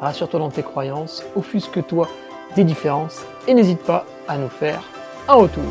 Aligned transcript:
rassure-toi 0.00 0.40
dans 0.40 0.50
tes 0.50 0.62
croyances, 0.62 1.24
offusque-toi 1.34 2.08
des 2.54 2.64
différences 2.64 3.24
et 3.46 3.54
n'hésite 3.54 3.82
pas 3.82 4.06
à 4.28 4.38
nous 4.38 4.48
faire 4.48 4.82
un 5.28 5.34
retour. 5.34 5.64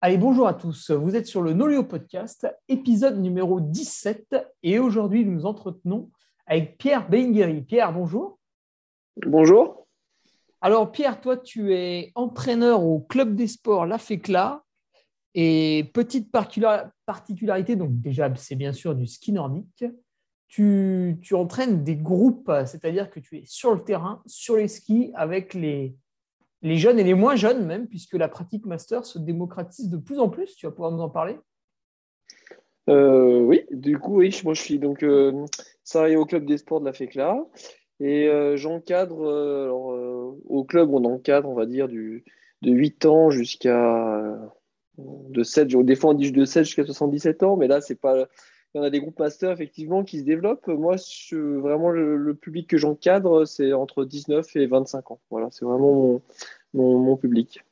Allez, 0.00 0.16
bonjour 0.16 0.46
à 0.46 0.54
tous. 0.54 0.92
Vous 0.92 1.16
êtes 1.16 1.26
sur 1.26 1.42
le 1.42 1.52
Nolio 1.54 1.82
Podcast, 1.82 2.46
épisode 2.68 3.18
numéro 3.18 3.60
17. 3.60 4.36
Et 4.62 4.78
aujourd'hui, 4.78 5.24
nous 5.24 5.32
nous 5.32 5.46
entretenons 5.46 6.08
avec 6.46 6.78
Pierre 6.78 7.08
Bengueri. 7.10 7.62
Pierre, 7.62 7.92
bonjour. 7.92 8.38
Bonjour. 9.26 9.87
Alors, 10.60 10.90
Pierre, 10.90 11.20
toi, 11.20 11.36
tu 11.36 11.72
es 11.72 12.10
entraîneur 12.14 12.82
au 12.82 13.00
Club 13.00 13.34
des 13.36 13.46
Sports 13.46 13.86
La 13.86 13.98
Fécla. 13.98 14.64
Et 15.34 15.90
petite 15.94 16.32
particularité, 16.32 17.76
donc 17.76 18.00
déjà, 18.00 18.34
c'est 18.34 18.56
bien 18.56 18.72
sûr 18.72 18.96
du 18.96 19.06
ski 19.06 19.32
nordique. 19.32 19.84
Tu, 20.48 21.16
entraînes 21.32 21.84
des 21.84 21.94
groupes, 21.94 22.50
c'est-à-dire 22.66 23.10
que 23.10 23.20
tu 23.20 23.36
es 23.36 23.42
sur 23.44 23.74
le 23.74 23.84
terrain, 23.84 24.22
sur 24.26 24.56
les 24.56 24.66
skis, 24.66 25.12
avec 25.14 25.54
les, 25.54 25.94
jeunes 26.62 26.98
et 26.98 27.04
les 27.04 27.14
moins 27.14 27.36
jeunes 27.36 27.64
même, 27.66 27.86
puisque 27.86 28.14
la 28.14 28.28
pratique 28.28 28.66
master 28.66 29.04
se 29.04 29.18
démocratise 29.18 29.90
de 29.90 29.98
plus 29.98 30.18
en 30.18 30.28
plus. 30.28 30.56
Tu 30.56 30.66
vas 30.66 30.72
pouvoir 30.72 30.90
nous 30.90 31.02
en 31.02 31.10
parler? 31.10 31.38
Euh, 32.88 33.40
Oui, 33.40 33.64
du 33.70 33.98
coup, 33.98 34.16
oui, 34.16 34.40
moi 34.42 34.54
je 34.54 34.62
suis 34.62 34.78
donc 34.78 35.04
euh, 35.04 35.44
salarié 35.84 36.16
au 36.16 36.24
Club 36.24 36.46
des 36.46 36.58
Sports 36.58 36.80
de 36.80 36.86
La 36.86 36.94
Fécla. 36.94 37.36
Et 38.00 38.28
euh, 38.28 38.56
j'encadre, 38.56 39.26
euh, 39.26 39.68
euh, 39.68 40.32
au 40.48 40.64
club, 40.64 40.90
on 40.92 41.04
encadre, 41.04 41.48
on 41.48 41.54
va 41.54 41.66
dire, 41.66 41.88
du, 41.88 42.24
de 42.62 42.70
8 42.70 43.06
ans 43.06 43.30
jusqu'à. 43.30 44.38
de 44.98 45.42
7, 45.42 45.68
des 45.68 45.96
fois 45.96 46.10
on 46.10 46.14
dit 46.14 46.32
de 46.32 46.44
7 46.44 46.64
jusqu'à 46.64 46.84
77 46.84 47.42
ans, 47.42 47.56
mais 47.56 47.68
là, 47.68 47.80
c'est 47.80 47.96
pas. 47.96 48.26
Il 48.74 48.78
y 48.78 48.80
en 48.80 48.84
a 48.84 48.90
des 48.90 49.00
groupes 49.00 49.18
masters, 49.18 49.50
effectivement, 49.50 50.04
qui 50.04 50.18
se 50.18 50.24
développent. 50.24 50.68
Moi, 50.68 50.96
vraiment, 51.32 51.90
le, 51.90 52.34
public 52.34 52.68
que 52.68 52.76
j'encadre, 52.76 53.46
c'est 53.46 53.72
entre 53.72 54.04
19 54.04 54.56
et 54.56 54.66
25 54.66 55.10
ans. 55.10 55.20
Voilà, 55.30 55.48
c'est 55.50 55.64
vraiment 55.64 56.20
mon, 56.74 56.98
mon 56.98 57.16
public. 57.16 57.64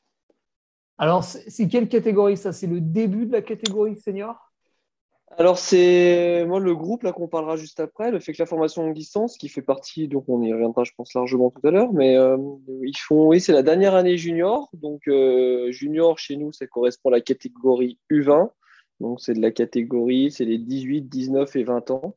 Alors, 0.97 1.23
c'est 1.23 1.67
quelle 1.67 1.87
catégorie 1.87 2.35
ça? 2.35 2.51
C'est 2.51 2.65
le 2.65 2.81
début 2.81 3.27
de 3.27 3.31
la 3.31 3.43
catégorie 3.43 3.95
senior? 3.95 4.46
Alors, 5.35 5.59
c'est 5.59 6.45
moi 6.47 6.59
le 6.59 6.73
groupe 6.73 7.03
là 7.03 7.11
qu'on 7.11 7.27
parlera 7.27 7.57
juste 7.57 7.79
après, 7.81 8.11
le 8.11 8.19
fait 8.19 8.31
que 8.31 8.41
la 8.41 8.45
formation 8.45 8.83
longue 8.83 8.95
distance, 8.95 9.37
qui 9.37 9.49
fait 9.49 9.61
partie, 9.61 10.07
donc 10.07 10.23
on 10.29 10.41
y 10.41 10.53
reviendra, 10.53 10.83
je 10.85 10.93
pense, 10.95 11.13
largement 11.13 11.51
tout 11.51 11.67
à 11.67 11.71
l'heure, 11.71 11.91
mais 11.91 12.15
euh, 12.15 12.37
ils 12.81 12.97
font, 12.97 13.27
oui, 13.27 13.41
c'est 13.41 13.51
la 13.51 13.61
dernière 13.61 13.93
année 13.93 14.17
junior. 14.17 14.69
Donc, 14.73 15.07
euh, 15.07 15.69
junior 15.71 16.17
chez 16.17 16.37
nous, 16.37 16.53
ça 16.53 16.65
correspond 16.65 17.09
à 17.09 17.13
la 17.13 17.21
catégorie 17.21 17.99
U20. 18.09 18.49
Donc, 19.01 19.19
c'est 19.19 19.33
de 19.33 19.41
la 19.41 19.51
catégorie, 19.51 20.31
c'est 20.31 20.45
les 20.45 20.57
18, 20.57 21.03
19 21.03 21.55
et 21.57 21.63
20 21.63 21.91
ans. 21.91 22.15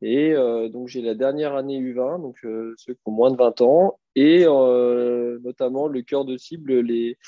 Et 0.00 0.32
euh, 0.32 0.68
donc, 0.68 0.88
j'ai 0.88 1.02
la 1.02 1.14
dernière 1.14 1.54
année 1.56 1.80
U20, 1.80 2.22
donc 2.22 2.38
ceux 2.42 2.94
qui 2.94 3.00
ont 3.06 3.12
moins 3.12 3.30
de 3.30 3.36
20 3.36 3.60
ans, 3.60 3.98
et 4.14 4.44
notamment 4.44 5.88
le 5.88 6.02
cœur 6.02 6.24
de 6.24 6.36
cible, 6.36 6.80
les 6.80 7.18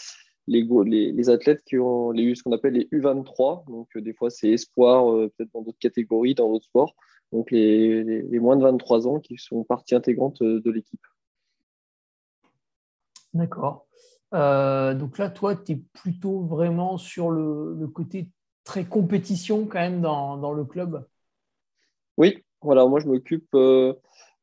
les, 0.46 1.12
les, 1.12 1.30
athlètes 1.30 1.62
qui 1.64 1.78
ont 1.78 2.10
les, 2.10 2.34
ce 2.34 2.42
qu'on 2.42 2.52
appelle 2.52 2.74
les 2.74 2.88
U23. 2.92 3.64
Donc, 3.66 3.88
euh, 3.96 4.00
des 4.00 4.12
fois, 4.12 4.30
c'est 4.30 4.50
espoir, 4.50 5.10
euh, 5.10 5.32
peut-être 5.36 5.52
dans 5.52 5.62
d'autres 5.62 5.78
catégories, 5.78 6.34
dans 6.34 6.50
d'autres 6.50 6.66
sports. 6.66 6.94
Donc, 7.32 7.50
les, 7.50 8.04
les, 8.04 8.38
moins 8.38 8.56
de 8.56 8.62
23 8.62 9.08
ans 9.08 9.20
qui 9.20 9.36
sont 9.38 9.64
partie 9.64 9.94
intégrante 9.94 10.42
euh, 10.42 10.60
de 10.60 10.70
l'équipe. 10.70 11.00
D'accord. 13.32 13.86
donc 14.32 15.18
là, 15.18 15.28
toi, 15.28 15.56
tu 15.56 15.72
es 15.72 15.76
plutôt 15.92 16.42
vraiment 16.42 16.98
sur 16.98 17.30
le, 17.30 17.74
le, 17.74 17.88
côté 17.88 18.28
très 18.62 18.84
compétition 18.84 19.66
quand 19.66 19.80
même 19.80 20.00
dans, 20.00 20.36
dans 20.36 20.52
le 20.52 20.64
club? 20.64 21.04
Oui, 22.16 22.44
voilà, 22.62 22.86
moi 22.86 23.00
je 23.00 23.08
m'occupe 23.08 23.48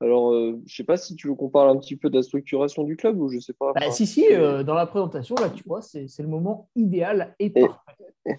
alors, 0.01 0.33
euh, 0.33 0.59
je 0.65 0.73
ne 0.73 0.75
sais 0.75 0.83
pas 0.83 0.97
si 0.97 1.15
tu 1.15 1.27
veux 1.27 1.35
qu'on 1.35 1.49
parle 1.49 1.69
un 1.69 1.77
petit 1.77 1.95
peu 1.95 2.09
de 2.09 2.15
la 2.15 2.23
structuration 2.23 2.83
du 2.83 2.97
club 2.97 3.19
ou 3.19 3.29
je 3.29 3.39
sais 3.39 3.53
pas. 3.53 3.71
Bah, 3.73 3.91
si, 3.91 4.07
si, 4.07 4.25
euh, 4.31 4.63
dans 4.63 4.73
la 4.73 4.87
présentation, 4.87 5.35
là, 5.35 5.49
tu 5.49 5.63
vois, 5.63 5.81
c'est 5.83 6.07
le 6.19 6.27
moment 6.27 6.69
idéal 6.75 7.35
et 7.37 7.51
parfait. 7.51 8.07
Et, 8.25 8.35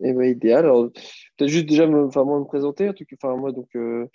et 0.00 0.12
bah, 0.12 0.26
idéal. 0.26 0.66
Alors, 0.66 0.90
peut-être 0.90 1.48
juste 1.48 1.66
déjà 1.66 1.86
me, 1.86 2.08
moi, 2.22 2.38
me 2.38 2.44
présenter. 2.44 2.90
Enfin, 3.14 3.34
moi, 3.36 3.50
donc. 3.50 3.74
Euh, 3.74 4.06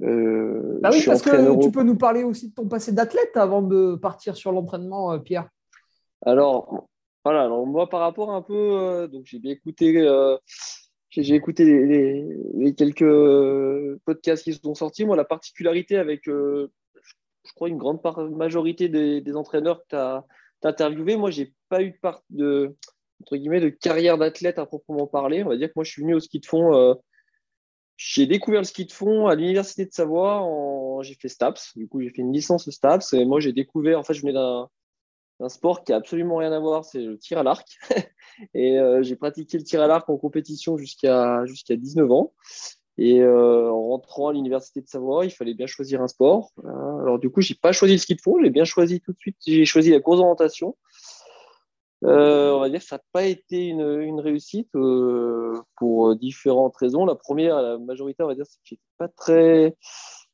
bah 0.00 0.90
oui, 0.92 1.02
parce 1.06 1.22
que 1.22 1.62
tu 1.62 1.70
peux 1.70 1.84
nous 1.84 1.96
parler 1.96 2.24
aussi 2.24 2.48
de 2.48 2.54
ton 2.54 2.66
passé 2.66 2.90
d'athlète 2.90 3.36
avant 3.36 3.62
de 3.62 3.94
partir 3.94 4.36
sur 4.36 4.50
l'entraînement, 4.50 5.16
Pierre. 5.20 5.48
Alors, 6.26 6.88
voilà. 7.24 7.44
Alors, 7.44 7.64
moi, 7.68 7.88
par 7.88 8.00
rapport 8.00 8.32
un 8.32 8.42
peu. 8.42 9.08
donc, 9.12 9.22
j'ai 9.26 9.38
bien 9.38 9.52
écouté 9.52 9.92
j'ai 11.20 11.34
écouté 11.34 11.64
les, 11.64 12.74
quelques 12.74 13.98
podcasts 14.04 14.44
qui 14.44 14.54
sont 14.54 14.74
sortis. 14.74 15.04
Moi, 15.04 15.16
la 15.16 15.24
particularité 15.24 15.96
avec, 15.96 16.26
euh, 16.28 16.72
je 17.44 17.52
crois, 17.52 17.68
une 17.68 17.76
grande 17.76 18.00
majorité 18.34 18.88
des, 18.88 19.36
entraîneurs 19.36 19.82
que 19.82 19.88
tu 19.90 19.96
as, 19.96 20.24
interviewés, 20.64 21.16
moi, 21.16 21.30
j'ai 21.30 21.52
pas 21.68 21.82
eu 21.82 21.98
de, 22.30 22.76
entre 23.20 23.36
guillemets, 23.36 23.60
de 23.60 23.68
carrière 23.68 24.16
d'athlète 24.16 24.58
à 24.58 24.64
proprement 24.64 25.06
parler. 25.06 25.42
On 25.42 25.48
va 25.48 25.56
dire 25.56 25.68
que 25.68 25.74
moi, 25.76 25.84
je 25.84 25.90
suis 25.90 26.02
venu 26.02 26.14
au 26.14 26.20
ski 26.20 26.40
de 26.40 26.46
fond. 26.46 26.74
Euh, 26.74 26.94
j'ai 27.96 28.26
découvert 28.26 28.60
le 28.60 28.64
ski 28.64 28.86
de 28.86 28.92
fond 28.92 29.26
à 29.26 29.34
l'université 29.34 29.84
de 29.84 29.92
Savoie. 29.92 30.48
J'ai 31.02 31.14
fait 31.14 31.28
STAPS. 31.28 31.76
Du 31.76 31.88
coup, 31.88 32.00
j'ai 32.00 32.10
fait 32.10 32.22
une 32.22 32.32
licence 32.32 32.70
STAPS. 32.70 33.12
Et 33.12 33.24
moi, 33.24 33.40
j'ai 33.40 33.52
découvert, 33.52 33.98
en 33.98 34.02
fait, 34.02 34.14
je 34.14 34.22
venais 34.22 34.32
d'un 34.32 34.68
un 35.42 35.48
sport 35.48 35.84
qui 35.84 35.92
a 35.92 35.96
absolument 35.96 36.36
rien 36.36 36.52
à 36.52 36.60
voir, 36.60 36.84
c'est 36.84 37.00
le 37.00 37.18
tir 37.18 37.38
à 37.38 37.42
l'arc. 37.42 37.66
et 38.54 38.78
euh, 38.78 39.02
j'ai 39.02 39.16
pratiqué 39.16 39.58
le 39.58 39.64
tir 39.64 39.82
à 39.82 39.86
l'arc 39.86 40.08
en 40.08 40.16
compétition 40.16 40.76
jusqu'à 40.76 41.44
jusqu'à 41.46 41.76
19 41.76 42.10
ans. 42.10 42.32
Et 42.98 43.20
euh, 43.20 43.70
en 43.70 43.88
rentrant 43.88 44.28
à 44.28 44.32
l'université 44.32 44.80
de 44.80 44.86
Savoie, 44.86 45.24
il 45.24 45.30
fallait 45.30 45.54
bien 45.54 45.66
choisir 45.66 46.02
un 46.02 46.08
sport. 46.08 46.52
alors 46.64 47.18
du 47.18 47.30
coup, 47.30 47.40
j'ai 47.40 47.54
pas 47.54 47.72
choisi 47.72 47.94
le 47.94 47.98
ski 47.98 48.14
de 48.14 48.20
fond, 48.20 48.38
j'ai 48.42 48.50
bien 48.50 48.64
choisi 48.64 49.00
tout 49.00 49.12
de 49.12 49.18
suite. 49.18 49.36
J'ai 49.46 49.64
choisi 49.64 49.90
la 49.90 50.00
course 50.00 50.18
d'orientation. 50.18 50.76
Euh, 52.04 52.52
on 52.52 52.60
va 52.60 52.68
dire 52.68 52.80
que 52.80 52.86
ça 52.86 52.96
n'a 52.96 53.02
pas 53.12 53.24
été 53.24 53.66
une, 53.66 54.00
une 54.02 54.20
réussite 54.20 54.70
pour 55.78 56.16
différentes 56.16 56.76
raisons. 56.76 57.06
La 57.06 57.14
première, 57.14 57.62
la 57.62 57.78
majorité, 57.78 58.22
on 58.22 58.26
va 58.26 58.34
dire, 58.34 58.46
c'est 58.46 58.58
que 58.58 58.64
j'étais 58.64 58.82
pas 58.98 59.08
très 59.08 59.76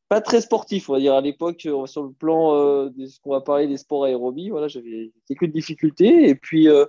pas 0.08 0.20
très 0.20 0.40
sportif, 0.40 0.88
on 0.88 0.94
va 0.94 1.00
dire. 1.00 1.14
À 1.14 1.20
l'époque, 1.20 1.66
euh, 1.66 1.86
sur 1.86 2.02
le 2.02 2.12
plan 2.12 2.54
euh, 2.54 2.90
de 2.90 3.06
ce 3.06 3.20
qu'on 3.20 3.30
va 3.30 3.40
parler 3.40 3.66
des 3.66 3.76
sports 3.76 4.04
aérobies, 4.04 4.50
voilà, 4.50 4.68
j'avais 4.68 5.12
quelques 5.26 5.52
difficultés. 5.52 6.28
Et 6.28 6.34
puis, 6.34 6.68
euh, 6.68 6.86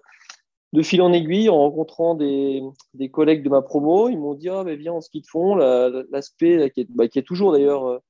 de 0.73 0.81
fil 0.81 1.01
en 1.01 1.11
aiguille, 1.11 1.49
en 1.49 1.57
rencontrant 1.57 2.15
des, 2.15 2.61
des 2.93 3.09
collègues 3.09 3.43
de 3.43 3.49
ma 3.49 3.61
promo, 3.61 4.09
ils 4.09 4.17
m'ont 4.19 4.35
dit 4.35 4.49
ah, 4.49 4.63
viens 4.63 4.93
en 4.93 5.01
ski 5.01 5.21
de 5.21 5.27
fond. 5.27 5.55
L'aspect 5.55 6.71
qui, 6.71 6.85
bah, 6.89 7.07
qui, 7.07 7.19
est 7.19 7.23
toujours 7.23 7.51
d'ailleurs 7.51 8.01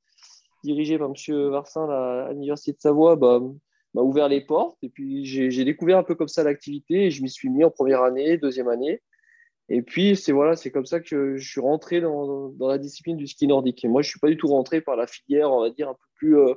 dirigé 0.64 0.98
par 1.00 1.08
M. 1.08 1.50
Varsin 1.50 1.90
à 1.90 2.31
l'Université 2.34 2.74
de 2.74 2.81
Savoie 2.81 3.16
bah, 3.16 3.40
m'a 3.94 4.02
ouvert 4.02 4.28
les 4.28 4.42
portes. 4.42 4.78
Et 4.84 4.90
puis, 4.90 5.25
j'ai 5.25 5.64
découvert 5.64 5.98
un 5.98 6.04
peu 6.04 6.16
comme 6.16 6.28
ça 6.28 6.44
l'activité 6.44 7.06
et 7.06 7.12
je 7.12 7.24
m'y 7.24 7.30
suis 7.30 7.50
mis 7.50 7.63
en 7.63 7.72
première 7.72 8.04
année, 8.04 8.38
deuxième 8.38 8.68
année. 8.68 9.01
Et 9.69 9.81
puis, 9.83 10.16
c'est 10.16 10.31
voilà, 10.31 10.56
c'est 10.56 10.71
comme 10.71 10.86
ça 10.86 11.00
que 11.00 11.38
je 11.38 11.48
suis 11.48 11.62
rentré 11.62 12.01
dans, 12.01 12.50
dans, 12.50 12.68
la 12.68 12.80
discipline 12.80 13.18
du 13.18 13.27
ski 13.27 13.45
nordique. 13.48 13.86
Moi, 13.86 14.01
je 14.01 14.10
suis 14.10 14.19
pas 14.19 14.27
du 14.27 14.38
tout 14.38 14.48
rentré 14.48 14.81
par 14.81 14.95
la 14.95 15.06
filière, 15.06 15.51
on 15.51 15.62
va 15.62 15.69
dire, 15.69 15.89
un 15.89 15.94
peu 15.94 16.07
plus 16.16 16.38
euh, 16.39 16.56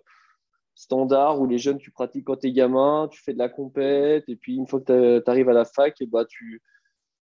standard, 0.75 1.41
où 1.41 1.47
les 1.47 1.59
jeunes, 1.59 1.79
tu 1.79 1.91
pratiques 1.91 2.25
quand 2.25 2.37
tu 2.37 2.49
es 2.49 2.53
gamin, 2.53 3.09
tu 3.11 3.23
fais 3.23 3.35
de 3.35 3.39
la 3.39 3.51
compète, 3.51 4.25
et 4.29 4.37
puis 4.37 4.57
une 4.57 4.67
fois 4.67 4.81
que 4.81 5.19
tu 5.19 5.31
arrives 5.31 5.51
à 5.51 5.53
la 5.53 5.67
fac, 5.67 6.01
et 6.01 6.07
bah, 6.07 6.25
tu, 6.25 6.63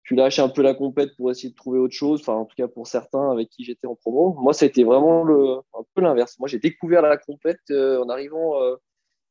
tu 0.04 0.14
lâches 0.16 0.40
un 0.40 0.50
peu 0.50 0.62
la 0.62 0.76
compète 0.76 1.16
pour 1.18 1.32
essayer 1.32 1.50
de 1.50 1.56
trouver 1.56 1.80
autre 1.80 1.96
chose. 1.96 2.22
Enfin, 2.22 2.34
en 2.34 2.46
tout 2.46 2.56
cas, 2.56 2.68
pour 2.68 2.86
certains 2.86 3.32
avec 3.32 3.50
qui 3.50 3.64
j'étais 3.64 3.88
en 3.88 3.96
promo. 3.96 4.36
Moi, 4.40 4.54
ça 4.54 4.66
a 4.66 4.68
été 4.68 4.84
vraiment 4.84 5.24
le, 5.24 5.58
un 5.74 5.84
peu 5.96 6.02
l'inverse. 6.02 6.38
Moi, 6.38 6.48
j'ai 6.48 6.60
découvert 6.60 7.02
la 7.02 7.18
compète 7.18 7.62
euh, 7.72 8.04
en 8.04 8.10
arrivant 8.10 8.62
euh, 8.62 8.76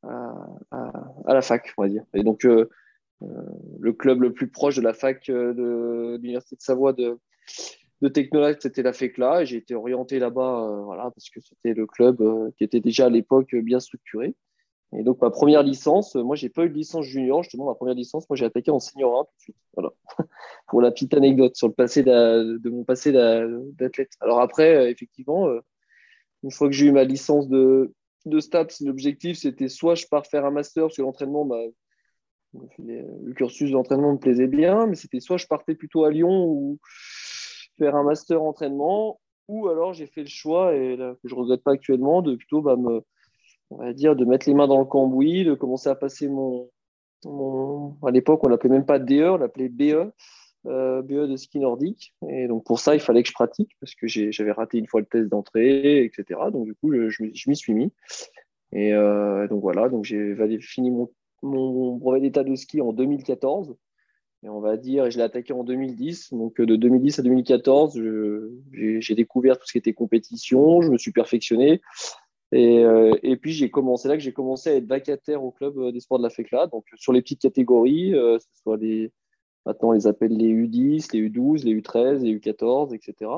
à, 0.03 0.33
à, 1.25 1.33
la 1.33 1.41
fac, 1.41 1.73
on 1.77 1.83
va 1.83 1.89
dire. 1.89 2.03
Et 2.13 2.23
donc, 2.23 2.45
le 3.21 3.93
club 3.93 4.21
le 4.21 4.33
plus 4.33 4.49
proche 4.49 4.75
de 4.75 4.81
la 4.81 4.93
fac 4.93 5.29
euh, 5.29 5.53
de, 5.53 6.17
l'Université 6.21 6.55
de 6.55 6.61
Savoie 6.61 6.93
de, 6.93 7.17
de 8.01 8.55
c'était 8.59 8.83
la 8.83 8.93
FECLA. 8.93 9.45
J'ai 9.45 9.57
été 9.57 9.75
orienté 9.75 10.19
là-bas 10.19 10.69
euh, 10.69 10.81
voilà, 10.83 11.11
parce 11.11 11.29
que 11.29 11.39
c'était 11.41 11.73
le 11.73 11.85
club 11.85 12.23
qui 12.57 12.63
était 12.63 12.79
déjà 12.79 13.07
à 13.07 13.09
l'époque 13.09 13.55
bien 13.55 13.79
structuré. 13.79 14.35
Et 14.97 15.03
donc, 15.03 15.21
ma 15.21 15.29
première 15.29 15.61
licence, 15.61 16.15
moi, 16.15 16.35
j'ai 16.35 16.49
pas 16.49 16.65
eu 16.65 16.69
de 16.69 16.73
licence 16.73 17.05
junior. 17.05 17.43
Justement, 17.43 17.65
ma 17.65 17.75
première 17.75 17.93
licence, 17.93 18.27
moi, 18.27 18.35
j'ai 18.35 18.45
attaqué 18.45 18.71
en 18.71 18.79
senior 18.79 19.19
1 19.19 19.23
tout 19.23 19.29
de 19.37 19.41
suite. 19.41 19.55
Voilà. 19.73 19.91
Pour 20.67 20.81
la 20.81 20.91
petite 20.91 21.13
anecdote 21.13 21.55
sur 21.55 21.67
le 21.67 21.73
passé 21.73 22.01
de, 22.01 22.69
mon 22.69 22.83
passé 22.83 23.11
d'athlète. 23.11 24.11
Alors 24.19 24.41
après, 24.41 24.75
euh, 24.75 24.89
effectivement, 24.89 25.47
euh, 25.47 25.59
une 26.43 26.51
fois 26.51 26.67
que 26.67 26.73
j'ai 26.73 26.87
eu 26.87 26.91
ma 26.91 27.03
licence 27.03 27.47
de, 27.49 27.93
de 28.25 28.39
STAPS, 28.39 28.81
l'objectif, 28.81 29.37
c'était 29.37 29.67
soit 29.67 29.93
je 29.93 30.07
pars 30.07 30.25
faire 30.25 30.45
un 30.45 30.51
master, 30.51 30.85
parce 30.85 30.97
l'entraînement, 30.97 31.45
bah, 31.45 31.61
le 32.53 33.33
cursus 33.33 33.71
d'entraînement 33.71 34.13
me 34.13 34.17
plaisait 34.17 34.47
bien, 34.47 34.87
mais 34.87 34.95
c'était 34.95 35.19
soit 35.19 35.37
je 35.37 35.47
partais 35.47 35.75
plutôt 35.75 36.03
à 36.03 36.11
Lyon 36.11 36.45
ou 36.47 36.79
faire 37.77 37.95
un 37.95 38.03
master 38.03 38.41
entraînement, 38.41 39.19
ou 39.47 39.67
alors 39.67 39.93
j'ai 39.93 40.07
fait 40.07 40.21
le 40.21 40.27
choix, 40.27 40.75
et 40.75 40.95
là, 40.95 41.15
que 41.21 41.29
je 41.29 41.35
ne 41.35 41.39
regrette 41.39 41.63
pas 41.63 41.71
actuellement, 41.71 42.21
de 42.21 42.35
plutôt 42.35 42.61
bah, 42.61 42.75
me 42.75 43.03
on 43.71 43.77
va 43.77 43.93
dire, 43.93 44.15
de 44.15 44.25
mettre 44.25 44.47
les 44.47 44.55
mains 44.55 44.67
dans 44.67 44.79
le 44.79 44.85
cambouis, 44.85 45.43
de 45.43 45.53
commencer 45.53 45.89
à 45.89 45.95
passer 45.95 46.27
mon. 46.27 46.69
à 48.03 48.11
l'époque, 48.11 48.43
on 48.43 48.49
l'appelait 48.49 48.69
même 48.69 48.85
pas 48.85 48.99
DE, 48.99 49.23
on 49.23 49.37
l'appelait 49.37 49.69
BE, 49.69 50.11
euh, 50.65 51.01
BE 51.01 51.27
de 51.27 51.35
ski 51.35 51.59
nordique. 51.59 52.13
Et 52.29 52.47
donc, 52.47 52.65
pour 52.65 52.79
ça, 52.79 52.95
il 52.95 53.01
fallait 53.01 53.23
que 53.23 53.29
je 53.29 53.33
pratique 53.33 53.71
parce 53.79 53.93
que 53.95 54.07
j'avais 54.07 54.51
raté 54.51 54.77
une 54.77 54.87
fois 54.87 55.01
le 55.01 55.05
test 55.05 55.29
d'entrée, 55.29 56.03
etc. 56.03 56.39
Donc, 56.51 56.65
du 56.65 56.75
coup, 56.75 56.91
je, 56.93 57.09
je 57.09 57.49
m'y 57.49 57.55
suis 57.55 57.73
mis. 57.73 57.93
Et 58.71 58.93
euh, 58.93 59.47
donc, 59.47 59.61
voilà, 59.61 59.89
donc 59.89 60.05
j'ai 60.05 60.35
fini 60.59 60.91
mon, 60.91 61.09
mon 61.41 61.95
brevet 61.95 62.21
d'état 62.21 62.43
de 62.43 62.55
ski 62.55 62.81
en 62.81 62.93
2014. 62.93 63.75
Et 64.43 64.49
on 64.49 64.61
va 64.61 64.77
dire, 64.77 65.11
je 65.11 65.17
l'ai 65.17 65.23
attaqué 65.23 65.51
en 65.51 65.63
2010. 65.63 66.33
Donc, 66.33 66.61
de 66.61 66.75
2010 66.75 67.19
à 67.19 67.23
2014, 67.23 68.01
j'ai 68.71 69.15
découvert 69.15 69.57
tout 69.57 69.67
ce 69.67 69.73
qui 69.73 69.77
était 69.77 69.93
compétition, 69.93 70.81
je 70.81 70.91
me 70.91 70.97
suis 70.97 71.11
perfectionné. 71.11 71.81
Et, 72.51 72.79
euh, 72.79 73.15
et 73.21 73.37
puis 73.37 73.51
j'ai 73.51 73.69
commencé 73.69 74.07
là 74.07 74.15
que 74.15 74.23
j'ai 74.23 74.33
commencé 74.33 74.69
à 74.71 74.75
être 74.75 74.87
vacataire 74.87 75.43
au 75.43 75.51
club 75.51 75.77
euh, 75.77 75.91
des 75.91 75.99
sports 75.99 76.17
de 76.17 76.23
la 76.23 76.31
FECLA, 76.31 76.67
donc 76.67 76.85
sur 76.95 77.13
les 77.13 77.21
petites 77.21 77.41
catégories, 77.41 78.15
euh, 78.15 78.39
ce 78.39 78.47
soit 78.63 78.77
les 78.77 79.11
maintenant 79.65 79.89
on 79.89 79.91
les 79.91 80.07
appelle 80.07 80.35
les 80.35 80.51
U10, 80.51 81.13
les 81.13 81.29
U12, 81.29 81.63
les 81.63 81.75
U13, 81.79 82.23
les 82.23 82.35
U14, 82.35 82.95
etc. 82.95 83.31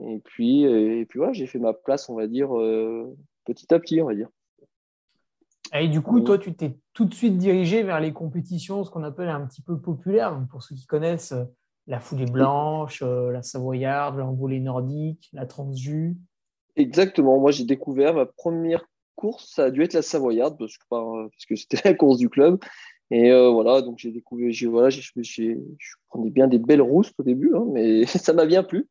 Et 0.00 0.18
puis 0.24 0.64
et 0.64 1.06
puis 1.06 1.18
voilà, 1.18 1.32
j'ai 1.32 1.46
fait 1.46 1.60
ma 1.60 1.72
place, 1.72 2.08
on 2.08 2.16
va 2.16 2.26
dire 2.26 2.48
petit 3.44 3.72
à 3.72 3.78
petit, 3.78 4.00
on 4.00 4.06
va 4.06 4.14
dire. 4.14 4.28
Et 5.74 5.88
du 5.88 6.02
coup, 6.02 6.20
toi, 6.20 6.38
tu 6.38 6.54
t'es 6.54 6.76
tout 6.92 7.04
de 7.04 7.14
suite 7.14 7.38
dirigé 7.38 7.82
vers 7.82 8.00
les 8.00 8.12
compétitions, 8.12 8.84
ce 8.84 8.90
qu'on 8.90 9.04
appelle 9.04 9.28
un 9.28 9.46
petit 9.46 9.62
peu 9.62 9.80
populaires. 9.80 10.38
pour 10.50 10.62
ceux 10.62 10.74
qui 10.74 10.86
connaissent 10.86 11.34
la 11.86 11.98
foulée 11.98 12.26
blanche, 12.26 13.02
la 13.02 13.42
savoyarde, 13.42 14.18
l'envolée 14.18 14.60
nordique, 14.60 15.30
la 15.32 15.46
transjus. 15.46 16.16
Exactement. 16.76 17.38
Moi, 17.38 17.50
j'ai 17.50 17.64
découvert 17.64 18.14
ma 18.14 18.26
première 18.26 18.84
course, 19.14 19.52
ça 19.54 19.64
a 19.64 19.70
dû 19.70 19.82
être 19.82 19.92
la 19.92 20.02
Savoyarde, 20.02 20.58
parce 20.58 20.76
que, 20.76 20.84
parce 20.88 21.46
que 21.48 21.56
c'était 21.56 21.80
la 21.84 21.94
course 21.94 22.18
du 22.18 22.28
club. 22.28 22.58
Et 23.10 23.30
euh, 23.30 23.50
voilà, 23.50 23.82
donc 23.82 23.98
j'ai 23.98 24.10
découvert, 24.10 24.50
j'ai, 24.50 24.66
voilà, 24.66 24.88
j'ai, 24.88 25.02
je 25.12 25.94
prenais 26.08 26.30
bien 26.30 26.48
des 26.48 26.58
belles 26.58 26.80
rousses 26.80 27.12
au 27.18 27.22
début, 27.22 27.52
hein, 27.54 27.66
mais 27.70 28.06
ça 28.06 28.32
m'a 28.32 28.46
bien 28.46 28.62
plu. 28.62 28.88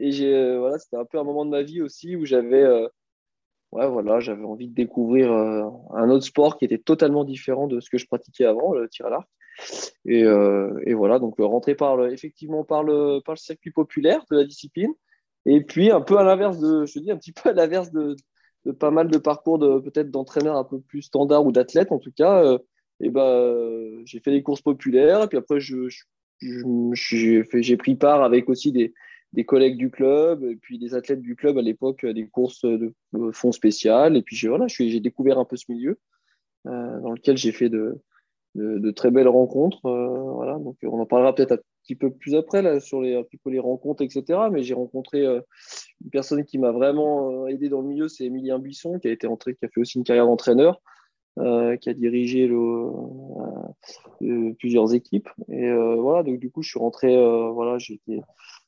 Et 0.00 0.10
j'ai, 0.10 0.34
euh, 0.34 0.58
voilà, 0.58 0.78
c'était 0.78 0.96
un 0.96 1.04
peu 1.04 1.18
un 1.18 1.24
moment 1.24 1.44
de 1.44 1.50
ma 1.50 1.62
vie 1.62 1.80
aussi 1.80 2.16
où 2.16 2.24
j'avais, 2.26 2.62
euh, 2.62 2.88
ouais, 3.72 3.88
voilà, 3.88 4.20
j'avais 4.20 4.44
envie 4.44 4.68
de 4.68 4.74
découvrir 4.74 5.32
un 5.32 6.10
autre 6.10 6.24
sport 6.24 6.58
qui 6.58 6.64
était 6.64 6.78
totalement 6.78 7.24
différent 7.24 7.66
de 7.66 7.80
ce 7.80 7.90
que 7.90 7.98
je 7.98 8.06
pratiquais 8.06 8.44
avant, 8.44 8.72
le 8.72 8.88
tir 8.88 9.06
à 9.06 9.10
l'arc. 9.10 9.28
Et, 10.06 10.20
et 10.20 10.94
voilà, 10.94 11.18
donc 11.18 11.34
rentrer 11.38 11.74
par 11.74 11.96
le, 11.96 12.12
effectivement 12.12 12.64
par 12.64 12.82
le, 12.82 13.20
par 13.24 13.34
le 13.34 13.38
circuit 13.38 13.70
populaire 13.70 14.24
de 14.30 14.36
la 14.36 14.44
discipline. 14.44 14.92
Et 15.46 15.62
puis, 15.62 15.90
un 15.90 16.00
peu 16.00 16.18
à 16.18 16.24
l'inverse 16.24 16.58
de, 16.58 16.84
je 16.86 16.98
dis 16.98 17.10
un 17.10 17.16
petit 17.16 17.32
peu 17.32 17.50
à 17.50 17.52
l'inverse 17.52 17.90
de, 17.92 18.16
de, 18.66 18.72
pas 18.72 18.90
mal 18.90 19.08
de 19.08 19.18
parcours 19.18 19.58
de 19.58 19.78
peut-être 19.78 20.10
d'entraîneurs 20.10 20.56
un 20.56 20.64
peu 20.64 20.80
plus 20.80 21.02
standards 21.02 21.46
ou 21.46 21.52
d'athlètes 21.52 21.92
en 21.92 21.98
tout 21.98 22.12
cas, 22.12 22.44
euh, 22.44 22.58
et 23.00 23.08
ben, 23.08 24.02
j'ai 24.04 24.20
fait 24.20 24.30
des 24.30 24.42
courses 24.42 24.60
populaires 24.60 25.22
et 25.22 25.28
puis 25.28 25.38
après, 25.38 25.60
je, 25.60 25.88
j'ai 26.40 27.76
pris 27.76 27.94
part 27.94 28.22
avec 28.22 28.48
aussi 28.50 28.72
des, 28.72 28.92
des, 29.32 29.44
collègues 29.44 29.76
du 29.76 29.90
club 29.90 30.44
puis 30.60 30.78
des 30.78 30.94
athlètes 30.94 31.20
du 31.20 31.36
club 31.36 31.58
à 31.58 31.62
l'époque, 31.62 32.04
des 32.06 32.28
courses 32.28 32.64
de, 32.64 32.94
fonds 33.32 33.52
spéciales. 33.52 34.16
Et 34.16 34.22
puis 34.22 34.36
j'ai 34.36 34.48
voilà, 34.48 34.66
découvert 35.00 35.38
un 35.38 35.44
peu 35.44 35.56
ce 35.56 35.64
milieu 35.68 35.98
euh, 36.66 37.00
dans 37.00 37.12
lequel 37.12 37.36
j'ai 37.36 37.52
fait 37.52 37.68
de, 37.68 38.00
de, 38.54 38.90
très 38.90 39.10
belles 39.10 39.28
rencontres. 39.28 39.84
Euh, 39.86 40.32
voilà, 40.34 40.58
donc 40.58 40.76
on 40.82 41.00
en 41.00 41.06
parlera 41.06 41.34
peut-être 41.34 41.52
un 41.52 41.58
petit 41.82 41.94
peu 41.94 42.10
plus 42.10 42.34
après 42.34 42.62
là, 42.62 42.80
sur 42.80 43.00
les, 43.00 43.22
les 43.46 43.58
rencontres, 43.58 44.02
etc. 44.02 44.40
Mais 44.50 44.62
j'ai 44.62 44.74
rencontré 44.74 45.24
euh, 45.24 45.40
une 46.04 46.10
personne 46.10 46.44
qui 46.44 46.58
m'a 46.58 46.72
vraiment 46.72 47.44
euh, 47.44 47.46
aidé 47.46 47.68
dans 47.68 47.80
le 47.80 47.88
milieu, 47.88 48.08
c'est 48.08 48.24
Emilien 48.24 48.58
Buisson, 48.58 48.98
qui 48.98 49.08
a 49.08 49.12
été 49.12 49.26
entré, 49.26 49.54
qui 49.54 49.64
a 49.64 49.68
fait 49.68 49.80
aussi 49.80 49.98
une 49.98 50.04
carrière 50.04 50.26
d'entraîneur. 50.26 50.80
Qui 51.80 51.88
a 51.88 51.94
dirigé 51.94 52.46
le, 52.46 52.90
plusieurs 54.58 54.94
équipes. 54.94 55.28
Et 55.48 55.72
voilà 55.72 56.22
donc 56.22 56.38
du 56.38 56.50
coup 56.50 56.62
je 56.62 56.70
suis 56.70 56.78
rentré 56.78 57.16
voilà 57.52 57.78
j'ai 57.78 57.94
été 57.94 58.20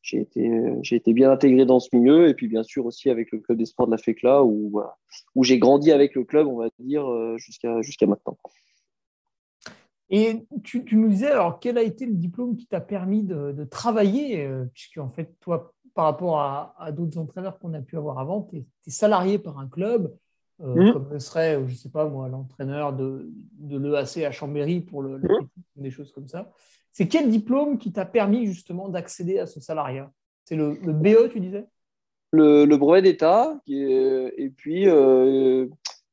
j'ai 0.02 0.20
été 0.20 0.50
j'ai 0.82 0.96
été 0.96 1.12
bien 1.12 1.30
intégré 1.30 1.66
dans 1.66 1.80
ce 1.80 1.94
milieu. 1.94 2.28
Et 2.28 2.34
puis 2.34 2.48
bien 2.48 2.62
sûr 2.62 2.86
aussi 2.86 3.10
avec 3.10 3.32
le 3.32 3.40
club 3.40 3.58
des 3.58 3.66
sports 3.66 3.86
de 3.86 3.92
la 3.92 3.98
FECLA 3.98 4.42
où 4.42 4.80
où 5.34 5.44
j'ai 5.44 5.58
grandi 5.58 5.92
avec 5.92 6.14
le 6.14 6.24
club 6.24 6.46
on 6.46 6.58
va 6.58 6.68
dire 6.78 7.04
jusqu'à 7.38 7.82
jusqu'à 7.82 8.06
maintenant. 8.06 8.38
Et 10.14 10.46
tu, 10.62 10.84
nous 10.92 11.08
disais, 11.08 11.30
alors, 11.30 11.58
quel 11.58 11.78
a 11.78 11.82
été 11.82 12.04
le 12.04 12.12
diplôme 12.12 12.54
qui 12.54 12.66
t'a 12.66 12.82
permis 12.82 13.22
de, 13.22 13.64
travailler 13.64 14.44
euh, 14.44 14.66
Puisque, 14.74 14.98
en 14.98 15.08
fait, 15.08 15.34
toi, 15.40 15.72
par 15.94 16.04
rapport 16.04 16.38
à, 16.38 16.92
d'autres 16.92 17.16
entraîneurs 17.16 17.58
qu'on 17.58 17.72
a 17.72 17.80
pu 17.80 17.96
avoir 17.96 18.18
avant, 18.18 18.42
tu 18.42 18.58
es, 18.58 18.90
salarié 18.90 19.38
par 19.38 19.58
un 19.58 19.66
club, 19.66 20.14
euh, 20.62 20.74
mmh. 20.74 20.92
comme 20.92 21.08
le 21.10 21.18
serait, 21.18 21.54
je 21.66 21.72
ne 21.72 21.76
sais 21.76 21.90
pas 21.90 22.08
moi, 22.08 22.28
l'entraîneur 22.28 22.92
de, 22.92 23.30
de 23.58 23.78
l'EAC 23.78 24.18
à 24.24 24.30
Chambéry 24.30 24.80
pour 24.80 25.02
le, 25.02 25.18
mmh. 25.18 25.48
des 25.76 25.90
choses 25.90 26.12
comme 26.12 26.28
ça. 26.28 26.50
C'est 26.92 27.08
quel 27.08 27.30
diplôme 27.30 27.78
qui 27.78 27.92
t'a 27.92 28.04
permis 28.04 28.46
justement 28.46 28.88
d'accéder 28.88 29.38
à 29.38 29.46
ce 29.46 29.60
salariat? 29.60 30.10
C'est 30.44 30.56
le, 30.56 30.74
BE, 30.74 31.30
tu 31.30 31.40
disais? 31.40 31.66
Le, 32.32 32.64
brevet 32.76 33.02
d'État, 33.02 33.60
et, 33.66 34.52
puis, 34.56 34.88
euh, 34.88 35.66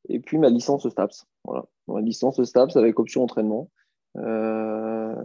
et 0.08 0.20
puis 0.20 0.38
ma 0.38 0.50
licence 0.50 0.88
STAPS. 0.88 1.26
Voilà. 1.44 1.66
Ma 1.88 2.02
licence 2.02 2.42
STAPS 2.44 2.76
avec 2.78 3.00
option 3.00 3.24
entraînement. 3.24 3.70
Euh, 4.18 5.16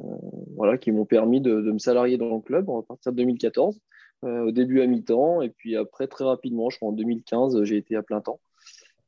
voilà, 0.57 0.79
qui 0.79 0.93
m'ont 0.93 1.07
permis 1.07 1.41
de, 1.41 1.55
me 1.55 1.79
salarier 1.79 2.19
dans 2.19 2.35
le 2.35 2.41
club 2.41 2.69
à 2.71 2.83
partir 2.83 3.13
de 3.13 3.17
2014, 3.17 3.81
euh, 4.25 4.47
au 4.47 4.51
début 4.51 4.81
à 4.81 4.87
mi-temps, 4.87 5.43
et 5.43 5.51
puis 5.51 5.77
après 5.77 6.07
très 6.07 6.25
rapidement, 6.25 6.71
je 6.71 6.77
crois 6.77 6.91
en 6.91 6.93
2015, 6.93 7.63
j'ai 7.65 7.77
été 7.77 7.97
à 7.97 8.03
plein 8.03 8.21
temps. 8.21 8.41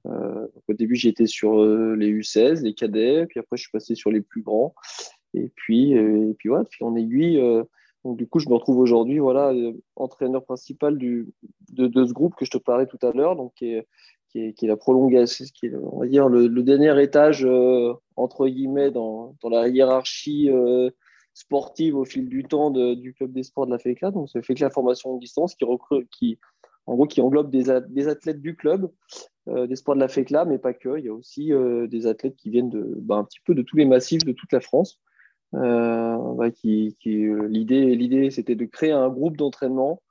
Euh, 0.07 0.47
au 0.69 0.73
début, 0.73 0.97
été 1.07 1.27
sur 1.27 1.65
les 1.65 2.11
U16, 2.13 2.63
les 2.63 2.75
cadets, 2.75 3.27
puis 3.27 3.41
après, 3.41 3.57
je 3.57 3.63
suis 3.63 3.73
passé 3.73 3.95
sur 3.95 4.11
les 4.11 4.21
plus 4.21 4.43
grands. 4.43 4.75
Et 5.35 5.51
puis, 5.55 5.93
et 5.93 6.35
puis 6.39 6.49
voilà, 6.49 6.65
puis 6.65 6.85
en 6.85 6.97
aiguille, 6.97 7.41
donc 8.07 8.19
du 8.19 8.29
coup, 8.29 8.39
je 8.39 8.49
me 8.49 8.55
retrouve 8.55 8.79
aujourd'hui, 8.79 9.19
voilà, 9.19 9.53
entraîneur 9.97 10.45
principal 10.45 10.97
de, 10.97 11.27
ce 11.77 12.13
groupe 12.13 12.37
que 12.37 12.45
je 12.45 12.53
te 12.53 12.59
parlais 12.59 12.87
tout 12.87 12.99
à 13.03 13.11
l'heure, 13.11 13.35
donc 13.35 13.53
qui 13.55 13.73
est, 13.73 13.87
qui 14.31 14.65
est, 14.65 14.69
la 14.69 14.77
prolongation, 14.77 15.45
on 15.83 16.01
va 16.01 16.07
dire, 16.07 16.29
le, 16.29 16.63
dernier 16.63 17.03
étage, 17.03 17.45
euh, 17.45 17.95
entre 18.17 18.47
guillemets, 18.47 18.91
dans, 18.91 19.35
dans 19.43 19.49
la 19.49 19.69
hiérarchie 19.69 20.51
euh, 20.51 20.91
sportive 21.35 21.97
au 21.97 22.05
fil 22.05 22.29
du 22.29 22.45
temps 22.45 22.71
du 22.71 23.13
club 23.15 23.33
des 23.33 23.43
sports 23.43 23.67
de 23.67 23.73
la 23.73 23.79
FECLA. 23.79 24.11
Donc, 24.11 24.29
c'est 24.31 24.41
FECLA 24.41 24.71
Formation 24.71 25.15
de 25.15 25.21
Distance 25.21 25.55
qui, 25.55 25.65
recrute, 25.65 26.09
qui, 26.11 26.39
en 26.87 26.95
gros, 26.95 27.07
qui 27.07 27.21
englobe 27.21 27.51
des, 27.51 27.71
athlètes 27.71 28.41
du 28.41 28.57
club, 28.57 28.91
euh, 29.49 29.67
des 29.67 29.77
sports 29.77 29.95
de 29.95 30.01
la 30.01 30.09
FECLA, 30.09 30.45
mais 30.45 30.59
pas 30.59 30.73
que. 30.73 30.99
Il 30.99 31.05
y 31.05 31.09
a 31.09 31.15
aussi 31.15 31.53
des 31.89 32.07
athlètes 32.07 32.37
qui 32.37 32.51
viennent 32.51 32.71
de, 32.71 32.95
bah, 32.99 33.17
un 33.17 33.25
petit 33.25 33.41
peu 33.45 33.55
de 33.55 33.63
tous 33.63 33.77
les 33.77 33.85
massifs 33.87 34.25
de 34.25 34.33
toute 34.33 34.53
la 34.53 34.61
France. 34.61 35.01
Qui, 36.55 36.97
qui 37.01 37.27
l'idée, 37.49 37.95
l'idée, 37.97 38.31
c'était 38.31 38.57
de 38.57 38.67
créer 38.67 38.93
un 38.93 39.09
groupe 39.09 39.37
d'entraînement 39.37 40.03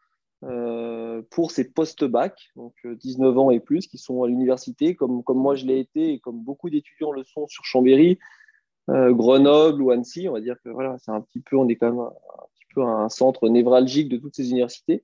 euh, 0.44 1.24
pour 1.32 1.51
ces 1.51 1.72
post-bac, 1.72 2.51
donc 2.55 2.74
19 2.86 3.36
euh, 3.36 3.39
ans 3.39 3.51
et 3.51 3.60
plus, 3.60 3.88
qui 3.88 3.98
sont 3.98 4.22
à 4.24 4.27
l'université, 4.27 4.94
comme, 4.94 5.24
moi 5.29 5.55
je 5.55 5.65
l'ai 5.65 5.79
été 5.79 6.13
et 6.13 6.20
comme 6.20 6.39
beaucoup 6.39 6.70
d'étudiants 6.70 7.12
le 7.12 7.24
sont 7.24 7.48
sur 7.48 7.65
Chambéry, 7.65 8.20
euh, 8.89 9.12
Grenoble 9.12 9.82
ou 9.82 9.91
Annecy. 9.91 10.29
On 10.29 10.34
va 10.34 10.41
dire 10.41 10.58
que 10.63 10.70
voilà, 10.70 10.98
c'est 11.00 11.12
un 11.12 11.22
petit 11.22 11.39
peu, 11.39 11.58
on 11.58 11.67
est 11.67 11.75
quand 11.75 11.89
même 11.89 12.00
un, 12.00 12.12
petit 12.53 12.65
peu 12.75 12.84
un 12.84 13.10
centre 13.10 13.50
névralgique 13.50 14.10
de 14.10 14.17
toutes 14.17 14.36
ces 14.36 14.51
universités. 14.51 15.03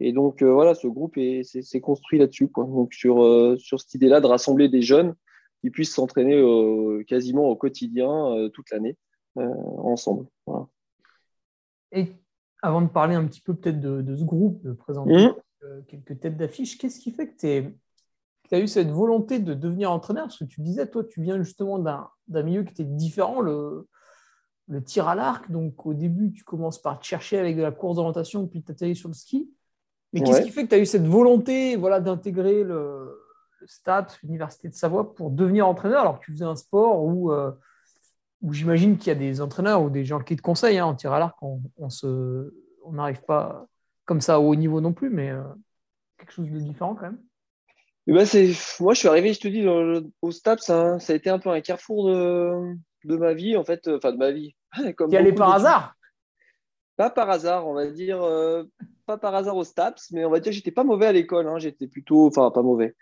Et 0.00 0.12
donc 0.12 0.42
voilà, 0.42 0.74
ce 0.74 0.86
groupe 0.86 1.16
s'est 1.42 1.80
construit 1.80 2.18
là-dessus, 2.18 2.50
Donc 2.54 2.92
sur, 2.92 3.58
sur 3.58 3.80
cette 3.80 3.94
idée-là 3.94 4.20
de 4.20 4.26
rassembler 4.26 4.68
des 4.68 4.82
jeunes 4.82 5.14
qui 5.62 5.70
puissent 5.70 5.94
s'entraîner 5.94 6.42
quasiment 7.06 7.48
au 7.48 7.56
quotidien 7.56 8.48
toute 8.52 8.70
l'année 8.70 8.96
ensemble. 9.36 10.26
Voilà. 10.46 10.66
Et 11.92 12.12
avant 12.62 12.82
de 12.82 12.88
parler 12.88 13.14
un 13.14 13.26
petit 13.26 13.40
peu 13.40 13.54
peut-être 13.54 13.80
de, 13.80 14.16
ce 14.16 14.24
groupe, 14.24 14.62
de 14.62 14.72
présenter 14.72 15.26
mmh. 15.26 15.34
euh, 15.64 15.82
quelques 15.88 16.20
têtes 16.20 16.36
d'affiche, 16.36 16.78
qu'est-ce 16.78 17.00
qui 17.00 17.12
fait 17.12 17.28
que 17.28 17.36
tu 17.36 18.54
as 18.54 18.58
eu 18.60 18.68
cette 18.68 18.90
volonté 18.90 19.38
de 19.38 19.54
devenir 19.54 19.90
entraîneur? 19.90 20.24
Parce 20.24 20.38
que 20.38 20.44
tu 20.44 20.60
disais, 20.60 20.88
toi, 20.88 21.04
tu 21.04 21.22
viens 21.22 21.42
justement 21.42 21.78
d'un 21.78 22.42
milieu 22.42 22.64
qui 22.64 22.72
était 22.72 22.84
différent, 22.84 23.40
le, 23.40 23.88
le 24.68 24.82
tir 24.82 25.08
à 25.08 25.14
l'arc. 25.14 25.50
Donc, 25.50 25.86
au 25.86 25.94
début, 25.94 26.32
tu 26.32 26.44
commences 26.44 26.80
par 26.80 26.98
te 26.98 27.04
chercher 27.04 27.38
avec 27.38 27.56
de 27.56 27.62
la 27.62 27.72
course 27.72 27.96
d'orientation, 27.96 28.46
puis 28.46 28.62
tu 28.62 28.72
atterris 28.72 28.96
sur 28.96 29.08
le 29.08 29.14
ski. 29.14 29.50
Mais 30.12 30.22
qu'est-ce 30.22 30.42
qui 30.42 30.50
fait 30.50 30.64
que 30.64 30.68
tu 30.68 30.74
as 30.74 30.78
eu 30.78 30.86
cette 30.86 31.06
volonté 31.06 31.76
voilà, 31.76 32.00
d'intégrer 32.00 32.64
STAPS, 33.66 34.18
l'Université 34.22 34.68
de 34.68 34.74
Savoie, 34.74 35.14
pour 35.14 35.30
devenir 35.30 35.66
entraîneur 35.66 36.00
alors 36.00 36.20
que 36.20 36.24
tu 36.24 36.32
faisais 36.32 36.44
un 36.44 36.56
sport 36.56 37.04
où, 37.04 37.32
où 38.42 38.52
j'imagine 38.52 38.96
qu'il 38.96 39.08
y 39.08 39.10
a 39.10 39.18
des 39.18 39.40
entraîneurs 39.40 39.82
ou 39.82 39.90
des 39.90 40.04
gens 40.04 40.20
qui 40.20 40.36
te 40.36 40.42
conseillent 40.42 40.78
hein, 40.78 40.86
en 40.86 40.94
tir 40.94 41.12
à 41.12 41.18
l'arc, 41.18 41.36
on, 41.42 41.60
on 41.78 42.92
n'arrive 42.92 43.22
pas 43.22 43.66
comme 44.04 44.20
ça 44.20 44.40
au 44.40 44.50
haut 44.50 44.54
niveau 44.54 44.80
non 44.80 44.92
plus, 44.92 45.10
mais 45.10 45.32
quelque 46.18 46.32
chose 46.32 46.50
de 46.50 46.58
différent 46.60 46.94
quand 46.94 47.06
même. 47.06 47.20
Eh 48.08 48.12
ben, 48.12 48.24
moi, 48.80 48.94
je 48.94 48.98
suis 48.98 49.08
arrivé, 49.08 49.32
je 49.32 49.40
te 49.40 49.48
dis, 49.48 49.66
au 49.66 50.30
STAPS, 50.30 50.62
ça, 50.62 51.00
ça 51.00 51.12
a 51.12 51.16
été 51.16 51.28
un 51.28 51.40
peu 51.40 51.50
un 51.50 51.60
carrefour 51.60 52.08
de, 52.08 52.76
de 53.04 53.16
ma 53.16 53.34
vie, 53.34 53.56
en 53.56 53.64
fait, 53.64 53.88
enfin 53.88 54.12
de 54.12 54.16
ma 54.16 54.30
vie. 54.30 54.54
Comme 54.96 55.12
es 55.12 55.16
allé 55.16 55.32
par 55.32 55.52
hasard 55.52 55.96
Pas 56.96 57.10
par 57.10 57.28
hasard, 57.30 57.66
on 57.66 57.74
va 57.74 57.86
dire, 57.90 58.22
euh, 58.22 58.62
pas 59.06 59.18
par 59.18 59.34
hasard 59.34 59.56
au 59.56 59.64
STAPS, 59.64 60.10
mais 60.12 60.24
on 60.24 60.30
va 60.30 60.40
dire 60.40 60.50
que 60.50 60.56
j'étais 60.56 60.70
pas 60.70 60.84
mauvais 60.84 61.06
à 61.06 61.12
l'école. 61.12 61.46
Hein. 61.48 61.58
j'étais 61.58 61.86
plutôt, 61.86 62.26
enfin 62.26 62.50
pas 62.50 62.62
mauvais. 62.62 62.94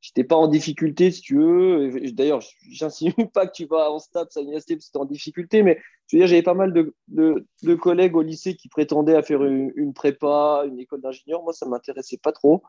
J'étais 0.00 0.24
pas 0.24 0.34
en 0.34 0.48
difficulté, 0.48 1.12
si 1.12 1.22
tu 1.22 1.36
veux. 1.36 2.10
D'ailleurs, 2.10 2.40
j'insinue 2.68 3.14
pas 3.32 3.46
que 3.46 3.52
tu 3.52 3.66
vas 3.66 3.90
en 3.92 4.00
STAPS 4.00 4.36
à 4.36 4.40
l'université 4.40 4.74
parce 4.74 4.88
que 4.88 4.92
tu 4.92 4.98
en 4.98 5.04
difficulté, 5.04 5.62
mais 5.62 5.78
je 6.08 6.16
veux 6.16 6.20
dire, 6.20 6.26
j'avais 6.26 6.42
pas 6.42 6.54
mal 6.54 6.72
de, 6.72 7.74
collègues 7.76 8.16
au 8.16 8.22
lycée 8.22 8.56
qui 8.56 8.68
prétendaient 8.68 9.14
à 9.14 9.22
faire 9.22 9.44
une, 9.44 9.94
prépa, 9.94 10.64
une 10.66 10.80
école 10.80 11.00
d'ingénieur. 11.00 11.42
Moi, 11.44 11.52
ça 11.52 11.66
m'intéressait 11.66 12.18
pas 12.18 12.32
trop. 12.32 12.62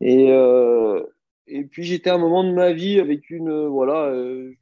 Et, 0.00 0.32
euh, 0.32 1.00
puis, 1.70 1.84
j'étais 1.84 2.10
à 2.10 2.14
un 2.14 2.18
moment 2.18 2.42
de 2.42 2.52
ma 2.52 2.72
vie 2.72 2.98
avec 2.98 3.30
une, 3.30 3.66
voilà, 3.66 4.06
euh, 4.06 4.52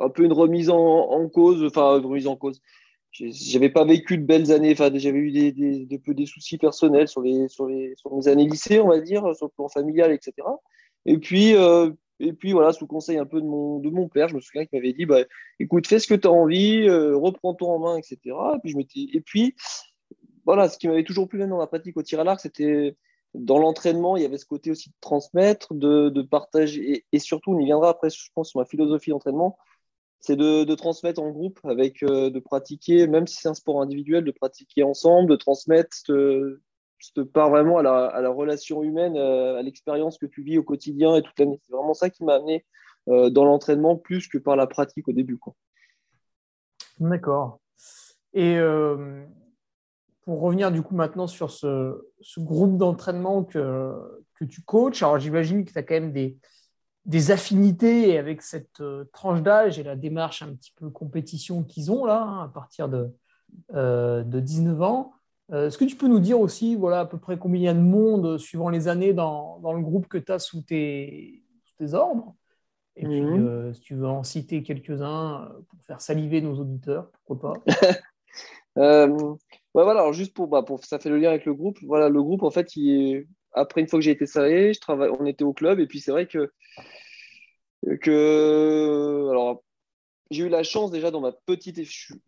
un 0.00 0.10
peu 0.10 0.24
une 0.24 0.32
remise 0.32 0.70
en, 0.70 1.28
cause, 1.28 1.64
enfin, 1.64 1.98
une 1.98 2.06
remise 2.06 2.26
en 2.26 2.36
cause. 2.36 2.60
J'avais 3.12 3.70
pas 3.70 3.84
vécu 3.84 4.18
de 4.18 4.24
belles 4.24 4.52
années, 4.52 4.72
enfin, 4.72 4.90
j'avais 4.94 5.18
eu 5.18 5.32
des, 5.32 5.52
des, 5.52 5.86
des 5.86 6.26
soucis 6.26 6.58
personnels 6.58 7.08
sur, 7.08 7.22
les, 7.22 7.48
sur, 7.48 7.66
les, 7.66 7.94
sur 7.96 8.14
mes 8.14 8.28
années 8.28 8.46
lycée, 8.46 8.80
on 8.80 8.88
va 8.88 9.00
dire, 9.00 9.34
sur 9.34 9.46
le 9.46 9.52
plan 9.52 9.68
familial, 9.68 10.12
etc. 10.12 10.46
Et 11.06 11.18
puis, 11.18 11.54
euh, 11.56 11.90
et 12.20 12.32
puis 12.32 12.52
voilà, 12.52 12.72
sous 12.72 12.86
conseil 12.86 13.18
un 13.18 13.26
peu 13.26 13.40
de 13.40 13.46
mon, 13.46 13.78
de 13.78 13.90
mon 13.90 14.08
père, 14.08 14.28
je 14.28 14.34
me 14.34 14.40
souviens 14.40 14.66
qu'il 14.66 14.78
m'avait 14.78 14.92
dit 14.92 15.06
bah, 15.06 15.22
écoute, 15.58 15.86
fais 15.86 15.98
ce 15.98 16.06
que 16.06 16.14
tu 16.14 16.26
as 16.26 16.30
envie, 16.30 16.86
euh, 16.88 17.16
reprends-toi 17.16 17.68
en 17.68 17.78
main, 17.78 17.96
etc. 17.96 18.18
Et 18.56 18.58
puis, 18.62 18.72
je 18.72 19.16
et 19.16 19.20
puis, 19.20 19.54
voilà, 20.44 20.68
ce 20.68 20.78
qui 20.78 20.88
m'avait 20.88 21.04
toujours 21.04 21.28
plu 21.28 21.38
même 21.38 21.50
dans 21.50 21.58
la 21.58 21.66
pratique 21.66 21.96
au 21.96 22.02
tir 22.02 22.20
à 22.20 22.24
l'arc, 22.24 22.40
c'était 22.40 22.96
dans 23.34 23.58
l'entraînement, 23.58 24.16
il 24.16 24.22
y 24.22 24.26
avait 24.26 24.38
ce 24.38 24.46
côté 24.46 24.70
aussi 24.70 24.90
de 24.90 24.94
transmettre, 25.00 25.74
de, 25.74 26.08
de 26.08 26.22
partager, 26.22 27.04
et, 27.12 27.18
surtout, 27.18 27.52
on 27.52 27.58
y 27.60 27.64
viendra 27.64 27.90
après, 27.90 28.10
je 28.10 28.30
pense, 28.34 28.50
sur 28.50 28.60
ma 28.60 28.66
philosophie 28.66 29.10
d'entraînement, 29.10 29.58
c'est 30.20 30.36
de, 30.36 30.74
transmettre 30.74 31.22
en 31.22 31.30
groupe, 31.30 31.60
avec 31.64 32.02
euh, 32.02 32.30
de 32.30 32.40
pratiquer, 32.40 33.06
même 33.06 33.26
si 33.26 33.36
c'est 33.36 33.48
un 33.48 33.54
sport 33.54 33.80
individuel, 33.80 34.24
de 34.24 34.30
pratiquer 34.30 34.82
ensemble, 34.82 35.30
de 35.30 35.36
transmettre 35.36 35.90
cette, 35.94 37.32
part 37.32 37.50
vraiment 37.50 37.78
à 37.78 37.82
la, 37.82 38.30
relation 38.30 38.82
humaine, 38.82 39.16
euh, 39.16 39.58
à 39.58 39.62
l'expérience 39.62 40.18
que 40.18 40.26
tu 40.26 40.42
vis 40.42 40.58
au 40.58 40.64
quotidien 40.64 41.14
et 41.14 41.22
toute 41.22 41.38
l'année. 41.38 41.60
C'est 41.64 41.72
vraiment 41.72 41.94
ça 41.94 42.10
qui 42.10 42.24
m'a 42.24 42.34
amené 42.34 42.64
euh, 43.08 43.30
dans 43.30 43.44
l'entraînement 43.44 43.96
plus 43.96 44.26
que 44.28 44.38
par 44.38 44.56
la 44.56 44.66
pratique 44.66 45.08
au 45.08 45.12
début. 45.12 45.38
D'accord. 46.98 47.60
Et 48.34 48.58
pour 50.22 50.40
revenir 50.40 50.70
du 50.70 50.82
coup 50.82 50.94
maintenant 50.94 51.26
sur 51.26 51.50
ce, 51.50 51.96
groupe 52.36 52.76
d'entraînement 52.76 53.44
que, 53.44 53.94
que 54.34 54.44
tu 54.44 54.62
coaches, 54.62 55.02
alors 55.02 55.18
j'imagine 55.18 55.64
que 55.64 55.72
tu 55.72 55.78
as 55.78 55.82
quand 55.82 55.94
même 55.94 56.12
des, 56.12 56.36
des 57.08 57.30
affinités 57.30 58.18
avec 58.18 58.42
cette 58.42 58.80
euh, 58.80 59.04
tranche 59.12 59.42
d'âge 59.42 59.78
et 59.78 59.82
la 59.82 59.96
démarche 59.96 60.42
un 60.42 60.54
petit 60.54 60.72
peu 60.76 60.90
compétition 60.90 61.64
qu'ils 61.64 61.90
ont 61.90 62.04
là, 62.04 62.22
hein, 62.22 62.44
à 62.44 62.48
partir 62.48 62.88
de, 62.88 63.10
euh, 63.74 64.22
de 64.22 64.38
19 64.40 64.82
ans. 64.82 65.12
Euh, 65.50 65.66
est-ce 65.66 65.78
que 65.78 65.86
tu 65.86 65.96
peux 65.96 66.06
nous 66.06 66.20
dire 66.20 66.38
aussi 66.38 66.76
voilà, 66.76 67.00
à 67.00 67.06
peu 67.06 67.18
près 67.18 67.38
combien 67.38 67.60
il 67.60 67.64
y 67.64 67.68
a 67.68 67.74
de 67.74 67.80
monde 67.80 68.36
suivant 68.36 68.68
les 68.68 68.88
années 68.88 69.14
dans, 69.14 69.58
dans 69.60 69.72
le 69.72 69.80
groupe 69.80 70.06
que 70.06 70.18
tu 70.18 70.30
as 70.30 70.38
sous 70.38 70.60
tes, 70.60 71.42
tes, 71.78 71.94
ordres? 71.94 72.34
Et 72.94 73.06
puis, 73.06 73.22
mhm. 73.22 73.72
si 73.72 73.80
tu 73.80 73.94
veux 73.94 74.08
en 74.08 74.22
citer 74.24 74.62
quelques-uns 74.62 75.48
pour 75.68 75.82
faire 75.84 76.00
saliver 76.02 76.42
nos 76.42 76.58
auditeurs, 76.58 77.10
pourquoi 77.24 77.54
pas? 77.64 77.74
Voilà, 79.74 79.90
alors 80.00 80.12
juste 80.12 80.34
pour, 80.34 80.48
bah, 80.48 80.62
pour, 80.62 80.84
ça 80.84 80.98
fait 80.98 81.08
le 81.08 81.18
lien 81.18 81.30
avec 81.30 81.44
le 81.44 81.54
groupe. 81.54 81.78
Voilà, 81.82 82.08
le 82.08 82.22
groupe, 82.22 82.42
en 82.42 82.50
fait, 82.50 82.74
il 82.74 83.26
après, 83.52 83.80
une 83.80 83.88
fois 83.88 83.98
que 83.98 84.04
j'ai 84.04 84.10
été 84.10 84.26
salarié, 84.26 84.72
on 84.88 85.26
était 85.26 85.44
au 85.44 85.52
club. 85.52 85.80
Et 85.80 85.86
puis, 85.86 86.00
c'est 86.00 86.10
vrai 86.10 86.26
que, 86.26 86.52
que 88.00 89.28
alors, 89.30 89.62
j'ai 90.30 90.44
eu 90.44 90.48
la 90.48 90.62
chance 90.62 90.90
déjà 90.90 91.10
dans 91.10 91.20
ma 91.20 91.32
petite. 91.32 91.80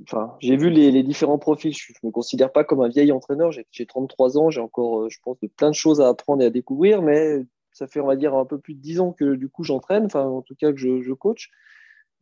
Enfin, 0.03 0.37
j'ai 0.41 0.57
vu 0.57 0.71
les, 0.71 1.03
différents 1.03 1.39
profils. 1.39 1.75
Je 1.75 1.93
ne 2.03 2.09
me 2.09 2.13
considère 2.13 2.53
pas 2.53 2.65
comme 2.65 2.81
un 2.81 2.89
vieil 2.89 3.13
entraîneur. 3.13 3.53
J'ai 3.53 3.87
33 3.87 4.39
ans. 4.39 4.51
J'ai 4.51 4.61
encore, 4.61 5.03
euh, 5.03 5.09
je 5.11 5.19
pense, 5.23 5.39
de 5.41 5.49
plein 5.49 5.71
de 5.71 5.75
choses 5.75 6.01
à 6.01 6.09
apprendre 6.09 6.43
et 6.43 6.47
à 6.47 6.51
découvrir. 6.51 7.03
Mais 7.03 7.45
ça 7.73 7.87
fait, 7.87 8.01
on 8.01 8.07
va 8.07 8.17
dire, 8.17 8.35
un 8.35 8.47
peu 8.47 8.59
plus 8.59 8.75
de 8.75 8.81
10 8.81 9.01
ans 9.01 9.13
que 9.13 9.35
du 9.35 9.49
coup 9.49 9.65
j'entraîne. 9.65 10.07
Enfin, 10.07 10.25
en 10.25 10.43
tout 10.43 10.55
cas, 10.55 10.73
que 10.73 10.79
je, 10.79 11.03
je 11.03 11.13
coach. 11.13 11.51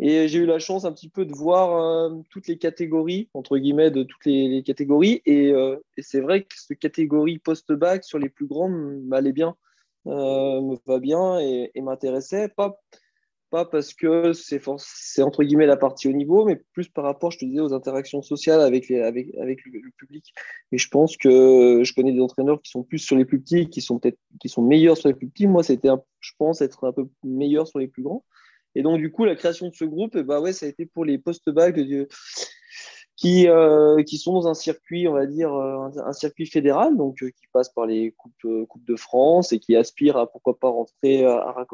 Et 0.01 0.29
j'ai 0.29 0.39
eu 0.39 0.47
la 0.47 0.61
chance 0.61 0.85
un 0.85 0.93
petit 0.93 1.09
peu 1.09 1.25
de 1.25 1.35
voir 1.35 1.77
euh, 1.77 2.15
toutes 2.31 2.47
les 2.47 2.57
catégories, 2.57 3.29
entre 3.35 3.59
guillemets, 3.59 3.91
de 3.91 4.05
toutes 4.05 4.27
les, 4.27 4.63
catégories. 4.63 5.23
Euh, 5.27 5.77
et, 5.97 6.03
c'est 6.03 6.21
vrai 6.21 6.43
que 6.43 6.55
cette 6.57 6.79
catégorie 6.79 7.39
post-bac 7.39 8.05
sur 8.05 8.19
les 8.19 8.29
plus 8.29 8.47
grands 8.47 8.69
m'allait 8.69 9.33
bien, 9.33 9.57
euh, 10.07 10.61
me 10.61 10.77
va 10.87 11.01
bien 11.01 11.41
et, 11.41 11.73
m'intéressait. 11.81 12.49
Pas, 12.49 12.81
pas 13.51 13.65
parce 13.65 13.93
que 13.93 14.33
c'est, 14.35 14.61
entre 15.21 15.43
guillemets 15.43 15.67
la 15.67 15.77
partie 15.77 16.07
au 16.07 16.13
niveau, 16.13 16.45
mais 16.45 16.63
plus 16.73 16.89
par 16.89 17.03
rapport, 17.03 17.33
je 17.33 17.39
te 17.39 17.45
disais, 17.45 17.61
aux 17.61 17.73
interactions 17.73 18.23
sociales 18.23 18.61
avec, 18.61 18.89
les, 18.89 19.01
avec, 19.01 19.35
avec 19.41 19.65
le, 19.65 19.81
public. 19.97 20.33
Et 20.71 20.79
je 20.79 20.89
pense 20.89 21.17
que 21.17 21.83
je 21.83 21.93
connais 21.93 22.13
des 22.13 22.21
entraîneurs 22.21 22.63
qui 22.63 22.71
sont 22.71 22.85
plus 22.85 23.01
sur 23.01 23.17
les 23.17 23.25
plus 23.25 23.41
petits, 23.41 23.69
qui 23.69 23.81
sont 23.81 23.99
peut-être 23.99 24.19
qui 24.39 24.49
sont 24.49 24.63
meilleurs 24.63 24.97
sur 24.97 25.09
les 25.09 25.15
plus 25.15 25.29
petits. 25.29 25.49
Moi, 25.49 25.65
c'était, 25.65 25.89
je 26.21 26.33
pense, 26.39 26.61
être 26.61 26.87
un 26.87 26.93
peu 26.93 27.09
meilleur 27.25 27.67
sur 27.67 27.81
les 27.81 27.89
plus 27.89 28.05
grands. 28.05 28.25
Et 28.75 28.83
donc, 28.83 28.99
du 28.99 29.11
coup, 29.11 29.25
la 29.25 29.35
création 29.35 29.69
de 29.69 29.75
ce 29.75 29.85
groupe, 29.85 30.17
bah 30.19 30.41
ouais, 30.41 30.53
ça 30.53 30.67
a 30.67 30.69
été 30.69 30.87
pour 30.87 31.05
les 31.05 31.19
post-bac 31.19 31.77
qui, 33.19 33.49
euh, 33.49 34.03
qui 34.05 34.17
sont 34.17 34.33
dans 34.33 34.47
un 34.47 34.55
circuit, 34.55 35.09
on 35.09 35.13
va 35.13 35.27
dire, 35.27 35.53
euh, 35.53 35.89
un, 36.05 36.13
circuit 36.13 36.47
fédéral, 36.47 36.97
donc 36.97 37.21
euh, 37.23 37.31
qui 37.31 37.49
passe 37.53 37.69
par 37.69 37.85
les 37.85 38.13
coupes, 38.13 38.67
coupes 38.69 38.85
de 38.85 38.95
France 38.95 39.53
et 39.53 39.59
qui 39.59 39.75
aspire 39.75 40.17
à 40.17 40.31
pourquoi 40.31 40.57
pas 40.57 40.69
rentrer, 40.69 41.25
à, 41.25 41.67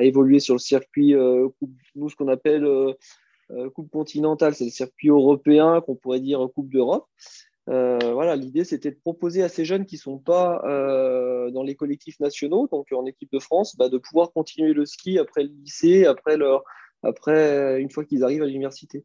évoluer 0.00 0.40
sur 0.40 0.56
le 0.56 0.58
circuit, 0.58 1.14
nous, 1.14 2.10
ce 2.10 2.16
qu'on 2.16 2.26
appelle 2.26 2.66
Coupe 3.74 3.90
continentale, 3.90 4.56
c'est 4.56 4.64
le 4.64 4.70
circuit 4.70 5.10
européen, 5.10 5.80
qu'on 5.80 5.94
pourrait 5.94 6.18
dire 6.18 6.48
Coupe 6.52 6.70
d'Europe. 6.70 7.06
Euh, 7.70 7.98
voilà, 8.12 8.36
l'idée 8.36 8.64
c'était 8.64 8.90
de 8.90 8.96
proposer 8.96 9.42
à 9.42 9.48
ces 9.48 9.64
jeunes 9.64 9.86
qui 9.86 9.94
ne 9.94 10.00
sont 10.00 10.18
pas 10.18 10.62
euh, 10.66 11.50
dans 11.50 11.62
les 11.62 11.74
collectifs 11.74 12.20
nationaux, 12.20 12.68
donc 12.70 12.88
en 12.92 13.06
équipe 13.06 13.32
de 13.32 13.38
France, 13.38 13.76
bah, 13.76 13.88
de 13.88 13.96
pouvoir 13.96 14.32
continuer 14.32 14.74
le 14.74 14.84
ski 14.84 15.18
après 15.18 15.44
le 15.44 15.50
lycée, 15.62 16.04
après, 16.04 16.36
leur, 16.36 16.62
après 17.02 17.80
une 17.80 17.90
fois 17.90 18.04
qu'ils 18.04 18.22
arrivent 18.22 18.42
à 18.42 18.46
l'université. 18.46 19.04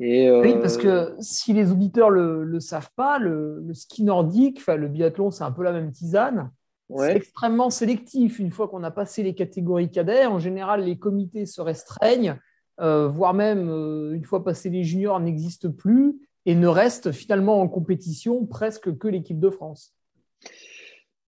Et, 0.00 0.28
euh, 0.28 0.40
Oui, 0.40 0.54
parce 0.60 0.78
que 0.78 1.14
si 1.20 1.52
les 1.52 1.70
auditeurs 1.70 2.10
ne 2.10 2.40
le, 2.40 2.60
savent 2.60 2.90
pas, 2.96 3.18
le, 3.18 3.62
ski 3.74 4.04
nordique, 4.04 4.66
le 4.66 4.88
biathlon, 4.88 5.30
c'est 5.30 5.44
un 5.44 5.52
peu 5.52 5.62
la 5.62 5.72
même 5.72 5.92
tisane. 5.92 6.50
C'est 6.96 7.16
extrêmement 7.16 7.68
sélectif. 7.68 8.38
Une 8.38 8.50
fois 8.50 8.68
qu'on 8.68 8.82
a 8.84 8.90
passé 8.90 9.22
les 9.22 9.34
catégories 9.34 9.90
cadets, 9.90 10.24
en 10.24 10.38
général, 10.38 10.84
les 10.84 10.98
comités 10.98 11.44
se 11.44 11.60
restreignent, 11.60 12.38
voire 12.78 13.34
même, 13.34 13.68
une 14.14 14.24
fois 14.24 14.44
passé 14.44 14.70
les 14.70 14.84
juniors, 14.84 15.20
n'existent 15.20 15.70
plus 15.70 16.27
et 16.48 16.54
ne 16.54 16.66
reste 16.66 17.12
finalement 17.12 17.60
en 17.60 17.68
compétition 17.68 18.46
presque 18.46 18.96
que 18.96 19.06
l'équipe 19.06 19.38
de 19.38 19.50
France 19.50 19.94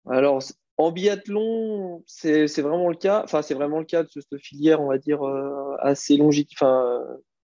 Alors, 0.06 0.44
en 0.76 0.92
biathlon, 0.92 2.04
c'est 2.06 2.62
vraiment 2.62 2.90
le 2.90 2.98
cas. 2.98 3.22
Enfin, 3.24 3.42
c'est 3.42 3.54
vraiment 3.54 3.80
le 3.80 3.86
cas 3.86 4.04
de 4.04 4.10
cette 4.10 4.38
filière, 4.42 4.82
on 4.82 4.90
va 4.90 4.98
dire, 4.98 5.24
euh, 5.24 5.78
assez 5.80 6.18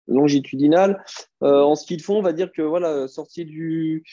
longitudinale. 0.07 1.03
Euh, 1.43 1.61
en 1.61 1.75
ski 1.75 1.97
de 1.97 2.01
fond, 2.01 2.17
on 2.17 2.23
va 2.23 2.33
dire 2.33 2.51
que, 2.51 2.63
voilà, 2.63 3.07
sorti 3.07 3.45
du. 3.45 4.03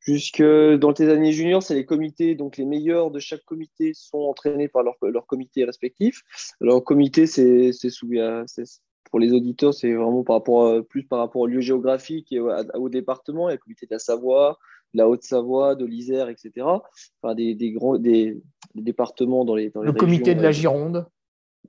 Jusque 0.00 0.42
dans 0.42 0.92
tes 0.92 1.08
années 1.10 1.32
juniors, 1.32 1.62
c'est 1.62 1.74
les 1.74 1.86
comités, 1.86 2.34
donc 2.34 2.58
les 2.58 2.64
meilleurs 2.66 3.10
de 3.10 3.20
chaque 3.20 3.44
comité 3.44 3.92
sont 3.94 4.18
entraînés 4.18 4.68
par 4.68 4.82
leur, 4.82 4.96
leur 5.02 5.26
comité 5.26 5.64
respectif. 5.64 6.22
Alors, 6.60 6.84
comité, 6.84 7.26
c'est 7.26 7.72
pour 9.10 9.20
les 9.20 9.32
auditeurs, 9.32 9.74
c'est 9.74 9.92
vraiment 9.92 10.22
par 10.22 10.36
rapport 10.36 10.84
plus 10.86 11.04
par 11.04 11.18
rapport 11.18 11.42
au 11.42 11.46
lieu 11.46 11.60
géographique 11.60 12.32
et 12.32 12.40
au, 12.40 12.88
département. 12.88 13.48
Il 13.48 13.52
y 13.52 13.54
a 13.54 13.56
le 13.56 13.60
comité 13.60 13.86
de 13.86 13.92
la 13.92 13.98
Savoie, 13.98 14.58
de 14.94 14.98
la 14.98 15.08
Haute-Savoie, 15.08 15.74
de 15.74 15.84
l'Isère, 15.84 16.28
etc. 16.28 16.66
Enfin, 17.22 17.34
des, 17.34 17.54
des 17.54 17.74
des, 17.98 18.40
départements 18.74 19.44
dans 19.44 19.54
les, 19.54 19.70
dans 19.70 19.82
Le 19.82 19.92
comité 19.92 20.34
de 20.34 20.42
la 20.42 20.52
Gironde. 20.52 21.06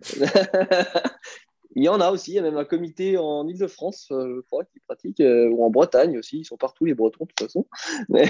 il 1.75 1.83
y 1.83 1.89
en 1.89 2.01
a 2.01 2.11
aussi, 2.11 2.31
il 2.31 2.35
y 2.35 2.39
a 2.39 2.41
même 2.41 2.57
un 2.57 2.65
comité 2.65 3.17
en 3.17 3.47
Ile-de-France, 3.47 4.09
euh, 4.11 4.35
je 4.35 4.41
crois, 4.41 4.65
qui 4.65 4.79
pratique, 4.79 5.19
euh, 5.21 5.49
ou 5.49 5.63
en 5.63 5.69
Bretagne 5.69 6.17
aussi, 6.17 6.39
ils 6.39 6.45
sont 6.45 6.57
partout 6.57 6.85
les 6.85 6.93
Bretons 6.93 7.25
de 7.25 7.29
toute 7.29 7.47
façon. 7.47 7.65
Mais, 8.09 8.29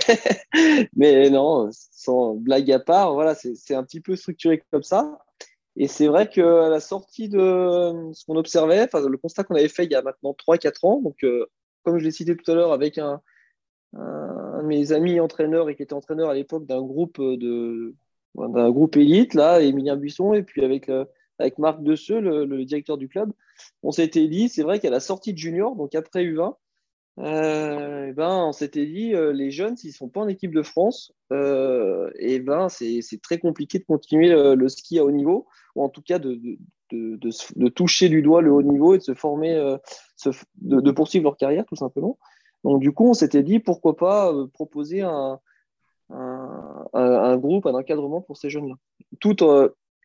mais 0.96 1.30
non, 1.30 1.70
sans 1.72 2.36
blague 2.36 2.72
à 2.72 2.80
part, 2.80 3.13
voilà, 3.13 3.36
c'est 3.36 3.74
un 3.74 3.84
petit 3.84 4.01
peu 4.01 4.15
structuré 4.15 4.62
comme 4.72 4.84
ça. 4.84 5.20
Et 5.78 5.88
c'est 5.88 6.08
vrai 6.08 6.30
qu'à 6.30 6.70
la 6.70 6.80
sortie 6.80 7.30
de 7.30 8.12
ce 8.13 8.25
qu'on 8.25 8.36
observait, 8.36 8.84
enfin, 8.84 9.08
le 9.08 9.18
constat 9.18 9.44
qu'on 9.44 9.56
avait 9.56 9.70
fait 9.70 9.86
il 9.86 9.92
y 9.92 9.96
a 9.96 10.01
maintenant 10.01 10.34
3-4 10.34 10.86
ans, 10.86 11.01
euh, 11.24 11.46
comme 11.84 11.98
je 11.98 12.04
l'ai 12.04 12.12
cité 12.12 12.36
tout 12.36 12.51
à 12.51 12.56
l'heure 12.56 12.74
avec 12.74 12.98
un, 12.98 13.22
de 13.94 14.62
mes 14.63 14.92
amis 14.92 15.20
entraîneurs 15.20 15.70
et 15.70 15.75
qui 15.75 15.84
était 15.84 15.94
entraîneur 15.94 16.30
à 16.30 16.34
l'époque 16.34 16.66
d'un 16.66 16.82
groupe 16.82 17.22
de, 17.22 17.96
d'un 18.36 18.72
groupe 18.72 18.98
élite, 18.98 19.34
là, 19.34 19.62
Emilien 19.62 19.96
Buisson, 19.96 20.34
et 20.34 20.44
puis 20.44 20.63
avec, 20.63 20.90
avec 21.40 21.58
Marc 21.58 21.82
Desseux, 21.84 22.20
le, 22.20 22.46
le, 22.46 22.66
directeur 22.66 22.98
du 22.98 23.08
club. 23.08 23.32
On 23.84 23.92
s'était 23.92 24.28
dit, 24.28 24.50
c'est 24.50 24.63
vrai 24.63 24.80
qu'à 24.80 24.90
la 24.90 25.00
sortie 25.00 25.34
de 25.34 25.38
junior, 25.38 25.75
donc 25.75 25.96
après 25.96 26.25
U20, 26.25 26.56
euh, 27.20 28.08
eh 28.10 28.13
ben, 28.13 28.46
on 28.46 28.51
s'était 28.51 28.86
dit, 28.86 29.13
euh, 29.13 29.34
les 29.34 29.51
jeunes, 29.51 29.75
s'ils 29.75 29.89
ne 29.89 29.96
sont 29.96 30.10
pas 30.10 30.22
en 30.22 30.27
équipe 30.27 30.53
de 30.53 30.63
France, 30.63 31.13
euh, 31.32 32.10
et 32.18 32.36
eh 32.36 32.39
ben, 32.39 32.70
c'est 32.70 33.01
très 33.22 33.38
compliqué 33.38 33.80
de 33.80 33.84
continuer 33.84 34.30
le, 34.30 34.70
ski 34.70 35.00
à 35.00 35.03
haut 35.03 35.12
niveau, 35.12 35.48
ou 35.75 35.84
en 35.84 35.89
tout 35.89 36.01
cas 36.01 36.20
de, 36.20 36.39
de, 36.91 37.20
de, 37.20 37.68
toucher 37.70 38.10
du 38.10 38.22
doigt 38.22 38.41
le 38.41 38.51
haut 38.51 38.63
niveau 38.63 38.96
et 38.96 38.98
de 38.98 39.03
se 39.03 39.13
former, 39.13 39.56
de, 40.62 40.91
poursuivre 40.91 41.24
leur 41.25 41.38
carrière, 41.38 41.65
tout 41.65 41.75
simplement. 41.75 42.18
Donc, 42.63 42.82
du 42.82 42.91
coup, 42.91 43.10
on 43.10 43.13
s'était 43.13 43.44
dit, 43.44 43.60
pourquoi 43.60 43.98
pas 43.98 44.34
proposer 44.53 45.01
un, 45.01 45.39
un, 46.10 46.88
un, 46.94 47.38
groupe, 47.38 47.65
un 47.65 47.74
encadrement 47.74 48.22
pour 48.22 48.38
ces 48.38 48.50
jeunes-là. 48.50 48.75
Tout, 49.20 49.36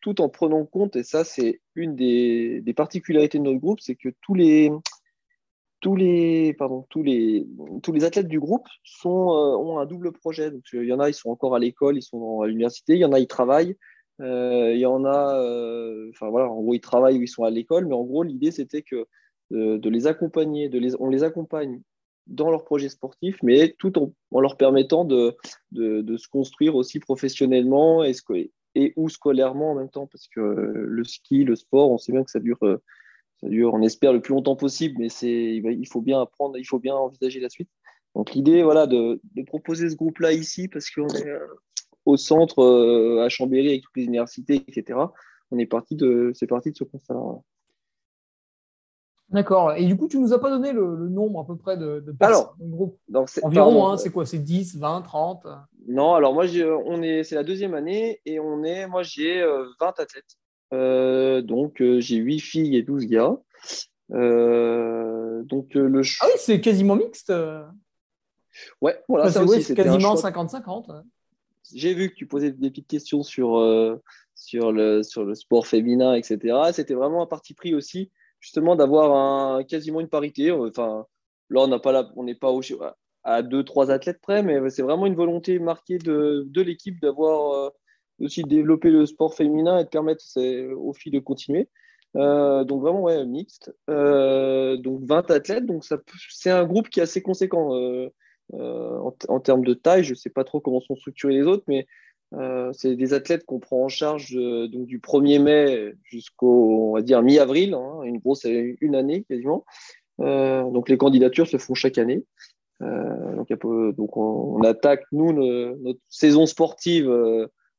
tout 0.01 0.21
en 0.21 0.29
prenant 0.29 0.65
compte, 0.65 0.95
et 0.97 1.03
ça, 1.03 1.23
c'est 1.23 1.61
une 1.75 1.95
des, 1.95 2.61
des 2.61 2.73
particularités 2.73 3.37
de 3.37 3.43
notre 3.43 3.59
groupe, 3.59 3.79
c'est 3.79 3.95
que 3.95 4.09
tous 4.21 4.33
les 4.33 4.71
tous 5.87 5.95
les, 5.95 6.53
pardon, 6.53 6.85
tous 6.89 7.01
les, 7.01 7.47
tous 7.81 7.93
les 7.93 8.03
athlètes 8.03 8.27
du 8.27 8.41
groupe 8.41 8.67
sont, 8.83 9.29
euh, 9.29 9.55
ont 9.55 9.79
un 9.79 9.85
double 9.85 10.11
projet. 10.11 10.51
Donc, 10.51 10.63
il 10.73 10.83
y 10.83 10.91
en 10.91 10.99
a, 10.99 11.07
ils 11.07 11.13
sont 11.13 11.29
encore 11.29 11.55
à 11.55 11.59
l'école, 11.59 11.95
ils 11.95 12.01
sont 12.01 12.41
à 12.41 12.47
l'université. 12.47 12.95
Il 12.95 12.99
y 12.99 13.05
en 13.05 13.13
a, 13.13 13.19
ils 13.19 13.27
travaillent. 13.27 13.77
Euh, 14.19 14.73
il 14.73 14.81
y 14.81 14.85
en 14.85 15.05
a, 15.05 15.41
euh, 15.41 16.09
enfin 16.09 16.29
voilà, 16.29 16.49
en 16.49 16.61
gros, 16.61 16.73
ils 16.73 16.81
travaillent 16.81 17.17
ou 17.19 17.21
ils 17.21 17.29
sont 17.29 17.45
à 17.45 17.49
l'école. 17.49 17.85
Mais 17.85 17.93
en 17.93 18.03
gros, 18.03 18.23
l'idée, 18.23 18.51
c'était 18.51 18.81
que 18.81 19.07
de 19.51 19.89
les 19.89 20.07
accompagner, 20.07 20.67
de 20.67 20.77
les, 20.77 20.93
on 20.99 21.07
les 21.07 21.23
accompagne 21.23 21.79
dans 22.25 22.51
leur 22.51 22.65
projet 22.65 22.89
sportif, 22.89 23.37
mais 23.41 23.73
tout 23.79 23.97
en, 23.97 24.41
leur 24.41 24.57
permettant 24.57 25.05
de, 25.05 25.37
de, 25.71 26.01
de, 26.01 26.17
se 26.17 26.27
construire 26.27 26.75
aussi 26.75 26.99
professionnellement 26.99 28.03
et, 28.03 28.11
et 28.75 28.91
ou 28.97 29.07
scolairement 29.07 29.71
en 29.71 29.75
même 29.75 29.89
temps, 29.89 30.07
parce 30.07 30.27
que 30.27 30.41
le 30.41 31.03
ski, 31.05 31.45
le 31.45 31.55
sport, 31.55 31.89
on 31.89 31.97
sait 31.97 32.11
bien 32.11 32.25
que 32.25 32.31
ça 32.31 32.41
dure 32.41 32.59
ça 33.41 33.49
dure, 33.49 33.73
on 33.73 33.81
espère, 33.81 34.13
le 34.13 34.21
plus 34.21 34.33
longtemps 34.33 34.55
possible, 34.55 34.95
mais 34.99 35.07
il 35.09 35.87
faut 35.87 36.01
bien 36.01 36.21
apprendre, 36.21 36.57
il 36.57 36.65
faut 36.65 36.79
bien 36.79 36.95
envisager 36.95 37.39
la 37.39 37.49
suite. 37.49 37.69
Donc 38.15 38.33
l'idée, 38.33 38.63
voilà, 38.63 38.87
de, 38.87 39.21
proposer 39.45 39.89
ce 39.89 39.95
groupe-là 39.95 40.33
ici, 40.33 40.67
parce 40.67 40.89
qu'on 40.89 41.07
est 41.07 41.27
euh, 41.27 41.45
au 42.05 42.17
centre, 42.17 42.63
euh, 42.63 43.23
à 43.23 43.29
Chambéry, 43.29 43.69
avec 43.69 43.83
toutes 43.83 43.97
les 43.97 44.05
universités, 44.05 44.63
etc. 44.67 44.99
On 45.51 45.59
est 45.59 45.67
parti 45.67 45.95
de, 45.95 46.31
c'est 46.33 46.47
parti 46.47 46.71
de 46.71 46.77
ce 46.77 46.83
constat-là. 46.83 47.39
D'accord. 49.29 49.73
Et 49.73 49.85
du 49.85 49.97
coup, 49.97 50.07
tu 50.07 50.19
nous 50.19 50.33
as 50.33 50.39
pas 50.39 50.49
donné 50.49 50.71
le, 50.71 51.09
nombre 51.09 51.41
à 51.41 51.45
peu 51.45 51.57
près 51.57 51.77
de, 51.77 51.99
personnes 52.17 52.37
alors, 52.37 52.55
groupe? 52.59 52.99
Environ, 53.43 53.87
hein, 53.87 53.97
c'est 53.97 54.09
quoi? 54.09 54.25
C'est 54.25 54.39
10, 54.39 54.77
20, 54.77 55.01
30 55.01 55.45
Non, 55.87 56.15
alors 56.15 56.33
moi, 56.33 56.45
on 56.85 57.01
est, 57.03 57.23
c'est 57.23 57.35
la 57.35 57.43
deuxième 57.43 57.73
année 57.73 58.21
et 58.25 58.39
on 58.39 58.63
est, 58.63 58.87
moi, 58.87 59.03
j'ai 59.03 59.41
20 59.43 59.47
euh, 59.47 59.91
athlètes. 59.97 60.37
Euh, 60.73 61.41
donc, 61.41 61.81
euh, 61.81 61.99
j'ai 61.99 62.17
8 62.17 62.39
filles 62.39 62.75
et 62.75 62.83
12 62.83 63.05
gars. 63.05 63.37
Euh, 64.11 65.43
donc, 65.43 65.73
le 65.73 66.01
Ah 66.21 66.25
oui, 66.27 66.33
c'est 66.37 66.61
quasiment 66.61 66.95
mixte. 66.95 67.33
Ouais, 68.81 68.99
voilà, 69.07 69.31
ça 69.31 69.43
aussi, 69.43 69.63
c'est 69.63 69.75
quasiment 69.75 70.15
50-50. 70.15 71.03
J'ai 71.73 71.93
vu 71.93 72.09
que 72.09 72.15
tu 72.15 72.25
posais 72.25 72.51
des 72.51 72.69
petites 72.69 72.87
questions 72.87 73.23
sur, 73.23 73.61
sur, 74.35 74.71
le, 74.71 75.03
sur 75.03 75.25
le 75.25 75.35
sport 75.35 75.67
féminin, 75.67 76.15
etc. 76.15 76.71
C'était 76.73 76.93
vraiment 76.93 77.21
un 77.21 77.27
parti 77.27 77.53
pris 77.53 77.75
aussi, 77.75 78.09
justement, 78.39 78.75
d'avoir 78.75 79.15
un, 79.15 79.63
quasiment 79.63 79.99
une 79.99 80.07
parité. 80.07 80.51
Enfin, 80.51 81.05
là, 81.49 81.61
on 81.61 81.67
n'a 81.67 81.79
pas 81.79 82.09
on 82.15 82.23
n'est 82.23 82.35
pas 82.35 82.51
au, 82.51 82.61
à 83.23 83.41
deux, 83.43 83.63
trois 83.63 83.91
athlètes 83.91 84.21
près, 84.21 84.41
mais 84.43 84.69
c'est 84.69 84.81
vraiment 84.81 85.05
une 85.05 85.15
volonté 85.15 85.59
marquée 85.59 85.97
de, 85.97 86.45
de 86.47 86.61
l'équipe 86.61 86.99
d'avoir 87.01 87.73
aussi 88.19 88.43
développer 88.43 88.89
le 88.89 89.05
sport 89.05 89.33
féminin 89.33 89.79
et 89.79 89.83
de 89.83 89.89
permettre 89.89 90.23
aux 90.75 90.93
filles 90.93 91.11
de 91.11 91.19
continuer. 91.19 91.69
Euh, 92.15 92.63
donc 92.63 92.81
vraiment 92.81 93.01
ouais, 93.01 93.25
mixte. 93.25 93.73
Euh, 93.89 94.77
donc 94.77 95.01
20 95.03 95.29
athlètes, 95.31 95.65
donc 95.65 95.83
c'est 96.29 96.49
un 96.49 96.65
groupe 96.65 96.89
qui 96.89 96.99
est 96.99 97.03
assez 97.03 97.21
conséquent 97.21 97.75
euh, 97.75 98.09
en, 98.53 99.39
termes 99.39 99.65
de 99.65 99.73
taille. 99.73 100.03
Je 100.03 100.11
ne 100.11 100.15
sais 100.15 100.29
pas 100.29 100.43
trop 100.43 100.59
comment 100.59 100.81
sont 100.81 100.95
structurés 100.95 101.33
les 101.33 101.43
autres, 101.43 101.65
mais 101.67 101.87
c'est 102.73 102.95
des 102.95 103.13
athlètes 103.13 103.45
qu'on 103.45 103.59
prend 103.59 103.85
en 103.85 103.87
charge 103.87 104.33
donc 104.33 104.85
du 104.85 104.99
1er 104.99 105.41
mai 105.41 105.93
jusqu'au 106.03 106.89
on 106.89 106.93
va 106.95 107.01
dire 107.01 107.21
mi-avril, 107.21 107.73
hein, 107.73 108.01
une 108.03 108.17
grosse 108.17 108.45
une 108.45 108.95
année 108.95 109.23
quasiment. 109.29 109.65
donc 110.19 110.89
les 110.89 110.97
candidatures 110.97 111.47
se 111.47 111.57
font 111.57 111.73
chaque 111.73 111.97
année. 111.97 112.25
donc, 112.81 113.47
donc 113.95 114.17
on, 114.17 114.61
attaque 114.63 115.05
nous 115.13 115.31
notre 115.31 116.01
saison 116.09 116.45
sportive 116.45 117.09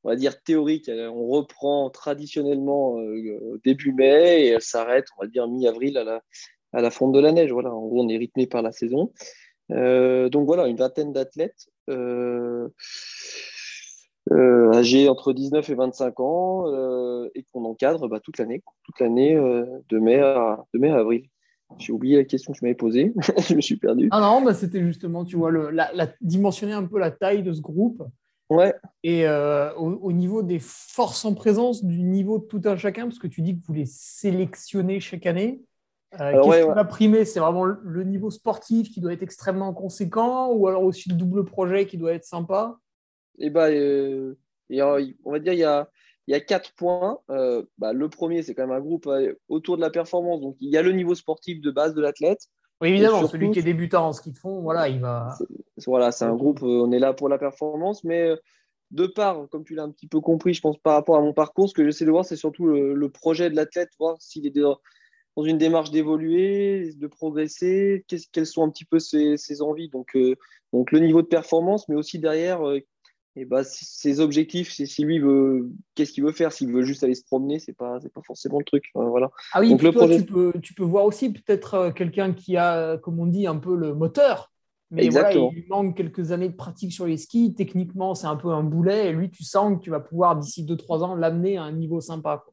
on 0.08 0.12
va 0.12 0.16
dire 0.16 0.42
théorique, 0.42 0.90
on 0.90 1.28
reprend 1.28 1.90
traditionnellement 1.90 2.98
euh, 2.98 3.60
début 3.62 3.92
mai 3.92 4.40
et 4.40 4.46
elle 4.46 4.62
s'arrête, 4.62 5.04
on 5.18 5.22
va 5.22 5.28
dire 5.28 5.46
mi-avril 5.46 5.98
à 5.98 6.80
la, 6.80 6.90
fonte 6.90 7.12
de 7.12 7.20
la 7.20 7.30
neige. 7.30 7.52
Voilà, 7.52 7.74
en 7.74 7.86
gros, 7.86 8.02
on 8.02 8.08
est 8.08 8.16
rythmé 8.16 8.46
par 8.46 8.62
la 8.62 8.72
saison. 8.72 9.12
Euh, 9.70 10.30
donc 10.30 10.46
voilà, 10.46 10.66
une 10.66 10.78
vingtaine 10.78 11.12
d'athlètes 11.12 11.68
euh, 11.90 12.70
âgés 14.72 15.10
entre 15.10 15.34
19 15.34 15.68
et 15.68 15.74
25 15.74 16.20
ans 16.20 16.64
et 17.34 17.44
qu'on 17.52 17.66
encadre 17.66 18.08
bah, 18.08 18.20
toute 18.20 18.38
l'année, 18.38 18.62
toute 18.84 18.98
l'année 19.00 19.34
de, 19.34 19.98
mai 19.98 20.20
à, 20.20 20.64
avril. 20.72 21.26
J'ai 21.76 21.92
oublié 21.92 22.16
la 22.16 22.24
question 22.24 22.52
que 22.52 22.58
je 22.58 22.64
m'avais 22.64 22.74
posée, 22.74 23.12
je 23.46 23.54
me 23.54 23.60
suis 23.60 23.76
perdu. 23.76 24.08
Ah 24.10 24.22
non, 24.22 24.40
bah, 24.40 24.54
c'était 24.54 24.82
justement, 24.82 25.26
tu 25.26 25.36
vois, 25.36 25.52
dimensionner 26.22 26.72
un 26.72 26.84
peu 26.84 26.98
la 26.98 27.10
taille 27.10 27.42
de 27.42 27.52
ce 27.52 27.60
groupe. 27.60 28.02
Ouais. 28.50 28.74
Et 29.02 29.26
euh, 29.26 29.74
au, 29.74 30.12
niveau 30.12 30.42
des 30.42 30.58
forces 30.58 31.24
en 31.24 31.34
présence, 31.34 31.84
du 31.84 32.02
niveau 32.02 32.38
de 32.38 32.44
tout 32.44 32.62
un 32.64 32.76
chacun, 32.76 33.04
parce 33.04 33.18
que 33.18 33.26
tu 33.26 33.42
dis 33.42 33.58
que 33.58 33.66
vous 33.66 33.74
les 33.74 33.86
sélectionnez 33.86 35.00
chaque 35.00 35.26
année, 35.26 35.62
euh, 36.18 36.42
qu'est-ce 36.42 36.66
qui 36.66 36.74
va 36.74 36.84
primer? 36.84 37.24
C'est 37.26 37.40
vraiment 37.40 37.64
le 37.64 38.04
niveau 38.04 38.30
sportif 38.30 38.90
qui 38.90 39.00
doit 39.00 39.12
être 39.12 39.22
extrêmement 39.22 39.74
conséquent 39.74 40.50
ou 40.52 40.66
alors 40.66 40.82
aussi 40.82 41.10
le 41.10 41.14
double 41.14 41.44
projet 41.44 41.86
qui 41.86 41.98
doit 41.98 42.14
être 42.14 42.24
sympa? 42.24 42.78
Eh 43.38 43.50
ben, 43.50 43.70
euh, 43.70 44.38
on 44.70 45.30
va 45.30 45.38
dire 45.38 45.52
il 45.52 45.58
y 45.58 45.64
a, 45.64 45.90
il 46.26 46.32
y 46.32 46.34
a 46.34 46.40
quatre 46.40 46.72
points. 46.74 47.18
Bah, 47.76 47.92
le 47.92 48.08
premier, 48.08 48.42
c'est 48.42 48.54
quand 48.54 48.66
même 48.66 48.76
un 48.76 48.80
groupe 48.80 49.10
autour 49.48 49.76
de 49.76 49.82
la 49.82 49.90
performance. 49.90 50.40
Donc, 50.40 50.56
il 50.60 50.70
y 50.70 50.78
a 50.78 50.82
le 50.82 50.92
niveau 50.92 51.14
sportif 51.14 51.60
de 51.60 51.70
base 51.70 51.94
de 51.94 52.00
l'athlète. 52.00 52.48
Oui, 52.80 52.90
évidemment, 52.90 53.26
celui 53.26 53.50
qui 53.50 53.58
est 53.58 53.62
débutant 53.62 54.08
en 54.08 54.12
ski 54.12 54.30
de 54.30 54.38
fond, 54.38 54.60
voilà, 54.60 54.88
il 54.88 55.00
va. 55.00 55.36
Voilà, 55.86 56.12
c'est 56.12 56.24
un 56.24 56.34
groupe, 56.34 56.62
euh, 56.62 56.84
on 56.84 56.92
est 56.92 56.98
là 56.98 57.12
pour 57.12 57.28
la 57.28 57.38
performance, 57.38 58.04
mais 58.04 58.22
euh, 58.22 58.36
de 58.92 59.06
part, 59.06 59.48
comme 59.50 59.64
tu 59.64 59.74
l'as 59.74 59.82
un 59.82 59.90
petit 59.90 60.06
peu 60.06 60.20
compris, 60.20 60.54
je 60.54 60.60
pense 60.60 60.78
par 60.78 60.94
rapport 60.94 61.16
à 61.16 61.20
mon 61.20 61.32
parcours, 61.32 61.68
ce 61.68 61.74
que 61.74 61.84
j'essaie 61.84 62.04
de 62.04 62.10
voir, 62.10 62.24
c'est 62.24 62.36
surtout 62.36 62.66
le, 62.66 63.08
projet 63.08 63.50
de 63.50 63.56
l'athlète, 63.56 63.90
voir 63.98 64.16
s'il 64.20 64.46
est 64.46 64.50
dans 64.50 64.78
une 65.44 65.58
démarche 65.58 65.90
d'évoluer, 65.90 66.92
de 66.94 67.06
progresser, 67.06 68.04
quelles 68.32 68.46
sont 68.46 68.62
un 68.62 68.70
petit 68.70 68.84
peu 68.84 69.00
ses, 69.00 69.62
envies. 69.62 69.88
Donc, 69.88 70.14
euh, 70.14 70.36
donc, 70.72 70.92
le 70.92 71.00
niveau 71.00 71.22
de 71.22 71.26
performance, 71.26 71.88
mais 71.88 71.96
aussi 71.96 72.18
derrière, 72.18 72.60
et 73.38 73.44
bah, 73.44 73.62
ses 73.64 74.20
objectifs, 74.20 74.72
c'est 74.72 74.86
si 74.86 75.04
lui 75.04 75.18
veut, 75.18 75.70
qu'est-ce 75.94 76.12
qu'il 76.12 76.24
veut 76.24 76.32
faire, 76.32 76.52
s'il 76.52 76.72
veut 76.72 76.82
juste 76.82 77.04
aller 77.04 77.14
se 77.14 77.24
promener, 77.24 77.58
c'est 77.58 77.72
pas, 77.72 77.98
c'est 78.00 78.12
pas 78.12 78.22
forcément 78.26 78.58
le 78.58 78.64
truc. 78.64 78.90
voilà. 78.94 79.30
Ah 79.52 79.60
oui, 79.60 79.76
tu, 79.76 80.24
peux, 80.24 80.52
tu 80.60 80.74
peux 80.74 80.84
voir 80.84 81.04
aussi 81.04 81.32
peut-être 81.32 81.74
euh, 81.74 81.90
quelqu'un 81.92 82.32
qui 82.32 82.56
a, 82.56 82.98
comme 82.98 83.20
on 83.20 83.26
dit, 83.26 83.46
un 83.46 83.56
peu 83.56 83.76
le 83.76 83.94
moteur, 83.94 84.50
mais 84.90 85.08
voilà, 85.10 85.32
il 85.32 85.50
lui 85.50 85.66
manque 85.68 85.96
quelques 85.96 86.32
années 86.32 86.48
de 86.48 86.56
pratique 86.56 86.92
sur 86.92 87.06
les 87.06 87.18
skis. 87.18 87.54
Techniquement, 87.54 88.14
c'est 88.14 88.26
un 88.26 88.36
peu 88.36 88.48
un 88.48 88.62
boulet, 88.62 89.08
et 89.08 89.12
lui, 89.12 89.30
tu 89.30 89.44
sens 89.44 89.78
que 89.78 89.82
tu 89.82 89.90
vas 89.90 90.00
pouvoir 90.00 90.36
d'ici 90.36 90.64
2-3 90.64 91.04
ans 91.04 91.14
l'amener 91.14 91.58
à 91.58 91.62
un 91.62 91.72
niveau 91.72 92.00
sympa. 92.00 92.44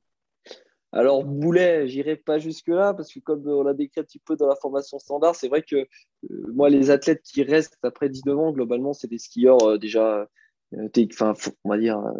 Alors, 0.92 1.24
boulet, 1.24 1.88
j'irai 1.88 2.16
pas 2.16 2.38
jusque-là, 2.38 2.94
parce 2.94 3.14
que 3.14 3.20
comme 3.20 3.48
on 3.48 3.64
l'a 3.64 3.74
décrit 3.74 4.02
un 4.02 4.04
petit 4.04 4.20
peu 4.20 4.36
dans 4.36 4.48
la 4.48 4.56
formation 4.56 5.00
standard, 5.00 5.36
c'est 5.36 5.48
vrai 5.48 5.62
que 5.62 5.76
euh, 5.76 5.88
moi, 6.54 6.70
les 6.70 6.90
athlètes 6.90 7.22
qui 7.22 7.44
restent 7.44 7.78
après 7.84 8.10
19 8.10 8.38
ans, 8.38 8.52
globalement, 8.52 8.94
c'est 8.94 9.10
des 9.10 9.18
skieurs 9.18 9.62
euh, 9.64 9.78
déjà 9.78 10.28
dire, 11.78 12.00
euh, 12.00 12.12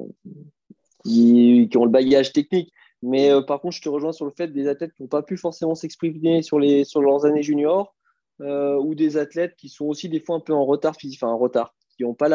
qui, 1.04 1.70
ont 1.78 1.86
le 1.86 1.92
bagage 1.92 2.34
technique. 2.34 2.72
Mais 3.02 3.32
euh, 3.32 3.42
par 3.42 3.62
contre, 3.62 3.76
je 3.76 3.82
te 3.82 3.90
rejoins 3.90 4.12
sur 4.12 4.26
le 4.26 4.32
fait 4.32 4.48
des 4.48 4.68
athlètes 4.68 4.94
qui 4.94 5.04
n'ont 5.04 5.10
pas 5.10 5.22
pu 5.22 5.38
forcément 5.38 5.76
s'exprimer 5.76 6.42
sur, 6.42 6.60
sur 6.86 7.02
leurs 7.02 7.26
années 7.26 7.44
juniors, 7.44 7.96
ou 8.40 8.96
des 8.96 9.18
athlètes 9.18 9.56
qui 9.56 9.70
sont 9.70 9.86
aussi 9.86 10.10
des 10.10 10.20
fois 10.20 10.36
un 10.36 10.40
peu 10.42 10.54
en 10.54 10.66
retard 10.66 10.96
physique, 10.96 11.24
en 11.24 11.38
retard, 11.38 11.74
qui 11.96 12.04
n'ont 12.04 12.14
pas 12.14 12.30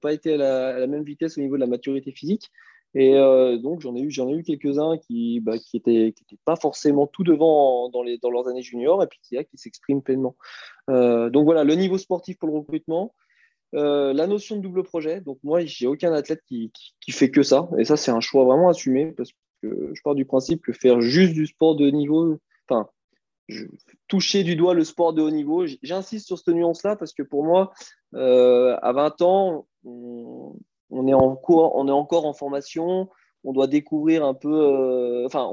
pas 0.00 0.12
été 0.12 0.34
à 0.34 0.36
la, 0.36 0.86
même 0.86 1.04
vitesse 1.04 1.38
au 1.38 1.40
niveau 1.40 1.54
de 1.54 1.60
la 1.60 1.66
maturité 1.66 2.12
physique. 2.12 2.50
Et 2.94 3.14
donc 3.62 3.80
j'en 3.80 3.96
ai 3.96 4.00
eu, 4.00 4.10
eu 4.10 4.42
quelques-uns 4.42 4.98
qui, 4.98 5.40
bah, 5.40 5.58
qui 5.58 5.80
qui 5.80 6.38
pas 6.44 6.56
forcément 6.56 7.06
tout 7.06 7.24
devant 7.24 7.88
dans, 7.88 8.02
les, 8.02 8.18
dans 8.18 8.30
leurs 8.30 8.48
années 8.48 8.62
juniors, 8.62 9.02
et 9.02 9.06
puis 9.06 9.18
qui, 9.22 9.36
qui 9.46 9.56
s'expriment 9.56 10.02
pleinement. 10.02 10.36
donc 10.88 11.44
voilà, 11.44 11.64
le 11.64 11.74
niveau 11.74 11.96
sportif 11.96 12.36
pour 12.38 12.48
le 12.48 12.56
recrutement. 12.56 13.14
Euh, 13.74 14.12
la 14.12 14.26
notion 14.26 14.56
de 14.56 14.60
double 14.60 14.84
projet, 14.84 15.20
donc 15.20 15.38
moi, 15.42 15.64
j'ai 15.64 15.86
aucun 15.86 16.12
athlète 16.12 16.42
qui, 16.46 16.70
fait 17.10 17.30
que 17.30 17.42
ça. 17.42 17.68
Et 17.78 17.84
ça, 17.84 17.96
c'est 17.96 18.12
un 18.12 18.20
choix 18.20 18.44
vraiment 18.44 18.68
assumé 18.68 19.12
parce 19.12 19.30
que 19.62 19.90
je 19.92 20.02
pars 20.02 20.14
du 20.14 20.24
principe 20.24 20.62
que 20.62 20.72
faire 20.72 21.00
juste 21.00 21.32
du 21.32 21.46
sport 21.46 21.74
de 21.74 21.86
haut 21.86 21.90
niveau, 21.90 22.38
enfin, 22.68 22.88
toucher 24.06 24.44
du 24.44 24.54
doigt 24.54 24.74
le 24.74 24.84
sport 24.84 25.12
de 25.12 25.22
haut 25.22 25.30
niveau, 25.30 25.64
j'insiste 25.82 26.26
sur 26.26 26.38
cette 26.38 26.54
nuance-là 26.54 26.94
parce 26.96 27.12
que 27.12 27.22
pour 27.22 27.44
moi, 27.44 27.72
euh, 28.14 28.76
à 28.80 28.92
20 28.92 29.22
ans, 29.22 29.66
on, 29.84 30.56
est 31.08 31.12
encore 31.12 32.26
en 32.26 32.32
formation, 32.32 33.08
on 33.42 33.52
doit 33.52 33.66
découvrir 33.66 34.24
un 34.24 34.34
peu. 34.34 35.24
enfin, 35.26 35.50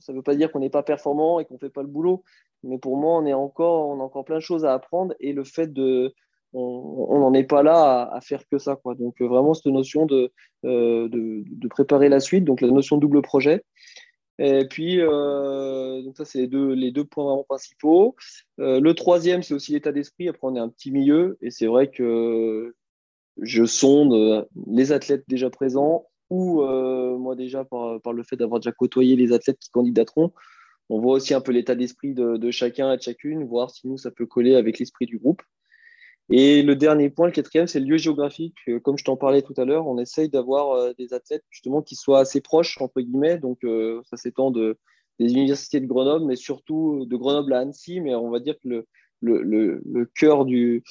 ça 0.00 0.12
ne 0.12 0.18
veut 0.18 0.22
pas 0.22 0.34
dire 0.34 0.50
qu'on 0.50 0.58
n'est 0.58 0.70
pas 0.70 0.82
performant 0.82 1.38
et 1.38 1.44
qu'on 1.44 1.54
ne 1.54 1.58
fait 1.60 1.70
pas 1.70 1.82
le 1.82 1.88
boulot, 1.88 2.24
mais 2.64 2.78
pour 2.78 2.96
moi, 2.96 3.16
on 3.18 3.26
est 3.26 3.32
encore, 3.32 3.88
on 3.88 4.00
a 4.00 4.02
encore 4.02 4.24
plein 4.24 4.36
de 4.36 4.40
choses 4.40 4.64
à 4.64 4.72
apprendre 4.72 5.14
et 5.20 5.32
le 5.32 5.44
fait 5.44 5.72
de, 5.72 6.14
on 6.54 7.18
n'en 7.18 7.34
est 7.34 7.44
pas 7.44 7.62
là 7.62 8.08
à, 8.12 8.20
faire 8.20 8.46
que 8.50 8.58
ça. 8.58 8.76
Quoi. 8.76 8.94
Donc 8.94 9.20
vraiment 9.20 9.54
cette 9.54 9.66
notion 9.66 10.06
de, 10.06 10.32
de, 10.62 11.68
préparer 11.68 12.08
la 12.08 12.20
suite, 12.20 12.44
donc 12.44 12.60
la 12.60 12.68
notion 12.68 12.96
de 12.96 13.02
double 13.02 13.22
projet. 13.22 13.64
Et 14.38 14.66
puis, 14.68 15.00
euh, 15.00 16.02
donc 16.02 16.16
ça, 16.16 16.24
c'est 16.24 16.48
les 16.50 16.90
deux, 16.90 17.04
points 17.04 17.24
vraiment 17.24 17.44
principaux. 17.44 18.16
Euh, 18.58 18.80
le 18.80 18.94
troisième, 18.94 19.42
c'est 19.42 19.54
aussi 19.54 19.72
l'état 19.72 19.92
d'esprit. 19.92 20.28
Après, 20.28 20.40
on 20.42 20.56
est 20.56 20.60
un 20.60 20.68
petit 20.68 20.90
milieu 20.90 21.38
et 21.40 21.50
c'est 21.50 21.66
vrai 21.66 21.90
que 21.90 22.74
je 23.40 23.64
sonde 23.64 24.46
les 24.66 24.92
athlètes 24.92 25.24
déjà 25.28 25.50
présents 25.50 26.06
ou 26.30 26.62
euh, 26.62 27.16
moi 27.18 27.36
déjà 27.36 27.64
par, 27.64 28.00
par, 28.00 28.12
le 28.12 28.22
fait 28.22 28.36
d'avoir 28.36 28.60
déjà 28.60 28.72
côtoyé 28.72 29.16
les 29.16 29.32
athlètes 29.32 29.58
qui 29.58 29.70
candidateront. 29.70 30.32
On 30.88 31.00
voit 31.00 31.14
aussi 31.14 31.34
un 31.34 31.40
peu 31.40 31.52
l'état 31.52 31.74
d'esprit 31.74 32.14
de, 32.14 32.36
de, 32.36 32.50
chacun 32.50 32.92
et 32.92 32.96
de 32.96 33.02
chacune, 33.02 33.44
voir 33.44 33.70
si 33.70 33.88
nous, 33.88 33.96
ça 33.96 34.10
peut 34.10 34.26
coller 34.26 34.54
avec 34.54 34.78
l'esprit 34.78 35.06
du 35.06 35.18
groupe. 35.18 35.42
Et 36.30 36.62
le 36.62 36.74
dernier 36.74 37.10
point, 37.10 37.26
le 37.26 37.32
quatrième, 37.32 37.66
c'est 37.66 37.80
le 37.80 37.86
lieu 37.86 37.96
géographique. 37.98 38.56
Euh, 38.68 38.80
comme 38.80 38.96
je 38.96 39.04
t'en 39.04 39.16
parlais 39.16 39.42
tout 39.42 39.54
à 39.58 39.64
l'heure, 39.64 39.86
on 39.86 39.98
essaye 39.98 40.30
d'avoir 40.30 40.72
euh, 40.72 40.92
des 40.98 41.12
athlètes 41.12 41.44
justement 41.50 41.82
qui 41.82 41.96
soient 41.96 42.20
assez 42.20 42.40
proches, 42.40 42.80
entre 42.80 43.00
guillemets. 43.00 43.38
Donc, 43.38 43.62
euh, 43.64 44.00
ça 44.08 44.16
s'étend 44.16 44.50
de, 44.50 44.78
des 45.18 45.32
universités 45.32 45.80
de 45.80 45.86
Grenoble, 45.86 46.24
mais 46.24 46.36
surtout 46.36 47.04
de 47.04 47.16
Grenoble 47.16 47.52
à 47.52 47.60
Annecy. 47.60 48.00
Mais 48.00 48.14
on 48.14 48.30
va 48.30 48.40
dire 48.40 48.54
que 48.62 48.86
le, 49.20 50.10
cœur 50.14 50.46
du 50.46 50.82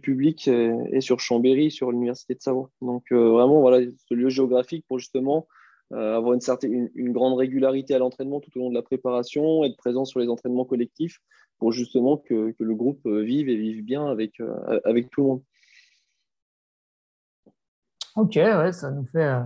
public 0.00 0.48
est, 0.48 1.00
sur 1.00 1.18
Chambéry, 1.18 1.70
sur 1.70 1.90
l'université 1.90 2.34
de 2.34 2.40
Savoie. 2.40 2.70
Donc, 2.80 3.10
vraiment, 3.10 3.60
voilà, 3.60 3.84
ce 4.08 4.14
lieu 4.14 4.28
géographique 4.28 4.84
pour 4.88 4.98
justement 4.98 5.46
avoir 5.92 6.36
une, 6.62 7.12
grande 7.12 7.36
régularité 7.36 7.94
à 7.94 7.98
l'entraînement 7.98 8.40
tout 8.40 8.50
au 8.56 8.60
long 8.60 8.70
de 8.70 8.74
la 8.74 8.82
préparation, 8.82 9.64
être 9.64 9.76
présent 9.76 10.04
sur 10.04 10.20
les 10.20 10.28
entraînements 10.28 10.64
collectifs 10.64 11.20
pour 11.60 11.70
justement 11.70 12.16
que, 12.16 12.54
le 12.58 12.74
groupe 12.74 13.06
euh, 13.06 13.22
vive 13.22 13.48
et 13.48 13.56
vive 13.56 13.84
bien 13.84 14.06
avec, 14.06 14.40
euh, 14.40 14.80
avec 14.84 15.10
tout 15.10 15.20
le 15.20 15.26
monde. 15.28 15.42
Ok, 18.16 18.34
ouais, 18.34 18.72
ça 18.72 18.90
nous 18.90 19.06
fait 19.06 19.24
euh, 19.24 19.42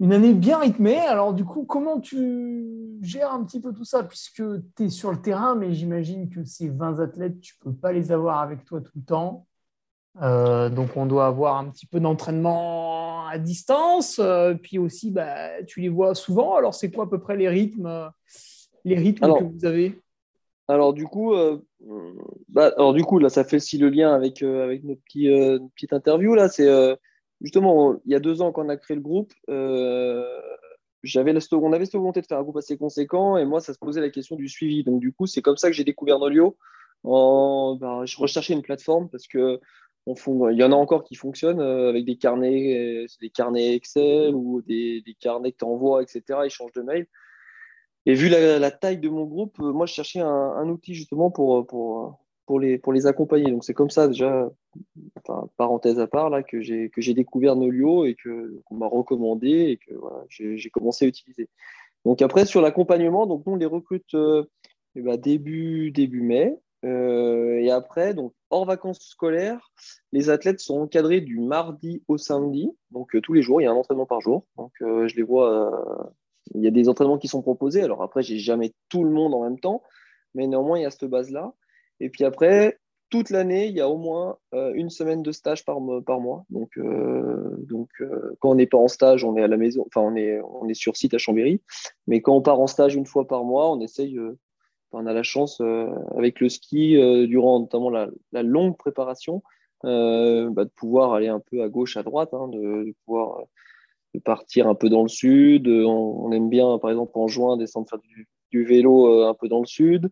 une 0.00 0.12
année 0.12 0.34
bien 0.34 0.58
rythmée. 0.58 0.98
Alors 0.98 1.32
du 1.32 1.44
coup, 1.44 1.64
comment 1.64 2.00
tu 2.00 2.98
gères 3.00 3.32
un 3.32 3.44
petit 3.44 3.60
peu 3.60 3.72
tout 3.72 3.84
ça? 3.84 4.02
Puisque 4.02 4.42
tu 4.76 4.84
es 4.84 4.88
sur 4.88 5.12
le 5.12 5.22
terrain, 5.22 5.54
mais 5.54 5.72
j'imagine 5.72 6.28
que 6.28 6.44
ces 6.44 6.68
20 6.68 7.00
athlètes, 7.00 7.40
tu 7.40 7.54
ne 7.60 7.70
peux 7.70 7.76
pas 7.76 7.92
les 7.92 8.12
avoir 8.12 8.40
avec 8.40 8.64
toi 8.64 8.80
tout 8.80 8.92
le 8.96 9.04
temps. 9.04 9.46
Donc 10.20 10.96
on 10.96 11.06
doit 11.06 11.26
avoir 11.26 11.56
un 11.56 11.70
petit 11.70 11.86
peu 11.86 12.00
d'entraînement 12.00 13.26
à 13.26 13.38
distance. 13.38 14.20
puis 14.62 14.78
aussi, 14.78 15.10
bah, 15.10 15.62
tu 15.64 15.80
les 15.80 15.88
vois 15.88 16.14
souvent. 16.14 16.54
Alors 16.56 16.74
c'est 16.74 16.90
quoi 16.90 17.04
à 17.04 17.06
peu 17.08 17.18
près 17.18 17.36
les 17.36 17.48
rythmes, 17.48 18.10
les 18.84 18.96
rythmes 18.96 19.34
que 19.34 19.44
vous 19.44 19.64
avez? 19.64 20.02
alors 20.72 20.92
du 20.92 21.06
coup, 21.06 21.34
euh, 21.34 21.58
bah, 22.48 22.72
alors 22.76 22.94
du 22.94 23.04
coup 23.04 23.18
là, 23.18 23.28
ça 23.28 23.44
fait 23.44 23.56
aussi 23.56 23.78
le 23.78 23.88
lien 23.88 24.14
avec 24.14 24.42
euh, 24.42 24.64
avec 24.64 24.84
notre 24.84 25.02
petit, 25.02 25.28
euh, 25.28 25.58
petite 25.74 25.92
interview 25.92 26.34
là. 26.34 26.48
C'est 26.48 26.68
justement 27.40 28.00
il 28.04 28.12
y 28.12 28.14
a 28.14 28.20
deux 28.20 28.42
ans 28.42 28.52
qu'on 28.52 28.68
a 28.68 28.76
créé 28.76 28.96
le 28.96 29.02
groupe. 29.02 29.32
j'avais 31.02 31.34
on 31.52 31.72
avait 31.72 31.84
cette 31.84 31.94
volonté 31.94 32.20
de 32.20 32.26
faire 32.26 32.38
un 32.38 32.42
groupe 32.42 32.56
assez 32.56 32.76
conséquent 32.76 33.36
et 33.36 33.44
moi 33.44 33.60
ça 33.60 33.74
se 33.74 33.78
posait 33.78 34.00
la 34.00 34.10
question 34.10 34.36
du 34.36 34.48
suivi. 34.48 34.84
Donc 34.84 35.00
du 35.00 35.12
coup, 35.12 35.26
c'est 35.26 35.42
comme 35.42 35.56
ça 35.56 35.68
que 35.68 35.74
j'ai 35.74 35.84
découvert 35.84 36.18
Nolio. 36.18 36.56
En, 37.04 37.76
bah, 37.80 38.02
je 38.04 38.16
recherchais 38.16 38.52
une 38.52 38.62
plateforme 38.62 39.08
parce 39.08 39.26
que 39.26 39.60
il 40.06 40.56
y 40.56 40.64
en 40.64 40.72
a 40.72 40.74
encore 40.74 41.04
qui 41.04 41.14
fonctionnent 41.14 41.60
avec 41.60 42.04
des 42.04 42.16
carnets, 42.16 43.06
des 43.20 43.30
carnets 43.30 43.74
Excel 43.74 44.34
ou 44.34 44.62
des, 44.62 45.02
carnets 45.20 45.52
que 45.52 45.58
tu 45.58 45.64
envoies, 45.64 46.02
etc. 46.02 46.40
Échange 46.44 46.72
de 46.72 46.82
mails. 46.82 47.06
Et 48.04 48.14
vu 48.14 48.28
la, 48.28 48.70
taille 48.70 48.98
de 48.98 49.08
mon 49.08 49.24
groupe, 49.24 49.58
euh, 49.60 49.72
moi, 49.72 49.86
je 49.86 49.94
cherchais 49.94 50.20
un, 50.20 50.68
outil 50.68 50.94
justement 50.94 51.30
pour, 51.30 51.58
euh, 51.58 51.62
pour, 51.62 52.00
euh, 52.00 52.10
pour, 52.46 52.58
les, 52.58 52.78
pour 52.78 52.92
les 52.92 53.06
accompagner. 53.06 53.50
Donc, 53.50 53.64
c'est 53.64 53.74
comme 53.74 53.90
ça, 53.90 54.08
déjà, 54.08 54.50
parenthèse 55.56 56.00
à 56.00 56.08
part, 56.08 56.28
là, 56.28 56.42
que 56.42 56.60
j'ai, 56.60 56.90
découvert 57.14 57.54
Nolio 57.54 58.04
et 58.04 58.14
que, 58.14 58.60
qu'on 58.64 58.74
m'a 58.74 58.88
recommandé 58.88 59.50
et 59.50 59.76
que 59.76 59.94
j'ai, 60.28 60.70
commencé 60.70 61.04
à 61.04 61.08
utiliser. 61.08 61.48
Donc, 62.04 62.22
après, 62.22 62.44
sur 62.44 62.60
l'accompagnement, 62.60 63.26
donc, 63.26 63.46
nous, 63.46 63.52
on 63.52 63.56
les 63.56 63.66
recrute 63.66 64.16
eh 64.96 65.00
ben, 65.00 65.16
début, 65.16 65.92
début 65.92 66.22
mai. 66.22 66.58
Et 66.84 67.70
après, 67.70 68.12
donc, 68.12 68.32
hors 68.50 68.64
vacances 68.64 69.00
scolaires, 69.00 69.70
les 70.10 70.30
athlètes 70.30 70.60
sont 70.60 70.80
encadrés 70.80 71.20
du 71.20 71.38
mardi 71.38 72.02
au 72.08 72.18
samedi. 72.18 72.70
Donc, 72.90 73.16
tous 73.22 73.32
les 73.32 73.42
jours, 73.42 73.60
il 73.60 73.64
y 73.64 73.66
a 73.66 73.70
un 73.70 73.74
entraînement 73.74 74.06
par 74.06 74.20
jour. 74.20 74.44
Donc, 74.56 74.72
je 74.80 75.14
les 75.14 75.22
vois 75.22 76.02
il 76.54 76.62
y 76.62 76.66
a 76.66 76.70
des 76.70 76.88
entraînements 76.88 77.18
qui 77.18 77.28
sont 77.28 77.42
proposés. 77.42 77.82
Alors 77.82 78.02
après, 78.02 78.22
j'ai 78.22 78.38
jamais 78.38 78.72
tout 78.88 79.04
le 79.04 79.10
monde 79.10 79.34
en 79.34 79.42
même 79.42 79.58
temps, 79.58 79.82
mais 80.34 80.46
néanmoins, 80.46 80.78
il 80.78 80.82
y 80.82 80.86
a 80.86 80.90
cette 80.90 81.04
base-là. 81.04 81.52
Et 82.00 82.10
puis 82.10 82.24
après, 82.24 82.78
toute 83.10 83.30
l'année, 83.30 83.66
il 83.66 83.74
y 83.74 83.80
a 83.80 83.88
au 83.88 83.96
moins 83.96 84.38
euh, 84.54 84.72
une 84.74 84.90
semaine 84.90 85.22
de 85.22 85.32
stage 85.32 85.64
par, 85.64 85.78
par 86.04 86.20
mois. 86.20 86.44
Donc, 86.50 86.70
euh, 86.78 87.56
donc 87.58 87.88
euh, 88.00 88.36
quand 88.40 88.50
on 88.50 88.54
n'est 88.54 88.66
pas 88.66 88.78
en 88.78 88.88
stage, 88.88 89.24
on 89.24 89.36
est 89.36 89.42
à 89.42 89.48
la 89.48 89.56
maison, 89.56 89.84
enfin, 89.86 90.00
on 90.00 90.16
est, 90.16 90.40
on 90.40 90.68
est 90.68 90.74
sur 90.74 90.96
site 90.96 91.14
à 91.14 91.18
Chambéry. 91.18 91.60
Mais 92.06 92.22
quand 92.22 92.34
on 92.34 92.42
part 92.42 92.60
en 92.60 92.66
stage 92.66 92.94
une 92.94 93.06
fois 93.06 93.26
par 93.26 93.44
mois, 93.44 93.70
on 93.70 93.80
essaye, 93.80 94.18
on 94.92 95.06
a 95.06 95.12
la 95.12 95.22
chance 95.22 95.60
avec 96.16 96.40
le 96.40 96.48
ski, 96.48 96.96
durant 97.26 97.60
notamment 97.60 97.90
la, 97.90 98.42
longue 98.42 98.76
préparation, 98.76 99.42
bah, 99.82 100.64
de 100.64 100.70
pouvoir 100.76 101.14
aller 101.14 101.28
un 101.28 101.40
peu 101.40 101.62
à 101.62 101.68
gauche, 101.68 101.96
à 101.96 102.02
droite, 102.02 102.34
hein, 102.34 102.48
de, 102.48 102.94
pouvoir 103.04 103.44
partir 104.20 104.68
un 104.68 104.74
peu 104.74 104.88
dans 104.88 105.02
le 105.02 105.08
sud. 105.08 105.68
On, 105.68 106.30
aime 106.32 106.48
bien, 106.48 106.78
par 106.78 106.90
exemple, 106.90 107.12
en 107.14 107.28
juin, 107.28 107.56
descendre 107.56 107.88
faire 107.88 107.98
du, 108.50 108.64
vélo 108.64 109.06
euh, 109.08 109.28
un 109.28 109.34
peu 109.34 109.48
dans 109.48 109.60
le 109.60 109.66
sud. 109.66 110.10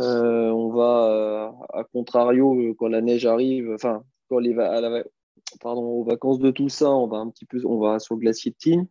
Euh, 0.00 0.50
on 0.50 0.68
va, 0.70 1.08
euh, 1.10 1.50
à 1.72 1.84
contrario, 1.84 2.74
quand 2.78 2.88
la 2.88 3.00
neige 3.00 3.26
arrive, 3.26 3.72
enfin, 3.74 4.02
quand 4.28 4.38
les 4.38 4.54
pardon, 5.60 5.82
aux 5.82 6.04
vacances 6.04 6.38
de 6.38 6.50
Toussaint, 6.50 6.90
on 6.90 7.06
va 7.06 7.18
un 7.18 7.30
petit 7.30 7.46
peu, 7.46 7.60
on 7.64 7.78
va 7.78 7.98
sur 7.98 8.14
le 8.14 8.20
glacier 8.20 8.50
de 8.50 8.56
Tignes. 8.56 8.86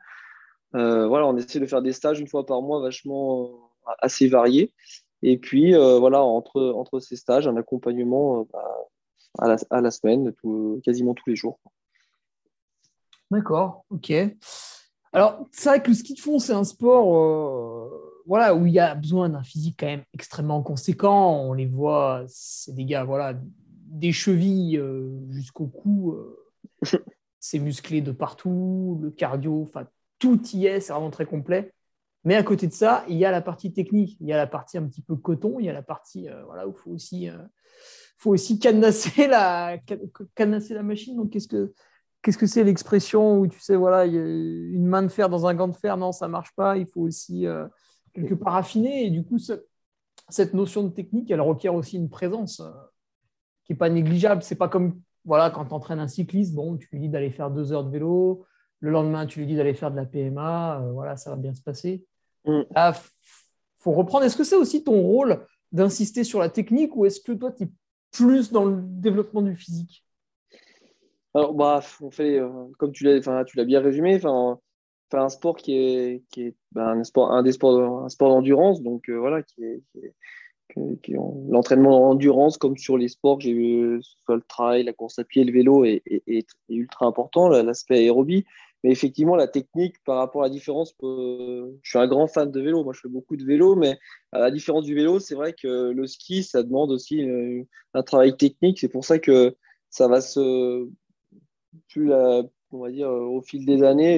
voilà, 0.74 1.28
on 1.28 1.38
essaie 1.38 1.60
de 1.60 1.66
faire 1.66 1.82
des 1.82 1.94
stages 1.94 2.20
une 2.20 2.28
fois 2.28 2.46
par 2.46 2.62
mois, 2.62 2.82
vachement 2.82 3.72
assez 4.00 4.28
variés. 4.28 4.74
Et 5.24 5.38
puis, 5.38 5.74
voilà, 5.74 6.22
entre, 6.22 6.62
entre 6.76 7.00
ces 7.00 7.16
stages, 7.16 7.48
un 7.48 7.58
accompagnement 7.58 8.48
bah, 8.54 8.78
à, 9.40 9.48
la, 9.48 9.58
à, 9.70 9.82
la, 9.82 9.92
semaine, 9.92 10.34
quasiment 10.84 11.14
tous 11.14 11.30
les 11.30 11.36
jours. 11.36 11.60
D'accord, 13.32 13.86
ok. 13.90 14.14
Alors, 15.14 15.48
c'est 15.52 15.70
vrai 15.70 15.82
que 15.82 15.90
le 15.90 15.96
ski 15.96 16.14
de 16.14 16.20
fond, 16.20 16.40
c'est 16.40 16.54
un 16.54 16.64
sport 16.64 17.16
euh, 17.16 18.22
voilà, 18.26 18.56
où 18.56 18.66
il 18.66 18.74
y 18.74 18.80
a 18.80 18.94
besoin 18.96 19.30
d'un 19.30 19.44
physique 19.44 19.78
quand 19.80 19.88
même 19.88 20.04
extrêmement 20.14 20.62
conséquent. 20.62 21.42
On 21.42 21.54
les 21.54 21.66
voit, 21.66 22.24
c'est 22.28 22.74
des 22.74 22.86
gars, 22.86 23.04
voilà, 23.04 23.34
des 23.88 24.12
chevilles 24.12 24.78
euh, 24.78 25.18
jusqu'au 25.32 25.68
cou. 25.68 26.14
Euh, 26.14 26.38
c'est 27.40 27.60
musclé 27.60 28.02
de 28.02 28.12
partout, 28.12 29.00
le 29.02 29.12
cardio, 29.12 29.64
enfin, 29.64 29.88
tout 30.20 30.42
y 30.54 30.66
est, 30.66 30.80
c'est 30.82 30.94
vraiment 30.94 31.12
très 31.12 31.26
complet. 31.26 31.74
Mais 32.28 32.36
à 32.36 32.44
côté 32.44 32.68
de 32.68 32.74
ça, 32.74 33.06
il 33.08 33.16
y 33.16 33.26
a 33.26 33.32
la 33.32 33.42
partie 33.42 33.72
technique, 33.72 34.18
il 34.20 34.28
y 34.28 34.34
a 34.34 34.38
la 34.38 34.48
partie 34.48 34.78
un 34.78 34.86
petit 34.86 35.02
peu 35.02 35.16
coton, 35.16 35.60
il 35.60 35.66
y 35.66 35.70
a 35.70 35.74
la 35.74 35.82
partie 35.82 36.28
voilà, 36.46 36.68
où 36.68 36.72
il 36.72 36.78
faut 36.78 36.92
aussi, 36.92 37.30
faut 38.18 38.32
aussi 38.32 38.60
cadenasser, 38.60 39.28
la, 39.28 39.78
cadenasser 40.36 40.74
la 40.74 40.84
machine. 40.84 41.16
Donc, 41.16 41.30
qu'est-ce 41.30 41.48
que 41.48 41.74
Qu'est-ce 42.22 42.38
que 42.38 42.48
c'est 42.48 42.66
l'expression 42.66 43.40
où 43.40 43.48
tu 43.48 43.60
sais, 43.60 43.76
voilà, 43.76 44.06
il 44.06 44.14
y 44.14 44.18
a 44.18 44.22
une 44.22 44.86
main 44.86 45.04
de 45.04 45.08
fer 45.08 45.30
dans 45.30 45.46
un 45.46 45.54
gant 45.54 45.68
de 45.68 45.76
fer, 45.76 45.96
non, 45.96 46.12
ça 46.12 46.28
ne 46.28 46.32
marche 46.34 46.54
pas, 46.56 46.76
il 46.78 46.88
faut 46.88 47.02
aussi 47.02 47.46
euh, 47.46 47.66
quelque 48.14 48.34
part 48.34 48.56
affiner. 48.56 49.06
Et 49.06 49.10
du 49.10 49.24
coup, 49.24 49.38
cette 50.28 50.54
notion 50.54 50.84
de 50.84 50.90
technique, 50.90 51.32
elle 51.32 51.42
requiert 51.42 51.76
aussi 51.76 51.96
une 51.96 52.10
présence 52.10 52.60
euh, 52.60 52.70
qui 53.64 53.74
n'est 53.74 53.78
pas 53.78 53.90
négligeable. 53.90 54.44
C'est 54.44 54.56
pas 54.56 54.68
comme 54.68 55.00
voilà, 55.26 55.52
quand 55.52 55.66
tu 55.66 55.74
entraînes 55.74 56.00
un 56.00 56.08
cycliste, 56.08 56.54
bon, 56.54 56.78
tu 56.78 56.88
lui 56.92 57.00
dis 57.00 57.10
d'aller 57.10 57.32
faire 57.32 57.52
deux 57.52 57.72
heures 57.72 57.84
de 57.84 57.92
vélo, 57.92 58.46
le 58.80 58.92
lendemain, 58.92 59.26
tu 59.26 59.40
lui 59.40 59.48
dis 59.48 59.56
d'aller 59.56 59.74
faire 59.74 59.92
de 59.92 59.96
la 59.96 60.06
PMA, 60.06 60.82
euh, 60.82 60.92
voilà, 60.92 61.18
ça 61.18 61.30
va 61.30 61.36
bien 61.36 61.54
se 61.54 61.62
passer. 61.62 62.06
Mm. 62.48 62.62
Là, 62.74 62.94
faut 63.80 63.92
reprendre. 63.92 64.26
Est-ce 64.26 64.38
que 64.38 64.44
c'est 64.44 64.56
aussi 64.56 64.84
ton 64.84 65.00
rôle 65.02 65.46
d'insister 65.72 66.24
sur 66.24 66.40
la 66.40 66.50
technique 66.50 66.96
ou 66.96 67.06
est-ce 67.06 67.22
que 67.22 67.34
toi, 67.34 67.52
tu 67.52 67.64
es 67.64 67.70
plus 68.12 68.52
dans 68.52 68.66
le 68.66 68.78
développement 68.82 69.42
du 69.42 69.56
physique? 69.56 70.04
Alors, 71.34 71.54
bah, 71.54 71.82
on 72.02 72.10
fait, 72.10 72.40
euh, 72.40 72.50
comme 72.80 72.92
tu 72.92 73.04
l'as, 73.04 73.44
tu 73.44 73.58
l'as 73.58 73.66
bien 73.66 73.82
résumé, 73.82 74.16
enfin, 74.16 74.60
un 75.14 75.30
sport 75.30 75.56
qui 75.56 75.74
est, 75.74 76.24
qui 76.32 76.44
est 76.44 76.56
bah, 76.72 76.90
un, 76.90 77.04
sport, 77.04 77.32
un 77.32 77.44
des 77.44 77.52
sports, 77.52 78.06
un 78.06 78.10
sport 78.10 78.30
d'endurance, 78.30 78.82
donc 78.82 79.10
euh, 79.10 79.18
voilà, 79.18 79.44
qui 79.44 79.64
est, 79.64 79.84
qui 81.04 81.14
l'entraînement 81.14 82.00
d'endurance, 82.00 82.58
comme 82.58 82.78
sur 82.78 82.98
les 82.98 83.08
sports, 83.08 83.40
j'ai 83.40 83.54
vu, 83.54 84.02
soit 84.26 84.36
le 84.36 84.42
trail, 84.42 84.84
la 84.84 84.94
course 84.94 85.20
à 85.20 85.24
pied, 85.24 85.44
le 85.44 85.54
vélo, 85.54 85.86
est, 85.86 86.02
est, 86.06 86.48
ultra 86.70 87.06
important, 87.06 87.50
l'aspect 87.50 88.00
aérobie. 88.00 88.46
Mais 88.84 88.92
effectivement, 88.92 89.36
la 89.36 89.48
technique 89.48 89.96
par 90.04 90.18
rapport 90.18 90.44
à 90.44 90.46
la 90.46 90.50
différence, 90.52 90.94
je 91.02 91.70
suis 91.84 91.98
un 91.98 92.08
grand 92.08 92.28
fan 92.28 92.52
de 92.52 92.62
vélo, 92.62 92.84
moi 92.84 92.94
je 92.94 93.02
fais 93.02 93.10
beaucoup 93.10 93.36
de 93.36 93.44
vélo, 93.44 93.76
mais 93.76 93.98
à 94.32 94.40
la 94.40 94.52
différence 94.52 94.86
du 94.86 94.94
vélo, 94.94 95.20
c'est 95.20 95.36
vrai 95.36 95.54
que 95.54 95.92
le 95.92 96.08
ski, 96.08 96.44
ça 96.44 96.62
demande 96.64 96.92
aussi 96.92 97.28
euh, 97.28 97.64
un 97.94 98.04
travail 98.04 98.38
technique. 98.38 98.80
C'est 98.80 98.90
pour 98.90 99.04
ça 99.04 99.18
que 99.18 99.56
ça 99.90 100.08
va 100.08 100.22
se 100.22 100.88
plus, 101.90 102.12
on 102.14 102.80
va 102.80 102.92
dire, 102.92 103.10
au 103.10 103.42
fil 103.42 103.66
des 103.66 103.84
années, 103.84 104.18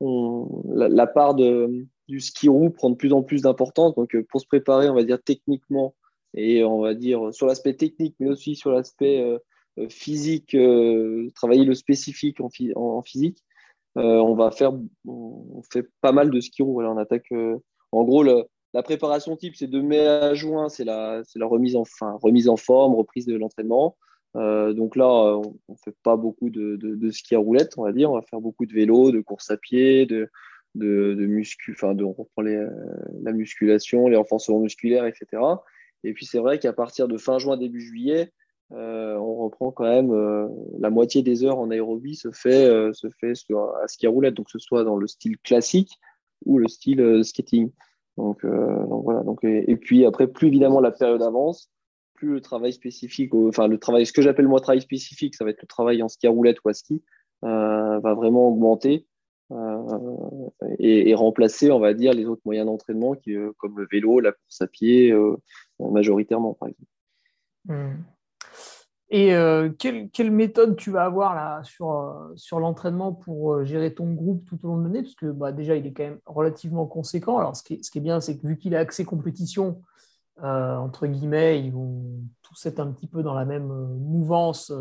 la, 0.00 1.06
part 1.06 1.34
du 1.34 2.20
ski 2.20 2.48
roue 2.48 2.70
prend 2.70 2.90
de 2.90 2.96
plus 2.96 3.12
en 3.12 3.22
plus 3.22 3.42
d'importance. 3.42 3.94
Donc, 3.96 4.16
pour 4.28 4.40
se 4.40 4.46
préparer, 4.46 4.88
on 4.88 4.94
va 4.94 5.04
dire 5.04 5.22
techniquement 5.22 5.94
et 6.34 6.62
on 6.62 6.80
va 6.80 6.94
dire 6.94 7.32
sur 7.32 7.46
l'aspect 7.46 7.74
technique, 7.74 8.14
mais 8.20 8.28
aussi 8.28 8.54
sur 8.54 8.70
l'aspect 8.70 9.24
physique, 9.88 10.56
travailler 11.34 11.64
le 11.64 11.74
spécifique 11.74 12.40
en, 12.40 13.02
physique, 13.02 13.44
on 13.96 14.34
va 14.34 14.50
faire, 14.50 14.72
on 15.06 15.62
fait 15.72 15.88
pas 16.00 16.12
mal 16.12 16.30
de 16.30 16.40
ski 16.40 16.62
roue. 16.62 16.74
Voilà, 16.74 16.90
on 16.90 16.96
attaque. 16.98 17.32
en 17.92 18.04
gros, 18.04 18.22
le, 18.22 18.44
la 18.74 18.82
préparation 18.82 19.36
type, 19.36 19.56
c'est 19.56 19.66
de 19.66 19.80
mai 19.80 20.06
à 20.06 20.34
juin, 20.34 20.68
c'est 20.68 20.84
la, 20.84 21.22
la 21.34 21.46
remise, 21.46 21.76
en, 21.76 21.84
remise 22.22 22.48
en 22.48 22.56
forme, 22.56 22.94
reprise 22.94 23.26
de 23.26 23.36
l'entraînement. 23.36 23.96
Euh, 24.36 24.74
donc 24.74 24.94
là, 24.94 25.06
on 25.06 25.56
ne 25.68 25.76
fait 25.82 25.96
pas 26.02 26.16
beaucoup 26.16 26.50
de, 26.50 26.76
de, 26.76 27.10
ski 27.10 27.34
à 27.34 27.38
roulette, 27.38 27.72
on 27.78 27.84
va 27.84 27.92
dire. 27.92 28.10
On 28.10 28.14
va 28.14 28.22
faire 28.22 28.40
beaucoup 28.40 28.66
de 28.66 28.72
vélo, 28.72 29.10
de 29.10 29.20
course 29.20 29.50
à 29.50 29.56
pied, 29.56 30.04
de, 30.06 30.28
de, 30.74 31.14
de 31.14 31.26
muscu, 31.26 31.72
enfin, 31.72 31.94
de, 31.94 32.04
les, 32.42 32.66
la 33.22 33.32
musculation, 33.32 34.06
les 34.08 34.16
renforcements 34.16 34.60
musculaires, 34.60 35.06
etc. 35.06 35.42
Et 36.04 36.12
puis 36.12 36.26
c'est 36.26 36.38
vrai 36.38 36.58
qu'à 36.58 36.72
partir 36.72 37.08
de 37.08 37.16
fin 37.16 37.38
juin, 37.38 37.56
début 37.56 37.80
juillet, 37.80 38.32
euh, 38.72 39.16
on 39.16 39.36
reprend 39.36 39.72
quand 39.72 39.84
même 39.84 40.10
euh, 40.10 40.46
la 40.78 40.90
moitié 40.90 41.22
des 41.22 41.42
heures 41.44 41.58
en 41.58 41.70
aérobie 41.70 42.16
se 42.16 42.30
fait, 42.30 42.92
se 42.92 43.08
fait 43.20 43.32
à 43.82 43.88
ski 43.88 44.06
à 44.06 44.10
roulette, 44.10 44.34
donc 44.34 44.46
que 44.46 44.52
ce 44.52 44.58
soit 44.58 44.84
dans 44.84 44.96
le 44.96 45.06
style 45.06 45.38
classique 45.38 45.98
ou 46.44 46.58
le 46.58 46.68
style 46.68 47.24
skating. 47.24 47.70
Euh, 48.18 48.86
donc, 48.86 49.04
voilà. 49.04 49.22
Donc, 49.22 49.44
et, 49.44 49.76
puis 49.76 50.04
après, 50.04 50.26
plus 50.26 50.48
évidemment 50.48 50.80
la 50.80 50.90
période 50.90 51.22
avance, 51.22 51.70
plus 52.14 52.34
le 52.34 52.40
travail 52.40 52.72
spécifique, 52.72 53.32
enfin 53.34 53.68
le 53.68 53.78
travail, 53.78 54.04
ce 54.04 54.12
que 54.12 54.22
j'appelle 54.22 54.48
moi 54.48 54.60
travail 54.60 54.80
spécifique, 54.80 55.34
ça 55.36 55.44
va 55.44 55.50
être 55.50 55.62
le 55.62 55.68
travail 55.68 56.02
en 56.02 56.08
ski 56.08 56.26
à 56.26 56.30
roulette 56.30 56.58
ou 56.64 56.68
à 56.68 56.74
ski, 56.74 57.02
euh, 57.44 57.98
va 58.00 58.14
vraiment 58.14 58.48
augmenter 58.48 59.06
euh, 59.52 60.50
et, 60.78 61.14
remplacer, 61.14 61.70
on 61.70 61.78
va 61.78 61.94
dire, 61.94 62.12
les 62.12 62.26
autres 62.26 62.42
moyens 62.44 62.66
d'entraînement 62.66 63.14
comme 63.58 63.78
le 63.78 63.86
vélo, 63.90 64.20
la 64.20 64.32
course 64.32 64.60
à 64.60 64.66
pied, 64.66 65.14
majoritairement 65.78 66.54
par 66.54 66.68
exemple. 66.68 66.90
Hmm. 67.66 68.02
Et 69.10 69.34
euh, 69.34 69.70
quelle, 69.70 70.30
méthode 70.30 70.76
tu 70.76 70.90
vas 70.90 71.04
avoir 71.04 71.34
là 71.34 71.62
sur, 71.64 71.92
euh, 71.92 72.32
sur 72.36 72.60
l'entraînement 72.60 73.12
pour 73.12 73.54
euh, 73.54 73.64
gérer 73.64 73.94
ton 73.94 74.12
groupe 74.12 74.44
tout 74.44 74.58
au 74.64 74.68
long 74.68 74.78
de 74.78 74.84
l'année? 74.84 75.02
Parce 75.02 75.14
que 75.14 75.26
bah, 75.30 75.50
déjà, 75.50 75.76
il 75.76 75.86
est 75.86 75.92
quand 75.92 76.02
même 76.02 76.20
relativement 76.26 76.84
conséquent. 76.86 77.38
Alors, 77.38 77.56
ce 77.56 77.62
qui 77.62 77.74
est, 77.74 77.82
ce 77.82 77.90
qui 77.90 77.98
est 77.98 78.02
bien, 78.02 78.20
c'est 78.20 78.36
que 78.36 78.46
vu 78.46 78.58
qu'il 78.58 78.76
a 78.76 78.80
accès 78.80 79.04
compétition, 79.04 79.82
entre 80.40 81.08
guillemets, 81.08 81.60
ils 81.64 81.72
vont 81.72 82.04
tous 82.42 82.66
être 82.66 82.78
un 82.78 82.92
petit 82.92 83.08
peu 83.08 83.24
dans 83.24 83.34
la 83.34 83.44
même 83.44 83.66
mouvance 83.66 84.72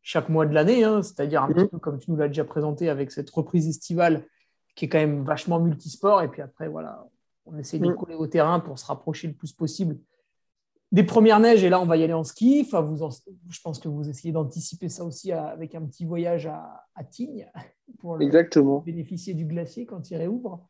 chaque 0.00 0.28
mois 0.28 0.46
de 0.46 0.54
l'année. 0.54 0.84
Hein. 0.84 1.02
C'est-à-dire 1.02 1.42
un 1.42 1.48
petit 1.48 1.64
mmh. 1.64 1.68
peu 1.68 1.78
comme 1.78 1.98
tu 1.98 2.12
nous 2.12 2.16
l'as 2.16 2.28
déjà 2.28 2.44
présenté 2.44 2.88
avec 2.88 3.10
cette 3.10 3.28
reprise 3.30 3.66
estivale 3.66 4.24
qui 4.76 4.84
est 4.84 4.88
quand 4.88 4.98
même 4.98 5.24
vachement 5.24 5.58
multisport. 5.58 6.22
Et 6.22 6.28
puis 6.28 6.40
après, 6.40 6.68
voilà, 6.68 7.04
on 7.46 7.58
essaie 7.58 7.80
de 7.80 7.88
mmh. 7.88 7.96
coller 7.96 8.14
au 8.14 8.28
terrain 8.28 8.60
pour 8.60 8.78
se 8.78 8.86
rapprocher 8.86 9.26
le 9.26 9.34
plus 9.34 9.52
possible 9.52 9.98
des 10.92 11.02
premières 11.02 11.40
neiges, 11.40 11.64
et 11.64 11.68
là, 11.68 11.80
on 11.80 11.84
va 11.84 11.96
y 11.96 12.04
aller 12.04 12.12
en 12.12 12.24
ski. 12.24 12.62
Enfin, 12.64 12.80
vous 12.80 13.10
je 13.50 13.60
pense 13.60 13.78
que 13.78 13.88
vous 13.88 14.08
essayez 14.08 14.32
d'anticiper 14.32 14.88
ça 14.88 15.04
aussi 15.04 15.32
avec 15.32 15.74
un 15.74 15.82
petit 15.82 16.04
voyage 16.04 16.46
à, 16.46 17.04
Tignes 17.10 17.50
pour 17.98 18.16
bénéficier 18.82 19.34
du 19.34 19.44
glacier 19.44 19.84
quand 19.84 20.10
il 20.10 20.16
réouvre. 20.16 20.66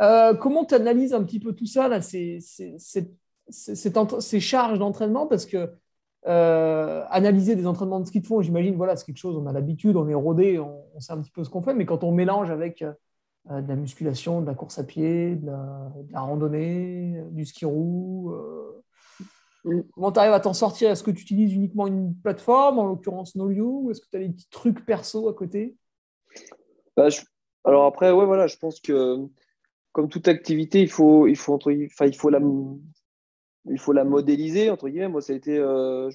Euh, 0.00 0.34
comment 0.34 0.64
tu 0.64 0.74
analyses 0.74 1.14
un 1.14 1.22
petit 1.22 1.40
peu 1.40 1.52
tout 1.52 1.66
ça, 1.66 1.88
là, 1.88 2.00
ces, 2.02 2.40
charges 4.40 4.78
d'entraînement? 4.78 5.26
Parce 5.26 5.46
que 5.46 5.72
euh, 6.26 7.04
analyser 7.10 7.56
des 7.56 7.66
entraînements 7.66 8.00
de 8.00 8.06
ski 8.06 8.20
de 8.20 8.26
fond, 8.26 8.42
j'imagine, 8.42 8.76
voilà, 8.76 8.96
c'est 8.96 9.06
quelque 9.06 9.18
chose, 9.18 9.36
on 9.36 9.46
a 9.46 9.52
l'habitude, 9.52 9.96
on 9.96 10.08
est 10.08 10.14
rodé, 10.14 10.58
on, 10.58 11.00
sait 11.00 11.12
un 11.12 11.20
petit 11.20 11.30
peu 11.30 11.44
ce 11.44 11.50
qu'on 11.50 11.62
fait, 11.62 11.74
mais 11.74 11.86
quand 11.86 12.04
on 12.04 12.12
mélange 12.12 12.50
avec 12.50 12.82
euh, 12.82 13.60
de 13.60 13.68
la 13.68 13.76
musculation, 13.76 14.40
de 14.40 14.46
la 14.46 14.54
course 14.54 14.78
à 14.78 14.84
pied, 14.84 15.36
de 15.36 15.46
la, 15.46 16.20
randonnée, 16.20 17.22
du 17.30 17.44
ski 17.44 17.64
roue. 17.64 18.34
Comment 19.64 20.12
tu 20.12 20.18
arrives 20.18 20.32
à 20.32 20.40
t'en 20.40 20.52
sortir? 20.52 20.90
Est-ce 20.90 21.02
que 21.02 21.10
tu 21.10 21.22
utilises 21.22 21.54
uniquement 21.54 21.86
une 21.86 22.14
plateforme, 22.14 22.78
en 22.78 22.86
l'occurrence 22.86 23.34
NoLio, 23.34 23.80
ou 23.82 23.90
est-ce 23.90 24.00
que 24.00 24.08
tu 24.10 24.16
as 24.16 24.20
des 24.20 24.28
petits 24.28 24.50
trucs 24.50 24.84
perso 24.84 25.28
à 25.28 25.34
côté? 25.34 25.76
Bah, 26.96 27.08
Alors 27.64 27.86
après, 27.86 28.12
ouais, 28.12 28.26
voilà, 28.26 28.46
je 28.46 28.56
pense 28.56 28.80
que 28.80 29.18
comme 29.92 30.08
toute 30.08 30.28
activité, 30.28 30.82
il 30.82 30.90
faut, 30.90 31.26
il 31.26 31.36
faut, 31.36 31.54
enfin, 31.54 32.06
il 32.06 32.16
faut 32.16 32.28
la, 32.28 32.40
il 33.70 33.78
faut 33.78 33.92
la 33.92 34.04
modéliser 34.04 34.68
entre 34.68 34.88
guillemets. 34.88 35.08
Moi, 35.08 35.22
ça 35.22 35.32
a 35.32 35.36
été, 35.36 35.56
euh, 35.56 36.10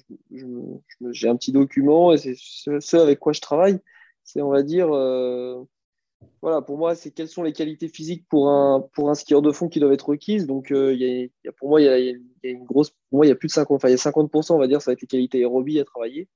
j'ai 1.10 1.28
un 1.28 1.36
petit 1.36 1.52
document 1.52 2.12
et 2.12 2.18
c'est 2.18 2.34
ce, 2.36 2.96
avec 2.96 3.18
quoi 3.18 3.32
je 3.32 3.40
travaille. 3.40 3.78
C'est, 4.22 4.42
on 4.42 4.50
va 4.50 4.62
dire, 4.62 4.94
euh, 4.94 5.64
voilà, 6.42 6.62
pour 6.62 6.78
moi, 6.78 6.94
c'est 6.94 7.10
quelles 7.10 7.28
sont 7.28 7.42
les 7.42 7.52
qualités 7.52 7.88
physiques 7.88 8.26
pour 8.28 8.48
un, 8.48 9.14
skieur 9.14 9.42
de 9.42 9.52
fond 9.52 9.68
qui 9.68 9.78
doivent 9.78 9.92
être 9.92 10.08
requises. 10.08 10.46
Donc, 10.46 10.70
euh, 10.70 11.28
pour 11.58 11.68
moi, 11.68 11.80
il 11.82 11.84
y 11.84 11.88
a, 11.88 12.50
une 12.50 12.64
grosse. 12.64 12.90
Pour 12.90 13.18
moi, 13.18 13.26
il 13.26 13.28
y 13.28 13.32
a 13.32 13.34
plus 13.34 13.48
de 13.48 13.52
50%, 13.52 13.74
enfin, 13.74 13.88
il 13.88 13.92
y 13.92 13.94
a 13.94 13.96
50%, 13.98 14.54
on 14.54 14.58
va 14.58 14.66
dire, 14.66 14.80
ça 14.80 14.90
va 14.90 14.92
être 14.94 15.02
les 15.02 15.06
qualités 15.06 15.38
aérobie 15.38 15.80
à 15.80 15.84
travailler. 15.84 16.28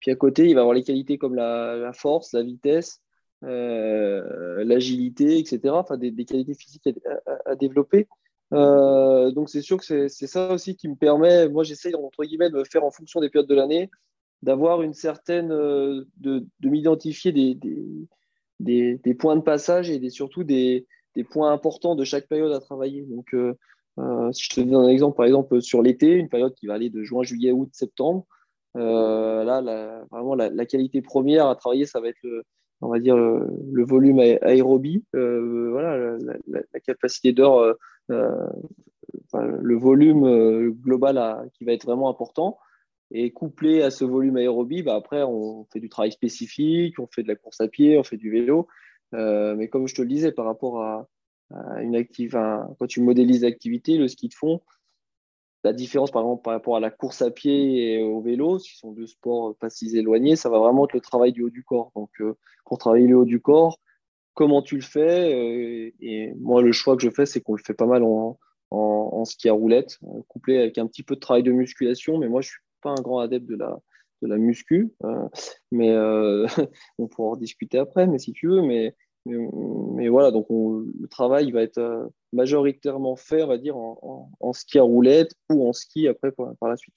Puis 0.00 0.10
à 0.10 0.16
côté, 0.16 0.48
il 0.48 0.54
va 0.54 0.62
avoir 0.62 0.74
les 0.74 0.82
qualités 0.82 1.16
comme 1.16 1.36
la, 1.36 1.92
force, 1.94 2.32
la 2.32 2.42
vitesse, 2.42 3.00
euh, 3.44 4.64
l'agilité, 4.64 5.38
etc. 5.38 5.60
Enfin, 5.74 5.96
des, 5.96 6.12
qualités 6.24 6.54
physiques 6.54 6.88
à, 7.46 7.54
développer. 7.54 8.08
Euh, 8.52 9.30
donc, 9.30 9.48
c'est 9.48 9.62
sûr 9.62 9.78
que 9.78 10.08
c'est 10.08 10.26
ça 10.26 10.52
aussi 10.52 10.74
qui 10.76 10.88
me 10.88 10.96
permet. 10.96 11.48
Moi, 11.48 11.62
j'essaye, 11.62 11.94
entre 11.94 12.24
guillemets, 12.24 12.50
de 12.50 12.56
me 12.58 12.64
faire 12.64 12.84
en 12.84 12.90
fonction 12.90 13.20
des 13.20 13.30
périodes 13.30 13.48
de 13.48 13.54
l'année, 13.54 13.90
d'avoir 14.42 14.82
une 14.82 14.94
certaine. 14.94 15.48
de, 15.50 16.08
de 16.18 16.68
m'identifier 16.68 17.30
des, 17.30 17.56
points 19.18 19.36
de 19.36 19.42
passage 19.42 19.90
et 19.90 20.10
surtout 20.10 20.44
des, 20.44 20.86
points 21.30 21.52
importants 21.52 21.94
de 21.94 22.04
chaque 22.04 22.28
période 22.28 22.52
à 22.52 22.60
travailler. 22.60 23.02
Donc, 23.02 23.34
euh, 23.34 23.54
euh, 23.98 24.32
si 24.32 24.44
je 24.44 24.54
te 24.54 24.60
donne 24.60 24.86
un 24.86 24.88
exemple, 24.88 25.16
par 25.16 25.26
exemple, 25.26 25.60
sur 25.60 25.82
l'été, 25.82 26.12
une 26.12 26.28
période 26.28 26.54
qui 26.54 26.66
va 26.66 26.74
aller 26.74 26.90
de 26.90 27.02
juin, 27.02 27.22
juillet, 27.22 27.52
août, 27.52 27.68
septembre, 27.72 28.26
euh, 28.76 29.44
là, 29.44 30.04
vraiment, 30.10 30.34
la, 30.34 30.66
qualité 30.66 31.02
première 31.02 31.48
à 31.48 31.56
travailler, 31.56 31.86
ça 31.86 32.00
va 32.00 32.08
être 32.08 32.22
le, 32.22 32.42
on 32.80 32.88
va 32.88 32.98
dire, 32.98 33.16
le, 33.16 33.84
volume 33.84 34.20
aérobie, 34.20 35.04
voilà, 35.12 36.16
la, 36.46 36.80
capacité 36.80 37.32
d'heure, 37.32 37.76
le 38.08 39.76
volume 39.76 40.70
global 40.70 41.48
qui 41.54 41.64
va 41.64 41.72
être 41.72 41.84
vraiment 41.84 42.08
important. 42.08 42.58
Et 43.14 43.30
couplé 43.30 43.82
à 43.82 43.90
ce 43.90 44.04
volume 44.04 44.36
aérobie, 44.36 44.82
bah 44.82 44.94
après, 44.94 45.22
on 45.22 45.66
fait 45.72 45.80
du 45.80 45.90
travail 45.90 46.12
spécifique, 46.12 46.98
on 46.98 47.06
fait 47.06 47.22
de 47.22 47.28
la 47.28 47.36
course 47.36 47.60
à 47.60 47.68
pied, 47.68 47.98
on 47.98 48.02
fait 48.02 48.16
du 48.16 48.30
vélo. 48.30 48.68
Euh, 49.14 49.54
mais 49.54 49.68
comme 49.68 49.86
je 49.86 49.94
te 49.94 50.00
le 50.02 50.08
disais, 50.08 50.32
par 50.32 50.46
rapport 50.46 50.82
à, 50.82 51.08
une 51.82 51.94
active, 51.94 52.32
quand 52.78 52.86
tu 52.86 53.02
modélises 53.02 53.42
l'activité, 53.42 53.98
le 53.98 54.08
ski 54.08 54.28
de 54.28 54.34
fond, 54.34 54.62
la 55.64 55.72
différence 55.72 56.10
par 56.10 56.22
exemple 56.22 56.48
rapport 56.48 56.76
à 56.76 56.80
la 56.80 56.90
course 56.90 57.22
à 57.22 57.30
pied 57.30 57.92
et 57.92 58.02
au 58.02 58.20
vélo, 58.22 58.56
qui 58.56 58.76
sont 58.76 58.92
deux 58.92 59.06
sports 59.06 59.54
pas 59.56 59.70
si 59.70 59.94
éloignés, 59.96 60.34
ça 60.34 60.48
va 60.48 60.58
vraiment 60.58 60.86
être 60.86 60.94
le 60.94 61.00
travail 61.00 61.32
du 61.32 61.42
haut 61.42 61.50
du 61.50 61.62
corps. 61.62 61.92
Donc, 61.94 62.10
euh, 62.20 62.36
pour 62.64 62.78
travailler 62.78 63.06
le 63.06 63.18
haut 63.18 63.24
du 63.26 63.40
corps, 63.40 63.78
comment 64.34 64.62
tu 64.62 64.76
le 64.76 64.82
fais 64.82 65.34
euh, 65.34 65.90
Et 66.00 66.32
moi, 66.40 66.62
le 66.62 66.72
choix 66.72 66.96
que 66.96 67.02
je 67.02 67.10
fais, 67.10 67.26
c'est 67.26 67.40
qu'on 67.40 67.54
le 67.54 67.62
fait 67.62 67.74
pas 67.74 67.86
mal 67.86 68.02
en, 68.02 68.38
ski 69.24 69.48
à 69.48 69.52
roulette, 69.52 70.00
couplé 70.26 70.58
avec 70.58 70.78
un 70.78 70.86
petit 70.86 71.04
peu 71.04 71.14
de 71.14 71.20
travail 71.20 71.44
de 71.44 71.52
musculation. 71.52 72.18
Mais 72.18 72.28
moi, 72.28 72.40
pas 72.82 72.90
un 72.90 73.02
grand 73.02 73.20
adepte 73.20 73.48
de 73.48 73.56
la, 73.56 73.78
de 74.22 74.28
la 74.28 74.38
muscu, 74.38 74.92
euh, 75.04 75.28
mais 75.70 75.90
euh, 75.90 76.46
on 76.98 77.08
pourra 77.08 77.30
en 77.30 77.36
discuter 77.36 77.78
après, 77.78 78.06
mais 78.06 78.18
si 78.18 78.32
tu 78.32 78.48
veux. 78.48 78.62
Mais, 78.62 78.94
mais, 79.26 80.08
voilà, 80.08 80.30
donc 80.30 80.46
le 80.50 81.06
travail 81.08 81.52
va 81.52 81.62
être 81.62 81.78
euh, 81.78 82.06
majoritairement 82.32 83.16
fait, 83.16 83.42
on 83.42 83.48
va 83.48 83.58
dire, 83.58 83.76
en, 83.76 84.52
ski 84.52 84.78
à 84.78 84.82
roulette 84.82 85.34
ou 85.50 85.68
en 85.68 85.72
ski 85.72 86.08
après 86.08 86.32
par, 86.32 86.68
la 86.68 86.76
suite. 86.76 86.94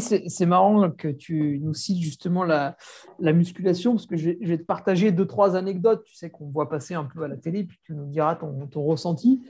c'est 0.00 0.46
marrant 0.46 0.90
que 0.90 1.08
tu 1.08 1.60
nous 1.62 1.74
cites 1.74 2.00
justement 2.00 2.42
la, 2.42 2.76
la 3.20 3.32
musculation, 3.32 3.92
parce 3.92 4.06
que 4.06 4.16
je 4.16 4.30
vais, 4.30 4.58
te 4.58 4.64
partager 4.64 5.12
deux, 5.12 5.26
trois 5.26 5.54
anecdotes, 5.54 6.02
tu 6.04 6.16
sais, 6.16 6.30
qu'on 6.30 6.50
voit 6.50 6.68
passer 6.68 6.94
un 6.94 7.04
peu 7.04 7.22
à 7.22 7.28
la 7.28 7.36
télé, 7.36 7.62
puis 7.64 7.78
tu 7.84 7.94
nous 7.94 8.06
diras 8.06 8.34
ton, 8.34 8.66
ton 8.66 8.82
ressenti. 8.82 9.40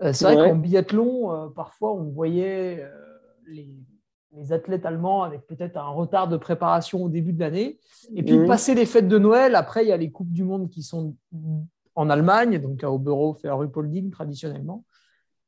c'est 0.00 0.24
vrai 0.24 0.36
qu'en 0.36 0.56
biathlon, 0.56 1.50
parfois, 1.54 1.92
on 1.92 2.04
voyait 2.04 2.82
les, 3.46 3.68
les 4.36 4.52
athlètes 4.52 4.84
allemands 4.84 5.22
avec 5.22 5.46
peut-être 5.46 5.76
un 5.76 5.88
retard 5.88 6.28
de 6.28 6.36
préparation 6.36 7.02
au 7.02 7.08
début 7.08 7.32
de 7.32 7.40
l'année. 7.40 7.78
Et 8.14 8.22
puis, 8.22 8.38
mmh. 8.38 8.46
passer 8.46 8.74
les 8.74 8.86
fêtes 8.86 9.08
de 9.08 9.18
Noël, 9.18 9.54
après, 9.54 9.84
il 9.84 9.88
y 9.88 9.92
a 9.92 9.96
les 9.96 10.10
Coupes 10.10 10.32
du 10.32 10.44
Monde 10.44 10.68
qui 10.68 10.82
sont 10.82 11.14
en 11.94 12.10
Allemagne, 12.10 12.58
donc 12.58 12.84
à 12.84 12.92
Oberhof 12.92 13.44
et 13.44 13.48
à 13.48 13.54
Ruppolding 13.54 14.10
traditionnellement. 14.10 14.84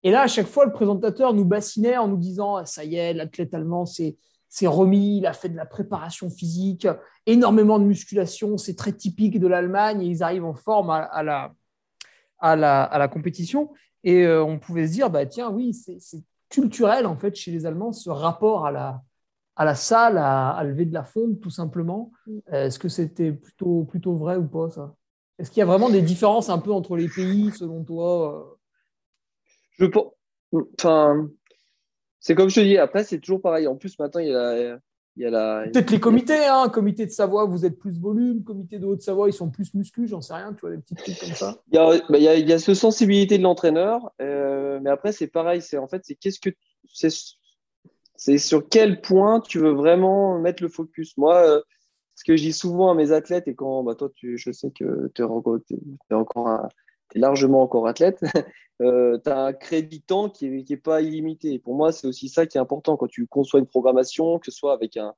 Et 0.03 0.11
là, 0.11 0.23
à 0.23 0.27
chaque 0.27 0.47
fois, 0.47 0.65
le 0.65 0.73
présentateur 0.73 1.35
nous 1.35 1.45
bassinait 1.45 1.97
en 1.99 2.09
nous 2.09 2.17
disant 2.17 2.65
Ça 2.65 2.85
y 2.85 2.97
est, 2.97 3.13
l'athlète 3.13 3.55
allemand 3.55 3.85
c'est 4.51 4.67
remis, 4.67 5.19
il 5.19 5.27
a 5.27 5.35
fait 5.35 5.51
de 5.51 5.57
la 5.57 5.67
préparation 5.67 6.31
physique, 6.31 6.89
énormément 7.27 7.79
de 7.79 7.85
musculation, 7.85 8.57
c'est 8.57 8.77
très 8.77 8.93
typique 8.93 9.39
de 9.39 9.47
l'Allemagne 9.47 10.01
et 10.01 10.07
ils 10.07 10.23
arrivent 10.23 10.47
en 10.47 10.55
forme 10.55 10.89
à, 10.89 11.23
la, 11.23 11.53
à, 12.39 12.57
la, 12.57 12.83
à 12.83 12.99
la, 12.99 13.09
compétition. 13.09 13.71
Et 14.05 14.25
euh, 14.25 14.43
on 14.43 14.59
pouvait 14.59 14.87
se 14.87 14.93
dire 14.93 15.11
bah, 15.11 15.27
Tiens, 15.27 15.51
oui, 15.51 15.75
c'est 15.75 15.99
culturel 16.49 17.07
en 17.07 17.17
fait 17.17 17.35
chez 17.35 17.51
les 17.51 17.67
Allemands 17.67 17.93
ce 17.93 18.11
rapport 18.11 18.67
à 18.67 18.71
la, 18.71 19.03
à 19.57 19.65
la 19.65 19.75
salle 19.75 20.19
à, 20.19 20.63
lever 20.65 20.85
de 20.85 20.95
la 20.95 21.05
fonte, 21.05 21.41
tout 21.41 21.51
simplement. 21.51 22.13
Mm. 22.27 22.39
Est-ce 22.53 22.79
que 22.79 22.89
c'était 22.89 23.33
plutôt, 23.33 23.85
plutôt 23.85 24.17
vrai 24.17 24.37
ou 24.37 24.47
pas, 24.47 24.71
ça? 24.71 24.95
Est-ce 25.39 25.51
qu'il 25.51 25.61
y 25.61 25.63
a 25.63 25.67
vraiment 25.67 25.91
des 25.91 26.03
différences 26.03 26.49
un 26.49 26.59
peu 26.59 26.73
entre 26.73 26.97
les 26.97 27.09
pays, 27.09 27.53
selon 27.53 27.85
toi? 27.85 28.59
Je 29.79 29.87
pense. 29.87 30.13
Enfin, 30.53 31.29
c'est 32.19 32.35
comme 32.35 32.49
je 32.49 32.57
te 32.57 32.61
dis, 32.61 32.77
après, 32.77 33.05
c'est 33.05 33.21
toujours 33.21 33.41
pareil. 33.41 33.67
En 33.69 33.77
plus, 33.77 33.99
maintenant, 33.99 34.21
il 34.21 34.29
y 34.29 34.35
a 34.35 34.55
la. 34.55 34.79
Peut-être 35.19 35.91
les 35.91 36.01
comités, 36.01 36.47
hein, 36.47 36.69
comité 36.69 37.05
de 37.07 37.11
Savoie, 37.11 37.45
vous 37.45 37.67
êtes 37.67 37.79
plus 37.79 37.99
volume, 37.99 38.45
comité 38.45 38.79
de 38.79 38.87
Haute-Savoie, 38.87 39.29
ils 39.29 39.33
sont 39.33 39.51
plus 39.51 39.75
muscus, 39.75 40.11
j'en 40.11 40.21
sais 40.21 40.35
rien, 40.35 40.53
tu 40.55 40.61
vois, 40.61 40.71
des 40.71 40.79
petits 40.79 40.95
trucs 40.95 41.19
comme 41.19 41.35
ça. 41.35 41.57
Il 41.73 41.77
y 41.77 41.79
a, 41.79 42.01
bah, 42.09 42.19
il 42.19 42.49
y 42.49 42.53
a, 42.53 42.59
cette 42.59 42.75
sensibilité 42.75 43.39
de 43.39 43.43
l'entraîneur, 43.43 44.13
euh, 44.23 44.79
mais 44.83 44.91
après, 44.91 45.13
c'est 45.13 45.27
pareil, 45.27 45.61
c'est 45.63 45.79
en 45.79 45.89
fait, 45.89 46.03
c'est 46.05 46.15
qu'est-ce 46.15 46.41
que 46.41 46.51
c'est 46.93 48.39
sur 48.39 48.69
quel 48.69 49.01
point 49.01 49.41
tu 49.41 49.59
veux 49.59 49.73
vraiment 49.73 50.39
mettre 50.39 50.63
le 50.63 50.69
focus. 50.69 51.17
Moi, 51.17 51.37
euh, 51.37 51.61
ce 52.15 52.25
que 52.25 52.37
je 52.37 52.43
dis 52.43 52.53
souvent 52.53 52.91
à 52.91 52.95
mes 52.95 53.13
athlètes, 53.13 53.49
et 53.49 53.55
quand 53.55 53.85
bah, 53.85 53.95
toi, 53.95 54.11
tu, 54.15 54.39
je 54.39 54.51
sais 54.51 54.71
que 54.71 55.11
tu 55.15 55.23
es, 55.23 55.25
es, 56.11 56.15
encore 56.15 56.69
largement 57.15 57.63
encore 57.63 57.87
athlète, 57.87 58.23
euh, 58.83 59.19
tu 59.23 59.31
as 59.31 59.45
un 59.45 59.53
crédit 59.53 60.03
temps 60.03 60.29
qui 60.29 60.49
n'est 60.49 60.65
est 60.69 60.77
pas 60.77 61.01
illimité. 61.01 61.59
Pour 61.59 61.75
moi, 61.75 61.93
c'est 61.93 62.07
aussi 62.07 62.29
ça 62.29 62.47
qui 62.47 62.59
est 62.59 62.61
important 62.61 62.97
quand 62.97 63.09
tu 63.09 63.27
conçois 63.27 63.61
une 63.61 63.67
programmation, 63.67 64.39
que 64.39 64.51
ce 64.51 64.57
soit 64.57 64.73
avec 64.73 64.97
un, 64.97 65.15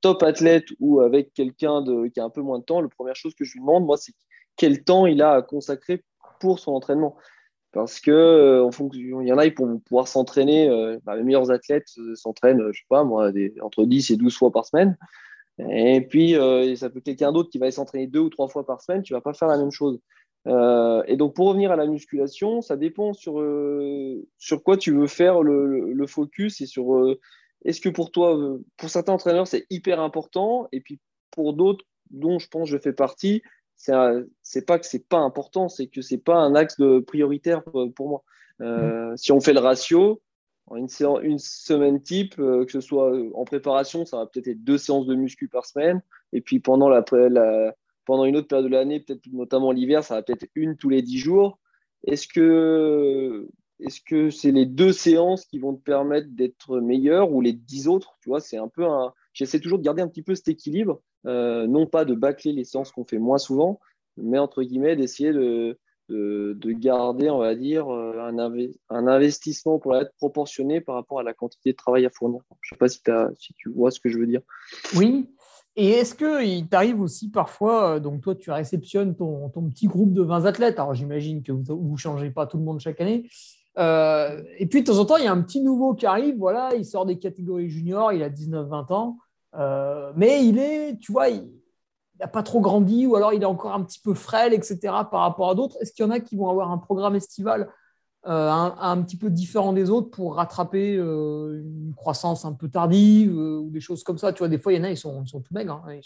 top 0.00 0.22
athlète 0.22 0.64
ou 0.80 1.00
avec 1.00 1.34
quelqu'un 1.34 1.84
qui 2.12 2.18
a 2.18 2.24
un 2.24 2.30
peu 2.30 2.40
moins 2.40 2.58
de 2.58 2.64
temps. 2.64 2.80
La 2.80 2.88
première 2.88 3.14
chose 3.14 3.34
que 3.34 3.44
je 3.44 3.52
lui 3.52 3.60
demande, 3.60 3.84
moi, 3.84 3.98
c'est 3.98 4.14
quel 4.56 4.82
temps 4.82 5.04
il 5.04 5.20
a 5.20 5.32
à 5.32 5.42
consacrer 5.42 6.02
pour 6.40 6.58
son 6.58 6.72
entraînement. 6.72 7.14
Parce 7.72 8.00
que 8.00 8.10
euh, 8.10 8.70
il 8.94 9.26
y 9.26 9.32
en 9.32 9.36
a, 9.36 9.50
pour 9.50 9.68
pouvoir 9.82 10.08
s'entraîner, 10.08 10.70
euh, 10.70 10.98
bah, 11.04 11.14
les 11.14 11.22
meilleurs 11.22 11.50
athlètes 11.50 11.88
s'entraînent, 12.14 12.72
je 12.72 12.78
sais 12.78 12.86
pas 12.88 13.04
moi, 13.04 13.30
entre 13.60 13.84
10 13.84 14.12
et 14.12 14.16
12 14.16 14.34
fois 14.34 14.50
par 14.50 14.64
semaine. 14.64 14.96
Et 15.58 16.00
puis, 16.00 16.36
ça 16.76 16.88
peut 16.88 17.00
quelqu'un 17.00 17.32
d'autre 17.32 17.50
qui 17.50 17.58
va 17.58 17.70
s'entraîner 17.70 18.06
deux 18.06 18.20
ou 18.20 18.30
trois 18.30 18.48
fois 18.48 18.64
par 18.64 18.80
semaine, 18.80 19.02
tu 19.02 19.12
vas 19.12 19.20
pas 19.20 19.34
faire 19.34 19.48
la 19.48 19.58
même 19.58 19.70
chose. 19.70 20.00
Et 20.46 21.16
donc, 21.16 21.34
pour 21.34 21.48
revenir 21.48 21.72
à 21.72 21.76
la 21.76 21.86
musculation, 21.86 22.62
ça 22.62 22.76
dépend 22.76 23.12
sur, 23.12 23.44
sur 24.38 24.62
quoi 24.62 24.76
tu 24.76 24.92
veux 24.92 25.08
faire 25.08 25.42
le, 25.42 25.92
le 25.92 26.06
focus 26.06 26.60
et 26.60 26.66
sur 26.66 27.16
est-ce 27.64 27.80
que 27.80 27.88
pour 27.88 28.12
toi, 28.12 28.58
pour 28.76 28.90
certains 28.90 29.14
entraîneurs, 29.14 29.48
c'est 29.48 29.66
hyper 29.70 30.00
important, 30.00 30.68
et 30.72 30.80
puis 30.80 31.00
pour 31.32 31.52
d'autres, 31.52 31.84
dont 32.10 32.38
je 32.38 32.48
pense 32.48 32.68
je 32.68 32.78
fais 32.78 32.92
partie, 32.92 33.42
c'est 33.76 34.66
pas 34.66 34.78
que 34.78 34.86
c'est 34.86 35.08
pas 35.08 35.18
important, 35.18 35.68
c'est 35.68 35.88
que 35.88 36.00
c'est 36.00 36.18
pas 36.18 36.36
un 36.36 36.54
axe 36.54 36.78
de 36.78 37.00
prioritaire 37.00 37.62
pour 37.64 38.08
moi. 38.08 38.24
Euh, 38.60 39.12
mm. 39.12 39.16
Si 39.16 39.32
on 39.32 39.40
fait 39.40 39.52
le 39.52 39.60
ratio, 39.60 40.22
une, 40.74 40.88
une 41.22 41.38
semaine 41.38 42.02
type, 42.02 42.38
euh, 42.38 42.64
que 42.64 42.72
ce 42.72 42.80
soit 42.80 43.12
en 43.34 43.44
préparation, 43.44 44.04
ça 44.04 44.18
va 44.18 44.26
peut-être 44.26 44.48
être 44.48 44.64
deux 44.64 44.78
séances 44.78 45.06
de 45.06 45.14
muscu 45.14 45.48
par 45.48 45.66
semaine, 45.66 46.00
et 46.32 46.40
puis 46.40 46.60
pendant, 46.60 46.88
la, 46.88 47.04
pendant 48.06 48.24
une 48.24 48.36
autre 48.36 48.48
période 48.48 48.66
de 48.66 48.72
l'année, 48.72 49.00
peut-être 49.00 49.26
notamment 49.32 49.72
l'hiver, 49.72 50.02
ça 50.02 50.14
va 50.14 50.22
peut-être 50.22 50.46
une 50.54 50.76
tous 50.76 50.88
les 50.88 51.02
dix 51.02 51.18
jours. 51.18 51.58
Est-ce 52.06 52.26
que 52.28 53.48
est-ce 53.80 54.00
que 54.00 54.30
c'est 54.30 54.52
les 54.52 54.64
deux 54.64 54.92
séances 54.92 55.44
qui 55.44 55.58
vont 55.58 55.74
te 55.74 55.82
permettre 55.82 56.28
d'être 56.30 56.80
meilleur 56.80 57.32
ou 57.32 57.42
les 57.42 57.52
dix 57.52 57.88
autres? 57.88 58.16
Tu 58.22 58.30
vois, 58.30 58.40
c'est 58.40 58.56
un 58.56 58.68
peu 58.68 58.86
un. 58.86 59.12
J'essaie 59.34 59.60
toujours 59.60 59.78
de 59.78 59.84
garder 59.84 60.00
un 60.00 60.08
petit 60.08 60.22
peu 60.22 60.34
cet 60.34 60.48
équilibre 60.48 61.02
euh, 61.26 61.66
non 61.66 61.86
pas 61.86 62.04
de 62.04 62.14
bâcler 62.14 62.52
les 62.52 62.64
séances 62.64 62.92
qu'on 62.92 63.04
fait 63.04 63.18
moins 63.18 63.38
souvent, 63.38 63.80
mais 64.16 64.38
entre 64.38 64.62
guillemets 64.62 64.94
d'essayer 64.94 65.32
de, 65.32 65.76
de, 66.08 66.72
garder, 66.72 67.30
on 67.30 67.38
va 67.38 67.56
dire, 67.56 67.92
euh, 67.92 68.16
un, 68.88 69.08
investissement 69.08 69.78
pour 69.78 69.96
être 69.96 70.12
proportionné 70.18 70.80
par 70.80 70.94
rapport 70.94 71.18
à 71.18 71.24
la 71.24 71.34
quantité 71.34 71.72
de 71.72 71.76
travail 71.76 72.06
à 72.06 72.10
fournir. 72.10 72.42
Je 72.60 72.74
ne 72.74 72.76
sais 72.76 72.78
pas 72.78 72.88
si, 72.88 73.00
si, 73.44 73.54
tu 73.54 73.70
vois 73.70 73.90
ce 73.90 73.98
que 73.98 74.08
je 74.08 74.18
veux 74.18 74.26
dire. 74.26 74.42
Oui. 74.94 75.28
Et 75.76 75.90
est-ce 75.90 76.14
qu'il 76.14 76.68
t'arrive 76.68 77.00
aussi 77.00 77.30
parfois, 77.30 77.96
euh, 77.96 78.00
donc 78.00 78.22
toi 78.22 78.34
tu 78.34 78.50
réceptionnes 78.50 79.14
ton, 79.14 79.50
petit 79.70 79.86
groupe 79.86 80.12
de 80.12 80.22
20 80.22 80.46
athlètes, 80.46 80.78
alors 80.78 80.94
j'imagine 80.94 81.42
que 81.42 81.52
vous 81.52 81.92
ne 81.92 81.96
changez 81.96 82.30
pas 82.30 82.46
tout 82.46 82.56
le 82.56 82.64
monde 82.64 82.80
chaque 82.80 83.00
année, 83.00 83.28
et 83.78 84.66
puis 84.70 84.80
de 84.82 84.86
temps 84.86 84.98
en 84.98 85.04
temps 85.04 85.18
il 85.18 85.24
y 85.24 85.28
a 85.28 85.32
un 85.32 85.42
petit 85.42 85.60
nouveau 85.60 85.94
qui 85.94 86.06
arrive, 86.06 86.38
voilà, 86.38 86.74
il 86.74 86.84
sort 86.84 87.04
des 87.04 87.18
catégories 87.18 87.68
juniors, 87.68 88.10
il 88.12 88.22
a 88.22 88.30
19-20 88.30 88.92
ans, 88.94 89.18
euh, 89.58 90.12
mais 90.16 90.44
il 90.46 90.58
est, 90.58 90.98
tu 90.98 91.12
vois, 91.12 91.28
il 91.28 91.48
n'a 92.20 92.28
pas 92.28 92.42
trop 92.42 92.60
grandi 92.60 93.06
ou 93.06 93.16
alors 93.16 93.32
il 93.32 93.42
est 93.42 93.46
encore 93.46 93.72
un 93.72 93.82
petit 93.82 94.00
peu 94.00 94.14
frêle, 94.14 94.52
etc. 94.52 94.78
par 95.10 95.20
rapport 95.20 95.50
à 95.50 95.54
d'autres. 95.54 95.76
Est-ce 95.80 95.92
qu'il 95.92 96.04
y 96.04 96.08
en 96.08 96.10
a 96.10 96.20
qui 96.20 96.36
vont 96.36 96.48
avoir 96.48 96.70
un 96.70 96.78
programme 96.78 97.16
estival 97.16 97.68
euh, 98.26 98.50
un, 98.50 99.02
petit 99.02 99.16
peu 99.16 99.30
différent 99.30 99.72
des 99.72 99.90
autres 99.90 100.10
pour 100.10 100.36
rattraper 100.36 100.96
euh, 100.96 101.62
une 101.64 101.94
croissance 101.94 102.44
un 102.44 102.52
peu 102.52 102.68
tardive 102.68 103.36
ou 103.36 103.70
des 103.70 103.80
choses 103.80 104.02
comme 104.04 104.18
ça 104.18 104.32
Tu 104.32 104.38
vois, 104.38 104.48
des 104.48 104.58
fois, 104.58 104.72
il 104.72 104.78
y 104.78 104.80
en 104.80 104.84
a, 104.84 104.90
ils 104.90 104.96
sont, 104.96 105.22
ils 105.24 105.28
sont 105.28 105.40
tout 105.40 105.54
maigres. 105.54 105.82
Hein. 105.86 105.98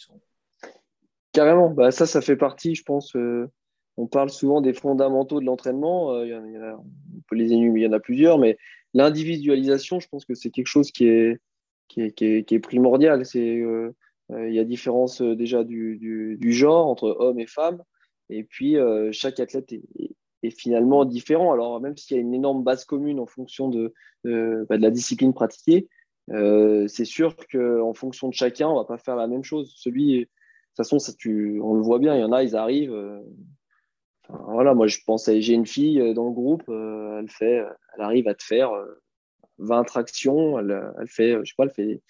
Carrément, 1.33 1.70
bah, 1.70 1.90
ça, 1.90 2.06
ça 2.06 2.20
fait 2.20 2.37
partie, 2.37 2.74
je 2.74 2.83
pense. 2.83 3.16
on 3.96 4.06
parle 4.06 4.30
souvent 4.30 4.61
des 4.61 4.72
fondamentaux 4.72 5.40
de 5.40 5.46
l'entraînement. 5.46 6.09
on 6.09 7.20
peut 7.28 7.37
les 7.37 7.52
énumérer, 7.52 7.87
il 7.87 7.88
y 7.88 7.88
en 7.88 7.96
a 7.96 8.00
plusieurs, 8.00 8.38
mais 8.38 8.59
l'individualisation, 8.94 10.00
je 10.00 10.09
pense 10.09 10.24
que 10.24 10.35
c'est 10.35 10.50
quelque 10.50 10.66
chose 10.66 10.90
qui 10.90 11.06
est, 11.06 11.40
qui 11.90 12.02
est, 12.02 12.61
primordial. 12.61 13.24
C'est, 13.26 13.59
euh, 13.59 13.94
euh, 14.33 14.48
il 14.48 14.54
y 14.54 14.59
a 14.59 14.64
différence 14.64 15.20
euh, 15.22 15.35
déjà 15.35 15.64
du, 15.64 16.38
genre 16.52 16.87
entre 16.87 17.16
hommes 17.18 17.40
et 17.40 17.46
femmes. 17.46 17.83
Et 18.28 18.44
puis, 18.44 18.76
chaque 19.11 19.40
athlète 19.40 19.72
est, 19.72 19.83
finalement 20.48 21.05
différent. 21.05 21.53
Alors, 21.53 21.79
même 21.81 21.96
s'il 21.96 22.16
y 22.16 22.20
a 22.20 22.22
une 22.22 22.33
énorme 22.33 22.64
base 22.64 22.87
commune 22.87 23.20
en 23.20 23.26
fonction 23.26 23.68
de, 23.68 23.92
de, 24.24 24.66
bah, 24.70 24.79
la 24.79 24.90
discipline 24.90 25.35
pratiquée, 25.35 25.88
c'est 26.29 27.05
sûr 27.05 27.37
qu'en 27.53 27.92
fonction 27.92 28.29
de 28.29 28.35
chacun, 28.35 28.68
on 28.68 28.74
ne 28.74 28.79
va 28.79 28.85
pas 28.85 28.96
faire 28.96 29.16
la 29.16 29.26
même 29.26 29.44
chose. 29.44 29.72
Celui, 29.76 30.20
de 30.20 30.24
toute 30.24 30.76
façon, 30.76 30.98
ça, 30.98 31.12
tu, 31.12 31.61
on 31.62 31.74
le 31.74 31.83
voit 31.83 31.98
bien, 31.98 32.14
il 32.14 32.20
y 32.20 32.24
en 32.24 32.33
a, 32.33 32.42
ils 32.42 32.57
arrivent. 32.57 32.96
voilà, 34.29 34.72
moi, 34.72 34.87
je 34.87 34.98
pense, 35.05 35.29
j'ai 35.31 35.53
une 35.53 35.66
fille 35.66 36.14
dans 36.14 36.26
le 36.26 36.33
groupe, 36.33 36.62
elle, 36.68 37.29
fait, 37.29 37.62
elle 37.96 38.03
arrive 38.03 38.29
à 38.29 38.35
te 38.35 38.44
faire 38.44 38.70
20 39.59 39.85
tractions, 39.85 40.59
elle, 40.59 40.92
elle, 41.00 41.09
fait, 41.09 41.37
je 41.42 41.50
sais 41.50 41.55
pas, 41.57 41.64
elle 41.64 41.70
fait, 41.70 42.00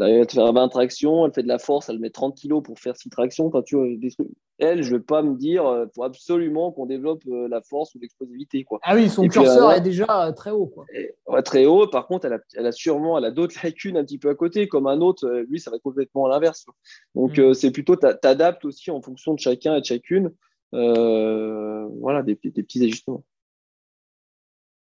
elle 0.00 0.28
faire 0.28 0.52
20 0.52 0.68
tractions, 0.68 1.26
elle 1.26 1.32
fait 1.32 1.42
de 1.42 1.48
la 1.48 1.58
force, 1.58 1.88
elle 1.88 1.98
met 1.98 2.10
30 2.10 2.36
kilos 2.36 2.62
pour 2.62 2.78
faire 2.78 2.96
6 2.96 3.10
tractions. 3.10 3.46
Enfin, 3.46 3.62
tu 3.62 3.76
vois, 3.76 3.86
des 3.96 4.10
trucs. 4.10 4.28
Elle, 4.58 4.82
je 4.82 4.92
ne 4.92 4.98
vais 4.98 5.02
pas 5.02 5.22
me 5.22 5.36
dire, 5.36 5.62
il 5.64 5.82
euh, 5.82 5.86
faut 5.94 6.02
absolument 6.02 6.70
qu'on 6.70 6.86
développe 6.86 7.22
euh, 7.28 7.48
la 7.48 7.62
force 7.62 7.94
ou 7.94 7.98
l'explosivité. 7.98 8.62
Quoi. 8.64 8.78
Ah 8.82 8.94
oui, 8.94 9.08
son 9.08 9.26
curseur 9.26 9.72
est 9.72 9.80
déjà 9.80 10.26
euh, 10.26 10.32
très 10.32 10.50
haut. 10.50 10.66
Quoi. 10.66 10.84
ouais, 11.28 11.42
très 11.42 11.64
haut. 11.64 11.86
Par 11.86 12.06
contre, 12.06 12.26
elle 12.26 12.34
a, 12.34 12.40
elle 12.54 12.66
a 12.66 12.72
sûrement 12.72 13.16
elle 13.16 13.24
a 13.24 13.30
d'autres 13.30 13.54
lacunes 13.64 13.96
un 13.96 14.04
petit 14.04 14.18
peu 14.18 14.28
à 14.28 14.34
côté, 14.34 14.68
comme 14.68 14.86
un 14.86 15.00
autre. 15.00 15.28
Lui, 15.48 15.60
ça 15.60 15.70
va 15.70 15.76
être 15.76 15.82
complètement 15.82 16.26
à 16.26 16.30
l'inverse. 16.30 16.66
Donc, 17.14 17.38
mm. 17.38 17.54
c'est 17.54 17.70
plutôt, 17.70 17.96
tu 17.96 18.06
adaptes 18.06 18.64
aussi 18.64 18.90
en 18.90 19.00
fonction 19.00 19.34
de 19.34 19.38
chacun 19.38 19.76
et 19.76 19.80
de 19.80 19.86
chacune. 19.86 20.30
voilà, 20.72 22.22
des, 22.22 22.38
des, 22.42 22.62
petits 22.62 22.84
ajustements. 22.84 23.24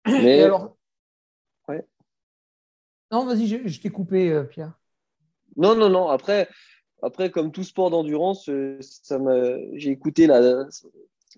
Mais, 0.08 0.42
alors, 0.42 0.78
non, 3.12 3.26
vas-y, 3.26 3.48
je, 3.48 3.82
t'ai 3.82 3.90
coupé, 3.90 4.32
euh, 4.32 4.44
Pierre. 4.44 4.78
Non, 5.58 5.76
non, 5.76 5.90
non. 5.90 6.08
Après, 6.08 6.48
après 7.02 7.30
comme 7.32 7.52
tout 7.52 7.64
sport 7.64 7.90
d'endurance, 7.90 8.50
euh, 8.50 8.78
ça 8.82 9.20
j'ai 9.74 9.92
écouté 9.92 10.28
la. 10.28 10.66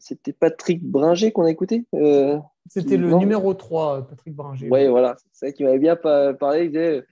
C'était 0.01 0.31
Patrick 0.31 0.81
Bringer 0.81 1.31
qu'on 1.31 1.43
a 1.43 1.51
écouté 1.51 1.85
euh, 1.93 2.37
C'était 2.69 2.95
le 2.95 3.11
numéro 3.15 3.53
3, 3.53 4.07
Patrick 4.07 4.33
Bringer. 4.33 4.69
Oui, 4.71 4.87
voilà. 4.87 5.17
C'est 5.33 5.47
ça 5.47 5.51
qui 5.51 5.63
m'avait 5.63 5.79
bien 5.79 5.95
parlé. 5.95 7.03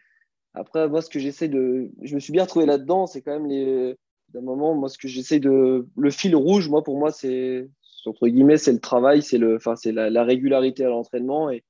Après, 0.54 0.88
moi, 0.88 1.02
ce 1.02 1.10
que 1.10 1.20
j'essaie 1.20 1.50
de. 1.50 1.90
Je 2.02 2.16
me 2.16 2.20
suis 2.20 2.32
bien 2.32 2.44
retrouvé 2.44 2.66
là-dedans, 2.66 3.08
c'est 3.08 3.22
quand 3.22 3.34
même 3.34 3.48
les. 3.48 3.96
D'un 4.34 4.42
moment, 4.42 4.76
moi, 4.76 4.90
ce 4.90 4.98
que 4.98 5.08
j'essaie 5.08 5.40
de. 5.40 5.88
Le 5.96 6.10
fil 6.10 6.36
rouge, 6.36 6.70
moi, 6.70 6.84
pour 6.84 6.98
moi, 6.98 7.12
c'est. 7.12 7.70
Entre 8.06 8.28
guillemets, 8.30 8.58
c'est 8.58 8.72
le 8.72 8.80
travail, 8.80 9.22
c'est 9.22 9.38
le... 9.38 9.58
enfin, 9.58 9.74
la, 9.86 10.10
la 10.10 10.24
régularité 10.24 10.86
à 10.86 10.88
l'entraînement. 10.88 11.50
Et, 11.50 11.66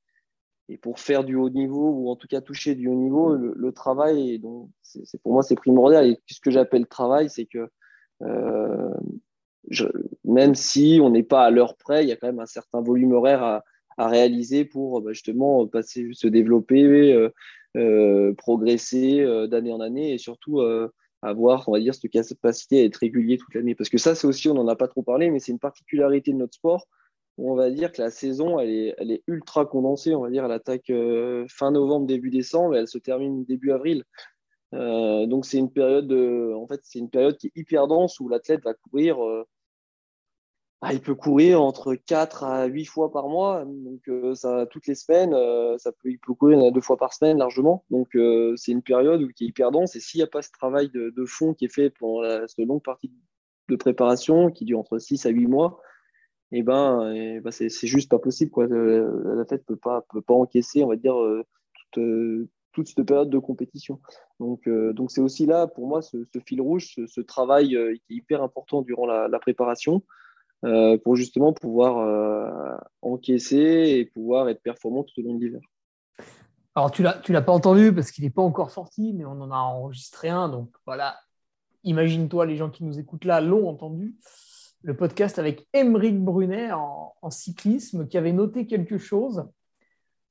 et 0.70 0.78
pour 0.78 1.00
faire 1.00 1.24
du 1.24 1.36
haut 1.36 1.50
niveau 1.50 1.90
ou 1.90 2.10
en 2.10 2.16
tout 2.16 2.28
cas 2.28 2.42
toucher 2.42 2.76
du 2.76 2.88
haut 2.88 2.96
niveau, 2.96 3.36
le, 3.36 3.72
travail, 3.72 4.40
donc 4.40 4.70
pour 5.24 5.34
moi 5.34 5.44
c'est 5.44 5.56
primordial. 5.56 6.08
Et 6.08 6.20
ce 6.28 6.42
que 6.42 6.52
j'appelle 6.52 6.88
travail, 6.88 7.30
c'est 7.30 7.46
que 7.46 7.70
euh, 8.22 8.94
même 10.26 10.56
si 10.56 11.00
on 11.02 11.10
n'est 11.10 11.24
pas 11.24 11.46
à 11.46 11.52
l'heure 11.52 11.76
près, 11.78 12.04
il 12.04 12.10
y 12.10 12.12
a 12.12 12.16
quand 12.16 12.28
même 12.28 12.40
un 12.40 12.46
certain 12.46 12.82
volume 12.82 13.14
horaire 13.14 13.44
à, 13.44 13.64
réaliser 14.00 14.64
pour 14.64 15.02
bah, 15.02 15.12
justement 15.12 15.66
passer, 15.66 16.10
se 16.14 16.28
développer, 16.28 17.14
euh, 17.14 17.30
euh, 17.78 18.34
progresser 18.36 19.26
d'année 19.48 19.72
en 19.72 19.80
année 19.80 20.14
et 20.14 20.18
surtout 20.18 20.62
avoir, 21.22 21.68
on 21.68 21.72
va 21.72 21.80
dire, 21.80 21.96
cette 21.96 22.12
capacité 22.12 22.82
à 22.82 22.84
être 22.84 22.98
régulier 22.98 23.38
toute 23.38 23.56
l'année. 23.56 23.74
Parce 23.74 23.90
que 23.90 23.98
ça, 23.98 24.16
c'est 24.16 24.28
aussi, 24.28 24.50
on 24.50 24.54
n'en 24.54 24.68
a 24.68 24.76
pas 24.76 24.88
trop 24.88 25.02
parlé, 25.02 25.32
mais 25.32 25.40
c'est 25.40 25.52
une 25.52 25.60
particularité 25.60 26.32
de 26.32 26.38
notre 26.38 26.56
sport 26.56 26.88
on 27.38 27.56
va 27.56 27.70
dire 27.70 27.92
que 27.92 28.02
la 28.02 28.10
saison, 28.10 28.60
elle 28.60 28.72
est, 29.12 29.24
ultra 29.28 29.66
condensée. 29.66 30.16
On 30.16 30.22
va 30.22 30.30
dire, 30.30 30.46
elle 30.46 30.52
attaque 30.52 30.90
euh, 30.90 31.46
fin 31.50 31.72
novembre, 31.72 32.08
début 32.08 32.32
décembre, 32.32 32.76
et 32.76 32.80
elle 32.80 32.88
se 32.88 32.98
termine 32.98 33.46
début 33.46 33.72
avril. 33.72 34.04
Euh, 34.74 35.26
donc 35.28 35.46
c'est 35.46 35.58
une 35.58 35.72
période, 35.72 36.12
en 36.12 36.68
fait, 36.68 36.82
c'est 36.84 37.00
une 37.00 37.10
période 37.10 37.38
qui 37.38 37.48
est 37.48 37.52
hyper 37.56 37.88
dense 37.88 38.20
où 38.20 38.28
l'athlète 38.28 38.64
va 38.64 38.74
courir 38.74 39.18
ah, 40.82 40.94
il 40.94 41.02
peut 41.02 41.16
courir 41.16 41.62
entre 41.64 41.96
4 41.96 42.44
à 42.44 42.66
8 42.66 42.86
fois 42.86 43.12
par 43.12 43.30
mois. 43.30 43.66
Donc, 43.66 44.36
ça, 44.36 44.68
toutes 44.70 44.86
les 44.86 44.94
semaines, 44.94 45.32
ça 45.80 45.92
peut, 45.92 46.10
il 46.12 46.20
peut 46.20 46.36
courir 46.36 46.72
deux 46.72 46.82
fois 46.82 46.98
par 46.98 47.14
semaine 47.14 47.40
largement. 47.40 47.84
Donc, 47.90 48.10
c'est 48.58 48.72
une 48.74 48.84
période 48.84 49.28
qui 49.34 49.46
est 49.46 49.48
hyper 49.48 49.72
dense. 49.72 49.96
Et 49.96 50.00
s'il 50.00 50.20
n'y 50.20 50.24
a 50.24 50.28
pas 50.28 50.44
ce 50.44 50.52
travail 50.52 50.90
de, 50.94 51.26
fond 51.26 51.56
qui 51.56 51.66
est 51.66 51.74
fait 51.74 51.90
pendant 51.90 52.48
cette 52.48 52.60
longue 52.60 52.84
partie 52.84 53.12
de 53.70 53.76
préparation, 53.76 54.52
qui 54.52 54.66
dure 54.66 54.78
entre 54.80 55.00
6 55.00 55.26
à 55.26 55.30
8 55.30 55.48
mois, 55.48 55.82
et 56.52 56.60
eh 56.60 56.64
ben, 56.64 57.12
eh 57.14 57.40
ben 57.42 57.52
c'est 57.52 57.70
juste 57.88 58.10
pas 58.10 58.20
possible. 58.20 58.52
Quoi. 58.52 58.68
La 58.68 59.46
tête 59.46 59.66
peut 59.66 59.76
pas, 59.76 60.06
peut 60.14 60.22
pas 60.22 60.34
encaisser, 60.34 60.84
on 60.84 60.88
va 60.88 60.96
dire, 60.96 61.16
toute, 61.92 62.50
toute 62.72 62.88
cette 62.88 63.04
période 63.04 63.30
de 63.30 63.38
compétition. 63.38 64.00
Donc, 64.40 64.70
donc 64.70 65.12
c'est 65.12 65.20
aussi 65.20 65.46
là, 65.46 65.68
pour 65.68 65.88
moi, 65.88 66.02
ce, 66.02 66.18
fil 66.46 66.62
rouge, 66.62 66.96
ce, 67.06 67.22
travail 67.22 67.70
qui 68.06 68.14
est 68.14 68.16
hyper 68.16 68.42
important 68.42 68.82
durant 68.82 69.06
la 69.06 69.40
préparation. 69.40 70.04
Euh, 70.66 70.98
pour 70.98 71.16
justement 71.16 71.54
pouvoir 71.54 72.00
euh, 72.00 72.76
encaisser 73.04 73.96
et 74.00 74.06
pouvoir 74.06 74.50
être 74.50 74.64
performant 74.64 75.04
tout 75.04 75.22
au 75.22 75.24
long 75.24 75.36
de 75.36 75.46
l'hiver. 75.46 75.62
Alors, 76.74 76.90
tu 76.90 77.04
ne 77.04 77.34
l'as 77.34 77.42
pas 77.44 77.52
entendu 77.52 77.94
parce 77.94 78.10
qu'il 78.10 78.24
n'est 78.24 78.32
pas 78.32 78.42
encore 78.42 78.72
sorti, 78.72 79.14
mais 79.14 79.24
on 79.24 79.40
en 79.40 79.52
a 79.52 79.58
enregistré 79.58 80.30
un. 80.30 80.50
Donc, 80.50 80.72
voilà, 80.86 81.16
imagine-toi, 81.84 82.48
les 82.48 82.56
gens 82.56 82.72
qui 82.72 82.84
nous 82.84 82.98
écoutent 82.98 83.26
là 83.26 83.40
l'ont 83.40 83.70
entendu. 83.70 84.16
Le 84.88 84.96
podcast 84.96 85.38
avec 85.38 85.68
Émeric 85.74 86.18
Brunet 86.18 86.72
en, 86.72 87.30
cyclisme 87.30 88.08
qui 88.08 88.18
avait 88.18 88.32
noté 88.32 88.66
quelque 88.68 88.98
chose. 88.98 89.46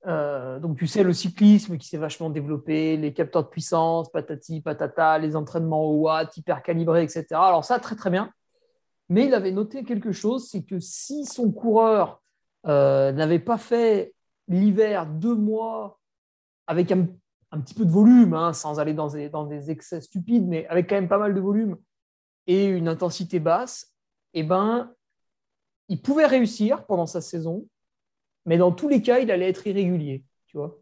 Euh, 0.06 0.58
donc, 0.60 0.78
tu 0.78 0.86
sais, 0.86 1.02
le 1.02 1.12
cyclisme 1.12 1.76
qui 1.76 1.86
s'est 1.86 1.98
vachement 1.98 2.30
développé, 2.30 2.96
les 2.96 3.12
capteurs 3.12 3.42
de 3.42 3.48
puissance, 3.48 4.10
patati, 4.10 4.62
patata, 4.62 5.18
les 5.18 5.36
entraînements 5.36 5.84
au 5.84 6.04
watt, 6.04 6.34
hyper 6.34 6.62
calibrés, 6.62 7.02
etc. 7.02 7.26
Alors, 7.32 7.66
ça, 7.66 7.78
très, 7.78 7.96
très 7.96 8.08
bien. 8.08 8.32
Mais 9.10 9.26
il 9.26 9.34
avait 9.34 9.52
noté 9.52 9.84
quelque 9.84 10.10
chose, 10.10 10.48
c'est 10.48 10.62
que 10.62 10.80
si 10.80 11.26
son 11.26 11.52
coureur 11.52 12.22
euh, 12.66 13.12
n'avait 13.12 13.40
pas 13.40 13.58
fait 13.58 14.14
l'hiver 14.48 15.04
deux 15.04 15.34
mois 15.34 16.00
avec 16.66 16.90
un, 16.92 17.08
petit 17.60 17.74
peu 17.74 17.84
de 17.84 17.90
volume, 17.90 18.32
hein, 18.32 18.54
sans 18.54 18.80
aller 18.80 18.94
dans 18.94 19.44
des, 19.44 19.70
excès 19.70 20.00
stupides, 20.00 20.48
mais 20.48 20.66
avec 20.68 20.88
quand 20.88 20.94
même 20.94 21.08
pas 21.08 21.18
mal 21.18 21.34
de 21.34 21.40
volume 21.42 21.76
et 22.46 22.64
une 22.64 22.88
intensité 22.88 23.38
basse, 23.38 23.92
eh 24.34 24.42
ben, 24.42 24.94
il 25.88 26.00
pouvait 26.00 26.26
réussir 26.26 26.84
pendant 26.86 27.06
sa 27.06 27.20
saison, 27.20 27.66
mais 28.44 28.58
dans 28.58 28.72
tous 28.72 28.88
les 28.88 29.02
cas, 29.02 29.18
il 29.18 29.30
allait 29.30 29.48
être 29.48 29.66
irrégulier. 29.66 30.24
Tu 30.46 30.56
vois 30.56 30.78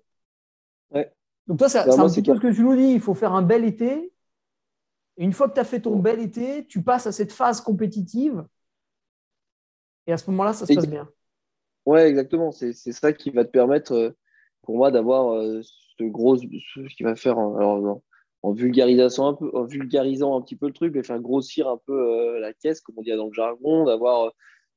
Donc 1.46 1.58
toi, 1.58 1.68
c'est 1.68 1.78
un 1.78 2.08
petit 2.08 2.22
peu 2.22 2.34
ce 2.34 2.40
que 2.40 2.54
tu 2.54 2.62
nous 2.62 2.76
dis. 2.76 2.92
Il 2.92 3.00
faut 3.00 3.14
faire 3.14 3.32
un 3.32 3.42
bel 3.42 3.64
été 3.64 4.12
et 5.16 5.24
une 5.24 5.32
fois 5.32 5.48
que 5.48 5.54
tu 5.54 5.60
as 5.60 5.64
fait 5.64 5.80
ton 5.80 5.98
bel 5.98 6.20
été, 6.20 6.66
tu 6.66 6.82
passes 6.82 7.06
à 7.06 7.12
cette 7.12 7.32
phase 7.32 7.60
compétitive. 7.60 8.44
Et 10.06 10.12
à 10.12 10.16
ce 10.16 10.30
moment-là, 10.30 10.52
ça 10.52 10.66
se 10.66 10.74
passe 10.74 10.88
bien. 10.88 11.08
Ouais, 11.86 12.08
exactement. 12.08 12.50
C'est 12.50 12.72
ça 12.72 13.12
qui 13.12 13.30
va 13.30 13.44
te 13.44 13.50
permettre, 13.50 13.92
euh, 13.92 14.10
pour 14.62 14.76
moi, 14.76 14.90
d'avoir 14.90 15.34
euh, 15.34 15.60
ce 15.62 16.04
gros. 16.04 16.36
Ce 16.36 16.94
qui 16.96 17.02
va 17.02 17.14
faire, 17.14 17.38
alors, 17.38 18.02
en, 18.44 18.52
vulgarisation 18.52 19.26
un 19.26 19.34
peu, 19.34 19.50
en 19.54 19.64
vulgarisant 19.64 20.36
un 20.36 20.42
petit 20.42 20.56
peu 20.56 20.66
le 20.66 20.72
truc, 20.72 20.94
et 20.96 21.02
faire 21.02 21.20
grossir 21.20 21.68
un 21.68 21.78
peu 21.86 21.92
euh, 21.92 22.40
la 22.40 22.52
caisse, 22.52 22.80
comme 22.80 22.96
on 22.98 23.02
dit 23.02 23.10
dans 23.16 23.26
le 23.26 23.32
jargon, 23.32 23.84
d'avoir 23.84 24.32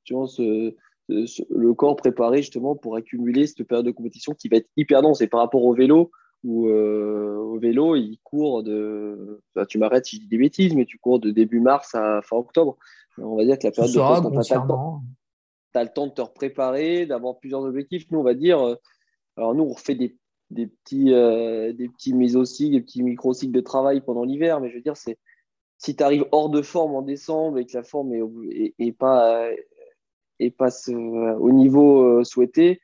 ce, 0.05 0.74
le 1.09 1.74
corps 1.74 1.95
préparé 1.95 2.38
justement 2.38 2.76
pour 2.76 2.95
accumuler 2.95 3.47
cette 3.47 3.63
période 3.63 3.86
de 3.86 3.91
compétition 3.91 4.34
qui 4.34 4.49
va 4.49 4.57
être 4.57 4.70
hyper 4.78 5.01
dense. 5.01 5.22
Et 5.22 5.28
par 5.28 5.41
rapport 5.41 5.63
au 5.63 5.74
vélo, 5.74 6.11
où 6.43 6.68
euh, 6.68 7.36
au 7.36 7.59
vélo, 7.59 7.95
il 7.95 8.18
court 8.24 8.63
de. 8.63 9.41
tu 9.70 9.78
m'arrêtes 9.78 10.05
si 10.05 10.18
je 10.18 10.22
dis 10.22 10.28
des 10.28 10.38
bêtises, 10.38 10.74
mais 10.74 10.86
tu 10.86 10.97
cours 10.97 11.20
de 11.20 11.32
début 11.32 11.59
mars 11.59 11.95
à 11.95 12.22
fin 12.22 12.38
octobre. 12.38 12.78
On 13.18 13.36
va 13.36 13.43
dire 13.43 13.57
que 13.57 13.68
la 13.68 13.72
période 13.72 13.91
de 13.91 13.99
tu 15.72 15.78
as, 15.78 15.84
le 15.84 15.89
temps 15.89 16.07
de 16.07 16.13
te 16.13 16.22
préparer, 16.22 17.05
d'avoir 17.05 17.38
plusieurs 17.38 17.61
objectifs. 17.63 18.09
Nous, 18.11 18.20
on 18.20 18.24
va 18.24 18.34
dire. 18.34 18.59
Euh, 18.59 18.76
alors, 19.36 19.53
nous, 19.53 19.63
on 19.63 19.74
refait 19.74 19.95
des, 19.95 20.18
des 20.49 20.67
petits, 20.67 21.13
euh, 21.13 21.73
des 21.73 21.89
petits 21.89 22.13
mésocycles, 22.13 22.73
des 22.73 22.81
petits 22.81 23.03
microcycles 23.03 23.53
de 23.53 23.61
travail 23.61 24.01
pendant 24.01 24.23
l'hiver, 24.23 24.59
mais 24.59 24.69
je 24.69 24.75
veux 24.75 24.81
dire, 24.81 24.97
c'est 24.97 25.17
si 25.77 25.95
tu 25.95 26.03
arrives 26.03 26.25
hors 26.31 26.49
de 26.49 26.61
forme 26.61 26.95
en 26.95 27.01
décembre 27.01 27.59
et 27.59 27.65
que 27.65 27.77
la 27.77 27.83
forme 27.83 28.13
est, 28.13 28.91
pas, 28.97 29.47
est 30.39 30.49
pas 30.49 30.69
au 30.89 31.51
niveau 31.51 32.23
souhaité, 32.23 32.81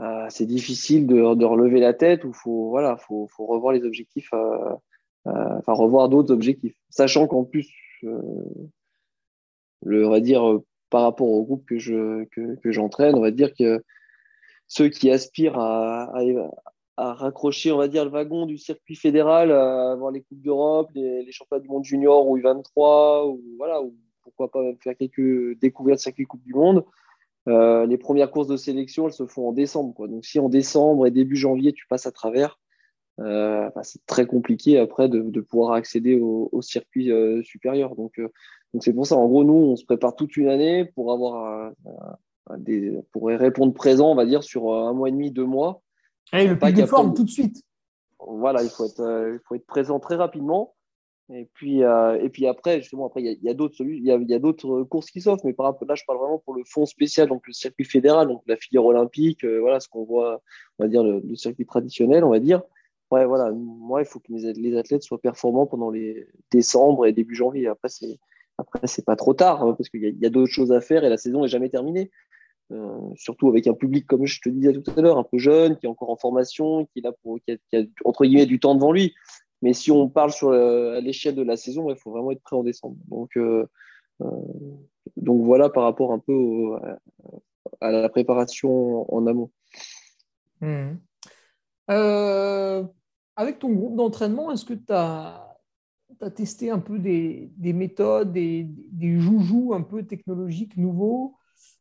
euh, 0.00 0.26
c'est 0.30 0.46
difficile 0.46 1.06
de, 1.06 1.44
relever 1.44 1.78
la 1.78 1.92
tête 1.92 2.24
ou 2.24 2.32
faut 2.32 2.70
voilà 2.70 2.96
faut, 2.96 3.26
faut 3.26 3.44
revoir 3.44 3.74
les 3.74 3.84
objectifs 3.84 4.32
euh, 4.32 4.70
euh, 5.26 5.58
enfin 5.58 5.74
revoir 5.74 6.08
d'autres 6.08 6.32
objectifs. 6.32 6.74
Sachant 6.88 7.26
qu'en 7.26 7.44
plus 7.44 7.68
le 9.82 10.06
on 10.06 10.10
va 10.10 10.20
dire 10.20 10.58
par 10.88 11.02
rapport 11.02 11.28
au 11.28 11.44
groupe 11.44 11.66
que 11.66 11.78
je 11.78 12.24
que, 12.24 12.72
j'entraîne 12.72 13.14
on 13.14 13.20
va 13.20 13.30
dire 13.30 13.52
que 13.54 13.84
ceux 14.68 14.88
qui 14.88 15.10
aspirent 15.10 15.58
à, 15.58 16.10
raccrocher 16.96 17.72
on 17.72 17.78
va 17.78 17.88
dire 17.88 18.04
le 18.04 18.10
wagon 18.10 18.46
du 18.46 18.58
circuit 18.58 18.96
fédéral 18.96 19.52
à 19.52 19.92
avoir 19.92 20.10
les 20.10 20.20
coupes 20.20 20.42
d'Europe 20.42 20.90
les, 20.94 21.30
championnats 21.32 21.62
du 21.62 21.68
monde 21.68 21.84
junior 21.84 22.28
ou 22.28 22.38
U23 22.38 23.28
ou 23.28 23.40
voilà 23.56 23.82
ou 23.82 23.94
pourquoi 24.22 24.50
pas 24.50 24.62
même 24.62 24.76
faire 24.80 24.96
quelques 24.96 25.58
découvertes 25.58 25.98
de 25.98 26.02
circuit 26.02 26.24
coupe 26.24 26.42
du 26.42 26.54
monde 26.54 26.84
euh, 27.48 27.86
les 27.86 27.96
premières 27.96 28.30
courses 28.30 28.48
de 28.48 28.56
sélection, 28.56 29.06
elles 29.06 29.12
se 29.12 29.26
font 29.26 29.48
en 29.48 29.52
décembre. 29.52 29.94
Quoi. 29.94 30.08
Donc, 30.08 30.24
si 30.24 30.38
en 30.38 30.48
décembre 30.48 31.06
et 31.06 31.10
début 31.10 31.36
janvier, 31.36 31.72
tu 31.72 31.86
passes 31.86 32.06
à 32.06 32.12
travers, 32.12 32.58
euh, 33.20 33.70
bah, 33.74 33.82
c'est 33.82 34.04
très 34.06 34.26
compliqué 34.26 34.78
après 34.78 35.08
de, 35.08 35.40
pouvoir 35.40 35.72
accéder 35.72 36.18
au, 36.18 36.62
circuit 36.62 37.10
euh, 37.10 37.42
supérieur. 37.42 37.96
Donc, 37.96 38.20
donc 38.72 38.84
c'est 38.84 38.92
pour 38.92 39.06
ça, 39.06 39.16
en 39.16 39.26
gros, 39.26 39.44
nous, 39.44 39.54
on 39.54 39.76
se 39.76 39.84
prépare 39.84 40.14
toute 40.14 40.36
une 40.36 40.48
année 40.48 40.84
pour 40.94 41.12
avoir 41.12 41.72
des, 42.58 42.92
pour 43.12 43.28
répondre 43.28 43.72
présent, 43.72 44.10
on 44.10 44.14
va 44.14 44.26
dire, 44.26 44.44
sur 44.44 44.74
un 44.74 44.92
mois 44.92 45.08
et 45.08 45.12
demi, 45.12 45.30
deux 45.30 45.46
mois. 45.46 45.82
Et 46.32 46.46
le 46.46 46.58
pic 46.58 46.74
de 46.74 46.86
forme 46.86 47.14
tout 47.14 47.24
de 47.24 47.30
suite. 47.30 47.62
Voilà, 48.18 48.62
il 48.62 48.70
faut 48.70 48.84
être, 48.84 49.32
il 49.34 49.40
faut 49.46 49.54
être 49.54 49.66
présent 49.66 49.98
très 49.98 50.16
rapidement. 50.16 50.74
Et 51.32 51.48
puis, 51.54 51.84
euh, 51.84 52.20
et 52.20 52.28
puis 52.28 52.46
après, 52.46 52.80
justement, 52.80 53.06
après, 53.06 53.22
il 53.22 53.38
y 53.42 53.48
a, 53.48 53.54
d'autres 53.54 53.84
il 53.84 54.04
y 54.04 54.10
a, 54.10 54.16
y 54.16 54.34
a 54.34 54.38
d'autres 54.40 54.82
courses 54.82 55.10
qui 55.10 55.20
s'offrent, 55.20 55.46
mais 55.46 55.52
par 55.52 55.66
rapport, 55.66 55.86
là, 55.86 55.94
je 55.94 56.02
parle 56.04 56.18
vraiment 56.18 56.38
pour 56.38 56.54
le 56.54 56.64
fonds 56.64 56.86
spécial, 56.86 57.28
donc 57.28 57.46
le 57.46 57.52
circuit 57.52 57.84
fédéral, 57.84 58.26
donc 58.26 58.42
la 58.46 58.56
filière 58.56 58.84
olympique, 58.84 59.44
euh, 59.44 59.60
voilà, 59.60 59.78
ce 59.78 59.88
qu'on 59.88 60.04
voit, 60.04 60.42
on 60.78 60.84
va 60.84 60.88
dire, 60.88 61.04
le, 61.04 61.22
circuit 61.36 61.66
traditionnel, 61.66 62.24
on 62.24 62.30
va 62.30 62.40
dire. 62.40 62.62
Ouais, 63.12 63.24
voilà, 63.26 63.52
moi, 63.52 64.02
il 64.02 64.06
faut 64.06 64.18
que 64.18 64.32
les, 64.32 64.76
athlètes 64.76 65.04
soient 65.04 65.20
performants 65.20 65.66
pendant 65.66 65.90
les 65.90 66.26
décembre 66.50 67.06
et 67.06 67.12
début 67.12 67.36
janvier. 67.36 67.68
Après, 67.68 67.88
c'est, 67.88 68.18
après, 68.58 68.86
c'est 68.86 69.04
pas 69.04 69.16
trop 69.16 69.34
tard, 69.34 69.62
hein, 69.62 69.74
parce 69.74 69.88
qu'il 69.88 70.02
y 70.02 70.26
a, 70.26 70.30
d'autres 70.30 70.52
choses 70.52 70.72
à 70.72 70.80
faire 70.80 71.04
et 71.04 71.08
la 71.08 71.16
saison 71.16 71.42
n'est 71.42 71.48
jamais 71.48 71.68
terminée. 71.68 72.10
Euh, 72.72 72.98
surtout 73.16 73.48
avec 73.48 73.66
un 73.66 73.74
public, 73.74 74.06
comme 74.06 74.26
je 74.26 74.40
te 74.40 74.48
disais 74.48 74.72
tout 74.72 74.92
à 74.96 75.00
l'heure, 75.00 75.18
un 75.18 75.24
peu 75.24 75.38
jeune, 75.38 75.76
qui 75.76 75.86
est 75.86 75.88
encore 75.88 76.10
en 76.10 76.16
formation, 76.16 76.86
qui, 76.86 77.02
a 77.04 77.12
entre 78.04 78.24
guillemets 78.24 78.46
du 78.46 78.60
temps 78.60 78.74
devant 78.74 78.92
lui. 78.92 79.14
Mais 79.62 79.72
si 79.72 79.90
on 79.90 80.08
parle 80.08 80.30
sur 80.30 80.50
euh, 80.50 80.96
à 80.96 81.00
l'échelle 81.00 81.34
de 81.34 81.42
la 81.42 81.56
saison, 81.56 81.90
il 81.90 81.96
faut 81.96 82.12
vraiment 82.12 82.30
être 82.30 82.42
prêt 82.42 82.56
en 82.56 82.62
décembre. 82.62 82.96
Donc, 83.08 83.36
euh, 83.36 83.66
voilà 85.16 85.68
par 85.68 85.84
rapport 85.84 86.12
un 86.12 86.18
peu 86.18 86.76
à 87.80 87.90
la 87.90 88.08
préparation 88.08 89.12
en 89.12 89.26
amont. 89.26 89.50
Hmm. 90.60 90.96
avec 91.88 93.58
ton 93.58 93.70
groupe 93.72 93.96
d'entraînement, 93.96 94.52
est-ce 94.52 94.64
que 94.64 94.74
tu 94.74 94.92
as, 94.92 95.46
testé 96.36 96.70
un 96.70 96.78
peu 96.78 96.98
des, 96.98 97.50
méthodes, 97.58 98.32
des, 98.32 98.64
des, 98.92 99.18
joujoux 99.18 99.72
un 99.74 99.82
peu 99.82 100.04
technologiques 100.04 100.76
nouveaux? 100.76 101.34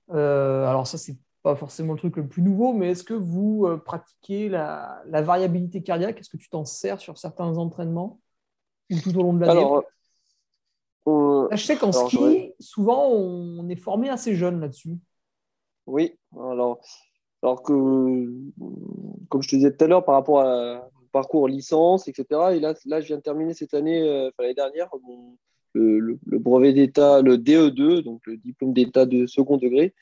Alors 0.09 0.87
ça, 0.87 0.97
c'est 0.97 1.17
pas 1.41 1.55
forcément 1.55 1.93
le 1.93 1.99
truc 1.99 2.17
le 2.17 2.27
plus 2.27 2.41
nouveau, 2.41 2.73
mais 2.73 2.89
est-ce 2.91 3.03
que 3.03 3.13
vous 3.13 3.65
euh, 3.65 3.77
pratiquez 3.77 4.49
la, 4.49 5.03
variabilité 5.05 5.81
cardiaque? 5.81 6.19
Est-ce 6.19 6.29
que 6.29 6.37
tu 6.37 6.49
t'en 6.49 6.65
sers 6.65 6.99
sur 6.99 7.17
certains 7.17 7.57
entraînements 7.57 8.19
ou 8.91 8.99
tout 8.99 9.17
au 9.17 9.23
long 9.23 9.33
de 9.33 9.39
l'année? 9.39 9.59
Alors, 9.59 9.83
euh, 11.07 11.47
Je 11.51 11.63
sais 11.63 11.77
qu'en 11.77 11.91
ski, 11.91 12.53
souvent, 12.59 13.07
on 13.07 13.67
est 13.69 13.77
formé 13.77 14.09
assez 14.09 14.35
jeune 14.35 14.59
là-dessus. 14.59 14.97
Oui, 15.85 16.19
alors, 16.37 16.81
alors 17.41 17.63
que, 17.63 17.73
comme 19.29 19.41
je 19.41 19.49
te 19.49 19.55
disais 19.55 19.75
tout 19.75 19.85
à 19.85 19.87
l'heure, 19.87 20.05
par 20.05 20.15
rapport 20.15 20.41
à 20.41 20.89
parcours 21.11 21.47
licence, 21.47 22.07
etc., 22.07 22.25
et 22.51 22.59
là, 22.59 22.75
là 22.85 23.01
je 23.01 23.07
viens 23.07 23.17
de 23.17 23.21
terminer 23.21 23.53
cette 23.53 23.73
année, 23.73 24.07
euh, 24.07 24.29
l'année 24.37 24.53
dernière, 24.53 24.89
le, 25.73 26.19
brevet 26.25 26.73
d'État, 26.73 27.21
le 27.21 27.37
DE2, 27.37 28.01
donc 28.01 28.21
le 28.25 28.37
diplôme 28.37 28.73
d'État 28.73 29.05
de 29.05 29.25
second 29.25 29.57
degré, 29.57 29.93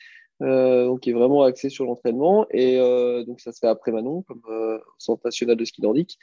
euh, 0.41 0.85
donc 0.85 1.01
qui 1.01 1.09
est 1.09 1.13
vraiment 1.13 1.43
axé 1.43 1.69
sur 1.69 1.85
l'entraînement. 1.85 2.47
Et 2.51 2.79
euh, 2.79 3.23
donc 3.23 3.41
ça 3.41 3.51
se 3.51 3.59
fait 3.59 3.67
après 3.67 3.91
Manon, 3.91 4.21
comme 4.23 4.41
euh, 4.49 4.79
Centre 4.97 5.21
national 5.25 5.55
de 5.55 5.65
ski 5.65 5.81
nordique. 5.81 6.17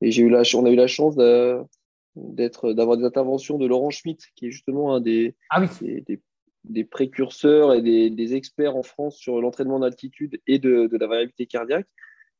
Et 0.00 0.10
j'ai 0.10 0.22
eu 0.22 0.30
la, 0.30 0.42
on 0.54 0.64
a 0.64 0.70
eu 0.70 0.76
la 0.76 0.86
chance 0.86 1.16
d'être, 2.16 2.72
d'avoir 2.72 2.96
des 2.96 3.04
interventions 3.04 3.58
de 3.58 3.66
Laurent 3.66 3.90
Schmitt, 3.90 4.26
qui 4.34 4.46
est 4.46 4.50
justement 4.50 4.94
un 4.94 5.00
des, 5.00 5.36
ah 5.50 5.62
des, 5.80 6.20
des, 6.64 6.84
précurseurs 6.84 7.74
et 7.74 7.82
des, 7.82 8.08
des, 8.08 8.34
experts 8.34 8.76
en 8.76 8.82
France 8.82 9.16
sur 9.16 9.40
l'entraînement 9.40 9.78
d'altitude 9.78 10.40
et 10.46 10.58
de, 10.58 10.86
de, 10.86 10.96
la 10.96 11.06
variabilité 11.06 11.46
cardiaque, 11.46 11.86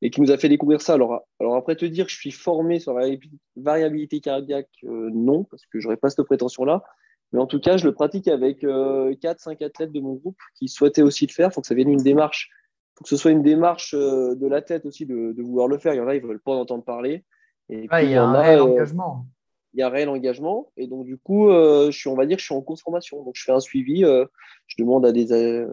et 0.03 0.11
qui 0.11 0.20
nous 0.20 0.30
a 0.30 0.38
fait 0.38 0.48
découvrir 0.48 0.80
ça. 0.80 0.94
Alors, 0.94 1.26
alors 1.40 1.57
après 1.57 1.76
te 1.76 1.84
dire 1.84 2.07
que 2.07 2.12
je 2.12 2.16
suis 2.16 2.30
formé 2.30 2.80
sur 2.80 2.94
la 2.94 3.09
variabilité 3.57 4.20
cardiaque, 4.20 4.70
non, 4.82 5.44
parce 5.44 5.66
que 5.66 5.80
j'aurais 5.80 5.96
pas 5.96 6.11
cette 6.11 6.24
prétention-là. 6.24 6.82
Mais 7.32 7.38
en 7.38 7.46
tout 7.46 7.61
cas, 7.61 7.76
je 7.76 7.86
le 7.86 7.92
pratique 7.92 8.26
avec 8.26 8.62
4-5 8.62 9.64
athlètes 9.64 9.92
de 9.92 10.01
mon 10.01 10.14
groupe 10.14 10.38
qui 10.57 10.68
souhaitaient 10.68 11.03
aussi 11.03 11.26
le 11.26 11.32
faire. 11.32 11.51
Il 11.51 11.53
faut 11.53 11.61
que 11.61 11.66
ça 11.66 11.74
vienne 11.74 11.90
une 11.90 12.03
démarche. 12.03 12.51
Il 12.51 12.98
faut 12.98 13.05
que 13.05 13.09
ce 13.11 13.16
soit 13.16 13.30
une 13.30 13.42
démarche 13.42 13.94
de 13.94 14.46
l'athlète 14.48 14.84
aussi 14.84 15.07
de, 15.07 15.40
vouloir 15.40 15.68
le 15.68 15.78
faire. 15.78 15.94
Il 15.94 15.98
y 15.98 16.01
en 16.01 16.09
a, 16.09 16.14
ils 16.16 16.22
ne 16.22 16.26
veulent 16.26 16.40
pas 16.40 16.53
en 16.53 16.61
entendre 16.61 16.82
parler. 16.82 17.24
Et 17.68 17.86
il 18.03 18.11
y 18.11 18.14
a 18.16 18.24
un 18.24 18.40
réel 18.40 18.61
engagement 18.61 19.26
il 19.72 19.80
y 19.80 19.82
a 19.82 19.86
un 19.86 19.90
réel 19.90 20.08
engagement. 20.08 20.72
Et 20.76 20.86
donc, 20.86 21.04
du 21.04 21.16
coup, 21.16 21.50
euh, 21.50 21.90
on 22.06 22.14
va 22.14 22.26
dire, 22.26 22.38
je 22.38 22.44
suis 22.44 22.54
en 22.54 22.62
course 22.62 22.82
formation. 22.82 23.22
Donc, 23.22 23.34
je 23.36 23.44
fais 23.44 23.52
un 23.52 23.60
suivi. 23.60 24.04
Euh, 24.04 24.24
je 24.66 24.76
demande 24.78 25.06
à, 25.06 25.10
euh, 25.10 25.66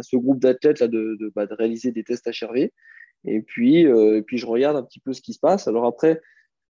ce 0.00 0.16
groupe 0.16 0.40
d'athlètes 0.40 0.82
de, 0.82 1.16
de, 1.20 1.32
bah, 1.34 1.46
de, 1.46 1.54
réaliser 1.54 1.92
des 1.92 2.04
tests 2.04 2.28
HRV. 2.28 2.70
Et 3.24 3.42
puis, 3.42 3.80
et 3.80 4.22
puis, 4.22 4.38
je 4.38 4.46
regarde 4.46 4.76
un 4.76 4.82
petit 4.82 5.00
peu 5.00 5.12
ce 5.12 5.20
qui 5.20 5.34
se 5.34 5.40
passe. 5.40 5.66
Alors 5.66 5.86
après, 5.86 6.20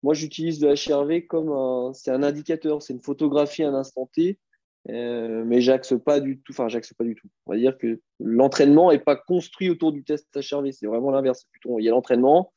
moi, 0.03 0.13
j'utilise 0.13 0.61
le 0.61 0.75
HRV 0.75 1.27
comme 1.27 1.51
un, 1.51 1.93
un 2.09 2.23
indicateur, 2.23 2.83
c'est 2.83 2.93
une 2.93 3.03
photographie 3.03 3.63
à 3.63 3.69
un 3.69 3.75
instant 3.75 4.11
T. 4.13 4.39
mais 4.89 5.61
j'axe 5.61 5.95
pas 6.05 6.19
du 6.19 6.41
tout. 6.41 6.53
Enfin, 6.53 6.69
j'axe 6.69 6.93
pas 6.95 7.05
du 7.05 7.15
tout. 7.15 7.29
On 7.47 7.53
va 7.53 7.59
dire 7.59 7.79
que 7.79 8.01
l'entraînement 8.19 8.91
est 8.91 8.99
pas 8.99 9.15
construit 9.15 9.71
autour 9.71 9.93
du 9.93 10.03
test 10.03 10.27
HRV. 10.35 10.73
C'est 10.73 10.87
vraiment 10.87 11.13
l'inverse. 11.13 11.47
Il 11.65 11.85
y 11.85 11.89
a 11.89 11.93
l'entraînement 11.93 12.53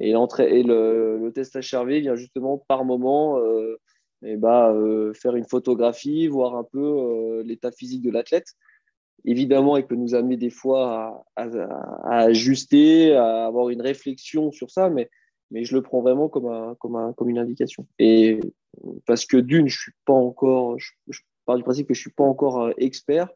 et, 0.00 0.10
et 0.10 0.62
le, 0.62 1.18
le, 1.18 1.32
test 1.32 1.56
HRV 1.56 2.00
vient 2.00 2.16
justement 2.16 2.58
par 2.58 2.84
moment 2.84 3.38
euh, 3.38 3.78
et 4.22 4.36
bah, 4.36 4.72
euh, 4.72 5.12
faire 5.14 5.36
une 5.36 5.46
photographie, 5.46 6.26
voir 6.26 6.56
un 6.56 6.64
peu 6.64 6.80
euh, 6.80 7.42
l'état 7.44 7.70
physique 7.70 8.02
de 8.02 8.10
l'athlète. 8.10 8.46
Évidemment, 9.24 9.76
il 9.76 9.86
peut 9.86 9.94
nous 9.94 10.14
amener 10.14 10.36
des 10.36 10.50
fois 10.50 11.24
à, 11.36 11.44
ajuster, 12.04 13.14
à 13.14 13.46
avoir 13.46 13.70
une 13.70 13.80
réflexion 13.80 14.50
sur 14.50 14.70
ça, 14.70 14.90
mais, 14.90 15.08
mais 15.50 15.64
je 15.64 15.74
le 15.74 15.82
prends 15.82 16.02
vraiment 16.02 16.28
comme, 16.28 16.46
un, 16.46 16.74
comme, 16.74 16.96
un, 16.96 17.12
comme 17.12 17.30
une 17.30 17.38
indication. 17.38 17.86
Et 17.98 18.40
parce 19.06 19.24
que 19.24 19.36
d'une, 19.36 19.68
je 19.68 19.78
suis 19.78 19.92
pas 20.04 20.12
encore, 20.12 20.78
je, 20.78 20.90
je 21.08 21.20
pars 21.46 21.56
du 21.56 21.62
principe 21.62 21.88
que 21.88 21.94
je 21.94 22.00
suis 22.00 22.12
pas 22.12 22.24
encore 22.24 22.70
expert, 22.76 23.28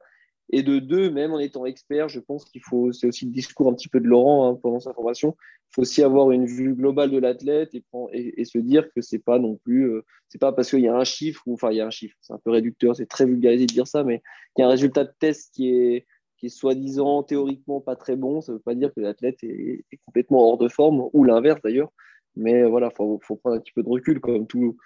et 0.51 0.63
de 0.63 0.79
deux, 0.79 1.11
même 1.11 1.33
en 1.33 1.39
étant 1.39 1.67
expert, 1.67 2.09
je 2.09 2.21
pense 2.21 2.45
qu'il 2.45 2.63
faut, 2.63 2.93
c'est 2.93 3.07
aussi 3.07 3.27
le 3.27 3.33
discours 3.33 3.69
un 3.69 3.75
petit 3.75 3.89
peu 3.89 4.01
de 4.01 4.07
Laurent 4.07 4.49
hein, 4.49 4.59
pendant 4.61 4.81
sa 4.81 4.95
formation, 4.95 5.37
il 5.39 5.75
faut 5.75 5.83
aussi 5.83 6.03
avoir 6.03 6.31
une 6.31 6.47
vue 6.47 6.75
globale 6.75 7.11
de 7.11 7.19
l'athlète 7.19 7.75
et, 7.75 8.45
se 8.45 8.59
dire 8.59 8.91
que 8.95 9.03
c'est 9.03 9.19
pas 9.19 9.39
non 9.39 9.57
plus, 9.57 9.91
euh, 9.91 10.05
c'est 10.29 10.41
pas 10.41 10.53
parce 10.53 10.71
qu'il 10.71 10.81
y 10.81 10.89
a 10.89 10.97
un 10.97 11.05
chiffre, 11.05 11.43
ou, 11.47 11.55
enfin 11.55 11.71
il 11.71 11.77
y 11.77 11.81
a 11.81 11.87
un 11.87 11.91
chiffre, 11.91 12.17
c'est 12.23 12.33
un 12.33 12.39
peu 12.39 12.51
réducteur, 12.51 12.97
c'est 12.97 13.07
très 13.07 13.27
vulgarisé 13.27 13.67
de 13.67 13.73
dire 13.73 13.87
ça, 13.87 14.05
mais 14.05 14.23
qu'il 14.55 14.63
y 14.63 14.65
a 14.65 14.67
un 14.67 14.71
résultat 14.71 15.05
de 15.05 15.13
test 15.19 15.53
qui 15.55 15.71
est, 15.71 16.07
soi-disant 16.49 17.25
théoriquement 17.25 17.81
pas 17.81 17.97
très 17.97 18.17
bon, 18.17 18.41
ça 18.41 18.53
veut 18.53 18.61
pas 18.61 18.75
dire 18.75 18.95
que 18.95 19.01
l'athlète 19.01 19.43
est, 19.43 19.85
complètement 20.07 20.49
hors 20.49 20.57
de 20.57 20.69
forme, 20.69 21.11
ou 21.13 21.25
l'inverse 21.25 21.61
d'ailleurs, 21.63 21.93
mais 22.37 22.65
voilà, 22.65 22.91
faut, 22.91 23.19
faut 23.23 23.37
prendre 23.37 23.57
un 23.57 23.61
petit 23.61 23.73
peu 23.73 23.83
de 23.83 23.89
recul 23.89 24.21
comme 24.21 24.47
tout 24.47 24.77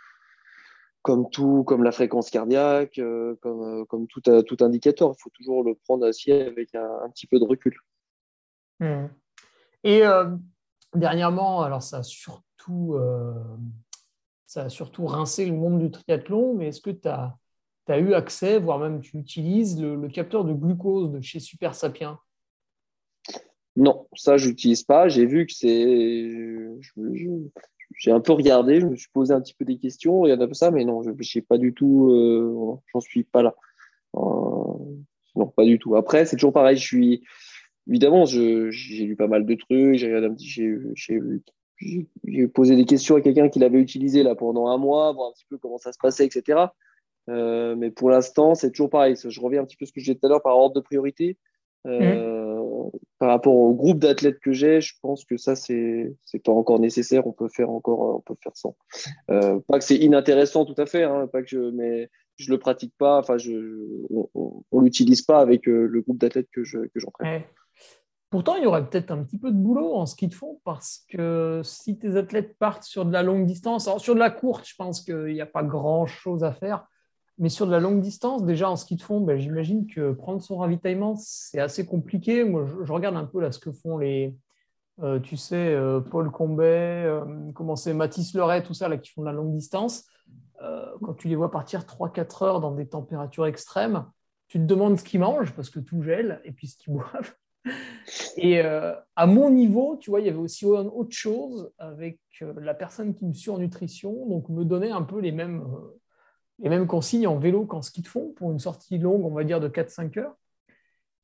comme 1.03 1.29
tout, 1.31 1.65
comme 1.65 1.83
la 1.83 1.93
fréquence 1.93 2.31
cardiaque, 2.31 2.99
euh, 2.99 3.37
comme, 3.43 3.63
euh, 3.63 3.85
comme 3.85 4.07
tout, 4.07 4.23
euh, 4.29 4.43
tout, 4.43 4.57
indicateur. 4.61 5.13
Il 5.17 5.21
faut 5.21 5.31
toujours 5.31 5.65
le 5.65 5.75
prendre 5.75 6.07
assis 6.07 6.33
avec 6.33 6.75
un, 6.75 7.11
petit 7.11 7.27
peu 7.27 7.39
de 7.39 7.45
recul. 7.45 7.77
Hmm. 8.81 9.07
Et 9.85 10.03
dernièrement, 10.95 11.63
alors 11.63 11.83
ça 11.83 11.99
a 11.99 12.03
surtout, 12.05 12.97
ça 14.47 14.65
a 14.65 14.69
surtout 14.69 15.07
rincé 15.07 15.45
le 15.45 15.53
monde 15.53 15.81
du 15.81 15.91
triathlon, 15.91 16.55
mais 16.55 16.69
est-ce 16.69 16.81
que 16.81 16.91
tu 16.91 17.09
as, 17.09 17.37
as, 17.89 17.99
eu 17.99 18.15
accès, 18.15 18.61
voire 18.61 18.79
même 18.79 19.01
tu 19.01 19.19
utilises 19.19 19.81
le, 19.81 20.09
capteur 20.09 20.45
de 20.45 20.53
glucose 20.53 21.11
de 21.11 21.21
chez 21.21 21.41
Super 21.41 21.75
Sapiens? 21.75 22.19
Non, 23.75 24.07
ça, 24.15 24.37
je 24.37 24.49
n'utilise 24.49 24.85
pas. 24.85 25.09
J'ai 25.09 25.27
vu 25.27 25.47
que 25.47 25.53
c'est 25.53 26.29
j'ai 27.97 28.11
un 28.11 28.21
peu 28.21 28.33
regardé, 28.33 28.81
je 28.81 28.87
me 28.87 28.97
suis 28.97 29.09
posé 29.13 29.33
un 29.33 29.41
petit 29.41 29.55
peu 29.55 29.65
des 29.65 29.79
questions, 29.79 30.27
il 30.27 30.31
y 30.31 30.33
en 30.33 30.41
a 30.41 30.47
peu 30.47 30.55
ça, 30.55 30.71
mais 30.71 30.85
non, 30.85 31.03
je 31.03 31.11
ne 31.11 31.41
pas 31.41 31.59
du 31.59 31.75
tout, 31.75 32.11
euh, 32.11 32.77
j'en 32.93 33.01
suis 33.01 33.25
pas 33.25 33.43
là. 33.43 33.55
Euh, 34.17 34.21
non, 35.37 35.47
pas 35.47 35.65
du 35.65 35.79
tout. 35.79 35.97
Après, 35.97 36.25
c'est 36.25 36.37
toujours 36.37 36.53
pareil, 36.53 36.77
je 36.77 36.85
suis, 36.85 37.25
évidemment, 37.89 38.25
j'ai 38.25 38.71
lu 39.05 39.17
pas 39.17 39.29
mal 39.29 39.47
de 39.47 39.55
trucs, 39.55 39.97
j'ai 42.25 42.49
posé 42.49 42.77
des 42.77 42.85
questions 42.85 43.17
à 43.17 43.21
quelqu'un 43.21 43.49
qui 43.49 43.59
l'avait 43.59 43.81
utilisé 43.81 44.23
là 44.23 44.35
pendant 44.35 44.69
un 44.69 44.79
mois, 44.79 45.13
voir 45.13 45.31
un 45.31 45.33
petit 45.33 45.47
peu 45.49 45.59
comment 45.59 45.79
ça 45.79 45.93
se 45.93 45.99
passait, 45.99 46.27
etc. 46.27 46.67
Euh, 47.29 47.77
mais 47.77 47.91
pour 47.91 48.11
l'instant, 48.11 48.55
c'est 48.55 48.71
toujours 48.71 48.91
pareil. 48.91 49.15
Je 49.17 49.41
reviens 49.41 49.63
un 49.63 49.65
petit 49.65 49.77
peu 49.77 49.85
à 49.85 49.87
ce 49.87 49.93
que 49.93 50.01
je 50.01 50.07
disais 50.07 50.19
tout 50.19 50.27
à 50.27 50.29
l'heure 50.29 50.43
par 50.43 50.57
ordre 50.57 50.75
de 50.75 50.81
priorité. 50.81 51.37
Euh, 51.87 52.52
par 53.19 53.29
rapport 53.29 53.55
au 53.55 53.75
groupe 53.75 53.99
d'athlètes 53.99 54.41
que 54.41 54.53
j'ai, 54.53 54.81
je 54.81 54.95
pense 55.01 55.25
que 55.25 55.37
ça, 55.37 55.55
c'est 55.55 56.15
pas 56.45 56.53
encore 56.53 56.81
nécessaire. 56.81 57.27
On 57.27 57.33
peut 57.33 57.49
faire 57.49 57.71
encore, 57.71 58.17
on 58.17 58.21
peut 58.21 58.35
faire 58.43 58.57
sans. 58.57 58.77
Euh, 59.31 59.61
pas 59.69 59.79
que 59.79 59.85
c'est 59.85 59.97
inintéressant 59.97 60.65
tout 60.65 60.81
à 60.81 60.87
fait, 60.87 61.05
hein, 61.05 61.27
pas 61.27 61.43
que 61.43 61.49
je, 61.49 61.59
mais 61.59 62.11
je 62.37 62.51
le 62.51 62.59
pratique 62.59 62.95
pas. 62.99 63.19
Enfin, 63.19 63.39
je, 63.39 63.53
on, 64.11 64.65
on, 64.71 64.81
l'utilise 64.81 65.23
pas 65.23 65.41
avec 65.41 65.69
euh, 65.69 65.87
le 65.87 66.01
groupe 66.01 66.19
d'athlètes 66.19 66.49
que 66.53 66.65
je 66.65 66.79
que 66.79 67.01
j'entraîne. 67.01 67.43
Pourtant, 68.31 68.57
il 68.57 68.65
y 68.65 68.67
aurait 68.67 68.89
peut-être 68.89 69.11
un 69.11 69.23
petit 69.25 69.39
peu 69.39 69.51
de 69.51 69.57
boulot 69.57 69.95
en 69.95 70.07
ski 70.07 70.27
de 70.27 70.35
fond 70.35 70.59
parce 70.65 71.05
que 71.11 71.61
si 71.65 71.99
tes 71.99 72.17
athlètes 72.17 72.57
partent 72.59 72.83
sur 72.83 73.05
de 73.05 73.13
la 73.13 73.23
longue 73.23 73.45
distance, 73.45 73.87
alors 73.87 74.01
sur 74.01 74.15
de 74.15 74.21
la 74.21 74.31
courte, 74.31 74.67
je 74.67 74.75
pense 74.75 75.03
qu'il 75.03 75.35
n'y 75.35 75.43
a 75.43 75.47
pas 75.47 75.63
grand-chose 75.63 76.43
à 76.43 76.53
faire. 76.53 76.87
Mais 77.39 77.49
sur 77.49 77.67
de 77.67 77.73
la 77.73 77.81
longue 77.81 78.01
distance, 78.01 78.45
déjà 78.45 78.71
en 78.71 78.77
ski 78.77 78.97
de 78.97 79.03
fond, 79.03 79.21
ben, 79.21 79.39
j'imagine 79.39 79.87
que 79.87 80.13
prendre 80.13 80.43
son 80.43 80.59
ravitaillement, 80.59 81.15
c'est 81.17 81.61
assez 81.61 81.87
compliqué. 81.87 82.45
Moi, 82.45 82.67
je, 82.67 82.93
regarde 82.93 83.17
un 83.17 83.25
peu 83.25 83.41
là 83.41 83.51
ce 83.51 83.59
que 83.59 83.73
font 83.73 83.99
les, 83.99 84.37
euh, 85.01 85.19
tu 85.21 85.37
sais, 85.37 85.75
euh, 85.75 86.01
Paul 86.01 86.31
Combet, 86.31 87.05
euh, 87.05 87.25
comment 87.55 87.77
c'est, 87.77 87.95
Mathis 87.95 88.35
Leray, 88.35 88.63
tout 88.63 88.75
ça, 88.75 88.89
là, 88.89 88.99
qui 88.99 89.11
font 89.11 89.23
de 89.23 89.27
la 89.27 89.33
longue 89.33 89.53
distance. 89.53 90.07
quand 91.01 91.15
tu 91.15 91.29
les 91.29 91.35
vois 91.35 91.51
partir 91.51 91.85
3-4 91.85 92.45
heures 92.45 92.61
dans 92.61 92.71
des 92.71 92.87
températures 92.87 93.47
extrêmes, 93.47 94.07
tu 94.47 94.59
te 94.59 94.65
demandes 94.65 94.99
ce 94.99 95.03
qu'ils 95.03 95.19
mangent 95.19 95.53
parce 95.55 95.71
que 95.71 95.81
tout 95.81 96.03
gèle 96.03 96.41
et 96.45 96.53
puis 96.53 96.69
ce 96.69 96.77
qu'ils 96.77 96.93
boivent. 96.95 97.35
Et 98.37 98.61
à 98.61 99.27
mon 99.27 99.51
niveau, 99.51 99.97
tu 100.01 100.11
vois, 100.11 100.21
il 100.21 100.27
y 100.27 100.29
avait 100.29 100.39
aussi 100.39 100.65
autre 100.65 101.13
chose 101.13 101.73
avec 101.79 102.21
la 102.41 102.75
personne 102.75 103.15
qui 103.15 103.25
me 103.25 103.33
suit 103.33 103.51
en 103.51 103.59
nutrition, 103.59 104.27
donc 104.27 104.49
me 104.49 104.65
donnait 104.65 104.91
un 104.91 105.03
peu 105.03 105.21
les 105.21 105.33
mêmes 105.33 105.65
et 106.63 106.69
même 106.69 106.87
qu'on 106.87 107.01
signe 107.01 107.27
en 107.27 107.39
vélo 107.39 107.67
qu'en 107.67 107.83
ski 107.83 108.03
de 108.03 108.07
fond 108.07 108.33
pour 108.37 108.53
une 108.53 108.61
sortie 108.61 108.99
longue, 108.99 109.25
on 109.25 109.35
va 109.35 109.45
dire 109.45 109.61
de 109.61 109.69
4-5 109.69 110.19
heures. 110.19 110.37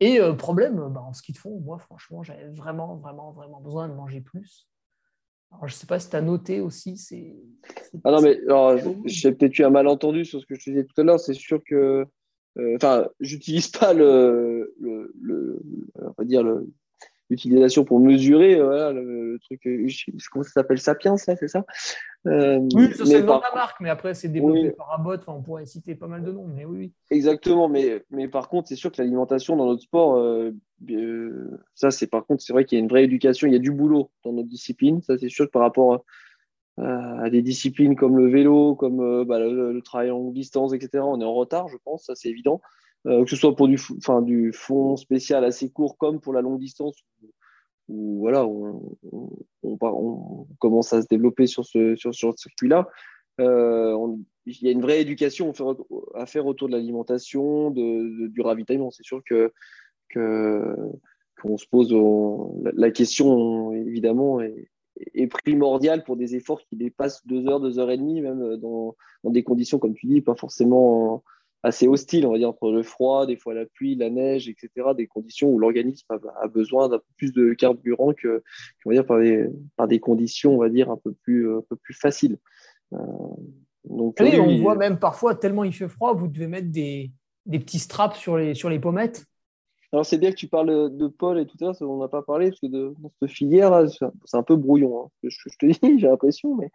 Et 0.00 0.20
euh, 0.20 0.32
problème, 0.32 0.88
bah, 0.90 1.00
en 1.00 1.12
ski 1.12 1.32
de 1.32 1.38
fond, 1.38 1.60
moi, 1.60 1.78
franchement, 1.78 2.22
j'avais 2.22 2.48
vraiment, 2.48 2.96
vraiment, 2.96 3.32
vraiment 3.32 3.60
besoin 3.60 3.88
de 3.88 3.94
manger 3.94 4.20
plus. 4.20 4.68
Alors, 5.50 5.66
je 5.66 5.74
ne 5.74 5.78
sais 5.78 5.86
pas 5.86 5.98
si 5.98 6.10
tu 6.10 6.16
as 6.16 6.20
noté 6.20 6.60
aussi. 6.60 6.96
C'est, 6.96 7.34
ah 8.04 8.10
non, 8.10 8.20
mais 8.20 8.38
j'ai 9.06 9.32
peut-être 9.32 9.58
eu 9.58 9.64
un 9.64 9.70
malentendu 9.70 10.24
sur 10.24 10.40
ce 10.40 10.46
que 10.46 10.54
je 10.54 10.64
te 10.64 10.70
disais 10.70 10.84
tout 10.84 11.00
à 11.00 11.04
l'heure. 11.04 11.20
C'est 11.20 11.34
sûr 11.34 11.62
que. 11.64 12.06
Euh, 12.58 12.76
enfin, 12.76 13.08
j'utilise 13.20 13.68
pas 13.68 13.92
le, 13.92 14.74
le, 14.80 15.14
le, 15.20 15.62
on 15.94 16.14
va 16.18 16.24
dire 16.24 16.42
le, 16.42 16.68
l'utilisation 17.30 17.84
pour 17.84 18.00
mesurer 18.00 18.60
voilà, 18.60 18.92
le, 18.92 19.38
truc, 19.42 19.66
euh, 19.66 19.86
comment 20.32 20.42
ça 20.42 20.50
s'appelle 20.50 20.78
Sapiens, 20.78 21.16
là, 21.26 21.36
c'est 21.36 21.48
ça? 21.48 21.64
Euh, 22.26 22.58
Oui, 22.74 22.92
ça 22.94 23.04
c'est 23.04 23.20
le 23.20 23.26
nom 23.26 23.38
de 23.38 23.42
la 23.42 23.54
marque, 23.54 23.80
mais 23.80 23.90
après 23.90 24.14
c'est 24.14 24.28
développé 24.28 24.70
par 24.70 24.92
Abbott, 24.92 25.20
enfin, 25.20 25.34
on 25.34 25.42
pourrait 25.42 25.66
citer 25.66 25.94
pas 25.94 26.08
mal 26.08 26.22
de 26.22 26.32
noms, 26.32 26.46
mais 26.46 26.64
oui. 26.64 26.92
Exactement, 27.10 27.68
mais, 27.68 28.04
mais 28.10 28.28
par 28.28 28.48
contre, 28.48 28.68
c'est 28.68 28.76
sûr 28.76 28.90
que 28.90 29.00
l'alimentation 29.00 29.56
dans 29.56 29.66
notre 29.66 29.82
sport, 29.82 30.16
euh, 30.16 30.52
ça 31.74 31.90
c'est 31.90 32.06
par 32.06 32.26
contre, 32.26 32.42
c'est 32.42 32.52
vrai 32.52 32.64
qu'il 32.64 32.78
y 32.78 32.80
a 32.80 32.82
une 32.82 32.88
vraie 32.88 33.04
éducation, 33.04 33.46
il 33.46 33.52
y 33.52 33.56
a 33.56 33.60
du 33.60 33.72
boulot 33.72 34.10
dans 34.24 34.32
notre 34.32 34.48
discipline, 34.48 35.02
ça 35.02 35.18
c'est 35.18 35.28
sûr 35.28 35.46
que 35.46 35.50
par 35.50 35.62
rapport 35.62 36.04
à, 36.80 37.28
des 37.30 37.42
disciplines 37.42 37.96
comme 37.96 38.16
le 38.16 38.28
vélo, 38.28 38.76
comme 38.76 39.24
bah, 39.24 39.40
le, 39.40 39.72
le, 39.72 39.82
travail 39.82 40.12
en 40.12 40.30
distance, 40.30 40.72
etc., 40.72 41.02
on 41.04 41.20
est 41.20 41.24
en 41.24 41.34
retard, 41.34 41.68
je 41.68 41.76
pense, 41.84 42.04
ça 42.04 42.14
c'est 42.14 42.28
évident. 42.28 42.60
Euh, 43.06 43.24
que 43.24 43.30
ce 43.30 43.36
soit 43.36 43.54
pour 43.54 43.68
du, 43.68 44.52
fond 44.52 44.96
spécial 44.96 45.44
assez 45.44 45.70
court 45.70 45.96
comme 45.98 46.20
pour 46.20 46.32
la 46.32 46.42
longue 46.42 46.58
distance, 46.58 46.96
où, 47.88 48.18
voilà, 48.18 48.44
on, 48.46 48.96
commence 50.58 50.92
à 50.92 51.02
se 51.02 51.06
développer 51.08 51.46
sur 51.46 51.64
ce, 51.64 51.94
sur, 51.96 52.14
ce 52.14 52.32
circuit-là. 52.36 52.88
Euh, 53.40 53.96
il 54.46 54.62
y 54.62 54.68
a 54.68 54.72
une 54.72 54.80
vraie 54.80 55.00
éducation 55.00 55.52
à 56.14 56.26
faire 56.26 56.46
autour 56.46 56.68
de 56.68 56.72
l'alimentation, 56.72 57.70
de, 57.70 58.26
du 58.28 58.40
ravitaillement. 58.40 58.90
C'est 58.90 59.04
sûr 59.04 59.22
que 59.24 59.52
qu'on 61.40 61.56
se 61.56 61.66
pose 61.66 61.94
la, 62.74 62.90
question 62.90 63.72
évidemment 63.72 64.40
est, 64.40 65.26
primordiale 65.28 66.02
pour 66.02 66.16
des 66.16 66.34
efforts 66.34 66.62
qui 66.62 66.76
dépassent 66.76 67.24
deux 67.26 67.46
heures, 67.46 67.60
deux 67.60 67.78
heures 67.78 67.90
et 67.90 67.98
demie, 67.98 68.20
même 68.22 68.56
dans, 68.56 68.96
dans 69.22 69.30
des 69.30 69.44
conditions 69.44 69.78
comme 69.78 69.94
tu 69.94 70.06
dis, 70.06 70.20
pas 70.20 70.34
forcément 70.34 71.22
assez 71.62 71.88
hostile, 71.88 72.26
on 72.26 72.32
va 72.32 72.38
dire, 72.38 72.48
entre 72.48 72.70
le 72.70 72.82
froid, 72.82 73.26
des 73.26 73.36
fois 73.36 73.54
la 73.54 73.66
pluie, 73.66 73.96
la 73.96 74.10
neige, 74.10 74.48
etc., 74.48 74.70
des 74.96 75.06
conditions 75.06 75.48
où 75.48 75.58
l'organisme 75.58 76.06
a, 76.40 76.48
besoin 76.48 76.88
d'un 76.88 76.98
peu 76.98 77.04
plus 77.16 77.32
de 77.32 77.52
carburant 77.54 78.12
que, 78.14 78.42
on 78.84 78.90
va 78.90 78.94
dire, 78.94 79.06
par 79.06 79.18
des, 79.18 79.46
par 79.76 79.88
des 79.88 79.98
conditions, 79.98 80.54
on 80.54 80.58
va 80.58 80.68
dire, 80.68 80.90
un 80.90 80.96
peu 80.96 81.12
plus, 81.12 81.52
un 81.52 81.62
peu 81.68 81.76
plus 81.76 81.94
faciles. 81.94 82.38
Euh, 82.92 82.98
donc, 83.84 84.16
on 84.20 84.56
voit 84.58 84.76
même 84.76 84.98
parfois, 84.98 85.34
tellement 85.34 85.64
il 85.64 85.72
fait 85.72 85.88
froid, 85.88 86.14
vous 86.14 86.28
devez 86.28 86.46
mettre 86.46 86.70
des, 86.70 87.10
des 87.46 87.58
petits 87.58 87.78
straps 87.78 88.18
sur 88.18 88.36
les, 88.36 88.54
sur 88.54 88.68
les 88.68 88.78
pommettes. 88.78 89.24
Alors, 89.92 90.04
c'est 90.04 90.18
bien 90.18 90.30
que 90.30 90.36
tu 90.36 90.48
parles 90.48 90.94
de 90.94 91.06
Paul 91.06 91.38
et 91.38 91.46
tout 91.46 91.56
ça, 91.58 91.72
on 91.80 91.98
n'a 91.98 92.08
pas 92.08 92.22
parlé, 92.22 92.50
parce 92.50 92.60
que 92.60 92.66
de, 92.66 92.94
dans 92.98 93.10
cette 93.20 93.30
filière, 93.30 93.88
c'est 93.88 94.36
un 94.36 94.42
peu 94.42 94.56
brouillon, 94.56 95.04
hein, 95.04 95.08
je, 95.22 95.38
te 95.58 95.66
dis, 95.66 95.98
j'ai 95.98 96.08
l'impression, 96.08 96.56
mais 96.56 96.70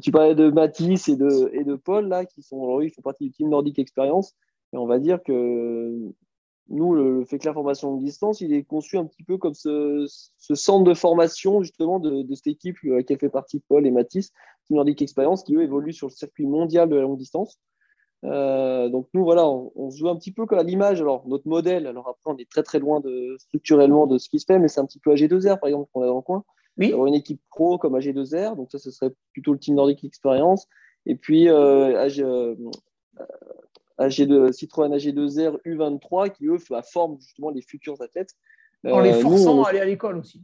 tu 0.00 0.10
parlais 0.10 0.34
de 0.34 0.50
Mathis 0.50 1.08
et 1.08 1.16
de, 1.16 1.50
et 1.52 1.64
de 1.64 1.74
Paul, 1.74 2.08
là, 2.08 2.24
qui 2.24 2.42
sont, 2.42 2.80
ils 2.80 2.90
font 2.90 3.02
partie 3.02 3.24
du 3.24 3.32
team 3.32 3.50
Nordic 3.50 3.78
Experience, 3.78 4.34
et 4.72 4.78
on 4.78 4.86
va 4.86 4.98
dire 4.98 5.22
que 5.22 6.14
nous, 6.68 6.94
le, 6.94 7.24
fait 7.24 7.38
que 7.38 7.46
la 7.46 7.52
formation 7.52 7.90
longue 7.90 8.04
distance, 8.04 8.40
il 8.40 8.52
est 8.54 8.64
conçu 8.64 8.96
un 8.96 9.04
petit 9.04 9.22
peu 9.22 9.36
comme 9.36 9.54
ce, 9.54 10.06
centre 10.38 10.84
de 10.84 10.94
formation, 10.94 11.62
justement, 11.62 11.98
de, 12.00 12.24
cette 12.34 12.46
équipe 12.46 12.76
à 12.84 12.96
laquelle 12.96 13.18
fait 13.18 13.28
partie 13.28 13.60
Paul 13.68 13.86
et 13.86 13.90
Mathis, 13.90 14.32
Team 14.66 14.76
Nordic 14.76 15.02
Experience, 15.02 15.44
qui, 15.44 15.54
eux, 15.54 15.62
évoluent 15.62 15.92
sur 15.92 16.06
le 16.06 16.12
circuit 16.12 16.46
mondial 16.46 16.88
de 16.88 16.96
la 16.96 17.02
longue 17.02 17.18
distance. 17.18 17.58
Euh, 18.24 18.88
donc 18.88 19.08
nous, 19.12 19.24
voilà, 19.24 19.46
on, 19.46 19.90
se 19.90 19.98
joue 19.98 20.08
un 20.08 20.16
petit 20.16 20.32
peu 20.32 20.46
comme 20.46 20.58
à 20.58 20.62
l'image. 20.62 21.00
Alors, 21.00 21.26
notre 21.26 21.46
modèle, 21.46 21.86
alors 21.86 22.08
après, 22.08 22.32
on 22.32 22.36
est 22.38 22.48
très 22.48 22.62
très 22.62 22.78
loin 22.78 23.00
de, 23.00 23.36
structurellement 23.38 24.06
de 24.06 24.18
ce 24.18 24.28
qui 24.28 24.40
se 24.40 24.46
fait, 24.46 24.58
mais 24.58 24.68
c'est 24.68 24.80
un 24.80 24.86
petit 24.86 24.98
peu 24.98 25.14
AG2R, 25.14 25.58
par 25.58 25.68
exemple, 25.68 25.90
qu'on 25.92 26.02
a 26.02 26.06
dans 26.06 26.16
le 26.16 26.22
coin. 26.22 26.44
Oui. 26.78 26.92
Avoir 26.92 27.06
une 27.06 27.14
équipe 27.14 27.40
pro 27.50 27.78
comme 27.78 27.96
AG2R, 27.96 28.56
donc 28.56 28.70
ça, 28.70 28.78
ce 28.78 28.90
serait 28.90 29.12
plutôt 29.32 29.52
le 29.52 29.58
Team 29.58 29.74
Nordic 29.74 30.02
Experience. 30.04 30.66
Et 31.06 31.16
puis, 31.16 31.48
euh, 31.48 32.00
AG, 32.00 32.20
euh, 32.20 32.56
AG2, 33.98 34.52
Citroën 34.52 34.90
AG2R 34.90 35.60
U23, 35.64 36.30
qui, 36.30 36.46
eux, 36.46 36.58
forment 36.92 37.18
justement 37.20 37.50
les 37.50 37.62
futurs 37.62 38.00
athlètes. 38.00 38.34
En 38.84 39.00
les 39.00 39.12
forçant 39.12 39.62
à 39.62 39.70
aller 39.70 39.80
à 39.80 39.84
l'école 39.84 40.18
aussi. 40.18 40.42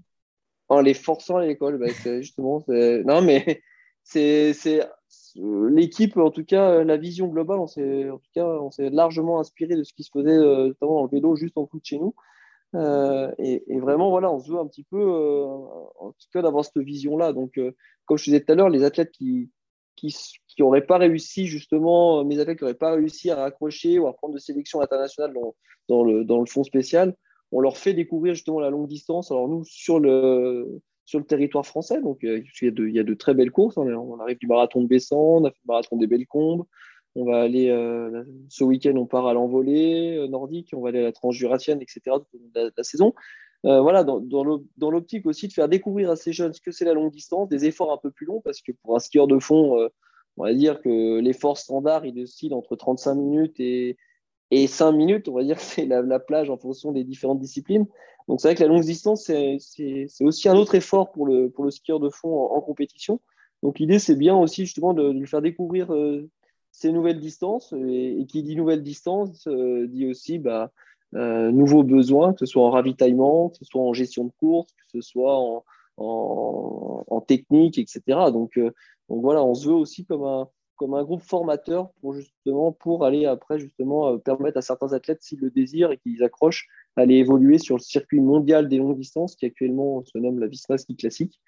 En 0.68 0.80
les 0.80 0.94
forçant 0.94 1.36
à 1.36 1.46
l'école, 1.46 1.78
bah, 1.78 1.86
justement. 2.20 2.62
Non, 2.68 3.22
mais 3.22 3.62
c'est 4.04 4.52
l'équipe, 5.36 6.16
en 6.16 6.30
tout 6.30 6.44
cas, 6.44 6.70
euh, 6.70 6.84
la 6.84 6.96
vision 6.96 7.28
globale, 7.28 7.58
on 7.58 7.66
s'est, 7.66 8.10
en 8.10 8.18
tout 8.18 8.30
cas, 8.34 8.46
on 8.46 8.70
s'est 8.70 8.90
largement 8.90 9.40
inspiré 9.40 9.76
de 9.76 9.82
ce 9.82 9.92
qui 9.92 10.04
se 10.04 10.10
faisait 10.12 10.30
euh, 10.30 10.68
notamment 10.68 10.96
dans 10.96 11.04
le 11.04 11.10
vélo 11.10 11.36
juste 11.36 11.56
en 11.56 11.64
dessous 11.64 11.80
de 11.80 11.84
chez 11.84 11.98
nous. 11.98 12.14
et, 13.38 13.80
vraiment, 13.80 14.10
voilà, 14.10 14.32
on 14.32 14.38
se 14.40 14.50
veut 14.50 14.58
un 14.58 14.66
petit 14.66 14.84
peu, 14.84 15.02
en 15.02 16.12
tout 16.12 16.28
cas, 16.32 16.42
d'avoir 16.42 16.64
cette 16.64 16.78
vision-là. 16.78 17.32
Donc, 17.32 17.58
comme 18.04 18.18
je 18.18 18.24
disais 18.24 18.40
tout 18.40 18.52
à 18.52 18.54
l'heure, 18.54 18.68
les 18.68 18.84
athlètes 18.84 19.12
qui 19.12 19.50
qui 20.08 20.14
n'auraient 20.58 20.86
pas 20.86 20.98
réussi, 20.98 21.46
justement, 21.46 22.24
mes 22.24 22.38
athlètes 22.38 22.58
qui 22.58 22.64
n'auraient 22.64 22.74
pas 22.74 22.94
réussi 22.94 23.30
à 23.30 23.36
raccrocher 23.36 23.98
ou 23.98 24.06
à 24.06 24.14
prendre 24.14 24.34
de 24.34 24.38
sélection 24.38 24.80
internationale 24.80 25.34
dans, 25.34 25.54
dans, 25.88 26.04
le, 26.04 26.24
dans 26.24 26.40
le 26.40 26.46
fond 26.46 26.64
spécial, 26.64 27.14
on 27.52 27.60
leur 27.60 27.76
fait 27.76 27.94
découvrir 27.94 28.34
justement 28.34 28.60
la 28.60 28.70
longue 28.70 28.88
distance. 28.88 29.30
Alors, 29.30 29.48
nous, 29.48 29.64
sur 29.64 29.98
le, 29.98 30.80
sur 31.10 31.18
le 31.18 31.24
territoire 31.24 31.66
français. 31.66 32.00
Donc, 32.00 32.22
euh, 32.22 32.40
il, 32.62 32.66
y 32.94 32.98
a 33.00 33.02
de, 33.02 33.08
de 33.08 33.14
très 33.14 33.34
belles 33.34 33.50
courses. 33.50 33.76
On, 33.76 34.20
arrive 34.20 34.38
du 34.38 34.46
marathon 34.46 34.80
de 34.80 34.86
Bessan, 34.86 35.18
on 35.18 35.44
a 35.44 35.50
fait 35.50 35.58
le 35.64 35.68
marathon 35.68 35.96
des 35.96 36.06
Belles 36.06 36.28
Combes. 36.28 36.64
On 37.16 37.24
va 37.24 37.40
aller, 37.40 37.68
euh, 37.68 38.22
ce 38.48 38.62
week-end, 38.62 38.94
on 38.94 39.06
part 39.06 39.26
à 39.26 39.34
l'envolée 39.34 40.16
euh, 40.16 40.28
nordique, 40.28 40.70
on 40.72 40.80
va 40.80 40.90
aller 40.90 41.00
à 41.00 41.02
la 41.02 41.12
transjurassienne, 41.12 41.82
etc. 41.82 42.18
De 42.54 42.72
la, 42.76 42.84
saison. 42.84 43.12
voilà, 43.64 44.04
dans, 44.04 44.44
l'optique 44.78 45.26
aussi 45.26 45.48
de 45.48 45.52
faire 45.52 45.68
découvrir 45.68 46.10
à 46.12 46.16
ces 46.16 46.32
jeunes 46.32 46.52
ce 46.52 46.60
que 46.60 46.70
c'est 46.70 46.84
la 46.84 46.94
longue 46.94 47.10
distance, 47.10 47.48
des 47.48 47.64
efforts 47.64 47.92
un 47.92 47.98
peu 47.98 48.12
plus 48.12 48.26
longs, 48.26 48.40
parce 48.40 48.62
que 48.62 48.70
pour 48.70 48.94
un 48.94 49.00
skieur 49.00 49.26
de 49.26 49.40
fond, 49.40 49.88
on 50.36 50.44
va 50.44 50.54
dire 50.54 50.80
que 50.80 51.18
l'effort 51.18 51.58
standard, 51.58 52.06
il 52.06 52.22
oscille 52.22 52.54
entre 52.54 52.76
35 52.76 53.16
minutes 53.16 53.58
et, 53.58 53.96
et 54.52 54.68
5 54.68 54.92
minutes. 54.92 55.28
On 55.28 55.34
va 55.34 55.42
dire 55.42 55.56
que 55.56 55.62
c'est 55.62 55.86
la, 55.86 56.02
la, 56.02 56.20
plage 56.20 56.48
en 56.50 56.56
fonction 56.56 56.92
des 56.92 57.02
différentes 57.02 57.40
disciplines. 57.40 57.86
Donc 58.30 58.40
c'est 58.40 58.46
vrai 58.46 58.54
que 58.54 58.62
la 58.62 58.68
longue 58.68 58.84
distance, 58.84 59.24
c'est 59.24 59.58
aussi 60.20 60.48
un 60.48 60.54
autre 60.54 60.76
effort 60.76 61.10
pour 61.10 61.26
le, 61.26 61.50
pour 61.50 61.64
le 61.64 61.72
skieur 61.72 61.98
de 61.98 62.08
fond 62.10 62.44
en, 62.44 62.60
compétition. 62.60 63.20
Donc 63.64 63.80
l'idée, 63.80 63.98
c'est 63.98 64.14
bien 64.14 64.36
aussi 64.36 64.66
justement 64.66 64.94
de, 64.94 65.10
lui 65.10 65.26
faire 65.26 65.42
découvrir 65.42 65.92
euh, 65.92 66.30
ces 66.70 66.92
nouvelles 66.92 67.18
distances. 67.18 67.74
Et, 67.88 68.24
qui 68.28 68.44
dit 68.44 68.54
nouvelles 68.54 68.84
distances 68.84 69.48
euh, 69.48 69.88
dit 69.88 70.06
aussi 70.06 70.38
bah, 70.38 70.70
euh, 71.16 71.50
nouveaux 71.50 71.82
besoins, 71.82 72.32
que 72.32 72.38
ce 72.38 72.46
soit 72.46 72.62
en 72.62 72.70
ravitaillement, 72.70 73.48
que 73.48 73.56
ce 73.56 73.64
soit 73.64 73.82
en 73.82 73.92
gestion 73.94 74.26
de 74.26 74.32
course, 74.38 74.70
que 74.74 74.84
ce 74.92 75.00
soit 75.00 75.36
en, 75.36 75.64
en, 75.96 77.20
technique, 77.22 77.78
etc. 77.78 78.30
Donc, 78.32 78.60
donc 79.08 79.22
voilà, 79.22 79.42
on 79.42 79.54
se 79.54 79.66
veut 79.66 79.74
aussi 79.74 80.04
comme 80.04 80.22
un, 80.22 80.48
comme 80.76 80.94
un 80.94 81.02
groupe 81.02 81.22
formateur 81.22 81.90
pour 82.00 82.14
justement 82.14 82.70
pour 82.70 83.04
aller 83.04 83.26
après 83.26 83.58
justement 83.58 84.18
permettre 84.18 84.58
à 84.58 84.62
certains 84.62 84.92
athlètes 84.92 85.20
s'ils 85.20 85.40
le 85.40 85.50
désirent 85.50 85.90
et 85.90 85.98
qu'ils 85.98 86.22
accrochent 86.22 86.68
aller 86.96 87.16
évoluer 87.16 87.58
sur 87.58 87.76
le 87.76 87.80
circuit 87.82 88.20
mondial 88.20 88.68
des 88.68 88.78
longues 88.78 88.98
distances 88.98 89.36
qui 89.36 89.46
actuellement 89.46 90.04
se 90.04 90.18
nomme 90.18 90.38
la 90.38 90.46
Visma 90.46 90.78
Ski 90.78 90.96
Classique, 90.96 91.40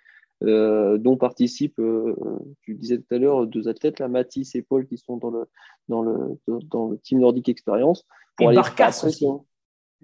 euh, 0.44 0.98
dont 0.98 1.16
participent, 1.16 1.78
euh, 1.78 2.16
tu 2.62 2.74
disais 2.74 2.98
tout 2.98 3.14
à 3.14 3.18
l'heure, 3.18 3.46
deux 3.46 3.68
athlètes, 3.68 4.00
là, 4.00 4.08
Mathis 4.08 4.54
et 4.54 4.62
Paul, 4.62 4.86
qui 4.86 4.98
sont 4.98 5.16
dans 5.16 5.30
le, 5.30 5.44
dans 5.88 6.02
le, 6.02 6.38
dans 6.46 6.88
le 6.88 6.98
Team 6.98 7.20
Nordic 7.20 7.48
Experience. 7.48 8.06
Pour 8.36 8.50
et 8.50 8.54
Barcas 8.54 9.02
aussi. 9.04 9.26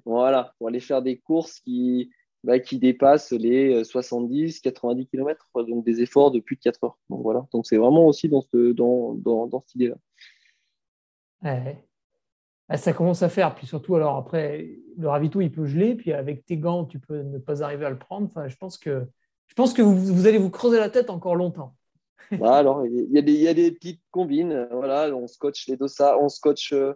Voilà, 0.05 0.55
pour 0.59 0.69
aller 0.69 0.81
faire 0.81 1.03
des 1.03 1.19
courses 1.19 1.59
qui, 1.61 2.11
bah, 2.45 2.61
qui 2.61 2.79
dépassent 2.79 3.33
les 3.33 3.83
70, 3.83 4.61
90 4.61 5.07
km, 5.07 5.51
donc 5.67 5.85
des 5.85 6.03
efforts 6.03 6.31
de 6.31 6.39
plus 6.39 6.55
de 6.55 6.61
4 6.61 6.85
heures. 6.85 6.99
Donc 7.11 7.23
voilà, 7.23 7.47
donc 7.53 7.67
c'est 7.67 7.77
vraiment 7.77 8.07
aussi 8.07 8.29
dans, 8.29 8.43
ce, 8.43 8.73
dans, 8.73 9.15
dans, 9.15 9.49
dans 9.49 9.61
cette 9.61 9.75
idée-là. 9.75 9.97
Ouais. 11.43 11.88
Bah, 12.69 12.77
ça 12.77 12.93
commence 12.93 13.23
à 13.23 13.29
faire. 13.29 13.55
Puis 13.55 13.67
surtout, 13.67 13.97
alors 13.97 14.17
après, 14.17 14.69
le 14.97 15.09
ravito, 15.09 15.41
il 15.41 15.51
peut 15.51 15.67
geler. 15.67 15.95
Puis 15.95 16.13
avec 16.13 16.45
tes 16.45 16.57
gants, 16.57 16.85
tu 16.85 16.99
peux 16.99 17.23
ne 17.23 17.39
pas 17.39 17.63
arriver 17.63 17.87
à 17.87 17.91
le 17.91 17.99
prendre. 17.99 18.27
Enfin, 18.27 18.49
je 18.49 18.57
pense 18.57 18.79
que, 18.79 19.07
je 19.47 19.55
pense 19.55 19.73
que 19.73 19.83
vous, 19.83 20.27
allez 20.27 20.39
vous 20.39 20.51
creuser 20.51 20.79
la 20.79 20.91
tête 20.91 21.11
encore 21.11 21.37
longtemps. 21.37 21.75
Bah, 22.39 22.57
alors, 22.57 22.85
il 22.85 23.11
y, 23.11 23.17
a 23.17 23.23
des, 23.23 23.33
il 23.33 23.41
y, 23.41 23.49
a 23.49 23.55
des 23.55 23.73
petites 23.73 24.03
combines. 24.11 24.69
Voilà, 24.71 25.09
on 25.17 25.27
scotche 25.27 25.67
les 25.67 25.79
dossards, 25.79 26.21
on 26.21 26.29
scotche, 26.29 26.75
euh, 26.75 26.93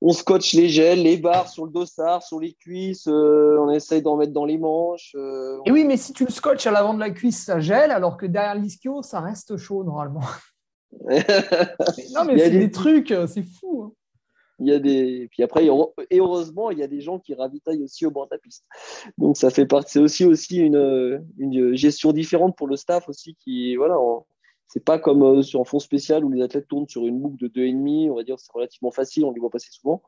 on 0.00 0.14
scotche 0.14 0.54
les 0.54 0.70
gels, 0.70 1.02
les 1.02 1.18
barres 1.18 1.50
sur 1.50 1.66
le 1.66 1.70
dossard, 1.70 2.22
sur 2.22 2.40
les 2.40 2.54
cuisses. 2.54 3.08
Euh, 3.08 3.58
on 3.60 3.68
essaye 3.68 4.00
d'en 4.00 4.16
mettre 4.16 4.32
dans 4.32 4.46
les 4.46 4.56
manches. 4.56 5.14
Euh, 5.16 5.58
Et 5.66 5.70
oui, 5.70 5.84
mais 5.84 5.98
si 5.98 6.14
tu 6.14 6.24
le 6.24 6.30
scotches 6.30 6.66
à 6.66 6.70
l'avant 6.70 6.94
de 6.94 7.00
la 7.00 7.10
cuisse, 7.10 7.44
ça 7.44 7.60
gèle, 7.60 7.90
alors 7.90 8.16
que 8.16 8.24
derrière 8.24 8.54
l'ischio, 8.54 9.02
ça 9.02 9.20
reste 9.20 9.58
chaud 9.58 9.84
normalement. 9.84 10.24
non, 11.02 12.24
mais 12.24 12.38
c'est 12.38 12.50
des... 12.52 12.70
trucs, 12.70 13.14
c'est 13.26 13.44
fou. 13.44 13.82
Hein 13.82 13.92
il 14.62 14.72
y 14.72 14.74
a 14.74 14.78
des 14.78 15.28
puis 15.30 15.42
après 15.42 15.66
et 15.66 16.18
heureusement 16.18 16.70
il 16.70 16.78
y 16.78 16.82
a 16.82 16.86
des 16.86 17.00
gens 17.00 17.18
qui 17.18 17.34
ravitaillent 17.34 17.82
aussi 17.82 18.06
au 18.06 18.10
bord 18.10 18.26
de 18.26 18.30
la 18.32 18.38
piste. 18.38 18.64
Donc 19.18 19.36
ça 19.36 19.50
fait 19.50 19.66
partie 19.66 19.92
c'est 19.92 20.00
aussi 20.00 20.24
aussi 20.24 20.58
une, 20.58 21.24
une, 21.38 21.74
gestion 21.74 22.12
différente 22.12 22.56
pour 22.56 22.68
le 22.68 22.76
staff 22.76 23.08
aussi 23.08 23.34
qui 23.34 23.76
voilà 23.76 23.96
c'est 24.68 24.84
pas 24.84 24.98
comme 24.98 25.22
euh, 25.22 25.42
sur 25.42 25.60
un 25.60 25.64
fond 25.64 25.78
spécial 25.78 26.24
où 26.24 26.30
les 26.30 26.42
athlètes 26.42 26.68
tournent 26.68 26.88
sur 26.88 27.06
une 27.06 27.20
boucle 27.20 27.36
de 27.36 27.48
2,5 27.48 28.10
on 28.10 28.14
va 28.14 28.22
dire 28.22 28.38
c'est 28.38 28.52
relativement 28.52 28.90
facile 28.90 29.24
on 29.24 29.32
les 29.32 29.40
voit 29.40 29.50
passer 29.50 29.70
souvent. 29.70 30.02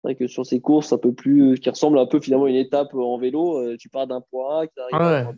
C'est 0.00 0.08
vrai 0.08 0.14
que 0.14 0.26
sur 0.28 0.46
ces 0.46 0.60
courses 0.60 0.92
un 0.92 0.98
peu 0.98 1.12
plus 1.12 1.58
qui 1.58 1.68
ressemble 1.68 1.98
un 1.98 2.06
peu 2.06 2.20
finalement 2.20 2.46
à 2.46 2.50
une 2.50 2.56
étape 2.56 2.94
en 2.94 3.18
vélo 3.18 3.58
euh, 3.58 3.76
tu 3.76 3.88
pars 3.88 4.06
d'un 4.06 4.20
point 4.20 4.60
A 4.60 4.66
qui 4.66 4.80
arrive 4.80 4.94
à 4.94 5.28
un 5.28 5.36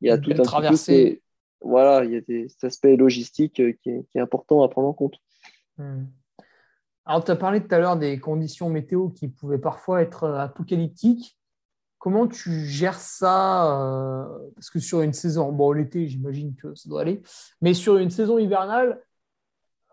il 0.00 0.08
y 0.08 0.10
a 0.10 0.18
tout 0.18 0.30
un 0.30 0.42
traversée. 0.42 1.22
voilà 1.60 2.04
il 2.04 2.12
y 2.12 2.16
a 2.16 2.20
des, 2.20 2.48
cet 2.48 2.64
aspect 2.64 2.96
logistique 2.96 3.60
euh, 3.60 3.72
qui 3.82 3.90
est, 3.90 4.06
qui 4.10 4.18
est, 4.18 4.20
important 4.20 4.62
à 4.62 4.68
prendre 4.68 4.88
en 4.88 4.94
compte. 4.94 5.16
Hmm. 5.76 6.04
Alors, 7.06 7.24
tu 7.24 7.30
as 7.30 7.36
parlé 7.36 7.62
tout 7.62 7.74
à 7.74 7.78
l'heure 7.78 7.96
des 7.96 8.20
conditions 8.20 8.68
météo 8.68 9.08
qui 9.08 9.28
pouvaient 9.28 9.58
parfois 9.58 10.02
être 10.02 10.24
euh, 10.24 10.38
apocalyptiques. 10.38 11.38
Comment 11.98 12.26
tu 12.26 12.66
gères 12.66 12.98
ça 12.98 13.80
euh, 13.80 14.50
Parce 14.54 14.70
que 14.70 14.78
sur 14.78 15.00
une 15.02 15.12
saison, 15.12 15.52
bon, 15.52 15.72
l'été, 15.72 16.08
j'imagine 16.08 16.54
que 16.54 16.74
ça 16.74 16.88
doit 16.88 17.02
aller, 17.02 17.22
mais 17.60 17.74
sur 17.74 17.98
une 17.98 18.10
saison 18.10 18.38
hivernale, 18.38 19.02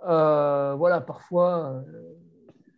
euh, 0.08 0.76
voilà, 0.76 1.01
parfois, 1.01 1.84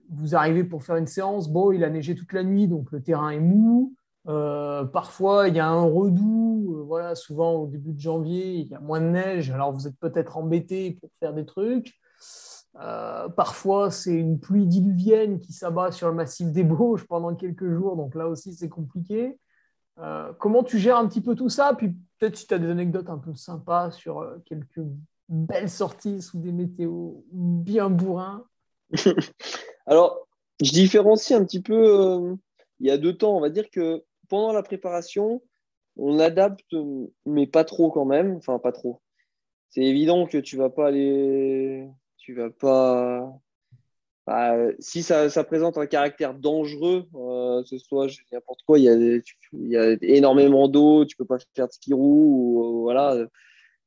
vous 0.09 0.35
arrivez 0.35 0.63
pour 0.63 0.83
faire 0.83 0.95
une 0.95 1.05
séance, 1.05 1.49
bon, 1.49 1.71
il 1.71 1.83
a 1.83 1.89
neigé 1.89 2.15
toute 2.15 2.33
la 2.33 2.43
nuit, 2.43 2.67
donc 2.67 2.91
le 2.91 3.03
terrain 3.03 3.29
est 3.29 3.39
mou. 3.39 3.93
parfois, 4.25 5.47
il 5.47 5.55
y 5.55 5.59
a 5.59 5.67
un 5.67 5.83
redoux. 5.83 6.85
voilà, 6.87 7.13
souvent 7.13 7.53
au 7.53 7.67
début 7.67 7.93
de 7.93 7.99
janvier, 7.99 8.53
il 8.55 8.67
y 8.67 8.73
a 8.73 8.79
moins 8.79 9.01
de 9.01 9.09
neige, 9.09 9.51
alors 9.51 9.73
vous 9.73 9.87
êtes 9.87 9.99
peut-être 9.99 10.37
embêté 10.37 10.97
pour 10.99 11.11
faire 11.19 11.33
des 11.33 11.45
trucs. 11.45 11.99
Euh, 12.79 13.27
parfois, 13.29 13.91
c'est 13.91 14.13
une 14.13 14.39
pluie 14.39 14.65
diluvienne 14.65 15.39
qui 15.39 15.51
s'abat 15.51 15.91
sur 15.91 16.07
le 16.07 16.13
massif 16.13 16.51
des 16.51 16.63
Bauges 16.63 17.05
pendant 17.05 17.35
quelques 17.35 17.69
jours, 17.69 17.95
donc 17.97 18.15
là 18.15 18.27
aussi, 18.27 18.53
c'est 18.53 18.69
compliqué. 18.69 19.37
Euh, 19.97 20.31
comment 20.39 20.63
tu 20.63 20.79
gères 20.79 20.97
un 20.97 21.07
petit 21.07 21.21
peu 21.21 21.35
tout 21.35 21.49
ça? 21.49 21.73
Puis 21.77 21.89
peut-être 22.17 22.37
si 22.37 22.47
tu 22.47 22.53
as 22.53 22.59
des 22.59 22.69
anecdotes 22.69 23.09
un 23.09 23.17
peu 23.17 23.35
sympas 23.35 23.91
sur 23.91 24.19
euh, 24.19 24.37
quelques 24.45 24.81
belles 25.27 25.69
sorties 25.69 26.21
sous 26.21 26.39
des 26.39 26.53
météos 26.53 27.25
bien 27.31 27.89
bourrins. 27.89 28.45
Alors, 29.85 30.27
je 30.61 30.71
différencie 30.71 31.37
un 31.37 31.43
petit 31.43 31.61
peu. 31.61 32.37
il 32.79 32.87
y 32.87 32.91
a 32.91 32.97
deux 32.97 33.17
temps, 33.17 33.35
on 33.35 33.41
va 33.41 33.49
dire 33.49 33.69
que 33.69 34.03
pendant 34.29 34.53
la 34.53 34.63
préparation, 34.63 35.41
on 35.97 36.17
adapte, 36.19 36.75
mais 37.25 37.45
pas 37.45 37.65
trop 37.65 37.91
quand 37.91 38.05
même. 38.05 38.37
Enfin, 38.37 38.57
pas 38.57 38.71
trop. 38.71 39.01
C'est 39.69 39.83
évident 39.83 40.25
que 40.25 40.37
tu 40.37 40.55
vas 40.55 40.69
pas 40.69 40.87
aller 40.87 41.89
tu 42.29 42.35
vas 42.35 42.51
pas. 42.51 43.33
Bah, 44.27 44.55
si 44.77 45.01
ça, 45.01 45.43
présente 45.43 45.79
un 45.79 45.87
caractère 45.87 46.35
dangereux, 46.35 47.07
euh, 47.15 47.63
ce 47.65 47.79
soit 47.79 48.05
n'importe 48.31 48.61
quoi, 48.67 48.77
il 48.77 48.83
y, 48.83 48.89
a, 48.89 48.93
il 48.93 49.23
y, 49.53 49.75
a, 49.75 49.97
énormément 50.01 50.67
d'eau, 50.67 51.05
tu 51.05 51.15
peux 51.15 51.25
pas 51.25 51.39
faire 51.55 51.65
de 51.65 51.71
ski 51.71 51.91
ou 51.95 52.81
voilà, 52.83 53.17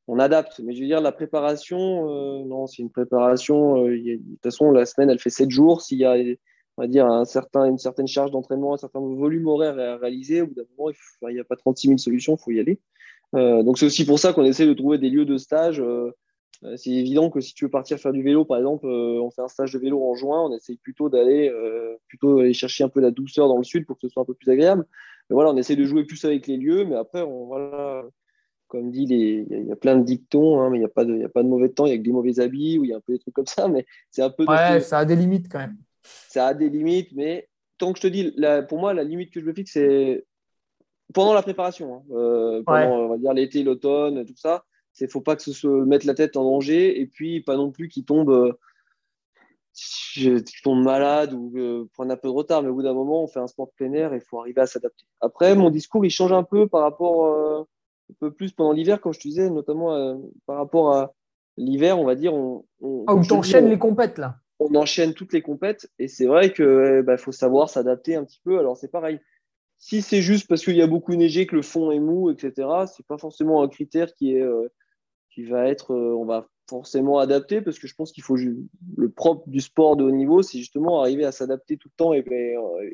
on 0.08 0.18
adapte. 0.18 0.58
Mais 0.58 0.74
je 0.74 0.80
veux 0.80 0.88
dire, 0.88 1.00
la 1.00 1.12
préparation, 1.12 2.10
euh, 2.10 2.44
non, 2.44 2.66
c'est 2.66 2.82
une 2.82 2.90
préparation. 2.90 3.86
Euh, 3.86 3.96
de 3.96 4.16
toute 4.16 4.42
façon, 4.42 4.72
la 4.72 4.86
semaine, 4.86 5.10
elle 5.10 5.20
fait 5.20 5.30
7 5.30 5.48
jours. 5.48 5.80
S'il 5.82 5.98
y 5.98 6.04
a 6.04 6.16
une 6.16 7.24
certaine 7.24 8.08
charge 8.08 8.32
d'entraînement, 8.32 8.74
un 8.74 8.78
certain 8.78 8.98
volume 8.98 9.46
horaire 9.46 9.78
à 9.78 9.98
réaliser, 9.98 10.42
au 10.42 10.48
bout 10.48 10.54
d'un 10.54 10.64
moment, 10.76 10.90
il 11.28 11.34
n'y 11.34 11.40
a 11.40 11.44
pas 11.44 11.54
36 11.54 11.86
000 11.86 11.98
solutions, 11.98 12.34
il 12.34 12.42
faut 12.42 12.50
y 12.50 12.58
aller. 12.58 12.80
Euh, 13.36 13.62
donc 13.62 13.78
c'est 13.78 13.86
aussi 13.86 14.04
pour 14.04 14.18
ça 14.18 14.32
qu'on 14.32 14.44
essaie 14.44 14.66
de 14.66 14.74
trouver 14.74 14.98
des 14.98 15.10
lieux 15.10 15.24
de 15.24 15.38
stage. 15.38 15.80
Euh, 16.64 16.72
euh, 16.72 16.76
c'est 16.76 16.90
évident 16.90 17.30
que 17.30 17.40
si 17.40 17.54
tu 17.54 17.64
veux 17.64 17.70
partir 17.70 17.98
faire 17.98 18.12
du 18.12 18.22
vélo, 18.22 18.44
par 18.44 18.58
exemple, 18.58 18.86
on 18.86 19.30
fait 19.30 19.42
un 19.42 19.48
stage 19.48 19.72
de 19.72 19.78
vélo 19.78 20.02
en 20.02 20.14
juin, 20.14 20.42
on 20.42 20.54
essaye 20.54 20.76
plutôt 20.76 21.08
d'aller 21.08 21.52
plutôt 22.08 22.38
aller 22.38 22.52
chercher 22.52 22.84
un 22.84 22.88
peu 22.88 23.00
la 23.00 23.10
douceur 23.10 23.48
dans 23.48 23.58
le 23.58 23.64
sud 23.64 23.86
pour 23.86 23.96
que 23.96 24.06
ce 24.06 24.12
soit 24.12 24.22
un 24.22 24.26
peu 24.26 24.34
plus 24.34 24.50
agréable. 24.50 24.86
Mais 25.30 25.34
voilà, 25.34 25.50
on 25.50 25.56
essaie 25.56 25.76
de 25.76 25.84
jouer 25.84 26.04
plus 26.04 26.24
avec 26.24 26.46
les 26.46 26.56
lieux, 26.56 26.84
mais 26.84 26.96
après, 26.96 27.22
on, 27.22 27.46
voilà, 27.46 28.04
comme 28.68 28.90
dit, 28.90 29.02
il 29.02 29.66
y, 29.66 29.72
a 29.72 29.76
plein 29.76 29.96
de 29.96 30.02
dictons, 30.02 30.60
hein, 30.60 30.70
mais 30.70 30.78
il 30.78 30.80
n'y 30.80 30.86
a, 30.86 30.88
pas 30.88 31.04
de, 31.04 31.24
a 31.24 31.28
pas 31.28 31.42
de 31.42 31.48
mauvais 31.48 31.68
temps, 31.68 31.86
il 31.86 31.90
y 31.90 31.92
a 31.92 31.98
que 31.98 32.02
des 32.02 32.10
mauvais 32.10 32.40
habits 32.40 32.78
ou 32.78 32.84
il 32.84 32.90
y 32.90 32.92
a 32.94 32.96
un 32.96 33.00
peu 33.00 33.12
des 33.12 33.18
trucs 33.18 33.34
comme 33.34 33.46
ça, 33.46 33.68
mais 33.68 33.84
c'est 34.10 34.22
un 34.22 34.30
peu. 34.30 34.46
Ouais, 34.46 34.80
ça 34.80 34.98
a 34.98 35.04
des 35.04 35.16
limites 35.16 35.50
quand 35.50 35.58
même. 35.58 35.76
Ça 36.02 36.48
a 36.48 36.54
des 36.54 36.70
limites, 36.70 37.10
mais 37.12 37.48
tant 37.78 37.92
que 37.92 37.98
je 37.98 38.02
te 38.02 38.06
dis, 38.06 38.34
pour 38.68 38.78
moi, 38.78 38.94
la 38.94 39.04
limite 39.04 39.30
que 39.30 39.40
je 39.40 39.44
me 39.44 39.52
fixe, 39.52 39.72
c'est 39.72 40.24
pendant 41.12 41.34
la 41.34 41.42
préparation, 41.42 41.96
hein. 41.96 42.02
euh, 42.12 42.62
pendant 42.64 42.96
on 42.96 43.08
va 43.08 43.18
dire 43.18 43.34
l'été, 43.34 43.62
l'automne, 43.62 44.24
tout 44.24 44.36
ça. 44.36 44.64
C'est 44.92 45.10
faut 45.10 45.20
pas 45.20 45.36
que 45.36 45.42
ce 45.42 45.52
se 45.52 45.66
mette 45.66 46.04
la 46.04 46.14
tête 46.14 46.36
en 46.36 46.44
danger 46.44 47.00
et 47.00 47.06
puis 47.06 47.40
pas 47.40 47.56
non 47.56 47.70
plus 47.70 47.88
qu'il 47.88 48.04
tombe, 48.04 48.30
euh, 48.30 48.52
tombe 50.62 50.82
malade 50.82 51.32
ou 51.32 51.52
euh, 51.56 51.88
prenne 51.94 52.10
un 52.10 52.16
peu 52.16 52.28
de 52.28 52.32
retard. 52.32 52.62
Mais 52.62 52.68
au 52.68 52.74
bout 52.74 52.82
d'un 52.82 52.92
moment, 52.92 53.24
on 53.24 53.26
fait 53.26 53.40
un 53.40 53.46
sport 53.46 53.66
de 53.66 53.72
plein 53.72 53.92
air 53.92 54.12
et 54.12 54.18
il 54.18 54.22
faut 54.22 54.38
arriver 54.38 54.60
à 54.60 54.66
s'adapter. 54.66 55.04
Après, 55.20 55.54
mon 55.54 55.70
discours 55.70 56.04
il 56.04 56.10
change 56.10 56.32
un 56.32 56.44
peu 56.44 56.68
par 56.68 56.82
rapport 56.82 57.66
un 58.10 58.14
peu 58.20 58.30
plus 58.30 58.52
pendant 58.52 58.72
l'hiver, 58.72 59.00
comme 59.00 59.14
je 59.14 59.20
te 59.20 59.28
disais, 59.28 59.50
notamment 59.50 60.20
par 60.46 60.56
rapport 60.56 60.94
à 60.94 61.14
l'hiver, 61.56 61.98
on 61.98 62.04
va 62.04 62.14
dire. 62.14 62.34
On, 62.34 62.64
on 62.80 63.04
ah, 63.06 63.14
où 63.14 63.22
tu 63.22 63.32
enchaînes 63.32 63.68
les 63.68 63.78
compètes 63.78 64.18
là 64.18 64.36
on 64.62 64.74
enchaîne 64.76 65.14
toutes 65.14 65.32
les 65.32 65.42
compètes 65.42 65.90
et 65.98 66.08
c'est 66.08 66.26
vrai 66.26 66.52
qu'il 66.52 67.02
bah, 67.04 67.16
faut 67.16 67.32
savoir 67.32 67.68
s'adapter 67.68 68.14
un 68.14 68.24
petit 68.24 68.40
peu. 68.44 68.58
Alors 68.58 68.76
c'est 68.76 68.90
pareil, 68.90 69.20
si 69.78 70.02
c'est 70.02 70.22
juste 70.22 70.48
parce 70.48 70.64
qu'il 70.64 70.76
y 70.76 70.82
a 70.82 70.86
beaucoup 70.86 71.14
neigé, 71.14 71.46
que 71.46 71.56
le 71.56 71.62
fond 71.62 71.90
est 71.90 72.00
mou, 72.00 72.30
etc., 72.30 72.68
c'est 72.86 73.06
pas 73.06 73.18
forcément 73.18 73.62
un 73.62 73.68
critère 73.68 74.14
qui 74.14 74.36
est 74.36 74.40
euh, 74.40 74.68
qui 75.34 75.44
va 75.44 75.66
être, 75.66 75.92
euh, 75.92 76.14
on 76.14 76.24
va 76.24 76.46
forcément 76.68 77.18
adapter 77.18 77.60
parce 77.60 77.78
que 77.78 77.86
je 77.86 77.94
pense 77.94 78.12
qu'il 78.12 78.22
faut 78.22 78.36
le 78.36 79.10
propre 79.10 79.48
du 79.48 79.60
sport 79.60 79.96
de 79.96 80.04
haut 80.04 80.10
niveau, 80.10 80.42
c'est 80.42 80.58
justement 80.58 81.00
arriver 81.00 81.24
à 81.24 81.32
s'adapter 81.32 81.76
tout 81.76 81.88
le 81.88 81.96
temps 81.96 82.14
et, 82.14 82.24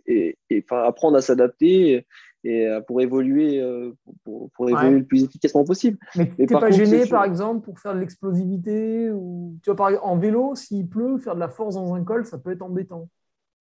et, 0.07 0.39
et, 0.51 0.65
apprendre 0.71 1.17
à 1.17 1.21
s'adapter 1.21 2.05
et, 2.45 2.69
pour 2.87 3.01
évoluer, 3.01 3.61
euh, 3.61 3.93
pour, 4.25 4.69
évoluer 4.69 5.01
le 5.01 5.05
plus 5.05 5.25
efficacement 5.25 5.65
possible. 5.65 5.99
Mais 6.17 6.47
pas 6.47 6.71
gêné, 6.71 7.07
par 7.07 7.25
exemple, 7.25 7.65
pour 7.65 7.79
faire 7.79 7.95
de 7.95 8.01
l'explosivité 8.01 9.11
ou 9.11 9.57
tu 9.63 9.71
vois, 9.71 10.05
en 10.05 10.17
vélo, 10.17 10.55
s'il 10.55 10.89
pleut, 10.89 11.19
faire 11.19 11.35
de 11.35 11.41
la 11.41 11.49
force 11.49 11.75
dans 11.75 11.95
un 11.95 12.03
col, 12.03 12.25
ça 12.25 12.39
peut 12.39 12.51
être 12.51 12.63
embêtant 12.63 13.09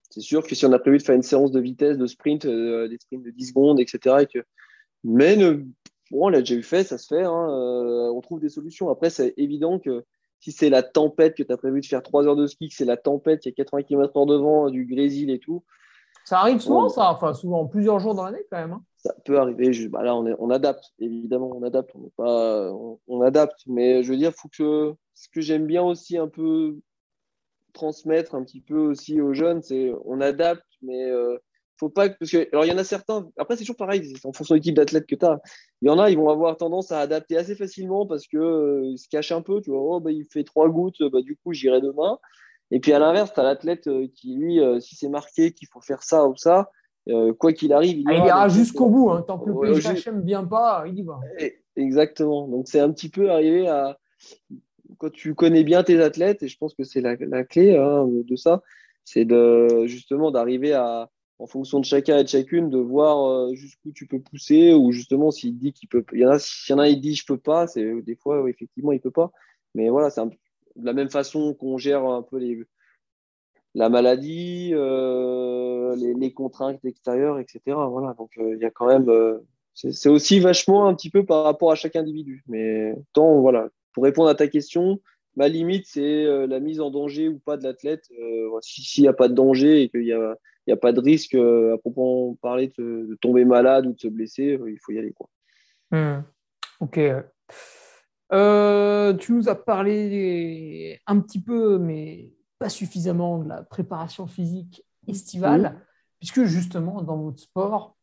c'est 0.09 0.21
sûr 0.21 0.45
que 0.45 0.55
si 0.55 0.65
on 0.65 0.71
a 0.71 0.79
prévu 0.79 0.97
de 0.97 1.03
faire 1.03 1.15
une 1.15 1.23
séance 1.23 1.51
de 1.51 1.59
vitesse, 1.59 1.97
de 1.97 2.07
sprint, 2.07 2.45
euh, 2.45 2.87
des 2.87 2.97
sprints 2.97 3.23
de 3.23 3.31
10 3.31 3.47
secondes, 3.47 3.79
etc., 3.79 4.17
et 4.21 4.25
que... 4.25 4.45
mais 5.03 5.37
bon, 6.11 6.25
on 6.25 6.29
l'a 6.29 6.39
déjà 6.39 6.55
eu 6.55 6.63
fait, 6.63 6.83
ça 6.83 6.97
se 6.97 7.07
fait, 7.07 7.23
hein, 7.23 7.49
euh, 7.49 8.11
on 8.11 8.21
trouve 8.21 8.39
des 8.39 8.49
solutions. 8.49 8.89
Après, 8.89 9.09
c'est 9.09 9.33
évident 9.37 9.79
que 9.79 10.05
si 10.39 10.51
c'est 10.51 10.69
la 10.69 10.83
tempête 10.83 11.35
que 11.35 11.43
tu 11.43 11.51
as 11.51 11.57
prévu 11.57 11.81
de 11.81 11.85
faire 11.85 12.03
3 12.03 12.27
heures 12.27 12.35
de 12.35 12.47
ski, 12.47 12.69
que 12.69 12.75
c'est 12.75 12.85
la 12.85 12.97
tempête, 12.97 13.45
il 13.45 13.49
y 13.49 13.51
a 13.51 13.55
80 13.55 13.83
km/h 13.83 14.27
devant, 14.27 14.69
du 14.69 14.85
grésil 14.85 15.29
et 15.29 15.39
tout. 15.39 15.63
Ça 16.25 16.39
arrive 16.39 16.59
souvent, 16.59 16.89
ça, 16.89 17.09
enfin 17.09 17.33
souvent 17.33 17.65
plusieurs 17.67 17.99
jours 17.99 18.13
dans 18.13 18.25
l'année 18.25 18.45
quand 18.51 18.57
même. 18.57 18.73
Hein. 18.73 18.83
Ça 18.97 19.15
peut 19.23 19.39
arriver. 19.39 19.87
bah 19.87 20.03
là, 20.03 20.13
on, 20.15 20.25
on, 20.39 20.49
adapte, 20.49 20.83
évidemment, 20.99 21.51
on 21.55 21.63
adapte, 21.63 21.91
on, 21.95 22.09
pas, 22.17 22.69
on, 23.07 23.21
adapte. 23.21 23.63
Mais 23.65 24.03
je 24.03 24.11
veux 24.11 24.17
dire, 24.17 24.33
faut 24.33 24.49
que 24.49 24.93
ce 25.13 25.29
que 25.29 25.39
j'aime 25.39 25.65
bien 25.65 25.83
aussi 25.83 26.17
un 26.17 26.27
peu 26.27 26.77
transmettre 27.71 28.35
un 28.35 28.43
petit 28.43 28.59
peu 28.59 28.77
aussi 28.77 29.21
aux 29.21 29.33
jeunes, 29.33 29.61
c'est 29.61 29.93
on 30.03 30.19
adapte, 30.19 30.65
mais 30.81 31.09
euh, 31.09 31.37
faut 31.79 31.89
pas 31.89 32.09
parce 32.09 32.31
que 32.31 32.47
alors 32.51 32.65
il 32.65 32.69
y 32.69 32.71
en 32.71 32.77
a 32.77 32.83
certains. 32.83 33.29
Après 33.37 33.55
c'est 33.55 33.63
toujours 33.63 33.75
pareil, 33.75 34.03
c'est 34.05 34.25
en 34.25 34.33
fonction 34.33 34.55
de 34.55 34.59
type 34.59 34.75
d'athlète 34.75 35.05
que 35.05 35.15
tu 35.15 35.25
as. 35.25 35.39
Il 35.81 35.87
y 35.87 35.91
en 35.91 35.99
a, 35.99 36.09
ils 36.09 36.17
vont 36.17 36.29
avoir 36.29 36.57
tendance 36.57 36.91
à 36.91 36.99
adapter 36.99 37.37
assez 37.37 37.55
facilement 37.55 38.05
parce 38.05 38.27
que 38.27 38.37
euh, 38.37 38.97
se 38.97 39.07
cachent 39.09 39.31
un 39.31 39.41
peu. 39.41 39.61
Tu 39.61 39.69
vois, 39.69 39.79
oh, 39.81 39.99
bah, 39.99 40.11
il 40.11 40.25
fait 40.25 40.43
trois 40.43 40.69
gouttes, 40.69 41.01
bah, 41.11 41.21
du 41.21 41.37
coup 41.37 41.53
j'irai 41.53 41.81
demain. 41.81 42.17
Et 42.71 42.79
puis 42.79 42.93
à 42.93 42.99
l'inverse, 42.99 43.31
tu 43.33 43.39
as 43.39 43.43
l'athlète 43.43 43.87
euh, 43.87 44.07
qui 44.15 44.35
lui, 44.35 44.59
si 44.81 44.95
c'est 44.95 45.09
marqué 45.09 45.51
qu'il 45.53 45.67
faut 45.71 45.81
faire 45.81 46.03
ça 46.03 46.27
ou 46.27 46.35
ça, 46.35 46.69
quoi 47.39 47.53
qu'il 47.53 47.71
arrive, 47.71 47.99
il, 47.99 48.05
ah, 48.09 48.25
ira, 48.25 48.49
jusqu'au 48.49 48.89
bout. 48.89 49.11
Hein. 49.11 49.23
Tant 49.25 49.39
que 49.39 49.49
le 49.49 49.79
PHM 49.79 50.21
vient 50.21 50.43
pas, 50.43 50.83
il 50.87 50.99
y 50.99 51.03
va. 51.03 51.19
Exactement. 51.75 52.47
Donc 52.47 52.67
c'est 52.67 52.79
un 52.79 52.91
petit 52.91 53.09
peu 53.09 53.31
arrivé 53.31 53.67
à 53.67 53.97
quand 54.97 55.11
tu 55.11 55.35
connais 55.35 55.63
bien 55.63 55.83
tes 55.83 56.01
athlètes, 56.01 56.43
et 56.43 56.47
je 56.47 56.57
pense 56.57 56.73
que 56.73 56.83
c'est 56.83 57.01
la, 57.01 57.15
clé 57.43 57.77
hein, 57.77 58.07
de 58.07 58.35
ça, 58.35 58.63
c'est 59.03 59.25
de, 59.25 59.85
justement 59.85 60.31
d'arriver 60.31 60.73
à, 60.73 61.09
en 61.39 61.47
fonction 61.47 61.79
de 61.79 61.85
chacun 61.85 62.17
et 62.17 62.23
de 62.23 62.29
chacune, 62.29 62.69
de 62.69 62.79
voir 62.79 63.29
euh, 63.29 63.53
jusqu'où 63.53 63.91
tu 63.91 64.07
peux 64.07 64.19
pousser, 64.19 64.73
ou 64.73 64.91
justement 64.91 65.31
s'il 65.31 65.57
dit 65.57 65.73
qu'il 65.73 65.89
peut. 65.89 66.03
Il 66.13 66.19
y 66.19 66.25
en 66.25 66.31
a, 66.31 66.39
s'il 66.39 66.73
y 66.73 66.75
en 66.75 66.79
a, 66.79 66.89
il 66.89 66.99
dit 66.99 67.15
je 67.15 67.25
peux 67.25 67.37
pas, 67.37 67.67
c'est 67.67 68.01
des 68.01 68.15
fois 68.15 68.49
effectivement 68.49 68.91
il 68.91 68.99
peut 68.99 69.11
pas. 69.11 69.31
Mais 69.75 69.89
voilà, 69.89 70.09
c'est 70.09 70.21
de 70.25 70.85
la 70.85 70.93
même 70.93 71.09
façon 71.09 71.53
qu'on 71.53 71.77
gère 71.77 72.03
un 72.05 72.23
peu 72.23 72.39
la 73.75 73.89
maladie, 73.89 74.71
euh, 74.73 75.95
les, 75.95 76.33
contraintes 76.33 76.83
extérieures, 76.85 77.39
etc. 77.39 77.61
Voilà, 77.89 78.15
donc 78.17 78.31
euh, 78.39 78.55
il 78.55 78.61
y 78.61 78.65
a 78.65 78.71
quand 78.71 78.87
même. 78.87 79.11
c'est 79.73 80.09
aussi 80.09 80.39
vachement 80.39 80.87
un 80.87 80.95
petit 80.95 81.09
peu 81.11 81.25
par 81.25 81.43
rapport 81.43 81.71
à 81.71 81.75
chaque 81.75 81.95
individu. 81.95 82.43
Mais 82.47 82.95
tant, 83.13 83.39
voilà, 83.41 83.69
pour 83.93 84.03
répondre 84.03 84.29
à 84.29 84.35
ta 84.35 84.47
question, 84.47 84.99
ma 85.37 85.47
limite, 85.47 85.85
c'est 85.87 86.25
euh, 86.25 86.47
la 86.47 86.59
mise 86.59 86.81
en 86.81 86.91
danger 86.91 87.29
ou 87.29 87.39
pas 87.39 87.57
de 87.57 87.63
l'athlète. 87.63 88.03
Euh, 88.19 88.49
s'il 88.61 89.03
n'y 89.03 89.07
a 89.07 89.13
pas 89.13 89.29
de 89.29 89.33
danger 89.33 89.83
et 89.83 89.89
qu'il 89.89 90.01
n'y 90.01 90.11
a, 90.11 90.35
a, 90.73 90.77
pas 90.77 90.91
de 90.91 90.99
risque, 90.99 91.35
euh, 91.35 91.75
à 91.75 91.77
propos 91.77 92.37
parler 92.41 92.71
de, 92.77 93.07
de, 93.09 93.15
tomber 93.15 93.45
malade 93.45 93.85
ou 93.85 93.93
de 93.93 93.99
se 93.99 94.07
blesser, 94.07 94.59
il 94.67 94.79
faut 94.79 94.91
y 94.91 94.99
aller. 94.99 95.13
Quoi. 95.13 95.29
Hmm. 95.91 96.23
Ok. 96.79 96.99
tu 99.19 99.33
nous 99.33 99.49
as 99.49 99.55
parlé 99.55 100.99
un 101.07 101.19
petit 101.19 101.41
peu, 101.41 101.77
mais 101.77 102.31
pas 102.59 102.69
suffisamment, 102.69 103.39
de 103.39 103.49
la 103.49 103.63
préparation 103.63 104.27
physique 104.27 104.83
estivale, 105.07 105.81
puisque 106.19 106.43
justement, 106.43 107.01
dans 107.01 107.17
votre 107.17 107.39
sport, 107.39 107.95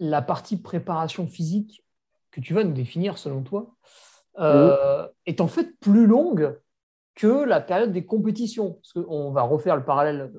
la 0.00 0.22
partie 0.22 0.56
préparation 0.56 1.26
physique 1.26 1.84
que 2.30 2.40
tu 2.40 2.54
vas 2.54 2.64
nous 2.64 2.72
définir 2.72 3.16
selon 3.18 3.42
toi, 3.42 3.76
euh, 4.38 5.06
est 5.26 5.40
en 5.40 5.46
fait 5.46 5.78
plus 5.78 6.06
longue 6.06 6.58
que 7.14 7.44
la 7.44 7.60
période 7.60 7.92
des 7.92 8.04
compétitions. 8.04 8.72
Parce 8.74 8.92
qu'on 8.92 9.30
va 9.30 9.42
refaire 9.42 9.76
le 9.76 9.84
parallèle 9.84 10.32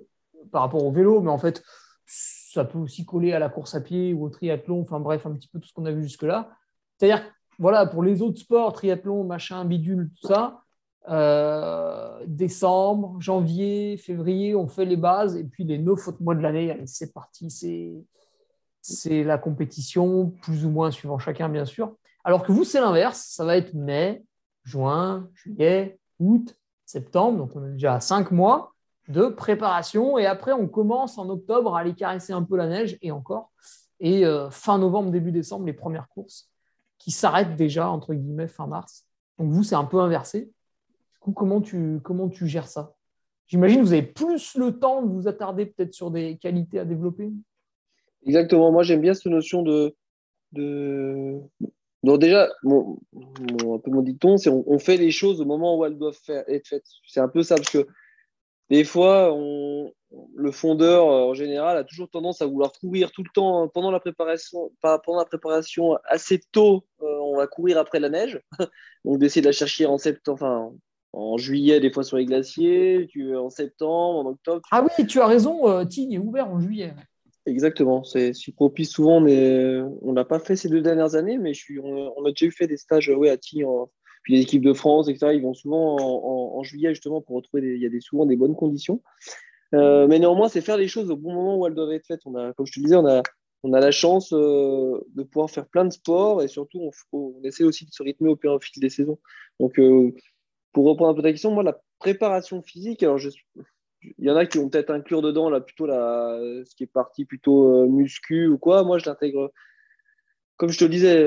par 0.52 0.62
rapport 0.62 0.84
au 0.84 0.91
vélo, 0.91 1.22
mais 1.22 1.32
en 1.32 1.38
fait, 1.38 1.64
ça 2.06 2.66
peut 2.66 2.80
aussi 2.80 3.06
coller 3.06 3.34
à 3.34 3.39
la 3.39 3.50
course 3.50 3.76
à 3.76 3.82
pied 3.82 4.14
ou 4.14 4.26
au 4.26 4.30
triathlon, 4.30 4.82
enfin 4.82 5.00
bref, 5.00 5.26
un 5.26 5.34
petit 5.34 5.48
peu 5.48 5.60
tout 5.60 5.68
ce 5.68 5.74
qu'on 5.74 5.86
a 5.86 5.91
vu 5.91 6.04
jusque-là. 6.04 6.52
C'est-à-dire, 6.98 7.24
voilà, 7.60 7.86
pour 7.86 8.04
les 8.04 8.22
autres 8.22 8.39
sports, 8.39 8.74
triathlon, 8.74 9.24
machin, 9.24 9.66
bidule, 9.66 10.10
tout 10.20 10.28
ça, 10.28 10.62
euh, 11.10 12.24
décembre, 12.28 13.16
janvier, 13.20 13.98
février, 13.98 14.56
on 14.56 14.68
fait 14.68 14.86
les 14.86 14.98
bases, 14.98 15.36
et 15.36 15.43
puis 15.43 15.64
les 15.64 15.78
neuf 15.78 16.08
autres 16.08 16.22
mois 16.22 16.36
de 16.36 16.41
l'année, 16.41 16.82
c'est 16.86 17.14
parti, 17.14 17.50
c'est 18.82 19.24
la 19.24 19.38
compétition, 19.38 20.30
plus 20.41 20.66
ou 20.66 20.70
moins 20.70 20.91
suivant 20.91 21.18
chacun, 21.18 21.50
bien 21.50 21.66
sûr. 21.66 21.96
Alors 22.24 22.43
que 22.43 22.52
vous, 22.52 22.64
c'est 22.64 22.82
l'inverse. 22.82 23.28
Ça 23.30 23.46
va 23.46 23.56
être 23.56 23.74
mai, 23.74 24.24
juin, 24.64 25.30
juillet, 25.34 26.00
août, 26.20 26.56
septembre. 26.86 27.38
Donc, 27.38 27.56
on 27.56 27.66
est 27.68 27.74
déjà 27.74 27.96
à 27.96 28.00
cinq 28.00 28.32
mois 28.32 28.75
de 29.08 29.28
préparation. 29.28 30.18
Et 30.18 30.26
après, 30.26 30.51
on 30.51 30.68
commence 30.68 31.18
en 31.18 31.30
octobre 31.30 31.76
à 31.76 31.82
aller 31.82 31.93
caresser 31.93 32.34
un 32.34 32.43
peu 32.43 32.58
la 32.58 32.68
neige 32.68 32.97
et 33.01 33.12
encore. 33.12 33.51
Et 33.99 34.26
euh, 34.26 34.49
fin 34.49 34.78
novembre, 34.78 35.12
début 35.12 35.32
décembre, 35.32 35.66
les 35.66 35.74
premières 35.74 36.10
courses 36.10 36.49
qui 36.97 37.12
s'arrêtent 37.12 37.56
déjà, 37.56 37.89
entre 37.89 38.14
guillemets, 38.14 38.47
fin 38.47 38.68
mars. 38.68 39.06
Donc, 39.38 39.51
vous, 39.51 39.64
c'est 39.64 39.76
un 39.76 39.86
peu 39.86 39.99
inversé. 39.99 40.41
Du 40.41 41.20
coup, 41.20 41.32
comment 41.32 41.62
tu, 41.62 41.99
comment 42.03 42.30
tu 42.30 42.47
gères 42.47 42.68
ça? 42.68 42.93
J'imagine 43.47 43.82
que 43.82 43.86
vous 43.86 43.93
avez 43.93 44.01
plus 44.01 44.56
le 44.56 44.80
temps 44.80 45.03
de 45.03 45.12
vous 45.12 45.28
attarder 45.28 45.68
peut-être 45.68 45.93
sur 45.93 46.10
des 46.10 46.38
qualités 46.38 46.80
à 46.80 46.86
développer. 46.86 47.32
Exactement. 48.26 48.72
Moi, 48.72 48.84
j'aime 48.84 49.01
bien 49.01 49.14
cette 49.14 49.28
notion 49.28 49.62
de, 49.62 49.95
de 50.51 51.39
donc 52.06 52.20
déjà, 52.20 52.49
un 52.64 53.80
peu 53.80 53.91
mon 53.91 54.03
dicton, 54.03 54.38
c'est 54.38 54.51
on, 54.51 54.78
fait 54.78 54.97
les 54.97 55.10
choses 55.10 55.41
au 55.41 55.45
moment 55.45 55.76
où 55.76 55.86
elles 55.86 55.97
doivent 55.97 56.20
faire, 56.24 56.43
être 56.47 56.68
faites. 56.68 56.86
C'est 57.08 57.20
un 57.20 57.28
peu 57.28 57.41
ça, 57.41 57.56
parce 57.56 57.72
que 57.72 57.88
des 58.70 58.84
fois, 58.84 59.32
on, 59.34 59.91
le 60.36 60.51
fondeur, 60.51 61.05
en 61.05 61.34
général, 61.34 61.78
a 61.78 61.84
toujours 61.84 62.09
tendance 62.09 62.41
à 62.41 62.45
vouloir 62.45 62.72
courir 62.74 63.11
tout 63.11 63.24
le 63.24 63.30
temps 63.34 63.68
pendant 63.68 63.91
la 63.91 63.99
préparation, 63.99 64.72
pendant 64.82 65.20
la 65.20 65.26
préparation 65.26 65.97
assez 66.05 66.41
tôt, 66.51 66.86
euh, 67.01 67.18
on 67.22 67.38
va 67.38 67.47
courir 67.47 67.78
après 67.78 67.99
la 67.99 68.09
neige. 68.09 68.39
Donc 69.05 69.20
d'essayer 69.20 69.41
de 69.41 69.47
la 69.47 69.51
chercher 69.51 69.86
en 69.86 69.97
septembre, 69.97 70.41
enfin 70.41 70.72
en 71.13 71.38
juillet, 71.38 71.80
des 71.80 71.91
fois 71.91 72.03
sur 72.03 72.18
les 72.18 72.26
glaciers, 72.26 73.07
tu, 73.09 73.36
en 73.36 73.49
septembre, 73.49 74.20
en 74.20 74.30
octobre. 74.32 74.61
Ah 74.72 74.84
oui, 74.84 75.05
tu 75.05 75.22
as 75.22 75.28
raison, 75.28 75.70
euh, 75.70 75.86
Tignes 75.86 76.13
est 76.13 76.18
ouvert 76.18 76.49
en 76.49 76.59
juillet. 76.59 76.93
Exactement, 77.45 78.03
c'est 78.03 78.34
propice 78.55 78.89
souvent, 78.89 79.20
mais 79.22 79.80
on 80.01 80.13
l'a 80.13 80.26
pas 80.26 80.39
fait 80.39 80.55
ces 80.55 80.68
deux 80.68 80.82
dernières 80.82 81.13
années, 81.13 81.38
mais 81.38 81.53
je 81.53 81.59
suis, 81.59 81.80
on, 81.80 82.26
a 82.26 82.30
déjà 82.32 82.47
eu 82.47 82.51
fait 82.51 82.66
des 82.66 82.76
stages 82.76 83.07
ouais, 83.09 83.30
à 83.30 83.38
Tignes, 83.38 83.68
puis 84.26 84.34
les 84.34 84.42
équipes 84.42 84.64
de 84.64 84.74
France, 84.74 85.08
etc. 85.08 85.34
Ils 85.36 85.42
vont 85.42 85.54
souvent 85.54 85.98
en, 86.58 86.64
juillet 86.64 86.90
justement 86.90 87.22
pour 87.22 87.36
retrouver, 87.36 87.76
il 87.76 87.82
y 87.82 87.86
a 87.86 87.90
des, 87.90 88.02
souvent 88.02 88.26
des 88.26 88.36
bonnes 88.36 88.56
conditions. 88.56 89.02
mais 89.72 90.20
néanmoins, 90.20 90.50
c'est 90.50 90.62
faire 90.62 90.78
les 90.78 90.88
choses 90.88 91.12
au 91.12 91.16
bon 91.16 91.32
moment 91.32 91.58
où 91.58 91.68
elles 91.68 91.76
doivent 91.76 91.92
être 91.92 92.08
faites. 92.08 92.24
Comme 92.24 92.66
je 92.66 92.74
te 92.74 92.80
disais, 92.80 92.96
on 92.96 93.06
a, 93.06 93.22
on 93.62 93.72
a 93.74 93.80
la 93.80 93.92
chance 93.92 94.32
de 94.32 95.24
pouvoir 95.24 95.52
faire 95.52 95.68
plein 95.68 95.86
de 95.86 95.92
sports 95.92 96.42
et 96.42 96.48
surtout, 96.48 96.90
on, 97.14 97.44
essaie 97.44 97.64
aussi 97.64 97.86
de 97.86 97.92
se 97.92 98.02
rythmer 98.02 98.30
au, 98.30 98.40
au 98.50 98.60
fil 98.60 98.82
des 98.82 98.90
saisons. 98.90 99.20
Donc, 99.60 99.80
pour 100.74 100.86
reprendre 100.88 101.12
un 101.12 101.16
peu 101.16 101.22
ta 101.22 101.32
question, 101.32 101.52
moi, 101.52 101.62
la 101.62 101.80
préparation 102.00 102.64
physique, 102.64 103.04
alors 103.04 103.20
il 104.18 104.26
y 104.26 104.30
en 104.30 104.36
a 104.36 104.46
qui 104.46 104.58
vont 104.58 104.70
peut-être 104.70 104.92
inclure 104.92 105.22
dedans 105.22 105.50
là, 105.50 105.62
plutôt 105.62 105.86
la, 105.86 106.38
ce 106.66 106.76
qui 106.76 106.84
est 106.84 106.92
parti 106.92 107.26
plutôt 107.26 107.84
euh, 107.84 107.88
muscu 107.88 108.48
ou 108.48 108.58
quoi. 108.58 108.84
Moi, 108.84 108.98
je 108.98 109.06
l'intègre, 109.06 109.52
comme 110.58 110.70
je 110.70 110.78
te 110.78 110.84
le 110.84 110.90
disais, 110.90 111.24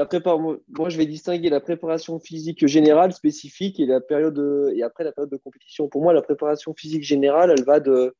euh, 0.00 0.20
la 0.24 0.36
moi, 0.36 0.88
je 0.88 0.96
vais 0.96 1.06
distinguer 1.06 1.50
la 1.50 1.60
préparation 1.60 2.18
physique 2.18 2.66
générale, 2.66 3.12
spécifique, 3.12 3.80
et, 3.80 3.86
la 3.86 4.00
période 4.00 4.72
et 4.74 4.82
après 4.82 5.04
la 5.04 5.12
période 5.12 5.30
de 5.30 5.36
compétition. 5.36 5.88
Pour 5.88 6.02
moi, 6.02 6.12
la 6.12 6.22
préparation 6.22 6.74
physique 6.74 7.02
générale, 7.02 7.54
elle 7.56 7.64
va 7.64 7.80
de, 7.80 8.14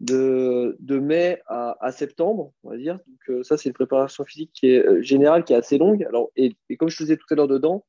de, 0.00 0.98
mai 0.98 1.40
à, 1.46 1.90
septembre, 1.92 2.52
on 2.62 2.70
va 2.70 2.76
dire. 2.76 2.98
Donc, 3.06 3.18
euh, 3.28 3.42
ça, 3.42 3.56
c'est 3.56 3.68
une 3.68 3.74
préparation 3.74 4.24
physique 4.24 4.50
qui 4.52 4.68
est, 4.68 5.02
générale 5.02 5.44
qui 5.44 5.52
est 5.52 5.56
assez 5.56 5.78
longue. 5.78 6.04
Alors, 6.04 6.30
et, 6.36 6.56
comme 6.76 6.88
je 6.88 6.96
te 6.96 7.02
disais 7.02 7.16
tout 7.16 7.26
à 7.30 7.34
l'heure 7.34 7.48
dedans, 7.48 7.84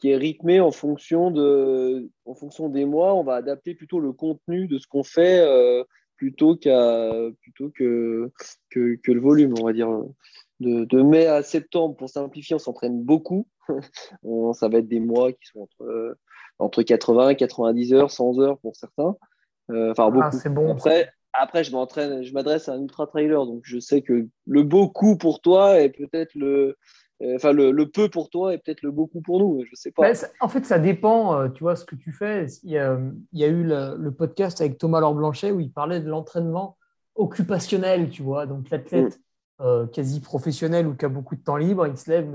qui 0.00 0.10
est 0.10 0.16
rythmé 0.16 0.60
en 0.60 0.70
fonction, 0.70 1.30
de, 1.30 2.10
en 2.24 2.34
fonction 2.34 2.68
des 2.68 2.84
mois. 2.84 3.14
On 3.14 3.24
va 3.24 3.36
adapter 3.36 3.74
plutôt 3.74 4.00
le 4.00 4.12
contenu 4.12 4.66
de 4.66 4.78
ce 4.78 4.86
qu'on 4.86 5.04
fait 5.04 5.40
euh, 5.40 5.84
plutôt, 6.16 6.56
qu'à, 6.56 7.10
plutôt 7.40 7.70
que, 7.70 8.30
que, 8.70 8.96
que, 8.96 9.12
le 9.12 9.20
volume, 9.20 9.54
on 9.58 9.64
va 9.64 9.72
dire. 9.72 9.88
De, 10.60 10.84
de, 10.84 11.02
mai 11.02 11.26
à 11.26 11.42
septembre, 11.42 11.96
pour 11.96 12.08
simplifier, 12.08 12.54
on 12.54 12.60
s'entraîne 12.60 13.02
beaucoup. 13.02 13.46
ça 14.54 14.68
va 14.68 14.78
être 14.78 14.88
des 14.88 15.00
mois 15.00 15.32
qui 15.32 15.46
sont 15.46 15.60
entre, 15.60 16.16
entre 16.58 16.82
80 16.82 17.34
90 17.34 17.94
heures, 17.94 18.10
100 18.10 18.38
heures 18.38 18.58
pour 18.58 18.76
certains. 18.76 19.16
Euh, 19.70 19.90
enfin, 19.90 20.10
beaucoup. 20.10 20.36
Ah, 20.44 20.48
bon. 20.48 20.72
Après, 20.72 21.10
après, 21.32 21.64
je 21.64 21.72
m'entraîne, 21.72 22.22
je 22.22 22.32
m'adresse 22.32 22.68
à 22.68 22.74
un 22.74 22.82
ultra 22.82 23.06
trailer, 23.06 23.44
donc 23.46 23.62
je 23.64 23.78
sais 23.78 24.02
que 24.02 24.26
le 24.46 24.62
beaucoup 24.62 25.16
pour 25.16 25.40
toi 25.40 25.80
est 25.80 25.90
peut-être 25.90 26.34
le, 26.34 26.76
euh, 27.22 27.36
enfin, 27.36 27.52
le, 27.52 27.72
peu 27.86 28.08
pour 28.08 28.30
toi 28.30 28.54
est 28.54 28.58
peut-être 28.58 28.82
le 28.82 28.90
beaucoup 28.90 29.20
pour 29.20 29.40
nous, 29.40 29.64
je 29.64 29.74
sais 29.74 29.90
pas. 29.90 30.12
en 30.40 30.48
fait, 30.48 30.64
ça 30.64 30.78
dépend, 30.78 31.40
euh, 31.40 31.48
tu 31.48 31.64
vois, 31.64 31.76
ce 31.76 31.84
que 31.84 31.96
tu 31.96 32.12
fais. 32.12 32.46
Il 32.62 32.70
y 32.70 32.78
a, 32.78 32.98
il 33.32 33.40
y 33.40 33.44
a 33.44 33.48
eu 33.48 33.64
le, 33.64 34.10
podcast 34.10 34.60
avec 34.60 34.78
Thomas 34.78 35.00
Laure 35.00 35.14
Blanchet 35.14 35.50
où 35.50 35.60
il 35.60 35.72
parlait 35.72 36.00
de 36.00 36.08
l'entraînement 36.08 36.76
occupationnel, 37.14 38.10
tu 38.10 38.22
vois. 38.22 38.46
Donc, 38.46 38.70
l'athlète 38.70 39.16
mm. 39.16 39.22
Euh, 39.60 39.86
quasi 39.86 40.20
professionnel 40.20 40.86
ou 40.86 40.94
qui 40.94 41.04
a 41.04 41.08
beaucoup 41.08 41.36
de 41.36 41.42
temps 41.42 41.56
libre, 41.56 41.86
il 41.86 41.96
se 41.96 42.10
lève 42.10 42.30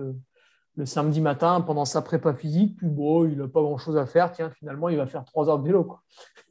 le, 0.76 0.86
samedi 0.86 1.20
matin 1.20 1.60
pendant 1.60 1.84
sa 1.84 2.02
prépa 2.02 2.34
physique, 2.34 2.78
puis 2.78 2.88
bon, 2.88 3.28
il 3.28 3.38
n'a 3.38 3.50
pas 3.50 3.62
grand-chose 3.62 3.98
à 3.98 4.06
faire. 4.06 4.32
Tiens, 4.32 4.50
finalement, 4.50 4.88
il 4.88 4.96
va 4.96 5.08
faire 5.08 5.26
trois 5.26 5.50
heures 5.50 5.60
de 5.60 5.66
vélo. 5.66 5.84
Quoi. 5.84 6.02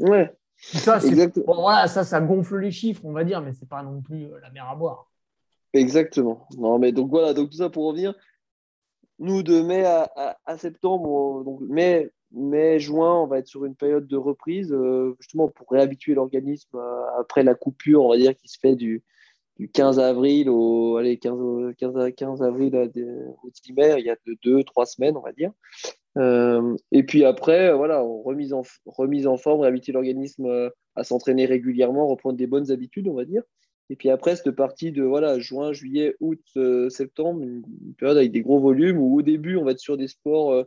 Ouais. 0.01 0.37
Ça, 0.61 0.99
voilà, 1.47 1.87
ça, 1.87 2.05
ça 2.05 2.21
gonfle 2.21 2.59
les 2.59 2.71
chiffres, 2.71 3.01
on 3.05 3.13
va 3.13 3.25
dire, 3.25 3.41
mais 3.41 3.55
c'est 3.55 3.69
pas 3.69 3.83
non 3.83 4.03
plus 4.03 4.29
la 4.43 4.51
mer 4.51 4.69
à 4.69 4.75
boire. 4.75 5.09
Exactement. 5.73 6.47
Non, 6.59 6.79
mais 6.79 6.93
donc 6.93 7.11
voilà, 7.11 7.33
donc 7.33 7.51
tout 7.51 7.57
ça 7.57 7.71
pour 7.71 7.87
revenir. 7.87 8.15
Nous, 9.19 9.43
de 9.43 9.63
mai 9.63 9.85
à, 9.85 10.59
septembre, 10.59 11.45
donc 11.45 11.61
mai, 11.63 12.11
mai, 12.33 12.79
juin, 12.79 13.23
on 13.23 13.27
va 13.27 13.39
être 13.39 13.49
sur 13.49 13.65
une 13.65 13.75
période 13.75 14.07
de 14.07 14.17
reprise, 14.17 14.73
euh, 14.73 15.17
justement 15.21 15.49
pour 15.49 15.69
réhabituer 15.71 16.15
l'organisme 16.15 16.77
euh, 16.77 17.21
après 17.21 17.43
la 17.43 17.55
coupure, 17.55 18.05
on 18.05 18.11
va 18.11 18.17
dire, 18.17 18.37
qui 18.37 18.49
se 18.49 18.59
fait 18.59 18.77
du, 18.77 19.03
du 19.59 19.69
15 19.69 19.99
avril 19.99 20.49
au 20.49 20.97
allez, 20.97 21.19
15, 21.19 21.75
15, 21.77 22.15
15 22.17 22.43
avril 22.43 22.77
au 22.77 23.51
10 23.51 23.73
mai, 23.73 23.97
il 23.99 24.07
y 24.07 24.11
a 24.11 24.17
deux, 24.45 24.63
trois 24.65 24.87
semaines, 24.87 25.17
on 25.17 25.23
va 25.23 25.33
dire. 25.33 25.53
Euh, 26.17 26.77
et 26.93 27.03
puis 27.05 27.25
après, 27.25 27.73
voilà, 27.75 28.01
remise 28.01 28.53
en, 28.53 28.63
remise 28.87 29.27
en 29.27 29.37
forme, 29.37 29.61
réhabituer 29.61 29.93
l'organisme 29.93 30.71
à 30.97 31.05
s'entraîner 31.05 31.47
régulièrement, 31.47 32.09
reprendre 32.09 32.37
des 32.37 32.47
bonnes 32.47 32.71
habitudes, 32.71 33.09
on 33.09 33.15
va 33.15 33.25
dire. 33.25 33.43
Et 33.91 33.97
puis 33.97 34.11
après, 34.11 34.37
cette 34.37 34.51
partie 34.51 34.93
de 34.93 35.03
voilà, 35.03 35.39
juin, 35.39 35.73
juillet, 35.73 36.15
août, 36.21 36.43
euh, 36.57 36.91
septembre, 36.91 37.43
une, 37.43 37.63
période 37.97 38.19
avec 38.19 38.33
des 38.33 38.43
gros 38.43 38.61
volumes 38.61 38.99
où 38.99 39.19
au 39.19 39.23
début, 39.23 39.57
on 39.57 39.65
va 39.65 39.73
être 39.73 39.79
sur 39.79 39.97
des 39.97 40.09
sports 40.09 40.53
euh, 40.53 40.65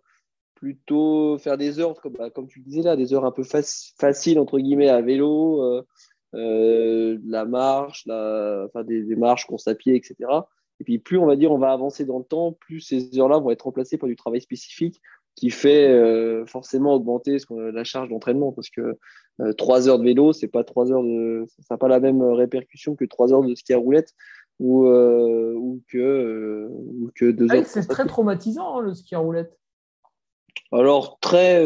plutôt 0.55 1.37
faire 1.37 1.57
des 1.57 1.79
heures, 1.79 1.99
comme, 2.01 2.13
bah, 2.13 2.29
comme 2.29 2.47
tu 2.47 2.61
disais 2.61 2.81
là, 2.81 2.95
des 2.95 3.13
heures 3.13 3.25
un 3.25 3.31
peu 3.31 3.43
faciles, 3.43 4.39
entre 4.39 4.59
guillemets, 4.59 4.89
à 4.89 5.01
vélo, 5.01 5.83
euh, 6.34 7.17
la 7.25 7.45
marche, 7.45 8.05
la, 8.05 8.65
enfin, 8.67 8.84
des, 8.84 9.03
des, 9.03 9.15
marches, 9.15 9.45
course 9.45 9.67
à 9.67 9.75
pied, 9.75 9.95
etc. 9.95 10.15
Et 10.79 10.84
puis 10.84 10.97
plus 10.97 11.17
on 11.17 11.25
va 11.25 11.36
dire 11.36 11.51
on 11.51 11.57
va 11.57 11.71
avancer 11.71 12.05
dans 12.05 12.17
le 12.17 12.23
temps, 12.23 12.53
plus 12.53 12.79
ces 12.79 13.19
heures-là 13.19 13.39
vont 13.39 13.51
être 13.51 13.63
remplacées 13.63 13.97
par 13.97 14.09
du 14.09 14.15
travail 14.15 14.41
spécifique 14.41 15.01
qui 15.36 15.49
fait 15.49 15.89
euh, 15.89 16.45
forcément 16.45 16.93
augmenter 16.93 17.39
ce 17.39 17.71
la 17.71 17.84
charge 17.84 18.09
d'entraînement 18.09 18.51
parce 18.51 18.69
que 18.69 18.97
euh, 19.39 19.53
trois 19.53 19.88
heures 19.88 19.99
de 19.99 20.03
vélo, 20.03 20.34
c'est 20.34 20.47
pas 20.47 20.63
trois 20.63 20.91
heures 20.91 21.03
de, 21.03 21.45
ça 21.47 21.75
n'a 21.75 21.77
pas 21.77 21.88
la 21.88 21.99
même 21.99 22.21
répercussion 22.21 22.95
que 22.95 23.05
trois 23.05 23.34
heures 23.34 23.43
de 23.43 23.55
ski 23.55 23.73
à 23.73 23.77
roulette 23.77 24.13
ou, 24.59 24.86
euh, 24.86 25.53
ou 25.55 25.82
que 25.88 26.67
ou 26.69 27.09
que 27.15 27.32
deux 27.32 27.47
ah 27.49 27.55
heures. 27.55 27.65
C'est 27.65 27.88
très 27.88 28.05
traumatisant 28.05 28.77
hein, 28.77 28.82
le 28.82 28.93
ski 28.93 29.15
à 29.15 29.19
roulette. 29.19 29.57
Alors 30.71 31.19
très 31.19 31.65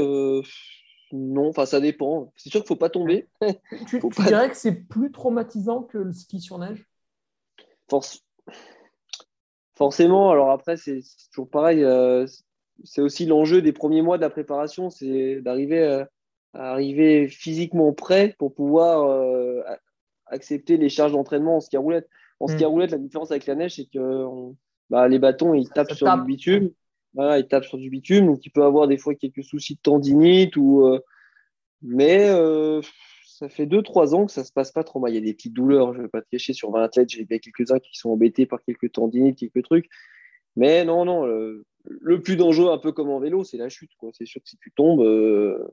non, 1.16 1.50
enfin 1.50 1.66
ça 1.66 1.80
dépend. 1.80 2.32
C'est 2.36 2.50
sûr 2.50 2.62
qu'il 2.62 2.68
faut 2.68 2.76
pas 2.76 2.90
tomber. 2.90 3.28
Tu, 3.88 4.00
dirais 4.26 4.50
que 4.50 4.58
c'est 4.58 4.74
plus 4.74 5.12
traumatisant 5.12 5.84
que 5.84 5.98
le 5.98 6.12
ski 6.12 6.40
sur 6.40 6.58
neige? 6.58 6.86
Force... 7.90 8.24
Forcément. 9.76 10.32
Alors 10.32 10.52
après 10.52 10.78
c'est 10.78 11.02
toujours 11.32 11.50
pareil 11.50 11.84
c'est 12.84 13.02
aussi 13.02 13.26
l'enjeu 13.26 13.62
des 13.62 13.72
premiers 13.72 14.02
mois 14.02 14.18
de 14.18 14.22
la 14.22 14.30
préparation, 14.30 14.90
c'est 14.90 15.42
d'arriver 15.42 15.84
à, 15.84 16.10
arriver 16.54 17.28
physiquement 17.28 17.92
prêt 17.94 18.36
pour 18.40 18.54
pouvoir 18.54 19.10
euh, 19.10 19.62
accepter 20.28 20.78
les 20.78 20.88
charges 20.88 21.12
d'entraînement 21.12 21.58
en 21.58 21.60
ski 21.60 21.76
à 21.76 21.80
roulette. 21.80 22.10
En 22.40 22.48
ski 22.48 22.64
à 22.64 22.68
hmm. 22.68 22.72
roulette, 22.72 22.92
la 22.92 22.98
différence 22.98 23.32
avec 23.32 23.46
la 23.46 23.56
neige, 23.56 23.76
c'est 23.76 23.86
que 23.86 24.26
bah, 24.90 25.08
les 25.08 25.20
bâtons, 25.20 25.54
ils 25.54 25.70
tapent 25.70 25.94
sur 25.94 26.14
du 26.16 26.24
bitume. 26.24 26.72
Ils 27.18 27.48
tapent 27.48 27.66
sur 27.66 27.78
du 27.78 27.90
bitume, 27.90 28.28
donc 28.28 28.46
il 28.46 28.50
peut 28.50 28.64
avoir 28.64 28.88
des 28.88 28.98
fois 28.98 29.16
quelques 29.16 29.44
soucis 29.44 29.76
de 29.76 29.80
tendinite. 29.82 30.58
Ou, 30.58 30.86
euh, 30.86 31.00
mais 31.82 32.30
euh, 32.30 32.82
ça 33.26 33.50
fait 33.50 33.66
2-3 33.66 34.14
ans 34.16 34.26
que 34.26 34.32
ça 34.32 34.44
se 34.44 34.52
passe 34.52 34.72
pas 34.72 34.84
trop 34.84 35.00
mal. 35.00 35.12
Il 35.12 35.16
y 35.16 35.18
a 35.18 35.22
des 35.22 35.34
petites 35.34 35.54
douleurs, 35.54 35.94
je 35.94 36.00
ne 36.00 36.04
vais 36.04 36.10
pas 36.10 36.22
te 36.22 36.30
cacher, 36.30 36.54
sur 36.54 36.72
20 36.72 36.84
athlètes, 36.84 37.10
j'ai 37.10 37.26
bien 37.26 37.40
quelques-uns 37.40 37.80
qui 37.80 37.98
sont 37.98 38.10
embêtés 38.10 38.46
par 38.46 38.62
quelques 38.64 38.92
tendinites, 38.92 39.40
quelques 39.40 39.64
trucs. 39.64 39.90
Mais 40.58 40.86
non, 40.86 41.06
non, 41.06 41.26
le 41.26 42.22
plus 42.22 42.38
dangereux, 42.38 42.72
un 42.72 42.78
peu 42.78 42.92
comme 42.92 43.10
en 43.10 43.20
vélo, 43.20 43.44
c'est 43.44 43.58
la 43.58 43.70
chute. 43.70 43.92
C'est 44.14 44.26
sûr 44.26 44.42
que 44.42 44.50
si 44.50 44.58
tu 44.58 44.72
tombes, 44.72 45.02
euh, 45.02 45.68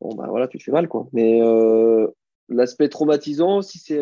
bon, 0.00 0.14
bah, 0.14 0.26
voilà, 0.28 0.48
tu 0.48 0.58
te 0.58 0.62
fais 0.62 0.72
mal. 0.72 0.88
Quoi. 0.88 1.08
Mais 1.12 1.40
l'aspect 2.48 2.88
traumatisant, 2.88 3.62
si, 3.62 3.78
si 3.78 3.94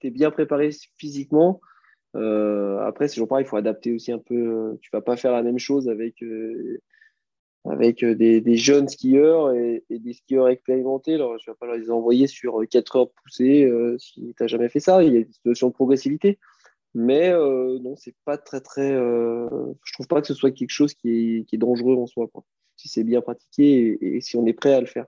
tu 0.00 0.06
es 0.06 0.10
bien 0.10 0.30
préparé 0.30 0.70
physiquement, 0.96 1.60
après, 2.14 3.08
c'est 3.08 3.14
toujours 3.14 3.28
pareil, 3.28 3.44
il 3.44 3.48
faut 3.48 3.56
adapter 3.56 3.92
aussi 3.92 4.12
un 4.12 4.18
peu. 4.18 4.78
Tu 4.80 4.90
vas 4.92 5.00
pas 5.00 5.16
faire 5.16 5.32
la 5.32 5.42
même 5.42 5.58
chose 5.58 5.88
avec, 5.88 6.22
avec 7.64 8.04
des, 8.04 8.56
jeunes 8.56 8.88
skieurs 8.88 9.52
et, 9.52 9.84
des 9.90 10.12
skieurs 10.12 10.48
expérimentés. 10.48 11.14
Alors, 11.14 11.38
je 11.38 11.50
ne 11.50 11.54
vais 11.54 11.58
pas 11.58 11.76
les 11.76 11.90
envoyer 11.90 12.26
sur 12.26 12.60
4 12.68 12.96
heures 12.96 13.10
poussées 13.10 13.70
si 13.98 14.34
tu 14.36 14.42
n'as 14.42 14.46
jamais 14.46 14.68
fait 14.68 14.80
ça. 14.80 15.02
Il 15.02 15.12
y 15.12 15.16
a 15.16 15.20
une 15.20 15.32
situation 15.32 15.68
de 15.68 15.74
progressivité. 15.74 16.38
Mais 16.94 17.30
euh, 17.30 17.78
non, 17.80 17.96
c'est 17.96 18.14
pas 18.24 18.38
très, 18.38 18.60
très. 18.60 18.92
Euh, 18.92 19.48
je 19.84 19.92
trouve 19.92 20.06
pas 20.06 20.20
que 20.20 20.28
ce 20.28 20.34
soit 20.34 20.52
quelque 20.52 20.70
chose 20.70 20.94
qui 20.94 21.10
est, 21.10 21.44
qui 21.44 21.56
est 21.56 21.58
dangereux 21.58 21.96
en 21.96 22.06
soi, 22.06 22.28
quoi. 22.32 22.44
Si 22.76 22.88
c'est 22.88 23.04
bien 23.04 23.20
pratiqué 23.20 23.98
et, 24.00 24.20
si 24.20 24.36
on 24.36 24.46
est 24.46 24.52
prêt 24.52 24.74
à 24.74 24.80
le 24.80 24.86
faire, 24.86 25.06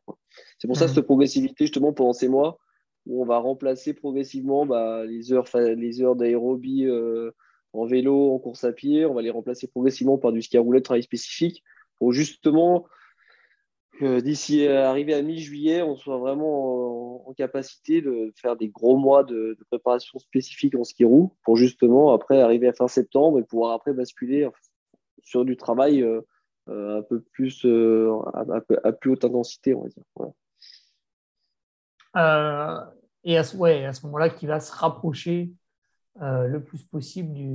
C'est 0.58 0.66
pour 0.66 0.76
ça 0.76 0.86
mhm. 0.86 0.94
cette 0.94 1.04
progressivité, 1.04 1.64
justement, 1.64 1.92
pendant 1.92 2.12
ces 2.12 2.28
mois 2.28 2.58
où 3.06 3.22
on 3.22 3.26
va 3.26 3.38
remplacer 3.38 3.94
progressivement 3.94 4.66
bah, 4.66 5.04
les 5.04 5.32
heures, 5.32 5.46
les 5.54 6.02
heures 6.02 6.16
d'aérobie 6.16 6.86
euh, 6.86 7.30
en 7.72 7.86
vélo, 7.86 8.34
en 8.34 8.38
course 8.38 8.64
à 8.64 8.72
pied. 8.72 9.06
On 9.06 9.14
va 9.14 9.22
les 9.22 9.30
remplacer 9.30 9.68
progressivement 9.68 10.18
par 10.18 10.32
du 10.32 10.42
ski 10.42 10.56
à 10.56 10.60
roulette, 10.60 10.84
travail 10.84 11.02
spécifique, 11.02 11.62
pour 11.98 12.12
justement 12.12 12.86
d'ici 14.02 14.66
arrivé 14.66 15.14
à 15.14 15.22
mi-juillet, 15.22 15.80
on 15.80 15.96
soit 15.96 16.18
vraiment 16.18 17.26
en, 17.26 17.32
capacité 17.32 18.02
de 18.02 18.30
faire 18.36 18.54
des 18.54 18.68
gros 18.68 18.98
mois 18.98 19.24
de, 19.24 19.56
préparation 19.70 20.18
spécifique 20.18 20.74
en 20.74 20.84
ski 20.84 21.06
roue 21.06 21.32
pour 21.44 21.56
justement 21.56 22.12
après 22.12 22.42
arriver 22.42 22.68
à 22.68 22.74
fin 22.74 22.88
septembre 22.88 23.38
et 23.38 23.42
pouvoir 23.42 23.72
après 23.72 23.94
basculer 23.94 24.50
sur 25.26 25.44
du 25.44 25.56
travail 25.56 26.02
euh, 26.02 26.22
euh, 26.68 26.98
un 26.98 27.02
peu 27.02 27.20
plus 27.20 27.64
euh, 27.64 28.10
à, 28.82 28.92
plus 28.92 29.10
haute 29.10 29.24
intensité, 29.24 29.74
on 29.74 29.82
va 29.82 29.88
dire. 29.88 30.02
Et 33.26 33.36
à 33.36 33.44
ce, 33.44 33.54
ouais, 33.58 33.84
à 33.84 33.92
ce 33.92 34.06
moment-là, 34.06 34.30
qui 34.30 34.46
va 34.46 34.60
se 34.60 34.72
rapprocher 34.72 35.52
le 36.18 36.58
plus 36.58 36.82
possible 36.82 37.34
du, 37.34 37.52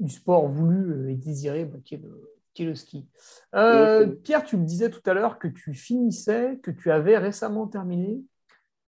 du 0.00 0.10
sport 0.10 0.48
voulu 0.48 1.12
et 1.12 1.14
désiré, 1.14 1.64
bah, 1.64 1.78
qui 1.84 1.94
est 1.94 1.98
le, 1.98 2.28
qui 2.54 2.64
est 2.64 2.66
le 2.66 2.74
ski. 2.74 3.06
Euh, 3.54 4.06
Pierre, 4.08 4.44
tu 4.44 4.56
me 4.56 4.64
disais 4.64 4.90
tout 4.90 5.02
à 5.06 5.14
l'heure 5.14 5.38
que 5.38 5.46
tu 5.46 5.72
finissais, 5.74 6.58
que 6.62 6.72
tu 6.72 6.90
avais 6.90 7.16
récemment 7.16 7.68
terminé 7.68 8.20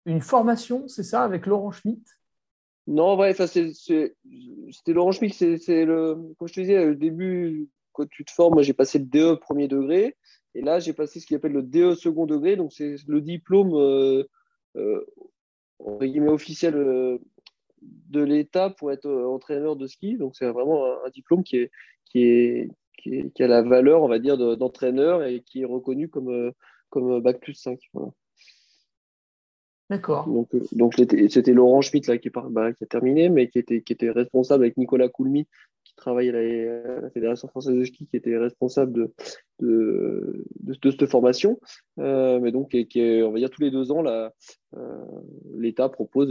une 0.05 0.21
formation, 0.21 0.87
c'est 0.87 1.03
ça, 1.03 1.23
avec 1.23 1.47
Laurent 1.47 1.73
Schmitt? 1.73 2.07
Non, 2.87 3.19
ouais, 3.19 3.33
c'était 3.33 4.13
Laurent 4.89 5.13
Schmitt, 5.13 5.35
c'est 5.35 5.85
le, 5.85 6.35
comme 6.39 6.49
je 6.49 6.55
te 6.55 6.61
disais, 6.61 6.87
au 6.87 6.95
début, 6.95 7.69
quand 7.93 8.09
tu 8.09 8.25
te 8.25 8.31
formes, 8.31 8.63
j'ai 8.63 8.75
passé 8.75 8.99
le 8.99 9.07
DE 9.07 9.35
premier 9.35 9.67
degré, 9.67 10.17
et 10.55 10.61
là 10.61 10.79
j'ai 10.79 10.93
passé 10.93 11.19
ce 11.19 11.27
qu'il 11.27 11.37
appelle 11.37 11.53
le 11.53 11.63
DE 11.63 11.95
second 11.95 12.27
degré, 12.27 12.57
donc 12.57 12.73
c'est 12.73 12.97
le 13.09 13.21
diplôme 13.21 13.75
euh, 13.75 14.25
officiel 15.81 17.19
de 17.83 18.23
l'État 18.23 18.71
pour 18.71 18.93
être 18.93 19.09
entraîneur 19.09 19.77
de 19.77 19.87
ski. 19.87 20.17
Donc, 20.17 20.37
c'est 20.37 20.47
vraiment 20.47 20.85
un, 21.05 21.11
diplôme 21.11 21.45
qui, 21.45 21.59
est, 21.59 21.71
qui, 22.05 22.23
est, 22.25 22.71
qui, 23.03 23.43
a 23.43 23.47
la 23.47 23.63
valeur, 23.63 24.03
on 24.03 24.09
va 24.09 24.19
dire, 24.19 24.37
d'entraîneur 24.57 25.25
et 25.25 25.41
qui 25.41 25.63
est 25.63 25.67
reconnu 25.67 26.09
comme, 26.09 26.53
comme 26.91 27.21
Bac 27.21 27.41
plus 27.41 27.55
5. 27.55 27.79
D'accord. 29.89 30.27
Donc, 30.27 30.53
euh, 30.55 30.67
donc 30.73 30.95
c'était 30.97 31.53
Laurent 31.53 31.81
Schmitt 31.81 32.09
là, 32.09 32.19
qui, 32.19 32.31
bah, 32.31 32.73
qui, 32.73 32.85
a 32.85 32.87
terminé, 32.87 33.29
mais 33.29 33.49
qui 33.49 33.59
était, 33.59 33.83
qui 33.83 33.93
était 33.93 34.11
responsable 34.11 34.65
avec 34.65 34.77
Nicolas 34.77 35.09
Coulmy, 35.09 35.47
travaille 35.97 36.29
à 36.29 36.33
la, 36.33 37.11
Fédération 37.11 37.49
française 37.49 37.75
de 37.75 37.85
ski, 37.85 38.07
qui 38.07 38.17
était 38.17 38.37
responsable 38.37 38.93
de, 38.93 39.15
de, 39.61 40.45
de, 40.61 40.91
cette 40.91 41.07
formation. 41.07 41.59
Euh, 41.99 42.39
mais 42.41 42.53
donc, 42.53 42.71
on 42.75 43.31
va 43.33 43.39
dire 43.39 43.51
tous 43.51 43.63
les 43.63 43.71
deux 43.71 43.91
ans, 43.91 44.05
euh, 44.07 44.29
l'État 45.57 45.89
propose 45.89 46.31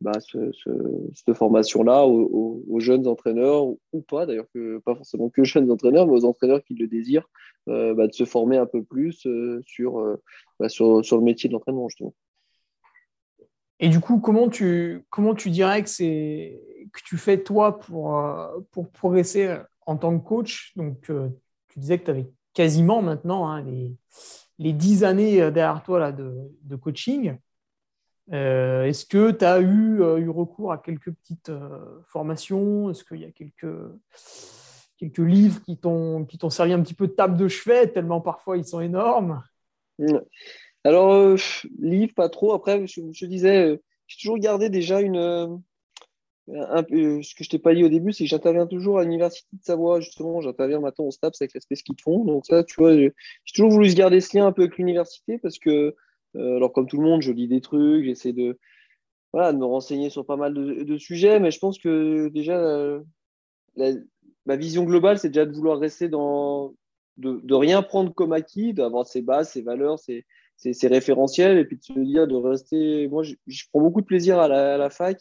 bah, 0.00 0.12
cette 0.20 1.34
formation-là 1.34 2.06
aux, 2.06 2.80
jeunes 2.80 3.06
entraîneurs, 3.06 3.66
ou 3.66 4.00
pas 4.02 4.26
d'ailleurs, 4.26 4.46
pas 4.84 4.94
forcément 4.94 5.28
que 5.28 5.44
jeunes 5.44 5.70
entraîneurs, 5.70 6.06
mais 6.06 6.14
aux 6.14 6.24
entraîneurs 6.24 6.62
qui 6.64 6.74
le 6.74 6.86
désirent, 6.86 7.28
bah, 7.66 8.06
de 8.06 8.12
se 8.12 8.24
former 8.24 8.56
un 8.56 8.66
peu 8.66 8.82
plus 8.82 9.26
sur, 9.64 10.18
bah, 10.58 10.68
sur, 10.68 11.04
sur 11.04 11.16
le 11.18 11.22
métier 11.22 11.48
de 11.48 11.54
l'entraînement, 11.54 11.88
justement. 11.88 12.14
Et 13.80 13.88
du 13.88 14.00
coup, 14.00 14.18
comment 14.18 14.48
tu, 14.48 15.04
comment 15.08 15.34
tu 15.34 15.50
dirais 15.50 15.82
que, 15.82 15.88
c'est, 15.88 16.60
que 16.92 17.00
tu 17.04 17.16
fais 17.16 17.42
toi 17.42 17.78
pour, 17.78 18.18
euh, 18.18 18.60
pour 18.70 18.90
progresser 18.90 19.56
en 19.86 19.96
tant 19.96 20.18
que 20.18 20.26
coach 20.26 20.72
Donc, 20.76 21.10
euh, 21.10 21.28
tu 21.68 21.78
disais 21.78 21.98
que 21.98 22.04
tu 22.04 22.10
avais 22.10 22.30
quasiment 22.52 23.02
maintenant 23.02 23.48
hein, 23.48 23.62
les, 23.62 23.96
les 24.58 24.72
10 24.72 25.04
années 25.04 25.40
euh, 25.40 25.50
derrière 25.50 25.82
toi 25.82 25.98
là, 25.98 26.12
de, 26.12 26.76
coaching. 26.76 27.36
est-ce 28.30 29.06
que 29.06 29.30
tu 29.30 29.44
as 29.44 29.60
eu, 29.60 30.00
eu, 30.00 30.28
recours 30.28 30.72
à 30.72 30.78
quelques 30.78 31.12
petites 31.12 31.52
formations? 32.06 32.90
Est-ce 32.90 33.04
qu'il 33.04 33.20
y 33.20 33.24
a 33.24 33.30
quelques, 33.30 33.74
quelques 34.96 35.18
livres 35.18 35.62
qui 35.62 35.76
t'ont, 35.78 36.26
servi 36.50 36.72
un 36.72 36.82
petit 36.82 36.94
peu 36.94 37.06
de 37.06 37.12
table 37.12 37.36
de 37.36 37.48
chevet, 37.48 37.88
tellement 37.88 38.20
parfois 38.20 38.56
ils 38.56 38.66
sont 38.66 38.80
énormes? 38.80 39.42
Alors, 40.84 41.12
euh, 41.12 41.36
livre, 41.78 42.14
pas 42.14 42.28
trop. 42.28 42.52
Après, 42.52 42.86
je, 42.86 43.26
disais, 43.26 43.80
j'ai 44.06 44.16
toujours 44.18 44.38
gardé 44.38 44.70
déjà 44.70 45.00
une. 45.00 45.62
Euh, 46.48 47.22
ce 47.22 47.34
que 47.34 47.44
je 47.44 47.50
t'ai 47.50 47.58
pas 47.58 47.74
dit 47.74 47.84
au 47.84 47.88
début, 47.88 48.12
c'est 48.12 48.24
que 48.24 48.30
j'interviens 48.30 48.66
toujours 48.66 48.98
à 48.98 49.04
l'Université 49.04 49.48
de 49.52 49.62
Savoie, 49.62 50.00
justement. 50.00 50.40
J'interviens 50.40 50.80
maintenant 50.80 51.06
au 51.06 51.10
STAPS 51.10 51.40
avec 51.42 51.54
l'aspect 51.54 51.74
ski 51.74 51.92
de 51.94 52.00
fond. 52.00 52.24
Donc, 52.24 52.46
ça, 52.46 52.64
tu 52.64 52.74
vois, 52.78 52.96
j'ai 52.96 53.12
toujours 53.54 53.70
voulu 53.70 53.90
se 53.90 53.96
garder 53.96 54.20
ce 54.20 54.36
lien 54.36 54.46
un 54.46 54.52
peu 54.52 54.62
avec 54.62 54.78
l'université 54.78 55.38
parce 55.38 55.58
que, 55.58 55.94
alors, 56.34 56.72
comme 56.72 56.86
tout 56.86 56.96
le 56.96 57.04
monde, 57.04 57.22
je 57.22 57.32
lis 57.32 57.48
des 57.48 57.60
trucs, 57.60 58.04
j'essaie 58.04 58.32
de, 58.32 58.58
voilà, 59.32 59.52
de 59.52 59.58
me 59.58 59.64
renseigner 59.64 60.10
sur 60.10 60.24
pas 60.24 60.36
mal 60.36 60.54
de, 60.54 60.98
sujets, 60.98 61.40
mais 61.40 61.50
je 61.50 61.58
pense 61.58 61.78
que 61.78 62.28
déjà, 62.28 63.00
ma 64.46 64.56
vision 64.56 64.84
globale, 64.84 65.18
c'est 65.18 65.28
déjà 65.28 65.46
de 65.46 65.52
vouloir 65.52 65.78
rester 65.78 66.08
dans. 66.08 66.74
De, 67.16 67.40
de 67.42 67.54
rien 67.54 67.82
prendre 67.82 68.14
comme 68.14 68.32
acquis, 68.32 68.72
d'avoir 68.72 69.04
ses 69.04 69.22
bases, 69.22 69.50
ses 69.50 69.62
valeurs, 69.62 69.98
ses, 69.98 70.24
c'est 70.58 70.88
référentiel 70.88 71.58
et 71.58 71.64
puis 71.64 71.76
de 71.76 71.84
se 71.84 71.92
dire 71.92 72.26
de 72.26 72.34
rester. 72.34 73.08
Moi, 73.08 73.22
je, 73.22 73.64
prends 73.72 73.80
beaucoup 73.80 74.00
de 74.00 74.06
plaisir 74.06 74.38
à 74.38 74.48
la, 74.48 74.90
fac, 74.90 75.20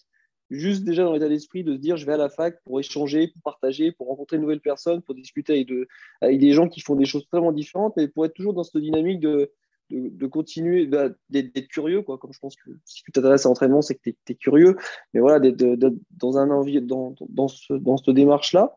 juste 0.50 0.84
déjà 0.84 1.04
dans 1.04 1.14
l'état 1.14 1.30
d'esprit 1.30 1.64
de 1.64 1.74
se 1.74 1.78
dire 1.78 1.98
je 1.98 2.06
vais 2.06 2.14
à 2.14 2.18
la 2.18 2.30
fac 2.30 2.62
pour 2.64 2.80
échanger, 2.80 3.28
pour 3.28 3.42
partager, 3.42 3.92
pour 3.92 4.08
rencontrer 4.08 4.38
de 4.38 4.42
nouvelles 4.42 4.62
personnes, 4.62 5.02
pour 5.02 5.16
discuter 5.16 5.54
avec, 5.54 5.68
de, 5.68 5.88
avec 6.22 6.40
des 6.40 6.54
gens 6.54 6.68
qui 6.70 6.82
font 6.82 6.96
des 6.96 7.06
choses 7.06 7.28
vraiment 7.32 7.52
différentes, 7.52 7.94
mais 7.98 8.08
pour 8.08 8.26
être 8.26 8.34
toujours 8.34 8.54
dans 8.54 8.64
cette 8.64 8.82
dynamique 8.82 9.20
de, 9.20 9.52
continuer 10.28 10.88
d'être 11.30 11.68
curieux. 11.68 12.02
Quoi. 12.02 12.18
Comme 12.18 12.34
je 12.34 12.40
pense 12.40 12.56
que 12.56 12.70
si 12.86 13.04
tu 13.04 13.12
t'intéresses 13.12 13.46
à 13.46 13.50
l'entraînement, 13.50 13.82
c'est 13.82 13.96
que 13.96 14.02
tu 14.04 14.16
es, 14.30 14.36
curieux, 14.36 14.76
mais 15.14 15.20
voilà, 15.20 15.40
d'être 15.40 15.58
dans, 16.18 16.38
un 16.38 16.50
envie, 16.50 16.82
dans, 16.82 17.16
ce, 17.48 17.80
cette 18.06 18.16
démarche-là. 18.16 18.76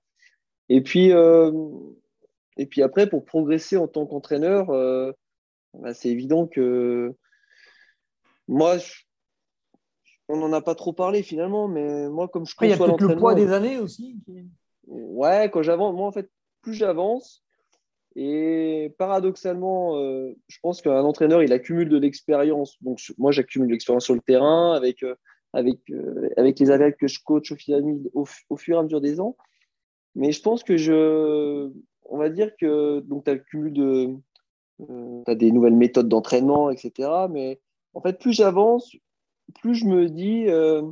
Et 0.69 0.83
puis, 0.83 1.13
euh, 1.13 1.51
et 2.57 2.67
puis 2.67 2.83
après, 2.83 3.09
pour 3.09 3.25
progresser 3.25 3.77
en 3.77 3.89
tant 3.89 4.07
qu'entraîneur, 4.07 4.71
euh, 4.71 5.11
bah, 5.75 5.95
c'est 5.95 6.11
évident 6.11 6.47
que 6.47 7.15
moi, 8.47 8.77
on 10.31 10.37
n'en 10.37 10.53
a 10.53 10.61
pas 10.61 10.75
trop 10.75 10.93
parlé 10.93 11.23
finalement, 11.23 11.69
mais 11.69 12.09
moi, 12.09 12.29
comme 12.29 12.47
je 12.47 12.55
Il 12.63 12.71
y 12.71 12.73
a 12.73 12.77
peut-être 12.77 13.01
le 13.01 13.17
poids 13.17 13.35
des 13.35 13.53
années 13.53 13.79
aussi. 13.79 14.17
Ouais, 14.87 15.51
quand 15.53 15.63
j'avance, 15.63 15.95
moi 15.95 16.07
en 16.07 16.13
fait, 16.13 16.31
plus 16.63 16.75
j'avance, 16.75 17.43
et 18.17 18.93
paradoxalement, 18.99 19.97
euh, 19.97 20.35
je 20.49 20.59
pense 20.63 20.83
qu'un 20.83 21.05
entraîneur, 21.05 21.43
il 21.43 21.53
accumule 21.53 21.89
de 21.89 21.97
l'expérience. 21.97 22.77
Donc, 22.83 23.01
moi, 23.19 23.31
j'accumule 23.31 23.69
de 23.69 23.73
l'expérience 23.73 24.05
sur 24.05 24.15
le 24.15 24.21
terrain 24.21 24.73
avec, 24.75 25.03
euh, 25.05 25.15
avec, 25.53 25.79
euh, 25.91 26.29
avec 26.37 26.59
les 26.59 26.71
athlètes 26.71 26.97
que 26.97 27.07
je 27.07 27.21
coach 27.25 27.53
au, 27.53 28.25
au, 28.49 28.57
fur 28.57 28.77
et 28.77 28.79
à 28.79 28.83
mesure 28.83 29.01
des 29.01 29.21
ans. 29.21 29.37
Mais 30.17 30.33
je 30.33 30.43
pense 30.43 30.65
que 30.65 30.77
je. 30.77 31.71
On 32.05 32.19
va 32.19 32.29
dire 32.31 32.51
que 32.61 32.99
donc, 33.01 33.25
tu 33.25 33.31
accumules 33.31 33.73
de, 33.73 34.17
tu 34.79 35.31
as 35.31 35.37
des 35.37 35.53
nouvelles 35.53 35.77
méthodes 35.77 36.09
d'entraînement, 36.09 36.71
etc. 36.71 37.09
Mais 37.31 37.61
en 37.95 38.01
fait, 38.01 38.19
plus 38.19 38.33
j'avance, 38.33 38.97
plus 39.51 39.75
je 39.75 39.87
me 39.87 40.09
dis, 40.09 40.47
euh, 40.49 40.83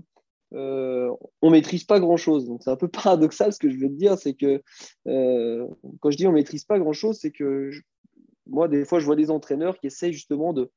euh, 0.55 1.11
on 1.43 1.51
maîtrise 1.51 1.85
pas 1.85 2.01
grand-chose. 2.01 2.51
C'est 2.61 2.71
un 2.71 2.77
peu 2.77 2.89
paradoxal 2.89 3.53
ce 3.53 3.59
que 3.59 3.71
je 3.71 3.77
veux 3.77 3.89
te 3.89 3.95
dire, 3.95 4.19
c'est 4.19 4.35
que 4.35 4.63
quand 5.05 6.11
je 6.11 6.17
dis 6.17 6.27
on 6.27 6.33
maîtrise 6.33 6.65
pas 6.65 6.79
grand-chose, 6.79 7.19
c'est 7.21 7.33
que 7.33 7.71
moi, 8.49 8.69
des 8.69 8.85
fois, 8.85 8.99
je 8.99 9.05
vois 9.05 9.17
des 9.17 9.31
entraîneurs 9.31 9.79
qui 9.79 9.87
essayent 9.87 10.13
justement 10.13 10.53
de, 10.53 10.71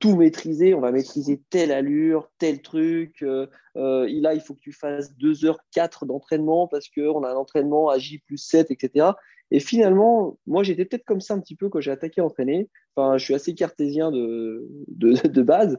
tout 0.00 0.16
maîtriser. 0.16 0.74
On 0.74 0.80
va 0.80 0.92
maîtriser 0.92 1.42
telle 1.50 1.72
allure, 1.72 2.30
tel 2.38 2.62
truc. 2.62 3.22
Euh, 3.22 3.46
là, 3.74 4.34
il 4.34 4.40
faut 4.40 4.54
que 4.54 4.60
tu 4.60 4.72
fasses 4.72 5.14
2 5.16 5.44
heures 5.44 5.60
4 5.72 6.06
d'entraînement 6.06 6.68
parce 6.68 6.88
qu'on 6.88 7.24
a 7.24 7.30
un 7.30 7.36
entraînement 7.36 7.88
à 7.88 7.98
J 7.98 8.20
plus 8.20 8.38
7, 8.38 8.70
etc. 8.70 9.08
Et 9.50 9.60
finalement, 9.60 10.38
moi, 10.46 10.62
j'étais 10.62 10.84
peut-être 10.84 11.04
comme 11.04 11.20
ça 11.20 11.34
un 11.34 11.40
petit 11.40 11.56
peu 11.56 11.68
quand 11.68 11.80
j'ai 11.80 11.90
attaqué 11.90 12.20
à 12.20 12.24
entraîner. 12.24 12.68
Je 12.96 13.18
suis 13.18 13.34
assez 13.34 13.54
cartésien 13.54 14.10
de, 14.10 15.42
base. 15.42 15.76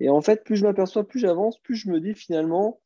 Et 0.00 0.08
en 0.08 0.20
fait, 0.22 0.44
plus 0.44 0.56
je 0.56 0.64
m'aperçois, 0.64 1.06
plus 1.06 1.20
j'avance, 1.20 1.58
plus 1.58 1.76
je 1.76 1.90
me 1.90 2.00
dis 2.00 2.14
finalement 2.14 2.80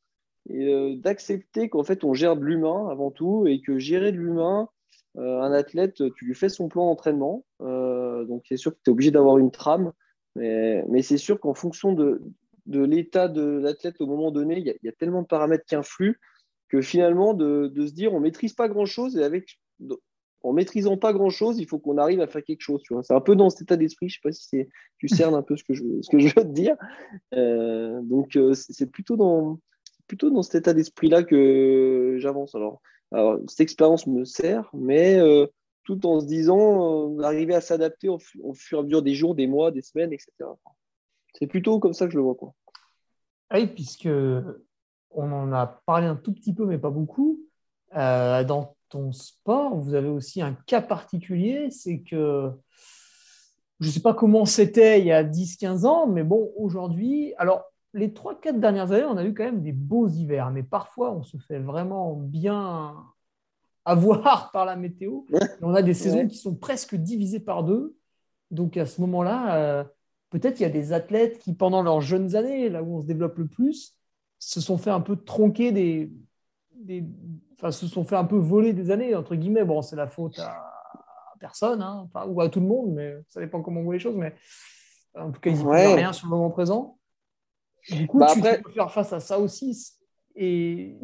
euh, 0.50 0.96
d'accepter 0.96 1.68
qu'en 1.68 1.84
fait, 1.84 2.04
on 2.04 2.12
gère 2.12 2.36
de 2.36 2.44
l'humain 2.44 2.88
avant 2.90 3.10
tout 3.10 3.46
et 3.46 3.60
que 3.62 3.78
gérer 3.78 4.12
de 4.12 4.18
l'humain, 4.18 4.68
euh, 5.16 5.40
un 5.40 5.52
athlète, 5.52 6.02
tu 6.16 6.24
lui 6.26 6.34
fais 6.34 6.48
son 6.48 6.68
plan 6.68 6.86
d'entraînement. 6.86 7.44
Euh, 7.62 8.24
donc, 8.24 8.42
c'est 8.48 8.56
sûr 8.56 8.72
que 8.72 8.78
tu 8.84 8.90
es 8.90 8.92
obligé 8.92 9.10
d'avoir 9.10 9.38
une 9.38 9.52
trame. 9.52 9.92
Mais, 10.36 11.02
c'est 11.02 11.16
sûr 11.16 11.38
qu'en 11.38 11.54
fonction 11.54 11.92
de, 11.92 12.20
l'état 12.66 13.28
de 13.28 13.42
l'athlète 13.42 14.00
au 14.00 14.06
moment 14.06 14.32
donné, 14.32 14.58
il 14.58 14.76
y, 14.82 14.88
a 14.88 14.92
tellement 14.92 15.22
de 15.22 15.28
paramètres 15.28 15.64
qui 15.64 15.76
influent 15.76 16.16
que 16.68 16.80
finalement, 16.80 17.34
de, 17.34 17.68
de 17.68 17.86
se 17.86 17.92
dire 17.92 18.12
on 18.12 18.18
ne 18.18 18.24
maîtrise 18.24 18.54
pas 18.54 18.68
grand-chose 18.68 19.16
et 19.16 19.22
avec 19.22 19.60
en 20.44 20.52
maîtrisant 20.52 20.96
pas 20.98 21.12
grand 21.12 21.30
chose, 21.30 21.58
il 21.58 21.66
faut 21.66 21.78
qu'on 21.78 21.96
arrive 21.96 22.20
à 22.20 22.26
faire 22.26 22.44
quelque 22.44 22.60
chose. 22.60 22.82
C'est 23.02 23.14
un 23.14 23.20
peu 23.20 23.34
dans 23.34 23.48
cet 23.48 23.62
état 23.62 23.76
d'esprit. 23.76 24.10
Je 24.10 24.16
sais 24.16 24.20
pas 24.22 24.32
si 24.32 24.68
tu 24.98 25.08
cernes 25.08 25.34
un 25.34 25.42
peu 25.42 25.56
ce 25.56 25.64
que 25.64 25.72
je, 25.72 25.82
veux 25.82 26.30
te 26.30 26.52
dire. 26.52 26.76
Euh, 27.32 28.00
donc, 28.02 28.36
euh, 28.36 28.52
c'est 28.52 28.90
plutôt 28.90 29.16
dans, 29.16 29.58
plutôt 30.06 30.28
dans 30.28 30.42
cet 30.42 30.56
état 30.56 30.74
d'esprit-là 30.74 31.22
que 31.22 32.16
j'avance. 32.18 32.54
Alors, 32.54 32.80
cette 33.48 33.60
expérience 33.60 34.06
me 34.06 34.24
sert, 34.24 34.68
mais 34.74 35.18
euh, 35.18 35.46
tout 35.84 36.04
en 36.06 36.20
se 36.20 36.26
disant 36.26 37.18
arriver 37.20 37.54
à 37.54 37.62
s'adapter 37.62 38.10
au, 38.10 38.18
fur 38.18 38.78
et 38.78 38.80
à 38.80 38.82
mesure 38.82 39.02
des 39.02 39.14
jours, 39.14 39.34
des 39.34 39.46
mois, 39.46 39.70
des 39.70 39.82
semaines, 39.82 40.12
etc. 40.12 40.30
C'est 41.32 41.46
plutôt 41.46 41.80
comme 41.80 41.94
ça 41.94 42.04
que 42.04 42.12
je 42.12 42.18
le 42.18 42.22
vois. 42.22 42.34
Quoi. 42.34 42.52
Ah 43.48 43.60
oui, 43.60 43.66
puisque 43.66 44.08
on 45.10 45.32
en 45.32 45.52
a 45.54 45.82
parlé 45.86 46.06
un 46.06 46.16
tout 46.16 46.34
petit 46.34 46.52
peu, 46.52 46.66
mais 46.66 46.78
pas 46.78 46.90
beaucoup. 46.90 47.40
dans 47.92 48.73
ton 48.94 49.10
sport, 49.10 49.76
vous 49.76 49.94
avez 49.94 50.08
aussi 50.08 50.40
un 50.40 50.56
cas 50.66 50.80
particulier, 50.80 51.68
c'est 51.72 51.98
que 51.98 52.52
je 53.80 53.88
ne 53.88 53.92
sais 53.92 54.00
pas 54.00 54.14
comment 54.14 54.44
c'était 54.44 55.00
il 55.00 55.06
y 55.06 55.12
a 55.12 55.24
10-15 55.24 55.84
ans, 55.84 56.06
mais 56.06 56.22
bon, 56.22 56.52
aujourd'hui, 56.56 57.34
alors 57.36 57.64
les 57.92 58.10
3-4 58.10 58.60
dernières 58.60 58.92
années, 58.92 59.04
on 59.04 59.16
a 59.16 59.24
eu 59.24 59.34
quand 59.34 59.42
même 59.42 59.62
des 59.62 59.72
beaux 59.72 60.06
hivers, 60.06 60.52
mais 60.52 60.62
parfois 60.62 61.12
on 61.12 61.24
se 61.24 61.36
fait 61.38 61.58
vraiment 61.58 62.14
bien 62.14 62.94
avoir 63.84 64.52
par 64.52 64.64
la 64.64 64.76
météo. 64.76 65.22
on 65.60 65.74
a 65.74 65.82
des 65.82 65.94
saisons 65.94 66.28
qui 66.28 66.36
sont 66.36 66.54
presque 66.54 66.94
divisées 66.94 67.40
par 67.40 67.64
deux. 67.64 67.96
Donc 68.52 68.76
à 68.76 68.86
ce 68.86 69.00
moment-là, 69.00 69.56
euh, 69.56 69.84
peut-être 70.30 70.60
il 70.60 70.62
y 70.62 70.66
a 70.66 70.70
des 70.70 70.92
athlètes 70.92 71.40
qui, 71.40 71.52
pendant 71.52 71.82
leurs 71.82 72.00
jeunes 72.00 72.36
années, 72.36 72.68
là 72.68 72.84
où 72.84 72.98
on 72.98 73.02
se 73.02 73.06
développe 73.06 73.38
le 73.38 73.48
plus, 73.48 73.98
se 74.38 74.60
sont 74.60 74.78
fait 74.78 74.90
un 74.90 75.00
peu 75.00 75.16
tronquer 75.16 75.72
des, 75.72 76.12
des, 76.76 77.04
enfin, 77.54 77.70
se 77.70 77.86
sont 77.86 78.04
fait 78.04 78.16
un 78.16 78.24
peu 78.24 78.36
voler 78.36 78.72
des 78.72 78.90
années, 78.90 79.14
entre 79.14 79.34
guillemets. 79.34 79.64
Bon, 79.64 79.82
c'est 79.82 79.96
la 79.96 80.08
faute 80.08 80.38
à, 80.38 80.72
personne, 81.40 81.82
hein, 81.82 82.08
ou 82.26 82.40
à 82.40 82.48
tout 82.48 82.60
le 82.60 82.66
monde, 82.66 82.92
mais 82.92 83.16
ça 83.28 83.40
dépend 83.40 83.62
comment 83.62 83.80
on 83.80 83.84
voit 83.84 83.94
les 83.94 84.00
choses. 84.00 84.16
Mais 84.16 84.34
en 85.14 85.30
tout 85.30 85.40
cas, 85.40 85.50
ils 85.50 85.58
n'y 85.58 85.64
ouais. 85.64 85.94
rien 85.94 86.12
sur 86.12 86.26
le 86.26 86.30
moment 86.30 86.50
présent. 86.50 86.98
Du 87.90 88.06
coup, 88.06 88.18
bah, 88.18 88.32
tu, 88.32 88.40
peux 88.40 88.70
faire 88.72 88.90
face 88.90 89.12
à 89.12 89.20
ça 89.20 89.38
aussi. 89.38 89.94
Et... 90.34 90.96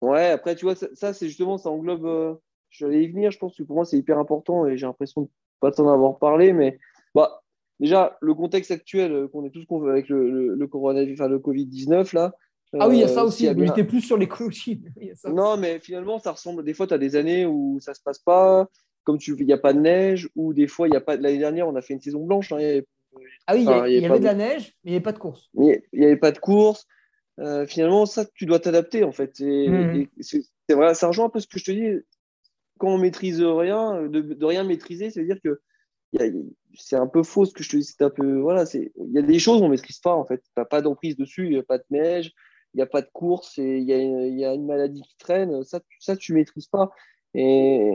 Ouais, 0.00 0.30
après, 0.30 0.56
tu 0.56 0.64
vois, 0.64 0.74
ça, 0.74 1.12
c'est 1.12 1.28
justement, 1.28 1.58
ça 1.58 1.70
englobe. 1.70 2.06
Euh, 2.06 2.34
je 2.70 2.86
vais 2.86 3.02
y 3.02 3.08
venir, 3.08 3.30
je 3.30 3.38
pense 3.38 3.56
que 3.56 3.62
pour 3.62 3.76
moi, 3.76 3.84
c'est 3.84 3.96
hyper 3.96 4.18
important 4.18 4.66
et 4.66 4.76
j'ai 4.76 4.86
l'impression 4.86 5.22
de 5.22 5.28
pas 5.60 5.70
t'en 5.70 5.88
avoir 5.88 6.18
parlé, 6.18 6.52
mais 6.52 6.78
bah, 7.14 7.42
déjà, 7.80 8.16
le 8.20 8.34
contexte 8.34 8.70
actuel 8.70 9.28
qu'on 9.32 9.44
est 9.44 9.50
tous 9.50 9.66
avec 9.88 10.08
le, 10.08 10.54
le, 10.54 10.66
coronavirus, 10.66 11.20
enfin, 11.20 11.28
le 11.28 11.38
Covid-19, 11.38 12.14
là. 12.14 12.34
Ah 12.78 12.88
oui, 12.88 12.96
il 12.96 13.00
y 13.00 13.04
a 13.04 13.08
ça 13.08 13.24
aussi. 13.24 13.48
Mais 13.54 13.66
j'étais 13.66 13.84
plus 13.84 14.02
sur 14.02 14.16
les 14.16 14.28
clochers. 14.28 14.80
Non, 15.32 15.56
mais 15.56 15.78
finalement, 15.78 16.18
ça 16.18 16.32
ressemble. 16.32 16.64
Des 16.64 16.74
fois, 16.74 16.86
tu 16.86 16.94
as 16.94 16.98
des 16.98 17.16
années 17.16 17.46
où 17.46 17.78
ça 17.80 17.94
se 17.94 18.00
passe 18.02 18.18
pas, 18.18 18.68
comme 19.04 19.18
tu 19.18 19.34
il 19.38 19.46
n'y 19.46 19.52
a 19.52 19.58
pas 19.58 19.72
de 19.72 19.80
neige, 19.80 20.28
ou 20.36 20.52
des 20.52 20.66
fois, 20.66 20.88
il 20.88 20.92
y 20.92 20.96
a 20.96 21.00
pas. 21.00 21.16
L'année 21.16 21.38
dernière, 21.38 21.66
on 21.68 21.76
a 21.76 21.82
fait 21.82 21.94
une 21.94 22.00
saison 22.00 22.24
blanche. 22.24 22.52
Hein, 22.52 22.80
ah 23.46 23.54
oui, 23.54 23.62
il 23.62 24.00
y, 24.00 24.04
avait 24.04 24.18
de 24.18 24.24
la 24.24 24.34
neige, 24.34 24.74
mais 24.84 24.90
il 24.90 24.90
n'y 24.90 24.96
avait 24.96 25.02
pas 25.02 25.12
de 25.12 25.18
course. 25.18 25.48
Il 25.54 25.80
n'y 25.94 26.04
avait 26.04 26.16
pas 26.16 26.32
de 26.32 26.38
course. 26.38 26.86
Euh, 27.40 27.66
finalement, 27.66 28.04
ça, 28.04 28.26
tu 28.34 28.46
dois 28.46 28.58
t'adapter, 28.58 29.04
en 29.04 29.12
fait. 29.12 29.40
Mmh. 29.40 30.04
c'est 30.20 30.74
vrai, 30.74 30.94
ça 30.94 31.06
rejoint 31.06 31.26
un 31.26 31.30
peu 31.30 31.40
ce 31.40 31.46
que 31.46 31.58
je 31.58 31.64
te 31.64 31.70
dis. 31.70 32.04
Quand 32.78 32.88
on 32.88 32.98
maîtrise 32.98 33.42
rien, 33.42 34.02
de, 34.08 34.44
rien 34.44 34.64
maîtriser, 34.64 35.10
c'est-à-dire 35.10 35.38
que 35.42 35.60
c'est 36.74 36.96
un 36.96 37.06
peu 37.06 37.22
faux 37.22 37.44
ce 37.44 37.54
que 37.54 37.62
je 37.62 37.70
te 37.70 37.76
dis. 37.76 37.94
Un 38.00 38.10
peu, 38.10 38.38
voilà, 38.38 38.64
il 38.74 39.12
y 39.12 39.18
a 39.18 39.22
des 39.22 39.38
choses 39.38 39.60
qu'on 39.60 39.66
ne 39.66 39.72
maîtrise 39.72 39.98
pas, 39.98 40.14
en 40.14 40.24
fait. 40.24 40.38
Tu 40.38 40.50
n'as 40.56 40.64
pas 40.64 40.82
d'emprise 40.82 41.16
dessus, 41.16 41.46
il 41.46 41.50
n'y 41.52 41.58
a 41.58 41.62
pas 41.62 41.78
de 41.78 41.84
neige, 41.90 42.32
il 42.74 42.78
n'y 42.78 42.82
a 42.82 42.86
pas 42.86 43.02
de 43.02 43.08
course, 43.12 43.56
il 43.56 43.82
y, 43.82 44.44
a 44.44 44.54
une 44.54 44.66
maladie 44.66 45.02
qui 45.02 45.16
traîne. 45.18 45.64
Ça, 45.64 45.80
ça 46.00 46.16
tu 46.16 46.32
ne 46.32 46.38
maîtrises 46.38 46.66
pas. 46.66 46.90
Et, 47.34 47.90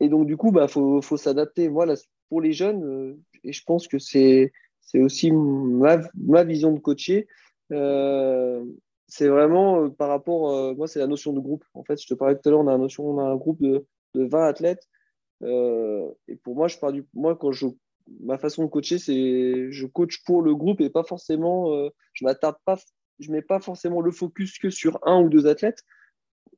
et 0.00 0.08
donc, 0.08 0.26
du 0.26 0.36
coup, 0.36 0.48
il 0.48 0.54
bah, 0.54 0.68
faut, 0.68 1.02
faut 1.02 1.16
s'adapter. 1.16 1.68
Moi, 1.68 1.86
pour 2.28 2.40
les 2.40 2.52
jeunes, 2.52 2.82
euh, 2.84 3.20
et 3.44 3.52
je 3.52 3.62
pense 3.64 3.86
que 3.86 3.98
c'est 3.98 4.52
aussi 4.94 5.30
ma, 5.30 5.98
ma, 6.16 6.44
vision 6.44 6.72
de 6.72 6.78
coacher, 6.78 7.28
euh, 7.72 8.64
c'est 9.06 9.28
vraiment 9.28 9.82
euh, 9.84 9.88
par 9.90 10.08
rapport, 10.08 10.74
moi, 10.76 10.88
c'est 10.88 10.98
la 10.98 11.06
notion 11.06 11.32
de 11.32 11.40
groupe. 11.40 11.64
En 11.74 11.84
fait, 11.84 12.00
je 12.00 12.06
te 12.06 12.14
parlais 12.14 12.36
tout 12.36 12.48
à 12.48 12.50
l'heure, 12.50 12.60
on 12.60 12.68
a, 12.68 12.78
notion, 12.78 13.06
on 13.06 13.18
a 13.18 13.24
un 13.24 13.36
groupe 13.36 13.60
de, 13.60 13.86
de 14.14 14.24
20 14.24 14.44
athlètes. 14.46 14.88
et 15.42 16.36
pour 16.42 16.56
moi, 16.56 16.68
je 16.68 16.78
pars 16.78 16.92
du, 16.92 17.06
moi, 17.12 17.36
quand 17.36 17.52
je, 17.52 17.66
ma 18.20 18.38
façon 18.38 18.64
de 18.64 18.70
coacher, 18.70 18.98
c'est 18.98 19.70
je 19.70 19.86
coach 19.86 20.24
pour 20.24 20.42
le 20.42 20.54
groupe 20.54 20.80
et 20.80 20.90
pas 20.90 21.04
forcément, 21.04 21.70
je 22.14 22.24
m'attarde 22.24 22.56
pas, 22.64 22.78
je 23.18 23.30
mets 23.30 23.42
pas 23.42 23.60
forcément 23.60 24.00
le 24.00 24.10
focus 24.10 24.58
que 24.58 24.70
sur 24.70 24.98
un 25.04 25.20
ou 25.20 25.28
deux 25.28 25.46
athlètes 25.46 25.84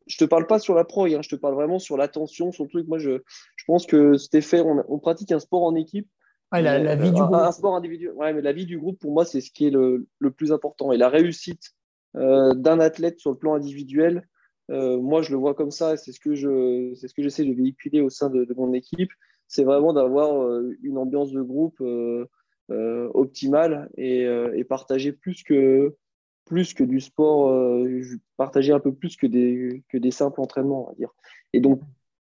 je 0.06 0.18
te 0.18 0.24
parle 0.24 0.46
pas 0.46 0.58
sur 0.58 0.74
la 0.74 0.84
pro, 0.84 1.06
hein, 1.06 1.20
je 1.22 1.28
te 1.28 1.36
parle 1.36 1.54
vraiment 1.54 1.78
sur 1.78 1.96
l'attention, 1.96 2.52
sur 2.52 2.64
le 2.64 2.70
truc. 2.70 2.86
Moi, 2.88 2.98
je, 2.98 3.22
je 3.56 3.64
pense 3.66 3.86
que 3.86 4.16
cet 4.16 4.34
effet, 4.34 4.60
on, 4.60 4.84
on, 4.88 4.98
pratique 4.98 5.32
un 5.32 5.38
sport 5.38 5.62
en 5.62 5.74
équipe. 5.74 6.08
la, 6.52 6.78
la, 6.78 6.96
vie 6.96 7.10
du 7.10 7.20
un, 7.20 7.26
groupe. 7.26 7.36
Un 7.36 7.52
sport 7.52 7.74
individuel. 7.74 8.12
Ouais, 8.14 8.32
mais 8.32 8.42
la 8.42 8.52
vie 8.52 8.66
du 8.66 8.78
groupe, 8.78 8.98
pour 8.98 9.12
moi, 9.12 9.24
c'est 9.24 9.40
ce 9.40 9.50
qui 9.50 9.66
est 9.66 9.70
le, 9.70 10.06
le, 10.18 10.30
plus 10.30 10.52
important. 10.52 10.92
Et 10.92 10.96
la 10.96 11.08
réussite 11.08 11.72
euh, 12.16 12.54
d'un 12.54 12.80
athlète 12.80 13.18
sur 13.18 13.30
le 13.30 13.38
plan 13.38 13.54
individuel, 13.54 14.28
euh, 14.70 15.00
moi, 15.00 15.22
je 15.22 15.32
le 15.32 15.38
vois 15.38 15.54
comme 15.54 15.70
ça. 15.70 15.96
C'est 15.96 16.12
ce 16.12 16.20
que 16.20 16.34
je, 16.34 16.92
c'est 16.94 17.08
ce 17.08 17.14
que 17.14 17.22
j'essaie 17.22 17.44
de 17.44 17.54
véhiculer 17.54 18.00
au 18.00 18.10
sein 18.10 18.30
de, 18.30 18.44
de 18.44 18.54
mon 18.54 18.72
équipe. 18.72 19.10
C'est 19.48 19.64
vraiment 19.64 19.92
d'avoir 19.92 20.42
euh, 20.42 20.76
une 20.82 20.98
ambiance 20.98 21.32
de 21.32 21.42
groupe 21.42 21.80
euh, 21.80 22.26
euh, 22.70 23.10
optimale 23.14 23.90
et, 23.96 24.22
et 24.54 24.64
partager 24.64 25.12
plus 25.12 25.42
que 25.42 25.96
plus 26.44 26.74
que 26.74 26.84
du 26.84 27.00
sport, 27.00 27.50
euh, 27.50 28.02
partager 28.36 28.72
un 28.72 28.80
peu 28.80 28.92
plus 28.94 29.16
que 29.16 29.26
des, 29.26 29.82
que 29.88 29.98
des 29.98 30.10
simples 30.10 30.40
entraînements, 30.40 30.84
on 30.84 30.88
va 30.88 30.94
dire. 30.94 31.10
Et 31.52 31.60
donc, 31.60 31.80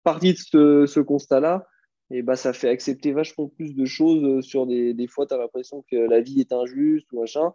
partie 0.03 0.33
de 0.33 0.85
ce, 0.85 0.99
constat-là, 0.99 1.67
et 2.11 2.21
bah, 2.21 2.35
ça 2.35 2.53
fait 2.53 2.69
accepter 2.69 3.11
vachement 3.11 3.47
plus 3.47 3.73
de 3.75 3.85
choses 3.85 4.45
sur 4.45 4.67
des, 4.67 4.93
des 4.93 5.07
fois, 5.07 5.25
tu 5.25 5.33
as 5.33 5.37
l'impression 5.37 5.83
que 5.89 5.95
la 5.95 6.21
vie 6.21 6.39
est 6.39 6.53
injuste 6.53 7.11
ou 7.11 7.19
machin. 7.19 7.53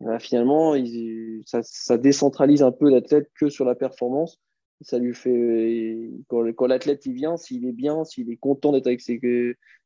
Bah, 0.00 0.18
finalement, 0.18 0.74
il, 0.74 1.42
ça, 1.46 1.60
ça, 1.62 1.98
décentralise 1.98 2.62
un 2.62 2.72
peu 2.72 2.88
l'athlète 2.88 3.30
que 3.34 3.48
sur 3.48 3.64
la 3.64 3.74
performance. 3.74 4.40
Ça 4.82 4.98
lui 4.98 5.12
fait, 5.12 6.10
quand, 6.28 6.46
quand 6.54 6.66
l'athlète 6.66 7.04
il 7.04 7.12
vient, 7.12 7.36
s'il 7.36 7.66
est 7.66 7.72
bien, 7.72 8.04
s'il 8.04 8.30
est 8.30 8.36
content 8.36 8.72
d'être 8.72 8.86
avec 8.86 9.02
ses, 9.02 9.20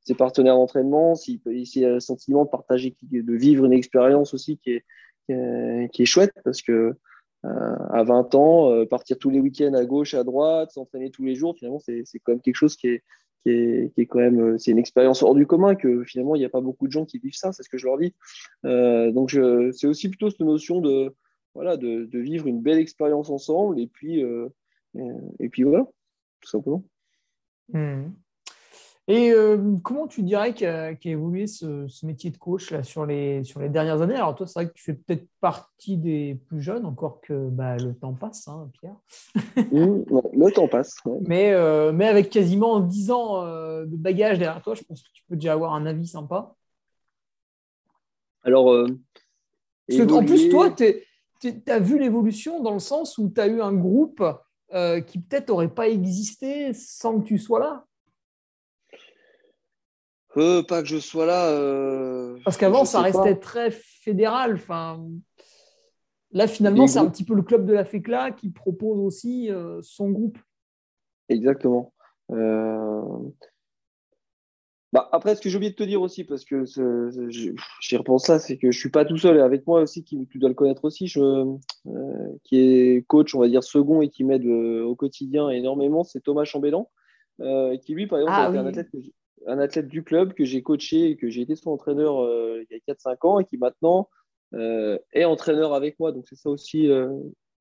ses 0.02 0.14
partenaires 0.14 0.54
d'entraînement, 0.54 1.16
s'il, 1.16 1.40
s'il 1.66 1.84
a 1.84 1.94
le 1.94 2.00
sentiment 2.00 2.44
de 2.44 2.50
partager, 2.50 2.94
de 3.02 3.34
vivre 3.34 3.64
une 3.64 3.72
expérience 3.72 4.34
aussi 4.34 4.58
qui 4.58 4.70
est, 4.70 4.84
qui 5.26 6.02
est, 6.02 6.06
chouette 6.06 6.32
parce 6.44 6.62
que 6.62 6.96
euh, 7.44 7.76
à 7.90 8.04
20 8.04 8.34
ans, 8.34 8.70
euh, 8.70 8.86
partir 8.86 9.18
tous 9.18 9.28
les 9.28 9.38
week-ends 9.38 9.74
à 9.74 9.84
gauche, 9.84 10.14
à 10.14 10.24
droite, 10.24 10.70
s'entraîner 10.72 11.10
tous 11.10 11.24
les 11.24 11.34
jours, 11.34 11.54
finalement, 11.56 11.78
c'est 11.78 12.04
quand 12.22 12.32
même 12.32 12.40
quelque 12.40 12.54
chose 12.54 12.76
qui 12.76 12.88
est, 12.88 13.02
qui 13.42 13.50
est, 13.50 13.94
qui 13.94 14.00
est 14.00 14.06
quand 14.06 14.20
même, 14.20 14.40
euh, 14.40 14.58
c'est 14.58 14.70
une 14.70 14.78
expérience 14.78 15.22
hors 15.22 15.34
du 15.34 15.46
commun 15.46 15.74
que 15.74 16.04
finalement, 16.04 16.36
il 16.36 16.38
n'y 16.38 16.46
a 16.46 16.50
pas 16.50 16.62
beaucoup 16.62 16.86
de 16.86 16.92
gens 16.92 17.04
qui 17.04 17.18
vivent 17.18 17.34
ça, 17.36 17.52
c'est 17.52 17.62
ce 17.62 17.68
que 17.68 17.76
je 17.76 17.86
leur 17.86 17.98
dis. 17.98 18.14
Donc, 18.62 19.36
c'est 19.72 19.86
aussi 19.86 20.08
plutôt 20.08 20.30
cette 20.30 20.40
notion 20.40 20.80
de, 20.80 21.14
voilà, 21.54 21.76
de, 21.76 22.06
de, 22.06 22.18
vivre 22.18 22.46
une 22.46 22.62
belle 22.62 22.78
expérience 22.78 23.28
ensemble 23.28 23.78
et 23.78 23.88
puis, 23.88 24.20
et, 24.20 25.48
puis 25.50 25.64
voilà, 25.64 25.86
tout 26.40 26.48
simplement. 26.48 26.82
Mmh. 27.72 28.04
Et 29.06 29.32
euh, 29.32 29.76
comment 29.82 30.06
tu 30.06 30.22
dirais 30.22 30.54
qu'a 30.54 30.92
évolué 31.04 31.46
ce, 31.46 31.86
métier 32.06 32.30
de 32.30 32.38
coach 32.38 32.70
là, 32.70 32.82
sur, 32.82 33.04
les, 33.04 33.44
sur 33.44 33.60
les 33.60 33.68
dernières 33.68 34.00
années? 34.00 34.14
Alors 34.14 34.34
toi, 34.34 34.46
c'est 34.46 34.58
vrai 34.58 34.68
que 34.68 34.72
tu 34.72 34.82
fais 34.82 34.94
peut-être 34.94 35.26
partie 35.40 35.98
des 35.98 36.40
plus 36.46 36.62
jeunes, 36.62 36.86
encore 36.86 37.20
que 37.20 37.50
bah, 37.50 37.76
le 37.76 37.94
temps 37.94 38.14
passe, 38.14 38.48
hein, 38.48 38.70
Pierre. 38.80 38.96
Mmh, 39.56 40.04
le 40.32 40.50
temps 40.52 40.68
passe. 40.68 40.96
Mais, 41.28 41.52
euh, 41.52 41.92
mais 41.92 42.08
avec 42.08 42.30
quasiment 42.30 42.80
10 42.80 43.10
ans 43.10 43.44
euh, 43.44 43.84
de 43.84 43.96
bagage 43.96 44.38
derrière 44.38 44.62
toi, 44.62 44.74
je 44.74 44.82
pense 44.84 45.02
que 45.02 45.08
tu 45.12 45.22
peux 45.28 45.36
déjà 45.36 45.52
avoir 45.52 45.74
un 45.74 45.84
avis 45.84 46.06
sympa. 46.06 46.54
Alors, 48.42 48.68
en 48.68 50.24
plus, 50.24 50.48
toi, 50.48 50.70
tu 50.70 51.62
as 51.68 51.78
vu 51.78 51.98
l'évolution 51.98 52.62
dans 52.62 52.72
le 52.72 52.78
sens 52.78 53.18
où 53.18 53.28
tu 53.28 53.40
as 53.40 53.48
eu 53.48 53.60
un 53.60 53.74
groupe 53.74 54.24
qui 55.06 55.18
peut-être 55.18 55.50
n'aurait 55.50 55.68
pas 55.68 55.88
existé 55.88 56.72
sans 56.72 57.20
que 57.20 57.26
tu 57.26 57.36
sois 57.36 57.60
là. 57.60 57.84
Euh, 60.36 60.62
pas 60.62 60.82
que 60.82 60.88
je 60.88 60.98
sois 60.98 61.26
là. 61.26 61.48
Euh, 61.50 62.38
Parce 62.44 62.56
qu'avant, 62.56 62.84
ça 62.84 63.00
restait 63.00 63.36
très 63.36 63.70
fédéral. 63.70 64.54
Enfin, 64.54 65.04
là, 66.32 66.46
finalement, 66.46 66.86
c'est 66.86 66.98
un 66.98 67.08
petit 67.08 67.24
peu 67.24 67.34
le 67.34 67.42
club 67.42 67.66
de 67.66 67.72
la 67.72 67.84
FECLA 67.84 68.32
qui 68.32 68.50
propose 68.50 68.98
aussi 68.98 69.50
euh, 69.50 69.80
son 69.82 70.10
groupe. 70.10 70.38
Exactement. 71.28 71.92
Bah, 74.92 75.08
après, 75.10 75.34
ce 75.34 75.40
que 75.40 75.48
j'ai 75.48 75.56
oublié 75.56 75.72
de 75.72 75.76
te 75.76 75.82
dire 75.82 76.00
aussi, 76.00 76.22
parce 76.22 76.44
que 76.44 76.64
j'y 77.28 77.96
repense 77.96 78.28
là, 78.28 78.38
c'est 78.38 78.56
que 78.56 78.70
je 78.70 78.78
suis 78.78 78.90
pas 78.90 79.04
tout 79.04 79.18
seul. 79.18 79.38
Et 79.38 79.40
avec 79.40 79.66
moi 79.66 79.80
aussi, 79.80 80.04
qui, 80.04 80.28
tu 80.28 80.38
dois 80.38 80.48
le 80.48 80.54
connaître 80.54 80.84
aussi, 80.84 81.08
je, 81.08 81.56
qui 82.44 82.58
est 82.58 83.04
coach, 83.06 83.34
on 83.34 83.40
va 83.40 83.48
dire 83.48 83.64
second 83.64 84.02
et 84.02 84.08
qui 84.08 84.22
m'aide 84.22 84.46
au 84.46 84.94
quotidien 84.94 85.50
énormément, 85.50 86.04
c'est 86.04 86.20
Thomas 86.20 86.44
Chambellan, 86.44 86.90
qui 87.38 87.94
lui, 87.94 88.06
par 88.06 88.20
exemple, 88.20 88.36
ah, 88.36 88.48
un 88.48 88.66
athlète 88.66 88.90
que 88.90 88.98
un 89.46 89.58
athlète 89.58 89.88
du 89.88 90.02
club 90.02 90.34
que 90.34 90.44
j'ai 90.44 90.62
coaché 90.62 91.10
et 91.10 91.16
que 91.16 91.28
j'ai 91.28 91.42
été 91.42 91.56
son 91.56 91.70
entraîneur 91.70 92.22
euh, 92.22 92.62
il 92.70 92.76
y 92.76 92.90
a 92.90 92.94
4-5 92.94 93.26
ans 93.26 93.38
et 93.40 93.44
qui 93.44 93.58
maintenant 93.58 94.08
euh, 94.54 94.98
est 95.12 95.24
entraîneur 95.24 95.74
avec 95.74 95.98
moi. 95.98 96.12
Donc 96.12 96.26
c'est 96.28 96.36
ça 96.36 96.50
aussi, 96.50 96.88
euh, 96.88 97.12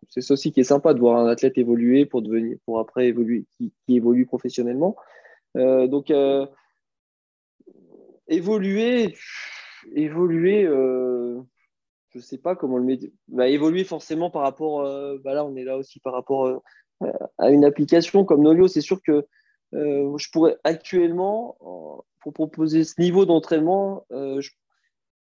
c'est 0.09 0.21
ça 0.21 0.33
aussi 0.33 0.51
qui 0.51 0.59
est 0.59 0.65
sympa 0.65 0.93
de 0.93 0.99
voir 0.99 1.17
un 1.19 1.27
athlète 1.27 1.57
évoluer 1.57 2.05
pour 2.05 2.21
devenir, 2.21 2.57
pour 2.65 2.79
après 2.79 3.07
évoluer, 3.07 3.45
qui, 3.57 3.73
évolue 3.87 4.25
professionnellement. 4.25 4.95
donc 5.55 6.11
évoluer, 8.27 9.15
évoluer, 9.95 10.63
je 12.09 12.19
sais 12.19 12.37
pas 12.37 12.55
comment 12.55 12.77
le 12.77 12.83
mettre. 12.83 13.05
Bah, 13.27 13.47
évoluer 13.47 13.83
forcément 13.83 14.29
par 14.29 14.43
rapport, 14.43 14.83
bah 15.23 15.33
là 15.33 15.45
on 15.45 15.55
est 15.55 15.63
là 15.63 15.77
aussi 15.77 15.99
par 15.99 16.13
rapport 16.13 16.63
à 17.37 17.49
une 17.49 17.65
application 17.65 18.25
comme 18.25 18.41
Nolio. 18.41 18.67
C'est 18.67 18.81
sûr 18.81 19.01
que 19.01 19.25
euh, 19.73 20.17
je 20.17 20.29
pourrais 20.31 20.57
actuellement, 20.63 21.57
pour 22.21 22.33
proposer 22.33 22.83
ce 22.83 22.99
niveau 22.99 23.25
d'entraînement, 23.25 24.05
euh, 24.11 24.41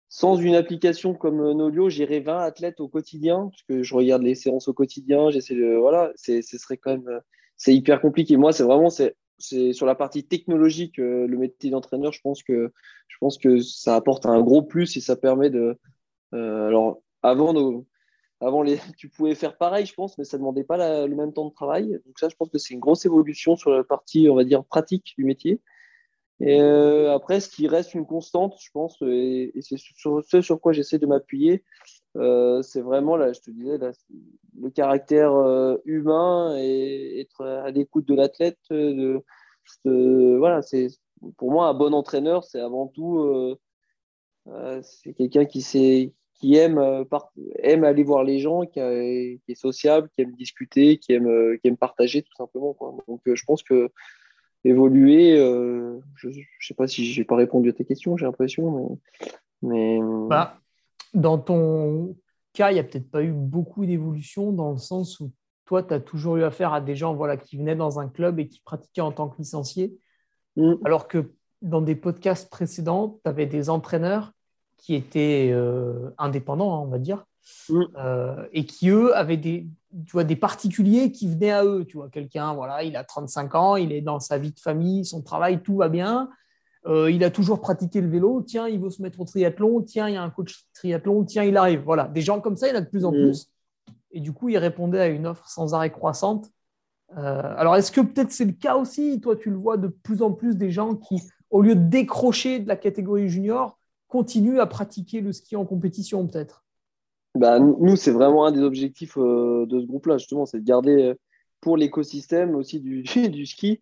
sans 0.08 0.36
une 0.36 0.54
application 0.54 1.14
comme 1.14 1.52
Nolio, 1.52 1.88
j'irais 1.88 2.20
20 2.20 2.38
athlètes 2.38 2.80
au 2.80 2.88
quotidien, 2.88 3.48
parce 3.50 3.62
que 3.62 3.82
je 3.82 3.94
regarde 3.94 4.22
les 4.22 4.34
séances 4.34 4.68
au 4.68 4.74
quotidien, 4.74 5.30
j'essaie 5.30 5.54
de, 5.54 5.76
voilà, 5.76 6.12
ce 6.16 6.40
serait 6.42 6.78
quand 6.78 6.90
même, 6.90 7.20
c'est 7.56 7.74
hyper 7.74 8.00
compliqué. 8.00 8.36
Moi, 8.36 8.52
c'est 8.52 8.64
vraiment, 8.64 8.90
c'est, 8.90 9.14
sur 9.38 9.86
la 9.86 9.94
partie 9.94 10.24
technologique, 10.24 10.98
euh, 10.98 11.26
le 11.26 11.38
métier 11.38 11.70
d'entraîneur, 11.70 12.12
je 12.12 12.20
pense 12.20 12.42
que, 12.42 12.72
je 13.08 13.16
pense 13.20 13.38
que 13.38 13.60
ça 13.60 13.94
apporte 13.94 14.26
un 14.26 14.40
gros 14.40 14.62
plus 14.62 14.96
et 14.96 15.00
ça 15.00 15.16
permet 15.16 15.50
de, 15.50 15.78
alors, 16.32 17.02
avant 17.22 17.52
nos, 17.52 17.86
avant, 18.40 18.64
tu 18.96 19.08
pouvais 19.08 19.34
faire 19.34 19.56
pareil, 19.56 19.86
je 19.86 19.94
pense, 19.94 20.16
mais 20.18 20.24
ça 20.24 20.36
ne 20.36 20.42
demandait 20.42 20.64
pas 20.64 21.06
le 21.06 21.14
même 21.14 21.32
temps 21.32 21.46
de 21.46 21.52
travail. 21.52 22.00
Donc 22.06 22.18
ça, 22.18 22.28
je 22.28 22.36
pense 22.36 22.50
que 22.50 22.58
c'est 22.58 22.74
une 22.74 22.80
grosse 22.80 23.04
évolution 23.04 23.56
sur 23.56 23.70
la 23.70 23.84
partie, 23.84 24.28
on 24.30 24.34
va 24.34 24.44
dire, 24.44 24.64
pratique 24.64 25.14
du 25.16 25.24
métier. 25.24 25.60
Et 26.40 26.58
euh, 26.58 27.14
après, 27.14 27.40
ce 27.40 27.50
qui 27.50 27.68
reste 27.68 27.94
une 27.94 28.06
constante, 28.06 28.56
je 28.60 28.70
pense, 28.72 28.96
et, 29.02 29.52
c'est 29.60 29.76
sur 29.76 30.22
ce 30.24 30.40
sur 30.40 30.58
quoi 30.58 30.72
j'essaie 30.72 30.98
de 30.98 31.06
m'appuyer, 31.06 31.64
euh, 32.16 32.62
c'est 32.62 32.80
vraiment, 32.80 33.16
là, 33.16 33.32
je 33.34 33.40
te 33.40 33.50
disais, 33.50 33.78
le 34.58 34.70
caractère 34.70 35.34
euh, 35.34 35.76
humain 35.84 36.56
et 36.56 37.20
être 37.20 37.44
à 37.44 37.70
l'écoute 37.70 38.08
de 38.08 38.14
l'athlète. 38.14 38.58
Voilà, 39.84 40.62
c'est 40.62 40.88
pour 41.36 41.52
moi 41.52 41.68
un 41.68 41.74
bon 41.74 41.92
entraîneur, 41.92 42.44
c'est 42.44 42.60
avant 42.60 42.86
tout, 42.88 43.58
c'est 44.82 45.12
quelqu'un 45.12 45.44
qui 45.44 45.60
sait 45.60 46.14
qui 46.40 46.56
aime, 46.56 46.78
euh, 46.78 47.04
aime 47.62 47.84
aller 47.84 48.02
voir 48.02 48.24
les 48.24 48.40
gens, 48.40 48.64
qui, 48.64 48.80
est 48.80 49.54
sociable, 49.54 50.08
qui 50.14 50.22
aime 50.22 50.32
discuter, 50.32 50.96
qui 50.96 51.12
aime, 51.12 51.28
euh, 51.28 51.58
qui 51.58 51.68
aime 51.68 51.76
partager 51.76 52.22
tout 52.22 52.34
simplement. 52.36 52.72
Quoi. 52.72 52.96
Donc 53.06 53.20
euh, 53.28 53.36
je 53.36 53.44
pense 53.44 53.62
que 53.62 53.90
évoluer, 54.64 55.36
je 55.36 56.28
ne 56.28 56.32
sais 56.60 56.74
pas 56.74 56.86
si 56.86 57.04
j'ai 57.06 57.24
pas 57.24 57.36
répondu 57.36 57.70
à 57.70 57.72
tes 57.72 57.84
questions, 57.84 58.16
j'ai 58.16 58.26
l'impression, 58.26 58.98
mais. 59.62 59.98
Bah, 60.28 60.58
dans 61.14 61.38
ton 61.38 62.16
cas, 62.52 62.70
il 62.70 62.74
n'y 62.74 62.80
a 62.80 62.84
peut-être 62.84 63.10
pas 63.10 63.22
eu 63.22 63.32
beaucoup 63.32 63.86
d'évolution 63.86 64.52
dans 64.52 64.72
le 64.72 64.78
sens 64.78 65.18
où 65.20 65.32
toi, 65.64 65.82
tu 65.82 65.94
as 65.94 66.00
toujours 66.00 66.36
eu 66.36 66.42
affaire 66.42 66.74
à 66.74 66.80
des 66.80 66.94
gens 66.94 67.14
voilà, 67.14 67.36
qui 67.38 67.56
venaient 67.56 67.76
dans 67.76 68.00
un 68.00 68.08
club 68.08 68.38
et 68.38 68.48
qui 68.48 68.60
pratiquaient 68.60 69.00
en 69.00 69.12
tant 69.12 69.28
que 69.28 69.38
licenciés, 69.38 69.96
mm. 70.56 70.74
alors 70.84 71.08
que 71.08 71.32
dans 71.62 71.80
des 71.80 71.94
podcasts 71.94 72.50
précédents, 72.50 73.18
tu 73.24 73.28
avais 73.30 73.46
des 73.46 73.70
entraîneurs 73.70 74.32
qui 74.80 74.94
étaient 74.94 75.50
euh, 75.52 76.10
indépendants, 76.18 76.74
hein, 76.74 76.82
on 76.84 76.88
va 76.88 76.98
dire, 76.98 77.24
mm. 77.68 77.82
euh, 77.96 78.46
et 78.52 78.64
qui, 78.64 78.88
eux, 78.88 79.16
avaient 79.16 79.36
des, 79.36 79.66
tu 80.06 80.12
vois, 80.12 80.24
des 80.24 80.36
particuliers 80.36 81.12
qui 81.12 81.28
venaient 81.28 81.50
à 81.50 81.64
eux. 81.64 81.84
Tu 81.84 81.96
vois, 81.96 82.08
quelqu'un, 82.08 82.54
voilà, 82.54 82.82
il 82.82 82.96
a 82.96 83.04
35 83.04 83.54
ans, 83.54 83.76
il 83.76 83.92
est 83.92 84.00
dans 84.00 84.20
sa 84.20 84.38
vie 84.38 84.52
de 84.52 84.60
famille, 84.60 85.04
son 85.04 85.22
travail, 85.22 85.62
tout 85.62 85.76
va 85.76 85.88
bien. 85.88 86.28
Euh, 86.86 87.10
il 87.10 87.22
a 87.24 87.30
toujours 87.30 87.60
pratiqué 87.60 88.00
le 88.00 88.08
vélo. 88.08 88.42
Tiens, 88.42 88.66
il 88.66 88.80
veut 88.80 88.90
se 88.90 89.02
mettre 89.02 89.20
au 89.20 89.24
triathlon. 89.24 89.82
Tiens, 89.82 90.08
il 90.08 90.14
y 90.14 90.16
a 90.16 90.22
un 90.22 90.30
coach 90.30 90.64
triathlon. 90.72 91.24
Tiens, 91.24 91.44
il 91.44 91.56
arrive. 91.56 91.82
Voilà, 91.84 92.08
des 92.08 92.22
gens 92.22 92.40
comme 92.40 92.56
ça, 92.56 92.68
il 92.68 92.70
y 92.70 92.72
en 92.72 92.78
a 92.78 92.80
de 92.80 92.88
plus 92.88 93.04
en 93.04 93.12
mm. 93.12 93.16
plus. 93.16 93.50
Et 94.12 94.20
du 94.20 94.32
coup, 94.32 94.48
il 94.48 94.58
répondait 94.58 95.00
à 95.00 95.08
une 95.08 95.26
offre 95.26 95.48
sans 95.48 95.74
arrêt 95.74 95.90
croissante. 95.90 96.50
Euh, 97.18 97.54
alors, 97.56 97.76
est-ce 97.76 97.92
que 97.92 98.00
peut-être 98.00 98.32
c'est 98.32 98.44
le 98.44 98.52
cas 98.52 98.76
aussi? 98.76 99.20
Toi, 99.20 99.36
tu 99.36 99.50
le 99.50 99.56
vois 99.56 99.76
de 99.76 99.88
plus 99.88 100.22
en 100.22 100.32
plus 100.32 100.56
des 100.56 100.70
gens 100.70 100.94
qui, 100.94 101.20
au 101.50 101.60
lieu 101.60 101.74
de 101.74 101.84
décrocher 101.88 102.60
de 102.60 102.68
la 102.68 102.76
catégorie 102.76 103.28
junior, 103.28 103.78
continuent 104.10 104.60
à 104.60 104.66
pratiquer 104.66 105.20
le 105.20 105.32
ski 105.32 105.56
en 105.56 105.64
compétition, 105.64 106.26
peut-être? 106.26 106.64
Bah, 107.34 107.58
Nous, 107.58 107.96
c'est 107.96 108.10
vraiment 108.10 108.44
un 108.44 108.52
des 108.52 108.60
objectifs 108.60 109.16
euh, 109.16 109.64
de 109.66 109.80
ce 109.80 109.86
groupe-là, 109.86 110.18
justement, 110.18 110.44
c'est 110.44 110.58
de 110.58 110.64
garder 110.64 111.02
euh, 111.02 111.14
pour 111.60 111.76
l'écosystème 111.76 112.54
aussi 112.54 112.80
du, 112.80 113.02
du 113.30 113.46
ski 113.46 113.80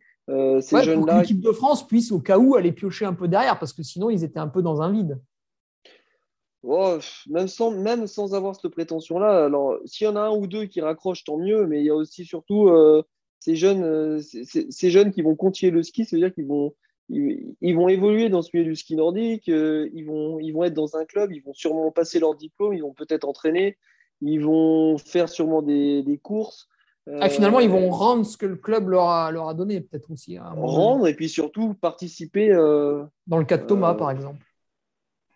ces 0.60 0.82
jeunes-là. 0.82 1.14
que 1.14 1.20
l'équipe 1.22 1.40
de 1.40 1.52
France 1.52 1.86
puisse, 1.86 2.12
au 2.12 2.20
cas 2.20 2.36
où, 2.36 2.54
aller 2.54 2.72
piocher 2.72 3.06
un 3.06 3.14
peu 3.14 3.28
derrière, 3.28 3.58
parce 3.58 3.72
que 3.72 3.82
sinon, 3.82 4.10
ils 4.10 4.24
étaient 4.24 4.38
un 4.38 4.48
peu 4.48 4.60
dans 4.60 4.82
un 4.82 4.92
vide. 4.92 5.18
Oh, 6.64 6.98
même, 7.28 7.46
sans, 7.46 7.70
même 7.70 8.06
sans 8.06 8.34
avoir 8.34 8.56
cette 8.56 8.72
prétention-là, 8.72 9.44
alors 9.44 9.78
s'il 9.84 10.06
y 10.06 10.10
en 10.10 10.16
a 10.16 10.22
un 10.22 10.30
ou 10.30 10.46
deux 10.48 10.64
qui 10.64 10.80
raccrochent, 10.80 11.22
tant 11.22 11.38
mieux, 11.38 11.66
mais 11.66 11.78
il 11.78 11.84
y 11.84 11.90
a 11.90 11.94
aussi 11.94 12.24
surtout 12.24 12.68
euh, 12.68 13.02
ces, 13.38 13.54
jeunes, 13.54 13.84
euh, 13.84 14.20
ces, 14.20 14.90
jeunes 14.90 15.12
qui 15.12 15.22
vont 15.22 15.36
continuer 15.36 15.70
le 15.70 15.84
ski, 15.84 16.04
c'est-à-dire 16.04 16.34
qu'ils 16.34 16.46
vont, 16.46 16.74
ils, 17.08 17.74
vont 17.74 17.88
évoluer 17.88 18.28
dans 18.28 18.42
ce 18.42 18.50
milieu 18.52 18.68
du 18.68 18.76
ski 18.76 18.96
nordique, 18.96 19.48
euh, 19.48 19.88
ils, 19.94 20.04
vont, 20.04 20.38
ils 20.38 20.52
vont 20.52 20.64
être 20.64 20.74
dans 20.74 20.96
un 20.96 21.04
club, 21.04 21.32
ils 21.32 21.42
vont 21.42 21.54
sûrement 21.54 21.90
passer 21.90 22.20
leur 22.20 22.34
diplôme, 22.34 22.74
ils 22.74 22.82
vont 22.82 22.92
peut-être 22.92 23.26
entraîner, 23.26 23.78
ils 24.20 24.44
vont 24.44 24.98
faire 24.98 25.28
sûrement 25.28 25.62
des, 25.62 26.02
des 26.02 26.18
courses. 26.18 26.68
Ah, 27.20 27.30
finalement, 27.30 27.60
ils 27.60 27.70
vont 27.70 27.88
rendre 27.88 28.26
ce 28.26 28.36
que 28.36 28.44
le 28.44 28.56
club 28.56 28.90
leur 28.90 29.08
a, 29.08 29.30
leur 29.30 29.48
a 29.48 29.54
donné, 29.54 29.80
peut-être 29.80 30.10
aussi. 30.10 30.36
Hein, 30.36 30.52
rendre 30.58 31.06
et 31.08 31.14
puis 31.14 31.30
surtout 31.30 31.72
participer. 31.72 32.52
dans 33.26 33.38
le 33.38 33.44
cas 33.44 33.56
de 33.56 33.64
Thomas, 33.64 33.94
par 33.94 34.10
exemple 34.10 34.44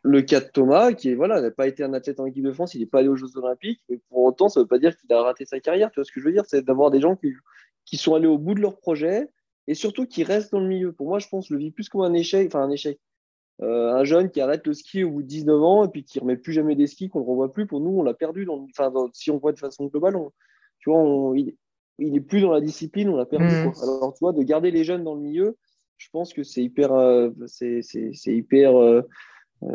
le 0.03 0.23
cas 0.23 0.40
de 0.40 0.47
Thomas, 0.47 0.93
qui 0.93 1.15
voilà, 1.15 1.40
n'a 1.40 1.51
pas 1.51 1.66
été 1.66 1.85
un 1.85 1.94
athlète 1.94 2.19
en 2.19 2.27
équipe 2.27 2.44
de 2.44 2.53
France, 2.53 2.74
il 2.74 2.81
n'est 2.81 2.86
pas 2.86 2.99
allé 2.99 3.09
aux 3.09 3.16
Jeux 3.16 3.36
Olympiques, 3.36 3.82
mais 3.89 4.01
pour 4.09 4.24
autant, 4.24 4.49
ça 4.49 4.61
ne 4.61 4.65
veut 4.65 4.69
pas 4.69 4.78
dire 4.78 4.97
qu'il 4.97 5.12
a 5.12 5.23
raté 5.23 5.44
sa 5.44 5.61
carrière. 5.61 5.90
Tu 5.90 6.01
vois 6.01 6.05
ce 6.05 6.12
que 6.12 6.20
je 6.20 6.27
veux 6.27 6.32
dire? 6.32 6.44
C'est 6.47 6.65
d'avoir 6.65 6.90
des 6.90 7.01
gens 7.01 7.16
qui, 7.16 7.32
qui, 7.85 7.97
sont 7.97 8.15
allés 8.15 8.27
au 8.27 8.39
bout 8.39 8.55
de 8.55 8.61
leur 8.61 8.77
projet 8.77 9.28
et 9.66 9.74
surtout 9.74 10.06
qui 10.06 10.24
restent 10.24 10.52
dans 10.52 10.60
le 10.60 10.68
milieu. 10.68 10.93
Pour 10.93 11.09
moi, 11.09 11.18
je 11.18 11.28
pense, 11.28 11.48
je 11.48 11.55
le 11.55 11.60
vis 11.60 11.70
plus 11.70 11.89
comme 11.89 12.02
un 12.02 12.12
échec, 12.12 12.47
enfin 12.48 12.62
un 12.62 12.70
échec. 12.70 12.98
Euh, 13.60 13.93
un 13.93 14.02
jeune 14.02 14.30
qui 14.30 14.40
arrête 14.40 14.66
le 14.66 14.72
ski 14.72 15.05
au 15.05 15.10
bout 15.10 15.22
de 15.22 15.28
19 15.28 15.62
ans 15.62 15.84
et 15.84 15.89
puis 15.89 16.05
qui 16.05 16.18
ne 16.18 16.22
remet 16.22 16.36
plus 16.36 16.52
jamais 16.52 16.74
des 16.74 16.86
skis, 16.86 17.09
qu'on 17.09 17.20
ne 17.20 17.24
revoit 17.24 17.52
plus, 17.52 17.66
pour 17.66 17.80
nous, 17.80 17.90
on 17.90 18.02
l'a 18.02 18.14
perdu. 18.14 18.44
Dans, 18.44 18.66
enfin, 18.70 18.93
si 19.12 19.30
on 19.30 19.39
voit 19.39 19.52
de 19.52 19.59
façon 19.59 19.86
globale, 19.86 20.16
tu 20.78 20.90
vois, 20.90 21.32
il, 21.36 21.55
n'est 21.98 22.20
plus 22.20 22.40
dans 22.40 22.51
la 22.51 22.60
discipline, 22.60 23.09
on 23.09 23.16
l'a 23.16 23.26
perdu. 23.26 23.44
Mmh. 23.44 23.72
Alors, 23.82 24.14
tu 24.14 24.18
vois, 24.20 24.32
de 24.32 24.43
garder 24.43 24.70
les 24.70 24.82
jeunes 24.82 25.05
dans 25.05 25.14
le 25.14 25.20
milieu, 25.20 25.56
je 25.97 26.09
pense 26.10 26.32
que 26.32 26.43
c'est 26.43 26.62
hyper, 26.62 26.93
euh, 26.93 27.30
c'est, 27.47 27.82
hyper 28.26 28.76
euh, 28.76 29.02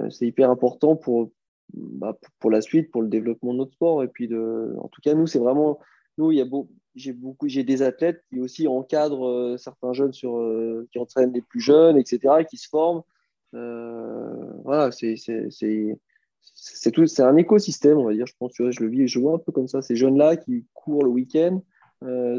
c'est 0.09 0.25
hyper 0.25 0.49
important 0.49 0.97
pour, 0.97 1.31
bah, 1.73 2.17
pour 2.39 2.51
la 2.51 2.61
suite, 2.61 2.91
pour 2.91 3.01
le 3.01 3.07
développement 3.07 3.53
de 3.53 3.59
notre 3.59 3.73
sport. 3.73 4.03
Et 4.03 4.09
puis, 4.09 4.27
de, 4.27 4.75
en 4.79 4.89
tout 4.89 5.01
cas, 5.01 5.13
nous, 5.13 5.27
c'est 5.27 5.39
vraiment. 5.39 5.79
Nous, 6.17 6.31
il 6.31 6.37
y 6.37 6.41
a 6.41 6.45
beau, 6.45 6.69
j'ai 6.95 7.13
beaucoup, 7.13 7.47
j'ai 7.47 7.63
des 7.63 7.81
athlètes 7.81 8.23
qui 8.29 8.39
aussi 8.39 8.67
encadrent 8.67 9.27
euh, 9.27 9.57
certains 9.57 9.93
jeunes 9.93 10.13
sur, 10.13 10.37
euh, 10.37 10.87
qui 10.91 10.99
entraînent 10.99 11.33
les 11.33 11.41
plus 11.41 11.59
jeunes, 11.59 11.97
etc., 11.97 12.45
qui 12.49 12.57
se 12.57 12.67
forment. 12.67 13.03
voilà, 13.53 14.91
c'est, 14.91 15.15
c'est, 15.15 15.49
c'est, 15.51 15.97
c'est 16.41 16.91
tout, 16.91 17.05
c'est 17.07 17.23
un 17.23 17.37
écosystème, 17.37 17.97
on 17.97 18.05
va 18.05 18.13
dire. 18.13 18.25
Je 18.25 18.33
pense, 18.39 18.57
que 18.57 18.71
je 18.71 18.83
le 18.83 18.89
vis, 18.89 19.07
je 19.07 19.19
vois 19.19 19.35
un 19.35 19.37
peu 19.37 19.51
comme 19.51 19.67
ça. 19.67 19.81
Ces 19.81 19.95
jeunes-là 19.95 20.37
qui 20.37 20.65
courent 20.73 21.03
le 21.03 21.09
week-end 21.09 21.61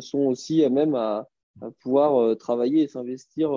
sont 0.01 0.27
aussi 0.27 0.65
à 0.65 0.71
même 0.71 0.95
à, 0.95 1.29
à 1.61 1.71
pouvoir 1.81 2.37
travailler 2.37 2.83
et 2.83 2.89
s'investir 2.89 3.51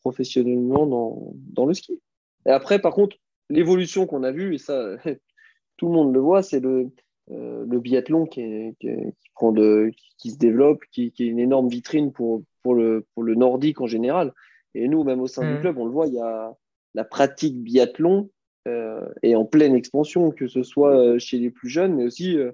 professionnellement 0.00 0.86
dans, 0.86 1.32
dans 1.52 1.66
le 1.66 1.74
ski. 1.74 2.00
Et 2.46 2.50
après, 2.50 2.78
par 2.78 2.94
contre, 2.94 3.16
l'évolution 3.50 4.06
qu'on 4.06 4.22
a 4.22 4.32
vue, 4.32 4.54
et 4.54 4.58
ça, 4.58 4.96
tout 5.76 5.86
le 5.86 5.92
monde 5.92 6.14
le 6.14 6.20
voit, 6.20 6.42
c'est 6.42 6.60
le, 6.60 6.90
euh, 7.30 7.64
le 7.68 7.80
biathlon 7.80 8.26
qui, 8.26 8.74
qui, 8.80 8.88
prend 9.34 9.52
de, 9.52 9.90
qui, 10.18 10.30
se 10.30 10.38
développe, 10.38 10.82
qui, 10.92 11.12
est 11.18 11.20
une 11.20 11.38
énorme 11.38 11.68
vitrine 11.68 12.12
pour, 12.12 12.42
pour, 12.62 12.74
le, 12.74 13.06
pour 13.14 13.22
le 13.22 13.34
nordique 13.34 13.80
en 13.80 13.86
général. 13.86 14.32
Et 14.74 14.88
nous, 14.88 15.04
même 15.04 15.20
au 15.20 15.26
sein 15.26 15.42
du 15.42 15.58
mmh. 15.58 15.60
club, 15.60 15.78
on 15.78 15.86
le 15.86 15.90
voit, 15.92 16.06
il 16.06 16.14
y 16.14 16.20
a 16.20 16.54
la 16.94 17.04
pratique 17.04 17.56
biathlon 17.62 18.30
euh, 18.66 19.08
est 19.22 19.34
en 19.34 19.44
pleine 19.44 19.74
expansion, 19.74 20.30
que 20.30 20.46
ce 20.46 20.62
soit 20.62 20.96
euh, 20.96 21.18
chez 21.18 21.38
les 21.38 21.50
plus 21.50 21.68
jeunes, 21.68 21.94
mais 21.94 22.04
aussi 22.04 22.36
euh, 22.36 22.52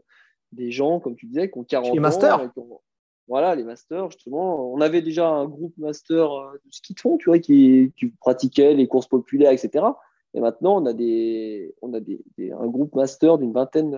des 0.53 0.71
gens, 0.71 1.01
comme 1.01 1.17
tu 1.17 1.27
disais, 1.27 1.51
qui 1.51 1.59
ont 1.59 1.65
40 1.65 1.93
les 1.95 2.01
Masters. 2.01 2.53
voilà, 3.27 3.55
les 3.55 3.65
masters, 3.65 4.11
justement. 4.11 4.73
On 4.73 4.81
avait 4.81 5.03
déjà 5.03 5.29
un 5.29 5.47
groupe 5.47 5.77
master 5.77 6.29
de 6.65 6.71
ski 6.71 6.95
de 6.95 7.01
fond, 7.01 7.17
tu 7.17 7.31
vois, 7.31 7.39
qui, 7.39 7.93
qui 7.97 8.09
pratiquait 8.21 8.75
les 8.75 8.87
courses 8.87 9.09
populaires, 9.09 9.51
etc. 9.51 9.87
Et 10.35 10.41
maintenant, 10.41 10.81
on 10.81 10.87
a, 10.87 10.93
des, 10.93 11.75
on 11.83 11.93
a 11.95 12.01
des, 12.01 12.23
un 12.39 12.67
groupe 12.67 12.95
master 12.95 13.39
d'une 13.39 13.53
vingtaine 13.53 13.97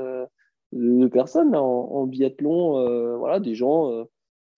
de 0.72 1.06
personnes 1.06 1.54
en, 1.54 2.06
biathlon, 2.06 2.78
euh, 2.78 3.16
voilà, 3.16 3.40
des 3.40 3.54
gens, 3.54 3.90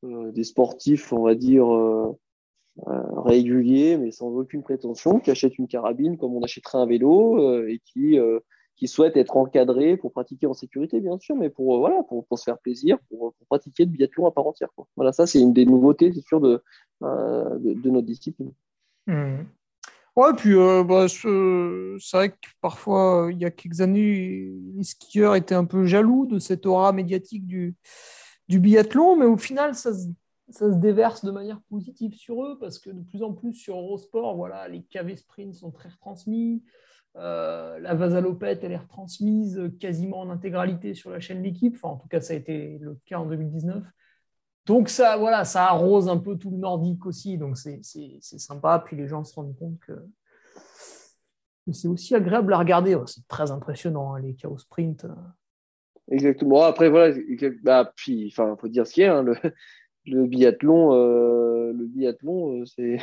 euh, 0.05 0.33
des 0.33 0.45
sportifs, 0.45 1.13
on 1.13 1.23
va 1.23 1.35
dire, 1.35 1.67
réguliers, 2.87 3.97
mais 3.97 4.11
sans 4.11 4.29
aucune 4.29 4.63
prétention, 4.63 5.21
qui 5.21 5.31
achètent 5.31 5.59
une 5.59 5.69
carabine 5.69 6.17
comme 6.17 6.35
on 6.35 6.43
achèterait 6.43 6.79
un 6.79 6.87
vélo 6.87 7.67
et 7.67 7.81
qui, 7.85 8.17
qui 8.77 8.89
souhaitent 8.89 9.17
être 9.17 9.37
encadrés 9.37 9.97
pour 9.97 10.13
pratiquer 10.13 10.47
en 10.47 10.55
sécurité, 10.55 11.01
bien 11.01 11.19
sûr, 11.19 11.37
mais 11.37 11.51
pour, 11.51 11.79
voilà, 11.79 12.03
pour, 12.05 12.25
pour 12.27 12.39
se 12.39 12.45
faire 12.45 12.59
plaisir, 12.59 12.99
pour, 13.09 13.35
pratiquer 13.49 13.85
le 13.85 13.91
biathlon 13.91 14.27
à 14.27 14.31
part 14.31 14.47
entière. 14.47 14.69
Quoi. 14.77 14.87
Voilà, 14.97 15.13
ça, 15.13 15.27
c'est 15.27 15.41
une 15.41 15.53
des 15.53 15.67
nouveautés, 15.67 16.13
c'est 16.13 16.25
sûr, 16.25 16.41
de, 16.41 16.63
de, 17.01 17.91
notre 17.91 18.07
discipline. 18.07 18.53
Mmh. 19.07 19.39
Ouais, 20.19 20.35
puis 20.37 20.53
euh, 20.53 20.83
bah, 20.83 21.07
c'est 21.09 22.17
vrai 22.17 22.31
que 22.31 22.49
parfois, 22.61 23.27
euh, 23.27 23.33
il 23.33 23.39
y 23.39 23.45
a 23.45 23.53
quelques 23.53 23.81
années, 23.81 24.51
les 24.75 24.83
skieurs 24.83 25.37
étaient 25.37 25.55
un 25.55 25.65
peu 25.65 25.85
jaloux 25.85 26.27
de 26.27 26.41
cette 26.41 26.67
aura 26.67 26.93
médiatique 26.93 27.47
du, 27.47 27.77
du 28.49 28.59
biathlon, 28.59 29.17
mais 29.17 29.27
au 29.27 29.37
final, 29.37 29.77
ça 29.77 29.95
se, 29.95 30.09
ça 30.49 30.73
se 30.73 30.77
déverse 30.77 31.25
de 31.25 31.31
manière 31.31 31.61
positive 31.71 32.15
sur 32.15 32.45
eux 32.45 32.59
parce 32.59 32.81
que 32.81 32.91
de 32.91 33.01
plus 33.01 33.23
en 33.23 33.33
plus 33.33 33.55
sur 33.55 33.77
Eurosport, 33.77 34.35
voilà, 34.35 34.67
les 34.67 34.83
KV 34.83 35.15
Sprint 35.15 35.55
sont 35.55 35.71
très 35.71 35.89
retransmis. 35.89 36.65
Euh, 37.15 37.79
la 37.79 37.95
Vasalopette, 37.95 38.65
elle 38.65 38.73
est 38.73 38.77
retransmise 38.77 39.71
quasiment 39.79 40.19
en 40.19 40.31
intégralité 40.31 40.95
sur 40.95 41.11
la 41.11 41.21
chaîne 41.21 41.45
L'équipe. 41.45 41.77
Enfin, 41.77 41.95
en 41.95 41.97
tout 41.97 42.09
cas, 42.09 42.21
ça 42.21 42.33
a 42.33 42.37
été 42.37 42.79
le 42.81 42.99
cas 43.07 43.21
en 43.21 43.27
2019. 43.27 43.85
Donc 44.69 44.91
ça, 44.91 45.17
voilà, 45.17 45.47
ça 45.47 45.65
arrose 45.65 46.11
un 46.11 46.19
peu 46.19 46.37
tout 46.37 46.51
le 46.51 46.59
nordique 46.59 47.07
aussi, 47.07 47.39
donc 47.39 47.57
c'est 47.57 47.81
sympa. 48.21 48.83
Puis 48.85 48.97
les 48.97 49.09
gens 49.09 49.25
se 49.25 49.35
rendent 49.35 49.57
compte 49.57 49.79
que, 49.81 49.95
c'est 51.73 51.89
aussi 51.89 52.15
agréable 52.15 52.53
à 52.53 52.59
regarder. 52.59 52.97
C'est 53.07 53.27
très 53.29 53.51
impressionnant, 53.51 54.15
hein, 54.15 54.21
les 54.21 54.35
chaos 54.35 54.59
sprint. 54.59 55.07
Exactement. 56.11 56.63
Après, 56.63 56.91
voilà, 56.91 57.17
bah, 57.63 57.91
puis, 57.97 58.29
enfin, 58.31 58.57
faut 58.61 58.69
dire 58.69 58.87
ce 58.87 58.93
qu'il 58.93 59.05
y 59.05 59.07
a. 59.07 59.17
Hein, 59.17 59.23
le, 59.23 59.35
le, 60.07 60.27
biathlon, 60.27 60.93
euh, 60.95 61.73
biathlon, 61.75 62.63
euh, 62.63 62.99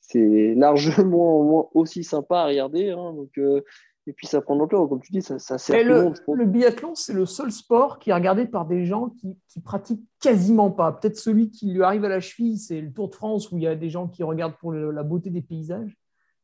c'est 0.00 0.54
largement 0.56 1.70
aussi 1.76 2.02
sympa 2.02 2.40
à 2.40 2.46
regarder. 2.46 2.90
Hein, 2.90 3.12
donc, 3.12 3.30
euh, 3.38 3.62
et 4.06 4.12
puis 4.12 4.26
ça 4.26 4.42
prend 4.42 4.54
l'ampleur, 4.54 4.86
comme 4.88 5.00
tu 5.00 5.12
dis, 5.12 5.22
ça, 5.22 5.38
ça 5.38 5.56
sert 5.56 5.82
le, 5.82 6.12
le, 6.34 6.44
biathlon, 6.44 6.94
c'est 6.94 7.14
le 7.14 7.24
seul 7.24 7.50
sport 7.50 7.98
qui 7.98 8.10
est 8.10 8.14
regardé 8.14 8.44
par 8.44 8.66
des 8.66 8.84
gens 8.84 9.08
qui, 9.08 9.38
qui 9.48 9.60
pratiquent 9.60 10.04
quasiment 10.20 10.70
pas. 10.70 10.92
Peut-être 10.92 11.16
celui 11.16 11.50
qui 11.50 11.72
lui 11.72 11.82
arrive 11.82 12.04
à 12.04 12.08
la 12.08 12.20
cheville, 12.20 12.58
c'est 12.58 12.80
le 12.82 12.92
Tour 12.92 13.08
de 13.08 13.14
France 13.14 13.50
où 13.50 13.56
il 13.56 13.64
y 13.64 13.66
a 13.66 13.74
des 13.74 13.88
gens 13.88 14.06
qui 14.08 14.22
regardent 14.22 14.56
pour 14.58 14.72
la 14.74 15.02
beauté 15.02 15.30
des 15.30 15.40
paysages. 15.40 15.96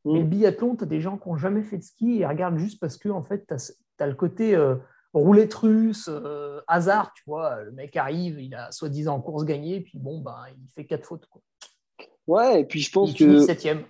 Mm. 0.05 0.12
Mais 0.12 0.19
le 0.20 0.24
biathlon, 0.24 0.77
tu 0.77 0.85
as 0.85 0.87
des 0.87 1.03
gens 1.03 1.19
qui 1.19 1.28
n'ont 1.28 1.37
jamais 1.37 1.62
fait 1.62 1.77
de 1.77 1.82
ski 1.82 2.20
et 2.20 2.27
regardent 2.27 2.59
juste 2.59 2.81
parce 2.81 2.97
que 2.97 3.11
en 3.11 3.23
fait, 3.23 3.47
tu 3.47 3.55
as, 4.03 4.07
le 4.07 4.15
côté 4.15 4.55
euh, 4.55 4.77
roulette 5.12 5.53
russe, 5.53 6.09
euh, 6.11 6.62
hasard, 6.66 7.12
tu 7.15 7.23
vois. 7.27 7.62
Le 7.62 7.73
mec 7.73 7.95
arrive, 7.97 8.41
il 8.41 8.55
a 8.55 8.73
soi-disant 8.73 9.20
course 9.20 9.45
gagnée, 9.45 9.81
puis 9.81 9.99
bon, 9.99 10.20
ben, 10.20 10.47
il 10.57 10.69
fait 10.70 10.87
quatre 10.87 11.05
fautes. 11.05 11.27
Quoi. 11.27 11.43
Ouais, 12.27 12.62
et 12.62 12.65
puis 12.65 12.81
je 12.81 12.91
pense 12.91 13.11
il 13.12 13.19
que. 13.19 13.41
septième 13.41 13.85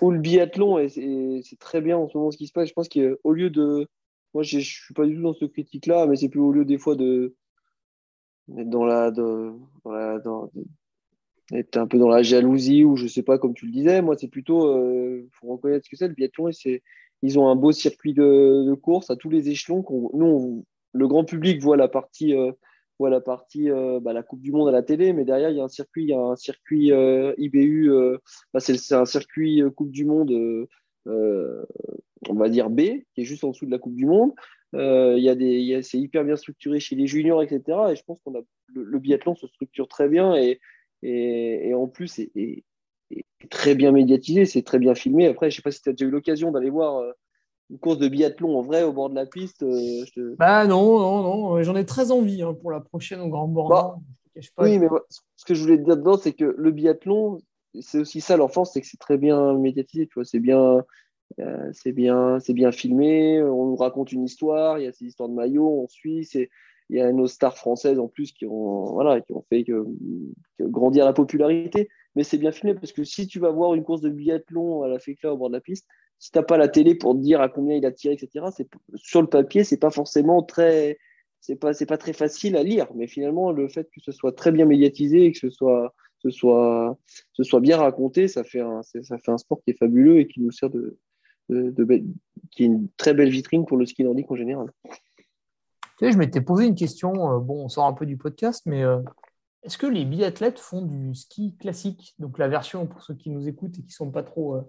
ou 0.00 0.10
le 0.10 0.18
biathlon, 0.18 0.78
et 0.78 0.88
c'est 0.88 1.58
très 1.58 1.80
bien 1.80 1.96
en 1.96 2.08
ce 2.08 2.16
moment 2.16 2.30
ce 2.30 2.36
qui 2.36 2.46
se 2.46 2.52
passe. 2.52 2.68
Je 2.68 2.74
pense 2.74 2.88
qu'au 2.88 3.32
lieu 3.32 3.50
de. 3.50 3.86
Moi, 4.34 4.42
je 4.42 4.56
ne 4.56 4.62
suis 4.62 4.94
pas 4.94 5.06
du 5.06 5.14
tout 5.14 5.22
dans 5.22 5.34
ce 5.34 5.44
critique-là, 5.44 6.06
mais 6.06 6.16
c'est 6.16 6.28
plus 6.28 6.40
au 6.40 6.52
lieu 6.52 6.64
des 6.64 6.78
fois 6.78 6.94
de. 6.96 7.34
d'être 8.48 8.70
dans 8.70 8.84
la. 8.84 9.10
dans, 9.10 9.60
la 9.84 10.20
être 11.52 11.76
un 11.76 11.86
peu 11.86 11.98
dans 11.98 12.08
la 12.08 12.22
jalousie 12.22 12.84
ou 12.84 12.96
je 12.96 13.06
sais 13.06 13.22
pas, 13.22 13.38
comme 13.38 13.54
tu 13.54 13.66
le 13.66 13.72
disais. 13.72 14.00
Moi, 14.00 14.16
c'est 14.16 14.28
plutôt, 14.28 14.72
il 15.18 15.28
faut 15.32 15.48
reconnaître 15.48 15.84
ce 15.84 15.90
que 15.90 15.96
c'est 15.96 16.08
le 16.08 16.14
biathlon 16.14 16.48
et 16.48 16.82
ils 17.22 17.38
ont 17.38 17.48
un 17.48 17.56
beau 17.56 17.72
circuit 17.72 18.14
de, 18.14 18.74
course 18.74 19.10
à 19.10 19.16
tous 19.16 19.30
les 19.30 19.48
échelons. 19.48 19.84
Nous, 20.12 20.64
le 20.92 21.08
grand 21.08 21.24
public 21.24 21.60
voit 21.60 21.76
la 21.76 21.88
partie, 21.88 22.34
euh, 22.34 22.52
voit 22.98 23.10
la, 23.10 23.20
partie 23.20 23.70
euh, 23.70 24.00
bah, 24.00 24.12
la 24.12 24.22
Coupe 24.22 24.40
du 24.40 24.52
Monde 24.52 24.68
à 24.68 24.72
la 24.72 24.82
télé, 24.82 25.12
mais 25.12 25.24
derrière, 25.24 25.50
il 25.50 25.56
y 25.56 25.60
a 25.60 25.64
un 25.64 25.68
circuit, 25.68 26.04
il 26.04 26.08
y 26.10 26.14
a 26.14 26.20
un 26.20 26.36
circuit 26.36 26.92
euh, 26.92 27.34
IBU, 27.38 27.90
bah, 28.52 28.60
c'est 28.60 28.94
un 28.94 29.04
circuit 29.04 29.62
Coupe 29.76 29.90
du 29.90 30.04
Monde, 30.04 30.68
on 31.06 32.34
va 32.34 32.48
dire 32.48 32.70
B, 32.70 32.80
qui 33.14 33.22
est 33.22 33.24
juste 33.24 33.44
en 33.44 33.50
dessous 33.50 33.66
de 33.66 33.70
la 33.70 33.78
Coupe 33.78 33.96
du 33.96 34.06
Monde. 34.06 34.32
il 34.74 35.80
c'est 35.82 35.98
hyper 35.98 36.24
bien 36.24 36.36
structuré 36.36 36.80
chez 36.80 36.96
les 36.96 37.06
juniors, 37.06 37.42
etc. 37.42 37.78
Et 37.90 37.96
je 37.96 38.04
pense 38.04 38.20
qu'on 38.20 38.32
le, 38.74 38.98
biathlon 38.98 39.34
se 39.34 39.46
structure 39.46 39.88
très 39.88 40.08
bien 40.08 40.34
et, 41.02 41.74
en 41.74 41.88
plus, 41.88 42.18
et, 42.18 42.64
très 43.50 43.74
bien 43.74 43.92
médiatisé, 43.92 44.44
c'est 44.44 44.62
très 44.62 44.78
bien 44.78 44.94
filmé. 44.94 45.26
Après, 45.26 45.50
je 45.50 45.54
ne 45.54 45.56
sais 45.56 45.62
pas 45.62 45.70
si 45.70 45.82
tu 45.82 45.88
as 45.88 45.92
déjà 45.92 46.06
eu 46.06 46.10
l'occasion 46.10 46.52
d'aller 46.52 46.70
voir 46.70 46.98
euh, 46.98 47.12
une 47.70 47.78
course 47.78 47.98
de 47.98 48.08
biathlon 48.08 48.58
en 48.58 48.62
vrai 48.62 48.82
au 48.82 48.92
bord 48.92 49.10
de 49.10 49.14
la 49.14 49.26
piste. 49.26 49.62
Euh, 49.62 50.04
bah 50.38 50.66
non, 50.66 50.98
non, 50.98 51.22
non, 51.22 51.62
j'en 51.62 51.76
ai 51.76 51.86
très 51.86 52.10
envie 52.10 52.42
hein, 52.42 52.54
pour 52.54 52.70
la 52.70 52.80
prochaine 52.80 53.20
au 53.20 53.28
Grand 53.28 53.48
Bornand. 53.48 54.02
Bah, 54.36 54.64
oui, 54.64 54.78
mais 54.78 54.88
ce 55.36 55.44
que 55.44 55.54
je 55.54 55.62
voulais 55.62 55.78
te 55.78 55.82
dire 55.82 55.96
dedans, 55.96 56.16
c'est 56.16 56.32
que 56.32 56.54
le 56.56 56.70
biathlon, 56.70 57.38
c'est 57.80 57.98
aussi 57.98 58.20
ça 58.20 58.36
l'enfance, 58.36 58.72
c'est 58.72 58.80
que 58.80 58.86
c'est 58.86 59.00
très 59.00 59.18
bien 59.18 59.54
médiatisé, 59.54 60.06
tu 60.06 60.14
vois, 60.14 60.24
c'est 60.24 60.40
bien, 60.40 60.82
euh, 61.38 61.70
c'est 61.72 61.92
bien, 61.92 62.38
c'est 62.40 62.54
bien 62.54 62.72
filmé, 62.72 63.42
on 63.42 63.66
nous 63.66 63.76
raconte 63.76 64.12
une 64.12 64.24
histoire, 64.24 64.78
il 64.78 64.84
y 64.84 64.86
a 64.86 64.92
ces 64.92 65.06
histoires 65.06 65.28
de 65.28 65.34
maillots, 65.34 65.82
on 65.82 65.88
suit, 65.88 66.24
c'est 66.24 66.50
il 66.90 66.96
y 66.96 67.00
a 67.00 67.10
nos 67.10 67.26
stars 67.26 67.56
françaises 67.56 67.98
en 67.98 68.08
plus 68.08 68.32
qui 68.32 68.44
ont, 68.44 68.92
voilà, 68.92 69.20
qui 69.20 69.32
ont 69.32 69.44
fait 69.48 69.64
que, 69.64 69.86
grandir 70.60 71.06
la 71.06 71.14
popularité 71.14 71.88
mais 72.14 72.24
c'est 72.24 72.38
bien 72.38 72.52
filmé 72.52 72.74
parce 72.74 72.92
que 72.92 73.04
si 73.04 73.26
tu 73.26 73.38
vas 73.38 73.50
voir 73.50 73.74
une 73.74 73.84
course 73.84 74.00
de 74.00 74.10
biathlon 74.10 74.82
à 74.82 74.88
la 74.88 74.98
fécla 74.98 75.32
au 75.32 75.36
bord 75.36 75.48
de 75.48 75.54
la 75.54 75.60
piste, 75.60 75.86
si 76.22 76.30
tu 76.30 76.38
n'as 76.38 76.44
pas 76.44 76.56
la 76.56 76.68
télé 76.68 76.94
pour 76.94 77.14
te 77.14 77.18
dire 77.18 77.40
à 77.40 77.48
combien 77.48 77.74
il 77.74 77.84
a 77.84 77.90
tiré, 77.90 78.14
etc., 78.14 78.46
sur 78.94 79.22
le 79.22 79.26
papier, 79.26 79.64
c'est 79.64 79.76
pas 79.76 79.90
forcément 79.90 80.40
très. 80.44 80.98
C'est 81.40 81.56
pas, 81.56 81.72
pas 81.74 81.98
très 81.98 82.12
facile 82.12 82.56
à 82.56 82.62
lire, 82.62 82.86
mais 82.94 83.08
finalement, 83.08 83.50
le 83.50 83.68
fait 83.68 83.90
que 83.92 84.00
ce 84.00 84.12
soit 84.12 84.30
très 84.30 84.52
bien 84.52 84.64
médiatisé 84.64 85.24
et 85.24 85.32
que 85.32 85.38
ce 85.38 85.50
soit, 85.50 85.92
ce 86.20 86.30
soit, 86.30 86.96
ce 87.32 87.42
soit 87.42 87.58
bien 87.58 87.76
raconté, 87.76 88.28
ça 88.28 88.44
fait, 88.44 88.60
un, 88.60 88.82
ça 88.82 89.18
fait 89.18 89.32
un 89.32 89.38
sport 89.38 89.60
qui 89.64 89.72
est 89.72 89.76
fabuleux 89.76 90.20
et 90.20 90.28
qui 90.28 90.40
nous 90.40 90.52
sert 90.52 90.70
de, 90.70 90.96
de, 91.48 92.04
qui 92.52 92.62
est 92.62 92.66
une 92.66 92.88
très 92.96 93.14
belle 93.14 93.30
vitrine 93.30 93.66
pour 93.66 93.76
le 93.76 93.84
ski 93.86 94.04
nordique 94.04 94.30
en 94.30 94.36
général. 94.36 94.68
Je 96.00 96.16
m'étais 96.16 96.40
posé 96.40 96.66
une 96.66 96.76
question, 96.76 97.32
euh, 97.32 97.40
bon, 97.40 97.64
on 97.64 97.68
sort 97.68 97.86
un 97.86 97.94
peu 97.94 98.06
du 98.06 98.16
podcast, 98.16 98.62
mais 98.66 98.84
euh, 98.84 99.00
est-ce 99.64 99.76
que 99.76 99.88
les 99.88 100.04
biathlètes 100.04 100.60
font 100.60 100.82
du 100.82 101.16
ski 101.16 101.56
classique? 101.56 102.14
Donc 102.20 102.38
la 102.38 102.46
version 102.46 102.86
pour 102.86 103.02
ceux 103.02 103.14
qui 103.14 103.30
nous 103.30 103.48
écoutent 103.48 103.76
et 103.76 103.82
qui 103.82 103.88
ne 103.88 103.92
sont 103.92 104.12
pas 104.12 104.22
trop 104.22 104.54
euh, 104.54 104.62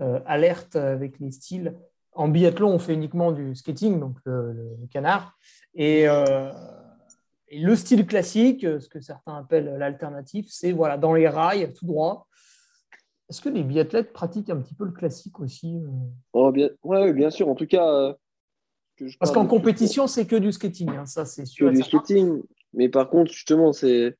euh, 0.00 0.20
alertes 0.26 0.76
avec 0.76 1.18
les 1.18 1.30
styles. 1.30 1.74
En 2.12 2.28
biathlon, 2.28 2.70
on 2.70 2.78
fait 2.78 2.94
uniquement 2.94 3.32
du 3.32 3.54
skating, 3.54 3.98
donc 3.98 4.16
le, 4.24 4.76
canard. 4.90 5.36
Euh, 5.78 6.52
et, 7.48 7.58
le 7.58 7.76
style 7.76 8.06
classique, 8.06 8.62
ce 8.62 8.88
que 8.88 9.00
certains 9.00 9.36
appellent 9.36 9.76
l'alternative, 9.78 10.46
c'est 10.48 10.72
voilà, 10.72 10.96
dans 10.96 11.14
les 11.14 11.28
rails, 11.28 11.72
tout 11.72 11.86
droit. 11.86 12.28
Est-ce 13.28 13.40
que 13.40 13.48
les 13.48 13.62
biathlètes 13.62 14.12
pratiquent 14.12 14.50
un 14.50 14.60
petit 14.60 14.74
peu 14.74 14.84
le 14.84 14.92
classique 14.92 15.40
aussi 15.40 15.80
oh, 16.32 16.52
bien, 16.52 16.70
ouais, 16.82 17.12
bien 17.12 17.30
sûr. 17.30 17.48
En 17.48 17.54
tout 17.54 17.66
cas, 17.66 18.16
parce 19.18 19.32
qu'en 19.32 19.46
compétition, 19.46 20.06
c'est 20.06 20.26
que 20.26 20.36
du 20.36 20.52
skating, 20.52 20.90
hein, 20.90 21.06
ça 21.06 21.24
c'est 21.24 21.46
sûr. 21.46 21.70
Que 21.70 21.74
du 21.74 21.82
skating, 21.82 22.42
mais 22.72 22.88
par 22.88 23.08
contre, 23.08 23.32
justement, 23.32 23.72
c'est 23.72 24.16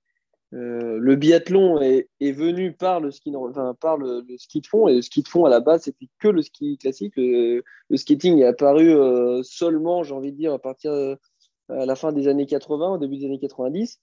euh, 0.55 0.99
le 1.01 1.17
biathlon 1.17 1.81
est, 1.81 2.09
venu 2.21 2.73
par 2.73 3.01
le 3.01 3.11
ski, 3.11 3.33
de 3.33 4.67
fond 4.67 4.87
et 4.87 4.95
le 4.95 5.03
ski 5.03 5.23
de 5.23 5.29
fond 5.29 5.45
à 5.47 5.51
la 5.51 5.59
base 5.59 5.83
c'était 5.83 6.09
que 6.21 6.29
le 6.29 6.43
ski 6.43 6.79
classique. 6.79 7.15
Le, 7.17 7.63
skating 7.97 8.39
est 8.39 8.45
apparu 8.45 8.91
euh, 8.91 9.43
seulement, 9.43 10.05
j'ai 10.05 10.15
envie 10.15 10.33
de 10.33 10.37
dire, 10.37 10.53
à 10.53 10.59
partir 10.61 10.93
euh, 10.93 11.17
à 11.69 11.87
la 11.87 11.97
fin 11.97 12.13
des 12.13 12.29
années 12.29 12.47
80, 12.47 12.95
au 12.95 12.99
début 12.99 13.17
des 13.17 13.27
années 13.27 13.41
90. 13.41 14.01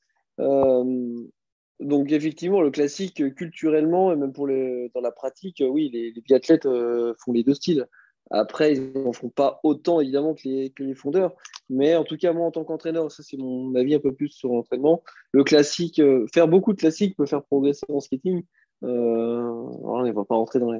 donc 1.79 2.11
effectivement, 2.11 2.61
le 2.61 2.71
classique 2.71 3.33
culturellement 3.35 4.11
et 4.11 4.15
même 4.17 4.33
pour 4.33 4.47
dans 4.47 5.01
la 5.01 5.11
pratique, 5.11 5.63
oui, 5.65 5.89
les 5.93 6.11
biathlètes 6.21 6.63
font 6.63 7.31
les 7.31 7.43
deux 7.43 7.53
styles. 7.53 7.87
Après, 8.31 8.73
ils 8.73 8.93
n'en 8.93 9.11
font 9.11 9.29
pas 9.29 9.59
autant, 9.63 9.99
évidemment, 9.99 10.33
que 10.33 10.47
les, 10.47 10.69
que 10.69 10.93
fondeurs. 10.93 11.35
Mais 11.69 11.95
en 11.95 12.03
tout 12.03 12.17
cas, 12.17 12.31
moi, 12.31 12.47
en 12.47 12.51
tant 12.51 12.63
qu'entraîneur, 12.63 13.11
ça, 13.11 13.23
c'est 13.23 13.37
mon 13.37 13.75
avis 13.75 13.95
un 13.95 13.99
peu 13.99 14.13
plus 14.13 14.29
sur 14.29 14.49
l'entraînement. 14.49 15.03
Le 15.31 15.43
classique, 15.43 15.99
euh, 15.99 16.25
faire 16.33 16.47
beaucoup 16.47 16.73
de 16.73 16.79
classiques 16.79 17.17
peut 17.17 17.25
faire 17.25 17.43
progresser 17.43 17.85
en 17.89 17.99
skating. 17.99 18.43
Euh, 18.83 19.41
on 19.83 20.01
ne 20.01 20.11
va 20.11 20.25
pas 20.25 20.35
rentrer 20.35 20.59
dans, 20.59 20.71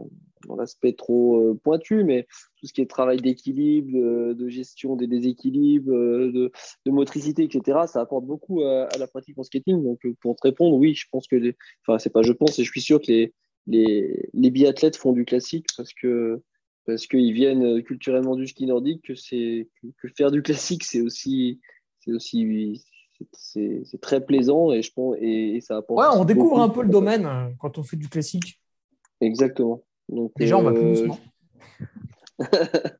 l'aspect 0.57 0.93
trop 0.93 1.39
euh, 1.39 1.59
pointu, 1.61 2.03
mais 2.03 2.25
tout 2.57 2.67
ce 2.67 2.73
qui 2.73 2.81
est 2.81 2.89
travail 2.89 3.17
d'équilibre, 3.17 4.33
de, 4.33 4.49
gestion 4.49 4.95
des 4.95 5.07
déséquilibres, 5.07 5.91
de, 5.91 6.51
motricité, 6.87 7.43
etc., 7.43 7.79
ça 7.85 7.99
apporte 7.99 8.25
beaucoup 8.25 8.63
à, 8.63 8.87
la 8.97 9.07
pratique 9.07 9.37
en 9.37 9.43
skating. 9.43 9.83
Donc, 9.83 9.99
pour 10.21 10.35
te 10.37 10.47
répondre, 10.47 10.77
oui, 10.77 10.95
je 10.95 11.05
pense 11.11 11.27
que 11.27 11.35
les. 11.35 11.55
Enfin, 11.85 11.99
c'est 11.99 12.09
pas 12.09 12.21
je 12.21 12.31
pense, 12.31 12.57
et 12.59 12.63
je 12.63 12.71
suis 12.71 12.81
sûr 12.81 13.01
que 13.01 13.11
les, 13.11 13.33
les 13.67 14.49
biathlètes 14.49 14.95
font 14.95 15.11
du 15.11 15.25
classique 15.25 15.67
parce 15.77 15.93
que 15.93 16.41
parce 16.85 17.07
qu'ils 17.07 17.33
viennent 17.33 17.63
euh, 17.63 17.81
culturellement 17.81 18.35
du 18.35 18.47
ski 18.47 18.65
nordique 18.65 19.05
que 19.05 19.15
c'est 19.15 19.69
que, 20.01 20.07
faire 20.09 20.31
du 20.31 20.41
classique 20.41 20.83
c'est 20.83 21.01
aussi 21.01 21.59
c'est 21.99 22.11
aussi 22.11 22.83
c'est 23.33 24.01
très 24.01 24.25
plaisant 24.25 24.71
et 24.71 24.81
je 24.81 24.91
pense 24.93 25.15
et, 25.19 25.59
ça 25.61 25.77
apporte. 25.77 25.99
Ouais, 25.99 26.19
on 26.19 26.25
découvre 26.25 26.59
un 26.59 26.69
peu 26.69 26.83
le 26.83 26.89
domaine 26.89 27.25
euh, 27.25 27.49
quand 27.59 27.77
on 27.77 27.83
fait 27.83 27.97
du 27.97 28.09
classique. 28.09 28.59
Exactement. 29.19 29.83
Donc, 30.09 30.31
Déjà, 30.37 30.57
on 30.57 30.63
va 30.63 30.71
plus 30.71 30.81
euh, 30.81 30.89
doucement. 30.89 31.19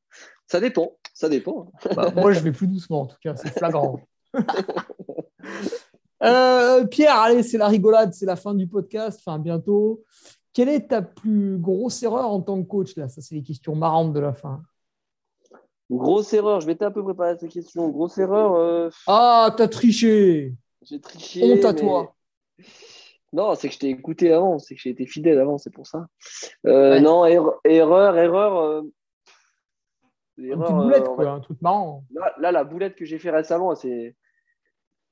ça 0.48 0.60
dépend, 0.60 0.98
ça 1.14 1.30
dépend. 1.30 1.72
Bah, 1.96 2.12
moi, 2.16 2.32
je 2.32 2.40
vais 2.40 2.52
plus 2.52 2.68
doucement 2.68 3.02
en 3.02 3.06
tout 3.08 3.18
cas, 3.22 3.36
c'est 3.36 3.58
flagrant. 3.58 4.00
Pierre, 6.92 7.16
allez, 7.16 7.42
c'est 7.42 7.58
la 7.58 7.68
rigolade, 7.68 8.14
c'est 8.14 8.28
la 8.28 8.36
fin 8.36 8.54
du 8.54 8.68
podcast, 8.68 9.20
enfin 9.26 9.40
bientôt. 9.40 10.04
Quelle 10.54 10.70
est 10.70 10.90
ta 10.90 11.02
plus 11.02 11.58
grosse 11.58 12.04
erreur 12.04 12.30
en 12.30 12.42
tant 12.42 12.62
que 12.62 12.68
coach 12.68 12.96
là? 12.98 13.08
Ça, 13.08 13.22
c'est 13.22 13.36
les 13.36 13.44
questions 13.44 13.76
marrantes 13.76 14.14
de 14.14 14.20
la 14.20 14.34
fin. 14.34 14.62
Grosse 15.90 16.34
erreur, 16.34 16.62
je 16.62 16.68
vais 16.68 16.82
un 16.84 16.92
peu 16.92 17.04
préparer 17.04 17.38
cette 17.38 17.52
question. 17.52 17.90
Grosse 17.90 18.18
erreur. 18.18 18.56
Euh, 18.56 18.90
ah, 19.08 19.54
t'as 19.56 19.68
triché. 19.68 20.54
J'ai 20.82 21.02
triché. 21.02 21.44
Honte 21.44 21.66
à 21.66 21.74
toi. 21.74 22.16
Non, 23.34 23.56
c'est 23.56 23.68
que 23.68 23.74
je 23.74 23.80
t'ai 23.80 23.90
écouté 23.90 24.32
avant, 24.32 24.60
c'est 24.60 24.76
que 24.76 24.82
j'ai 24.82 24.90
été 24.90 25.06
fidèle 25.06 25.40
avant, 25.40 25.58
c'est 25.58 25.70
pour 25.70 25.88
ça. 25.88 26.08
Euh, 26.66 27.00
non, 27.00 27.26
erreur, 27.26 27.60
erreur. 27.66 28.18
erreur 28.18 28.58
euh, 28.58 28.82
Une 30.38 30.60
petite 30.60 30.76
boulette, 30.76 31.08
quoi, 31.08 31.30
un 31.30 31.40
truc 31.40 31.62
marrant. 31.62 32.04
Là, 32.40 32.52
la 32.52 32.64
boulette 32.64 32.96
que 32.96 33.06
j'ai 33.06 33.20
fait 33.20 33.32
récemment, 33.32 33.76
c'est 33.76 34.16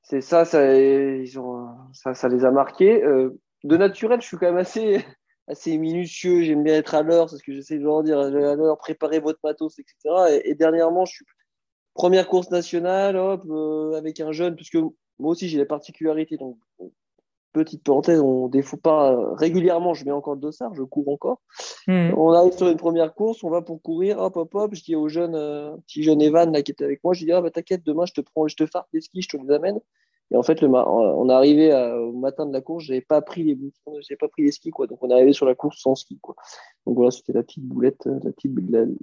c'est 0.02 0.22
ça, 0.22 0.46
ça, 0.46 0.74
ils 0.74 1.38
ont, 1.38 1.76
ça, 1.92 2.14
ça 2.14 2.28
les 2.28 2.44
a 2.44 2.50
marqués. 2.50 3.02
de 3.02 3.76
naturel, 3.76 4.20
je 4.22 4.26
suis 4.26 4.38
quand 4.38 4.46
même 4.46 4.56
assez, 4.56 5.04
assez 5.50 5.76
minutieux, 5.76 6.42
j'aime 6.42 6.62
bien 6.62 6.74
être 6.74 6.94
à 6.94 7.02
l'heure, 7.02 7.28
c'est 7.28 7.36
ce 7.36 7.42
que 7.42 7.52
j'essaie 7.52 7.78
de 7.78 7.82
leur 7.82 8.02
dire, 8.02 8.18
à 8.18 8.30
l'heure, 8.30 8.78
préparer 8.78 9.18
votre 9.18 9.40
matos, 9.42 9.78
etc. 9.78 10.40
Et, 10.44 10.54
dernièrement, 10.54 11.04
je 11.04 11.14
suis 11.14 11.24
première 11.94 12.28
course 12.28 12.50
nationale, 12.50 13.16
hop, 13.16 13.42
euh, 13.50 13.94
avec 13.94 14.20
un 14.20 14.32
jeune, 14.32 14.54
puisque 14.54 14.76
moi 14.76 15.32
aussi 15.32 15.48
j'ai 15.48 15.58
la 15.58 15.66
particularité, 15.66 16.36
donc 16.36 16.56
petite 17.52 17.82
parenthèse, 17.82 18.20
on 18.20 18.46
défaut 18.46 18.76
pas 18.76 19.34
régulièrement, 19.34 19.92
je 19.92 20.04
mets 20.04 20.12
encore 20.12 20.34
le 20.34 20.40
dossard, 20.40 20.72
je 20.74 20.84
cours 20.84 21.08
encore. 21.08 21.40
Hmm. 21.88 22.12
On 22.16 22.32
arrive 22.32 22.56
sur 22.56 22.68
une 22.68 22.76
première 22.76 23.12
course, 23.12 23.42
on 23.42 23.50
va 23.50 23.60
pour 23.60 23.82
courir, 23.82 24.18
hop, 24.20 24.36
hop, 24.36 24.54
hop, 24.54 24.74
je 24.74 24.84
dis 24.84 24.94
au 24.94 25.08
jeune, 25.08 25.34
euh, 25.34 25.76
petit 25.88 26.04
jeune 26.04 26.22
Evan 26.22 26.52
là, 26.52 26.62
qui 26.62 26.70
était 26.70 26.84
avec 26.84 27.02
moi, 27.02 27.12
je 27.12 27.24
dis, 27.24 27.32
ah 27.32 27.40
bah 27.40 27.50
t'inquiète, 27.50 27.84
demain 27.84 28.06
je 28.06 28.12
te 28.12 28.20
prends, 28.20 28.46
je 28.46 28.54
te 28.54 28.66
farde 28.66 28.86
des 28.92 29.00
skis, 29.00 29.22
je 29.22 29.36
te 29.36 29.36
les 29.36 29.52
amène. 29.52 29.80
Et 30.32 30.36
en 30.36 30.42
fait, 30.42 30.60
le 30.60 30.68
on 30.68 31.28
est 31.28 31.32
arrivé 31.32 31.74
au 31.74 32.12
matin 32.12 32.46
de 32.46 32.52
la 32.52 32.60
course, 32.60 32.84
j'avais 32.84 33.00
pas 33.00 33.20
pris 33.20 33.42
les 33.42 33.58
j'ai 34.08 34.16
pas 34.16 34.28
pris 34.28 34.44
les 34.44 34.52
skis 34.52 34.70
quoi. 34.70 34.86
Donc 34.86 35.02
on 35.02 35.10
est 35.10 35.14
arrivé 35.14 35.32
sur 35.32 35.46
la 35.46 35.54
course 35.54 35.80
sans 35.80 35.96
ski 35.96 36.18
quoi. 36.20 36.36
Donc 36.86 36.96
voilà, 36.96 37.10
c'était 37.10 37.32
la 37.32 37.42
petite 37.42 37.64
boulette, 37.64 38.06
euh, 38.06 38.18
la 38.22 38.30
petite, 38.30 38.52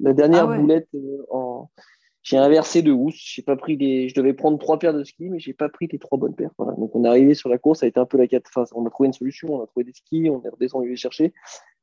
la, 0.01 0.13
dernière 0.13 0.49
ah 0.49 0.57
boulette 0.57 0.87
euh, 0.95 1.25
en. 1.29 1.69
J'ai 2.23 2.37
inversé 2.37 2.81
de 2.81 2.91
housse. 2.91 3.15
J'ai 3.17 3.41
pas 3.41 3.55
pris. 3.55 3.77
Je 4.09 4.13
devais 4.15 4.33
prendre 4.33 4.57
trois 4.57 4.79
paires 4.79 4.93
de 4.93 5.03
skis, 5.03 5.29
mais 5.29 5.39
j'ai 5.39 5.53
pas 5.53 5.69
pris 5.69 5.87
les 5.89 5.99
trois 5.99 6.17
bonnes 6.17 6.35
paires. 6.35 6.51
Voilà. 6.57 6.73
Donc 6.73 6.95
on 6.95 7.03
est 7.03 7.07
arrivé 7.07 7.33
sur 7.33 7.49
la 7.49 7.57
course, 7.57 7.79
ça 7.79 7.85
a 7.85 7.89
été 7.89 7.99
un 7.99 8.05
peu 8.05 8.17
la 8.17 8.27
quête. 8.27 8.45
Enfin, 8.53 8.63
on 8.73 8.85
a 8.85 8.89
trouvé 8.89 9.07
une 9.07 9.13
solution, 9.13 9.53
on 9.53 9.63
a 9.63 9.67
trouvé 9.67 9.85
des 9.85 9.93
skis, 9.93 10.29
on 10.29 10.41
est 10.43 10.49
redescendu 10.49 10.89
les 10.89 10.95
chercher. 10.95 11.33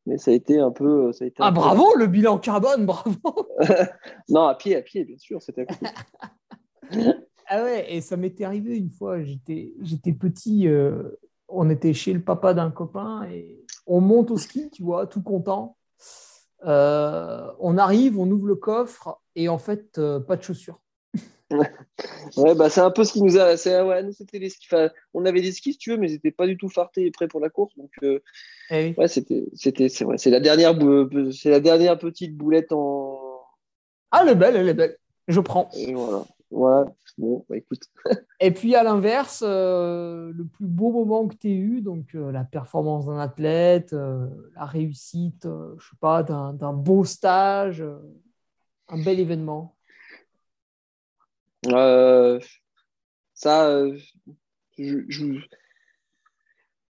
Mais 0.06 0.18
ça 0.18 0.30
a 0.30 0.34
été 0.34 0.58
un 0.58 0.70
peu. 0.70 1.12
Ça 1.12 1.24
a 1.24 1.28
été 1.28 1.36
ah 1.40 1.50
bravo, 1.50 1.94
le 1.96 2.06
bilan 2.06 2.38
carbone, 2.38 2.84
bravo. 2.84 3.16
non, 4.28 4.46
à 4.46 4.54
pied, 4.54 4.76
à 4.76 4.82
pied, 4.82 5.04
bien 5.04 5.18
sûr, 5.18 5.40
c'était. 5.40 5.66
Ah 7.46 7.62
ouais, 7.62 7.92
et 7.94 8.00
ça 8.00 8.16
m'était 8.16 8.44
arrivé 8.44 8.76
une 8.76 8.90
fois, 8.90 9.22
j'étais, 9.22 9.72
petit, 10.12 10.66
euh, 10.68 11.02
on 11.48 11.68
était 11.70 11.92
chez 11.92 12.12
le 12.12 12.22
papa 12.22 12.54
d'un 12.54 12.70
copain 12.70 13.26
et 13.30 13.64
on 13.86 14.00
monte 14.00 14.30
au 14.30 14.38
ski, 14.38 14.70
tu 14.70 14.82
vois, 14.82 15.06
tout 15.06 15.22
content. 15.22 15.76
Euh, 16.64 17.50
on 17.58 17.76
arrive, 17.76 18.18
on 18.18 18.30
ouvre 18.30 18.46
le 18.46 18.54
coffre 18.54 19.20
et 19.36 19.48
en 19.48 19.58
fait, 19.58 19.98
euh, 19.98 20.20
pas 20.20 20.36
de 20.36 20.42
chaussures. 20.42 20.80
ouais, 22.36 22.54
bah, 22.54 22.70
c'est 22.70 22.80
un 22.80 22.90
peu 22.90 23.04
ce 23.04 23.12
qui 23.12 23.22
nous 23.22 23.36
a. 23.36 23.54
Ouais, 23.84 24.02
nous, 24.02 24.12
les 24.32 24.48
skis. 24.48 24.66
Enfin, 24.70 24.90
on 25.12 25.26
avait 25.26 25.42
des 25.42 25.52
skis, 25.52 25.72
si 25.72 25.78
tu 25.78 25.90
veux, 25.90 25.96
mais 25.98 26.08
ils 26.08 26.14
n'étaient 26.14 26.30
pas 26.30 26.46
du 26.46 26.56
tout 26.56 26.68
fartés 26.68 27.04
et 27.06 27.10
prêts 27.10 27.28
pour 27.28 27.40
la 27.40 27.50
course. 27.50 27.76
Donc, 27.76 27.90
euh, 28.02 28.20
eh 28.70 28.94
ouais, 28.96 29.08
c'était, 29.08 29.44
c'était, 29.54 29.88
c'est 29.88 30.04
vrai. 30.04 30.16
C'est 30.16 30.30
la 30.30 30.40
dernière, 30.40 30.74
c'est 31.32 31.50
la 31.50 31.60
dernière 31.60 31.98
petite 31.98 32.36
boulette 32.36 32.72
en. 32.72 33.20
Ah, 34.10 34.20
elle 34.22 34.30
est 34.30 34.34
belle, 34.34 34.56
elle 34.56 34.68
est 34.68 34.74
belle. 34.74 34.96
Je 35.28 35.40
prends. 35.40 35.68
Et 35.76 35.92
voilà. 35.92 36.24
Ouais, 36.55 36.85
bon, 37.18 37.44
bah, 37.48 37.56
écoute. 37.56 37.82
et 38.40 38.52
puis 38.52 38.74
à 38.74 38.82
l'inverse, 38.82 39.43
euh, 39.44 40.32
le 40.32 40.44
plus 40.44 40.66
beau 40.66 40.90
moment 40.90 41.26
que 41.26 41.35
tu 41.35 41.48
as 41.48 41.51
eu, 41.51 41.81
donc 41.81 42.14
euh, 42.14 42.31
la 42.31 42.44
performance 42.44 43.06
d'un 43.06 43.18
athlète, 43.18 43.93
la 43.93 44.64
réussite, 44.64 45.47
je 45.47 45.85
sais 45.85 45.97
pas, 46.01 46.22
d'un, 46.22 46.72
beau 46.72 47.05
stage, 47.05 47.85
un 48.89 49.02
bel 49.02 49.18
événement. 49.18 49.76
Euh, 51.66 52.39
ça, 53.35 53.68
euh, 53.68 53.98
je, 54.78 55.40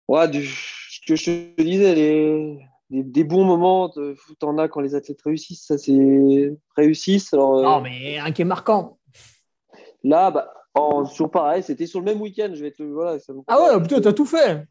Ouais, 0.07 0.27
ce 0.33 0.99
que 1.07 1.15
je 1.15 1.53
te 1.55 1.61
disais, 1.61 1.95
les, 1.95 2.59
des, 2.89 3.23
bons 3.23 3.45
moments, 3.45 3.89
tu 3.89 4.15
en 4.41 4.57
as 4.57 4.67
quand 4.67 4.81
les 4.81 4.95
athlètes 4.95 5.21
réussissent, 5.21 5.65
ça 5.65 5.77
c'est 5.77 6.53
réussissent. 6.75 7.33
Alors, 7.33 7.57
euh, 7.57 7.63
non, 7.63 7.81
mais 7.81 8.17
un 8.17 8.31
qui 8.31 8.41
est 8.41 8.45
marquant. 8.45 8.99
Là, 10.03 10.31
bah, 10.31 10.53
en, 10.73 11.05
sur 11.05 11.29
pareil, 11.29 11.63
c'était 11.63 11.87
sur 11.87 11.99
le 11.99 12.05
même 12.05 12.21
week-end. 12.21 12.51
Je 12.53 12.61
vais 12.61 12.71
te, 12.71 12.83
voilà, 12.83 13.17
ah 13.47 13.61
ouais, 13.61 13.81
putain, 13.81 14.01
t'as 14.01 14.13
tout 14.13 14.25
fait. 14.25 14.65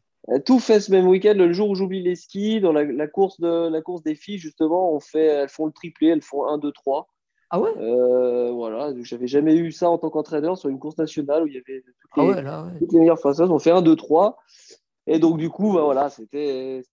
Tout 0.45 0.59
fait 0.59 0.79
ce 0.79 0.91
même 0.91 1.07
week-end, 1.07 1.33
le 1.35 1.51
jour 1.51 1.69
où 1.69 1.75
j'oublie 1.75 2.03
les 2.03 2.15
skis, 2.15 2.61
dans 2.61 2.71
la, 2.71 3.07
course 3.07 3.39
de, 3.39 3.69
la 3.69 3.81
course 3.81 4.03
des 4.03 4.13
filles, 4.13 4.37
justement, 4.37 4.93
on 4.93 4.99
fait, 4.99 5.25
elles 5.25 5.49
font 5.49 5.65
le 5.65 5.71
triplé, 5.71 6.09
elles 6.09 6.21
font 6.21 6.47
1, 6.47 6.59
2, 6.59 6.71
3. 6.71 7.07
Ah 7.49 7.59
ouais? 7.59 7.71
Euh, 7.77 8.51
Voilà, 8.51 8.93
j'avais 9.01 9.27
jamais 9.27 9.55
eu 9.55 9.71
ça 9.71 9.89
en 9.89 9.97
tant 9.97 10.09
qu'entraîneur 10.09 10.57
sur 10.57 10.69
une 10.69 10.79
course 10.79 10.97
nationale 10.97 11.43
où 11.43 11.47
il 11.47 11.55
y 11.55 11.57
avait 11.57 11.81
toutes 11.81 12.11
ah 12.11 12.21
les, 12.21 12.47
ah 12.47 12.63
ouais, 12.63 12.79
toutes 12.79 12.93
les 12.93 12.99
meilleures 12.99 13.19
façons. 13.19 13.49
On 13.49 13.59
fait 13.59 13.71
un, 13.71 13.81
deux, 13.81 13.95
trois. 13.95 14.37
Et 15.07 15.17
donc, 15.17 15.37
du 15.37 15.49
coup, 15.49 15.73
bah, 15.73 15.81
voilà, 15.81 16.09
c'était, 16.09 16.83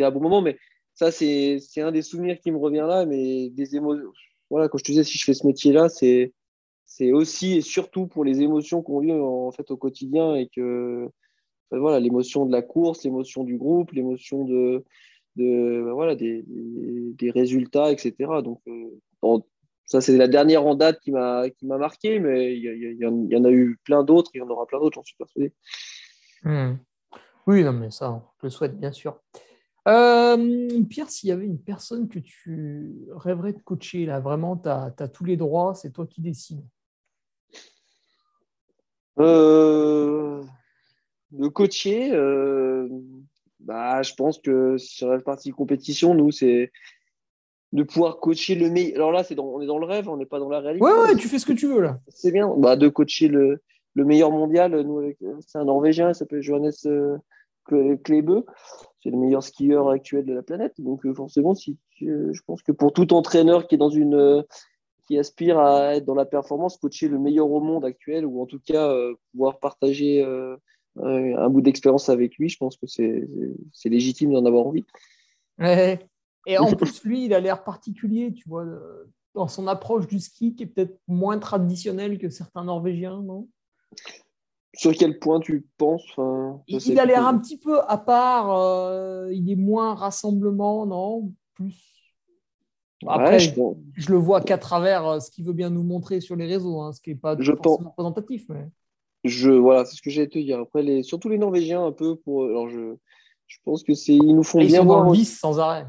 un 0.00 0.10
bon 0.10 0.20
moment. 0.20 0.40
Mais 0.40 0.56
ça, 0.94 1.12
c'est, 1.12 1.58
c'est 1.60 1.82
un 1.82 1.92
des 1.92 2.02
souvenirs 2.02 2.40
qui 2.40 2.50
me 2.50 2.58
revient 2.58 2.86
là. 2.88 3.04
Mais 3.04 3.50
des 3.50 3.76
émotions. 3.76 4.10
Voilà, 4.48 4.68
quand 4.68 4.78
je 4.78 4.84
te 4.84 4.92
disais, 4.92 5.04
si 5.04 5.18
je 5.18 5.24
fais 5.24 5.34
ce 5.34 5.46
métier-là, 5.46 5.88
c'est, 5.88 6.32
c'est 6.96 7.12
aussi 7.12 7.58
et 7.58 7.60
surtout 7.60 8.06
pour 8.06 8.24
les 8.24 8.40
émotions 8.40 8.80
qu'on 8.80 9.00
vit 9.00 9.12
en 9.12 9.52
fait 9.52 9.70
au 9.70 9.76
quotidien 9.76 10.34
et 10.34 10.48
que 10.48 11.10
voilà 11.70 12.00
l'émotion 12.00 12.46
de 12.46 12.52
la 12.52 12.62
course, 12.62 13.04
l'émotion 13.04 13.44
du 13.44 13.58
groupe, 13.58 13.92
l'émotion 13.92 14.46
de, 14.46 14.82
bah, 15.36 15.92
voilà 15.92 16.14
des, 16.14 16.42
résultats, 17.34 17.92
etc. 17.92 18.14
Donc 18.42 18.62
euh, 18.66 19.38
ça, 19.84 20.00
c'est 20.00 20.16
la 20.16 20.26
dernière 20.26 20.64
en 20.64 20.74
date 20.74 21.00
qui 21.00 21.12
m'a 21.12 21.50
qui 21.50 21.66
m'a 21.66 21.76
marqué, 21.76 22.18
mais 22.18 22.56
il 22.56 22.62
y, 22.64 23.04
y, 23.04 23.36
en 23.36 23.44
a 23.44 23.50
eu 23.50 23.78
plein 23.84 24.02
d'autres, 24.02 24.30
il 24.32 24.38
y 24.38 24.40
en 24.40 24.48
aura 24.48 24.64
plein 24.64 24.80
d'autres, 24.80 24.94
j'en 24.94 25.04
suis 25.04 25.16
persuadé. 25.16 25.52
Hmm. 26.44 26.76
Oui, 27.46 27.62
non, 27.62 27.74
mais 27.74 27.90
ça, 27.90 28.24
je 28.40 28.46
le 28.46 28.50
souhaite, 28.50 28.80
bien 28.80 28.92
sûr. 28.92 29.20
Euh, 29.86 30.82
Pierre, 30.88 31.10
s'il 31.10 31.28
y 31.28 31.32
avait 31.32 31.44
une 31.44 31.60
personne 31.60 32.08
que 32.08 32.18
tu 32.18 33.06
rêverais 33.10 33.52
de 33.52 33.60
coacher, 33.60 34.06
là, 34.06 34.18
vraiment, 34.18 34.56
tu 34.56 34.68
as, 34.68 35.08
tous 35.12 35.24
les 35.24 35.36
droits, 35.36 35.74
c'est 35.74 35.92
toi 35.92 36.06
qui 36.06 36.22
décides. 36.22 36.64
Euh, 39.18 40.42
de 41.32 41.48
coacher, 41.48 42.12
euh, 42.12 42.88
bah, 43.60 44.02
je 44.02 44.14
pense 44.14 44.38
que 44.38 44.76
sur 44.78 45.08
la 45.08 45.20
partie 45.20 45.50
compétition, 45.50 46.14
nous, 46.14 46.30
c'est 46.30 46.70
de 47.72 47.82
pouvoir 47.82 48.18
coacher 48.18 48.54
le 48.54 48.70
meilleur. 48.70 48.96
Alors 48.96 49.12
là, 49.12 49.24
c'est 49.24 49.38
on 49.38 49.60
est 49.60 49.66
dans 49.66 49.78
le 49.78 49.86
rêve, 49.86 50.08
on 50.08 50.16
n'est 50.16 50.26
pas 50.26 50.38
dans 50.38 50.48
la 50.48 50.60
réalité. 50.60 50.84
Ouais, 50.84 50.92
ouais, 50.92 51.16
tu 51.16 51.28
fais 51.28 51.38
ce 51.38 51.46
que 51.46 51.52
tu 51.52 51.66
veux 51.66 51.80
là. 51.80 51.98
C'est 52.08 52.32
bien. 52.32 52.52
Bah, 52.56 52.76
de 52.76 52.88
coacher 52.88 53.28
le, 53.28 53.62
le 53.94 54.04
meilleur 54.04 54.30
mondial. 54.30 54.78
Nous, 54.80 55.12
c'est 55.40 55.58
un 55.58 55.64
Norvégien, 55.64 56.10
il 56.10 56.14
s'appelle 56.14 56.42
Johannes 56.42 56.70
euh, 56.86 57.16
Klebe. 58.04 58.44
C'est 59.02 59.10
le 59.10 59.18
meilleur 59.18 59.42
skieur 59.42 59.88
actuel 59.90 60.24
de 60.24 60.34
la 60.34 60.42
planète. 60.42 60.74
Donc 60.78 61.10
forcément, 61.14 61.54
si 61.54 61.78
je 62.00 62.40
pense 62.46 62.62
que 62.62 62.72
pour 62.72 62.92
tout 62.92 63.12
entraîneur 63.14 63.66
qui 63.66 63.76
est 63.76 63.78
dans 63.78 63.88
une 63.88 64.44
qui 65.06 65.18
aspire 65.18 65.58
à 65.58 65.96
être 65.96 66.04
dans 66.04 66.14
la 66.14 66.26
performance, 66.26 66.76
coacher 66.76 67.08
le 67.08 67.18
meilleur 67.18 67.50
au 67.50 67.60
monde 67.60 67.84
actuel, 67.84 68.26
ou 68.26 68.42
en 68.42 68.46
tout 68.46 68.60
cas 68.60 68.94
pouvoir 69.32 69.58
partager 69.58 70.24
un 70.96 71.48
bout 71.48 71.60
d'expérience 71.60 72.08
avec 72.08 72.36
lui, 72.36 72.48
je 72.48 72.58
pense 72.58 72.76
que 72.76 72.86
c'est 72.86 73.88
légitime 73.88 74.32
d'en 74.32 74.44
avoir 74.44 74.66
envie. 74.66 74.84
Ouais. 75.58 75.98
Et 76.46 76.58
en 76.58 76.66
plus, 76.76 77.04
lui, 77.04 77.24
il 77.24 77.34
a 77.34 77.40
l'air 77.40 77.64
particulier, 77.64 78.32
tu 78.32 78.48
vois, 78.48 78.64
dans 79.34 79.48
son 79.48 79.68
approche 79.68 80.06
du 80.06 80.18
ski 80.18 80.54
qui 80.54 80.64
est 80.64 80.66
peut-être 80.66 80.98
moins 81.06 81.38
traditionnelle 81.38 82.18
que 82.18 82.30
certains 82.30 82.64
Norvégiens, 82.64 83.22
non? 83.22 83.48
Sur 84.74 84.92
quel 84.94 85.18
point 85.18 85.40
tu 85.40 85.66
penses 85.78 86.16
Il, 86.66 86.98
a 86.98 87.04
l'air 87.04 87.26
un 87.26 87.38
petit 87.38 87.58
peu 87.58 87.80
à 87.86 87.98
part, 87.98 88.50
euh, 88.52 89.30
il 89.32 89.50
est 89.50 89.56
moins 89.56 89.94
rassemblement, 89.94 90.86
non? 90.86 91.32
Plus. 91.54 91.95
Après, 93.06 93.38
je, 93.38 93.52
le 94.10 94.16
vois 94.16 94.40
qu'à 94.40 94.58
travers 94.58 95.06
euh, 95.06 95.20
ce 95.20 95.30
qu'il 95.30 95.44
veut 95.44 95.52
bien 95.52 95.70
nous 95.70 95.82
montrer 95.82 96.20
sur 96.20 96.34
les 96.34 96.46
réseaux, 96.46 96.80
hein, 96.80 96.92
ce 96.92 97.00
qui 97.00 97.10
n'est 97.10 97.16
pas 97.16 97.36
je 97.38 97.52
forcément 97.52 97.90
représentatif. 97.90 98.46
Mais... 98.48 98.68
Je, 99.24 99.50
voilà, 99.50 99.84
c'est 99.84 99.96
ce 99.96 100.02
que 100.02 100.10
j'allais 100.10 100.28
te 100.28 100.38
dire. 100.38 100.60
Après, 100.60 100.82
les, 100.82 101.02
surtout 101.02 101.28
les 101.28 101.38
Norvégiens, 101.38 101.84
un 101.84 101.92
peu 101.92 102.16
pour. 102.16 102.44
Alors, 102.44 102.68
je, 102.68 102.96
je 103.46 103.58
pense 103.64 103.82
que 103.82 103.94
c'est. 103.94 104.14
Ils 104.14 104.34
nous 104.34 104.42
font 104.42 104.60
bien 104.60 104.80
sont 104.80 104.86
voir. 104.86 105.04
Dans 105.04 105.14
sans 105.14 105.58
arrêt. 105.58 105.86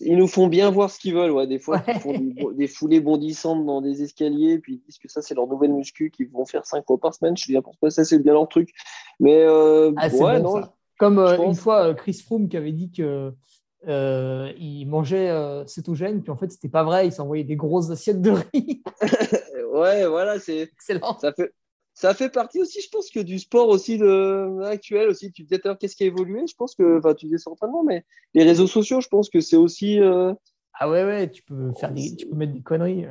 Ils 0.00 0.16
nous 0.16 0.26
font 0.26 0.48
bien 0.48 0.70
voir 0.70 0.90
ce 0.90 0.98
qu'ils 0.98 1.14
veulent. 1.14 1.30
Ouais. 1.30 1.46
Des 1.46 1.58
fois, 1.58 1.82
ils 1.88 2.00
font 2.00 2.50
des, 2.52 2.66
foulées 2.66 3.00
bondissantes 3.00 3.64
dans 3.64 3.80
des 3.80 4.02
escaliers, 4.02 4.58
puis 4.58 4.74
ils 4.74 4.80
disent 4.80 4.98
que 4.98 5.08
ça, 5.08 5.22
c'est 5.22 5.34
leur 5.34 5.46
nouvelle 5.46 5.72
muscu 5.72 6.10
qu'ils 6.10 6.28
vont 6.28 6.44
faire 6.44 6.66
cinq 6.66 6.84
fois 6.86 6.98
par 6.98 7.14
semaine. 7.14 7.36
Je 7.36 7.46
dis, 7.46 7.58
pourquoi 7.62 7.90
ça, 7.90 8.04
c'est 8.04 8.18
bien 8.18 8.34
leur 8.34 8.48
truc. 8.48 8.70
Mais 9.20 9.36
euh, 9.36 9.92
ah, 9.96 10.08
ouais, 10.08 10.40
non. 10.40 10.62
Comme 10.98 11.18
euh, 11.18 11.42
une 11.42 11.54
fois, 11.54 11.94
Chris 11.94 12.14
Froome 12.24 12.48
qui 12.48 12.56
avait 12.56 12.72
dit 12.72 12.90
que. 12.90 13.32
Il 13.86 14.86
mangeait 14.86 15.32
cétogène, 15.66 16.22
puis 16.22 16.30
en 16.30 16.36
fait, 16.36 16.50
c'était 16.50 16.68
pas 16.68 16.84
vrai, 16.84 17.06
il 17.06 17.12
s'envoyait 17.12 17.44
des 17.44 17.56
grosses 17.56 17.90
assiettes 17.90 18.20
de 18.20 18.30
riz. 18.30 18.82
ouais, 19.72 20.06
voilà, 20.06 20.38
c'est 20.38 20.60
excellent. 20.60 21.18
Ça 21.18 21.32
fait, 21.32 21.52
ça 21.94 22.14
fait 22.14 22.30
partie 22.30 22.60
aussi, 22.60 22.80
je 22.80 22.88
pense, 22.88 23.10
que 23.10 23.20
du 23.20 23.38
sport 23.38 23.68
aussi 23.68 23.98
de, 23.98 24.62
actuel 24.62 25.08
aussi. 25.08 25.30
Tu 25.32 25.42
disais 25.42 25.60
qu'est-ce 25.78 25.96
qui 25.96 26.04
a 26.04 26.06
évolué? 26.06 26.46
Je 26.46 26.54
pense 26.54 26.74
que, 26.74 26.98
enfin, 26.98 27.14
tu 27.14 27.26
disais 27.26 27.38
certainement, 27.38 27.84
mais 27.84 28.04
les 28.34 28.44
réseaux 28.44 28.66
sociaux, 28.66 29.00
je 29.00 29.08
pense 29.08 29.28
que 29.28 29.40
c'est 29.40 29.56
aussi. 29.56 30.00
Euh, 30.00 30.32
ah 30.74 30.88
ouais, 30.88 31.04
ouais, 31.04 31.30
tu 31.30 31.42
peux, 31.42 31.72
faire 31.78 31.92
des, 31.92 32.16
tu 32.16 32.26
peux 32.26 32.36
mettre 32.36 32.54
des 32.54 32.62
conneries. 32.62 33.04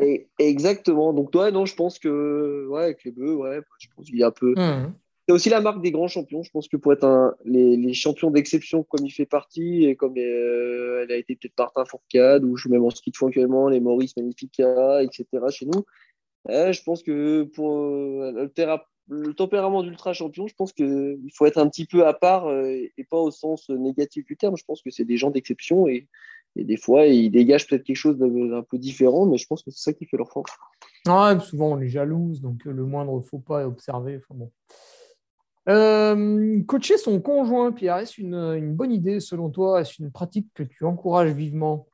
Et, 0.00 0.28
exactement. 0.38 1.12
Donc, 1.12 1.30
toi, 1.30 1.50
non, 1.50 1.64
je 1.64 1.74
pense 1.76 1.98
que, 1.98 2.66
ouais, 2.68 2.82
avec 2.82 3.04
les 3.04 3.12
bœufs, 3.12 3.36
ouais, 3.36 3.60
je 3.78 3.86
pense 3.94 4.06
qu'il 4.06 4.18
y 4.18 4.24
a 4.24 4.28
un 4.28 4.32
peu. 4.32 4.54
Mmh. 4.56 4.94
C'est 5.28 5.34
aussi 5.34 5.50
la 5.50 5.60
marque 5.60 5.82
des 5.82 5.90
grands 5.90 6.08
champions. 6.08 6.42
Je 6.42 6.50
pense 6.50 6.68
que 6.68 6.78
pour 6.78 6.90
être 6.90 7.36
les, 7.44 7.92
champions 7.92 8.30
d'exception, 8.30 8.82
comme 8.82 9.04
il 9.04 9.10
fait 9.10 9.26
partie, 9.26 9.84
et 9.84 9.94
comme 9.94 10.14
euh, 10.16 11.02
elle 11.02 11.12
a 11.12 11.16
été 11.16 11.36
peut-être 11.36 11.52
Martin 11.58 11.84
Fourcade, 11.84 12.44
ou 12.44 12.56
je 12.56 12.70
mets 12.70 12.78
mon 12.78 12.88
ski 12.88 13.10
de 13.10 13.16
fond 13.16 13.26
actuellement, 13.26 13.68
les 13.68 13.78
Maurice 13.78 14.16
Magnifica, 14.16 15.02
etc. 15.02 15.26
chez 15.50 15.66
nous, 15.66 15.84
je 16.48 16.82
pense 16.82 17.02
que 17.02 17.42
pour 17.42 17.78
euh, 17.78 18.48
le, 19.08 19.34
tempérament 19.34 19.82
d'ultra 19.82 20.14
champion, 20.14 20.46
je 20.46 20.54
pense 20.54 20.72
qu'il 20.72 21.30
faut 21.34 21.44
être 21.44 21.58
un 21.58 21.68
petit 21.68 21.84
peu 21.84 22.06
à 22.06 22.14
part 22.14 22.46
euh, 22.46 22.70
et 22.96 23.04
pas 23.04 23.18
au 23.18 23.30
sens 23.30 23.68
négatif 23.68 24.24
du 24.24 24.38
terme. 24.38 24.56
Je 24.56 24.64
pense 24.64 24.80
que 24.80 24.90
c'est 24.90 25.04
des 25.04 25.18
gens 25.18 25.30
d'exception 25.30 25.88
et, 25.88 26.08
des 26.56 26.78
fois, 26.78 27.04
ils 27.04 27.30
dégagent 27.30 27.66
peut-être 27.68 27.84
quelque 27.84 27.96
chose 27.96 28.16
d'un 28.16 28.62
peu 28.62 28.78
différent, 28.78 29.26
mais 29.26 29.36
je 29.36 29.46
pense 29.46 29.62
que 29.62 29.70
c'est 29.70 29.82
ça 29.82 29.92
qui 29.92 30.06
fait 30.06 30.16
leur 30.16 30.32
force. 30.32 30.50
Ouais, 31.06 31.38
souvent, 31.40 31.72
on 31.72 31.80
est 31.80 31.88
jalouse, 31.88 32.40
donc 32.40 32.66
euh, 32.66 32.72
le 32.72 32.84
moindre 32.84 33.20
faux 33.20 33.38
pas 33.38 33.60
est 33.60 33.66
observé. 33.66 34.16
Enfin, 34.16 34.34
bon. 34.34 34.50
Coacher 35.68 36.96
son 36.96 37.20
conjoint, 37.20 37.72
Pierre, 37.72 37.98
est-ce 37.98 38.20
une, 38.20 38.34
une, 38.34 38.74
bonne 38.74 38.92
idée 38.92 39.20
selon 39.20 39.50
toi? 39.50 39.80
Est-ce 39.80 40.02
une 40.02 40.10
pratique 40.10 40.48
que 40.54 40.62
tu 40.62 40.84
encourages 40.84 41.32
vivement? 41.32 41.86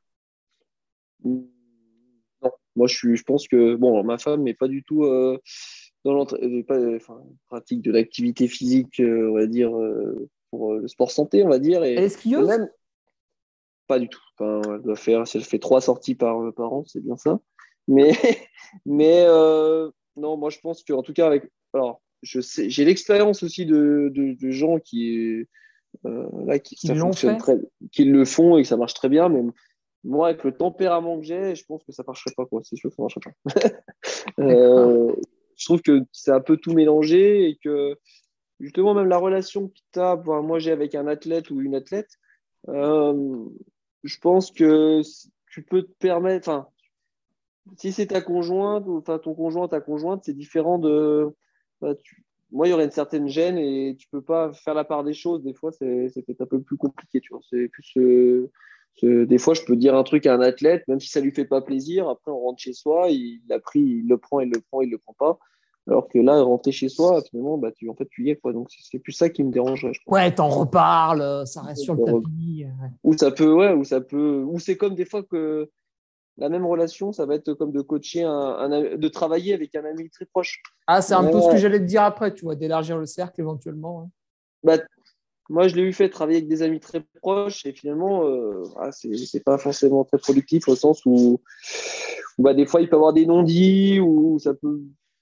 Moi, 2.77 2.87
je, 2.89 3.15
je 3.15 3.23
pense 3.23 3.47
que 3.49 3.75
bon, 3.77 4.03
ma 4.05 4.19
femme 4.19 4.43
n'est 4.43 4.55
pas 4.55 4.69
du 4.69 4.83
tout 4.83 5.05
euh, 5.05 5.39
dans 6.05 6.27
euh, 6.35 6.97
enfin, 6.97 7.23
pratique 7.49 7.83
de 7.83 7.93
l'activité 7.93 8.49
physique, 8.49 9.01
euh, 9.01 9.31
on 9.31 9.35
va 9.35 9.47
dire, 9.47 9.71
pour 10.51 10.75
le 10.75 10.89
sport 10.89 11.11
santé, 11.11 11.45
on 11.45 11.49
va 11.49 11.59
dire. 11.59 11.85
Et, 11.85 11.95
est 11.95 12.27
Même... 12.27 12.69
Pas 13.87 13.99
du 13.99 14.09
tout. 14.09 14.21
elle 14.41 14.83
doit 14.83 14.97
faire, 14.97 15.27
si 15.27 15.37
elle 15.37 15.45
fait 15.45 15.59
trois 15.59 15.81
sorties 15.81 16.15
par, 16.15 16.53
par 16.55 16.73
an, 16.73 16.85
c'est 16.87 17.03
bien 17.03 17.17
ça. 17.17 17.39
Mais, 17.87 18.13
mais 18.87 19.27
non, 20.17 20.37
moi, 20.37 20.51
je 20.51 20.59
pense 20.59 20.83
qu'en 20.83 21.03
tout 21.03 21.13
cas, 21.13 21.27
avec. 21.27 21.45
Alors, 21.73 22.03
je 22.25 22.41
sais, 22.41 22.69
j'ai 22.69 22.85
l'expérience 22.85 23.43
aussi 23.43 23.67
de, 23.67 24.11
de, 24.13 24.51
gens 24.51 24.81
qui, 24.81 25.47
là, 26.03 26.59
qui, 26.59 26.75
qui, 26.75 26.89
très, 27.39 27.59
qui 27.93 28.05
le 28.05 28.25
font 28.25 28.57
et 28.57 28.63
que 28.63 28.69
ça 28.69 28.77
marche 28.77 28.95
très 28.95 29.09
bien, 29.09 29.29
mais 29.29 29.43
moi, 30.05 30.29
avec 30.29 30.45
le 30.45 30.53
tempérament 30.53 31.19
que 31.19 31.25
j'ai, 31.25 31.55
je 31.55 31.65
pense 31.65 31.83
que 31.83 31.93
ça 31.93 32.03
ne 32.03 32.07
marcherait 32.07 32.35
pas. 32.37 32.47
C'est 32.63 32.77
sûr 32.77 32.91
que 32.91 32.97
ça 32.97 33.03
ne 33.03 33.05
marcherait 33.05 33.21
pas. 33.21 33.81
Euh, 34.41 35.15
je 35.57 35.65
trouve 35.67 35.83
que 35.83 36.01
c'est 36.11 36.33
un 36.33 36.41
peu 36.41 36.57
tout 36.57 36.73
mélangé 36.73 37.49
et 37.49 37.59
que 37.63 37.97
justement, 38.59 38.95
même 38.95 39.09
la 39.09 39.19
relation 39.19 39.69
que 39.69 39.75
tu 39.93 40.01
as, 40.01 40.17
moi 40.17 40.59
j'ai 40.59 40.73
avec 40.73 40.95
un 40.95 41.07
athlète 41.07 41.51
ou 41.51 41.61
une 41.61 41.75
athlète, 41.75 42.11
euh, 42.69 43.45
je 44.03 44.19
pense 44.19 44.51
que 44.51 45.03
tu 45.51 45.63
peux 45.63 45.83
te 45.83 45.93
permettre, 45.99 46.67
si 47.77 47.93
c'est 47.93 48.07
ta 48.07 48.23
conjointe, 48.23 48.87
ou 48.87 48.99
enfin 48.99 49.19
ton 49.19 49.35
conjoint, 49.35 49.69
ta 49.69 49.81
conjointe, 49.81 50.25
c'est 50.25 50.35
différent 50.35 50.79
de. 50.79 51.29
Bah, 51.85 51.95
moi, 52.51 52.67
il 52.67 52.71
y 52.71 52.73
aurait 52.73 52.85
une 52.85 52.91
certaine 52.91 53.29
gêne 53.29 53.59
et 53.59 53.97
tu 53.99 54.07
peux 54.09 54.23
pas 54.23 54.53
faire 54.53 54.75
la 54.75 54.85
part 54.85 55.05
des 55.05 55.13
choses. 55.13 55.43
Des 55.43 55.55
fois, 55.55 55.73
c'est 55.73 56.11
peut-être 56.25 56.43
un 56.43 56.47
peu 56.47 56.61
plus 56.61 56.77
compliqué. 56.77 57.21
Tu 57.21 57.33
vois. 57.33 57.41
C'est 57.51 57.69
plus. 57.69 58.49
des 59.03 59.39
fois, 59.39 59.55
je 59.55 59.63
peux 59.63 59.77
dire 59.77 59.95
un 59.95 60.05
truc 60.05 60.25
à 60.27 60.35
un 60.35 60.41
athlète, 60.41 60.85
même 60.89 61.01
si 61.01 61.09
ça 61.09 61.21
lui 61.21 61.33
fait 61.33 61.45
pas 61.45 61.63
plaisir. 61.63 62.09
Après, 62.09 62.31
on 62.31 62.39
rentre 62.39 62.63
chez 62.63 62.73
soi, 62.73 63.11
il 63.11 63.43
l'a 63.49 63.59
pris, 63.59 63.81
il 63.81 64.09
le 64.09 64.19
prend, 64.19 64.41
il 64.41 64.51
le 64.51 64.61
prend, 64.61 64.81
il 64.83 64.91
le 64.91 64.99
prend 64.99 65.15
pas. 65.19 65.39
Alors 65.87 66.09
que 66.09 66.19
là, 66.19 66.41
rentrer 66.43 66.73
chez 66.73 66.89
soi, 66.89 67.23
finalement, 67.29 67.59
bah, 67.59 67.71
tu, 67.73 67.91
en 67.91 67.95
fait, 67.95 68.09
tu 68.09 68.25
y 68.25 68.31
es. 68.31 68.37
Quoi. 68.37 68.53
Donc, 68.53 68.69
c'est 68.71 69.01
plus 69.01 69.13
ça 69.13 69.29
qui 69.29 69.43
me 69.45 69.51
dérange. 69.51 69.87
Ouais, 70.07 70.33
t'en 70.33 70.49
reparles, 70.49 71.47
ça 71.47 71.61
reste 71.61 71.83
sur 71.83 71.95
le 71.95 72.05
tapis. 72.05 72.65
Ou 73.03 73.19
ça 73.19 73.31
peut, 73.33 73.53
ouais, 73.53 73.73
ou 73.73 73.85
ça 73.85 74.01
peut. 74.01 74.45
Ou 74.47 74.59
c'est 74.61 74.77
comme 74.77 74.95
des 74.95 75.05
fois 75.05 75.23
que 75.23 75.69
la 76.37 76.49
même 76.49 76.67
relation, 76.67 77.13
ça 77.13 77.27
va 77.27 77.37
être 77.37 77.55
comme 77.55 77.73
de 77.73 77.81
coacher, 77.81 78.25
un, 78.25 78.69
de 78.69 79.09
travailler 79.09 79.55
avec 79.55 79.75
un 79.75 79.85
ami 79.85 80.11
très 80.11 80.27
proche. 80.27 80.61
Ah, 80.87 81.01
c'est 81.01 81.15
un 81.15 81.25
peu 81.25 81.41
ce 81.41 81.51
que 81.51 81.57
j'allais 81.57 81.79
te 81.79 81.85
dire 81.85 82.03
après, 82.03 82.35
tu 82.35 82.45
vois, 82.45 82.57
d'élargir 82.57 82.99
le 82.99 83.07
cercle 83.07 83.41
éventuellement. 83.41 84.03
Hein. 84.03 84.11
Bah, 84.65 84.79
moi, 85.49 85.69
je 85.69 85.77
l'ai 85.77 85.83
eu 85.83 85.93
fait 85.93 86.09
travailler 86.09 86.39
avec 86.39 86.49
des 86.49 86.63
amis 86.63 86.81
très 86.81 87.05
proches 87.21 87.67
et 87.67 87.73
finalement, 87.73 88.27
euh, 88.27 88.65
ah, 88.77 88.91
c'est 88.93 89.45
pas 89.45 89.59
forcément 89.59 90.05
très 90.05 90.19
productif 90.19 90.69
au 90.69 90.75
sens 90.75 91.03
où, 91.05 91.41
bah, 92.39 92.55
des 92.55 92.67
fois, 92.67 92.81
il 92.81 92.89
peut 92.89 92.97
y 92.97 92.99
avoir 92.99 93.13
des 93.13 93.27
non-dits 93.27 94.01
ou 94.01 94.39
ça 94.39 94.55
peut. 94.55 94.81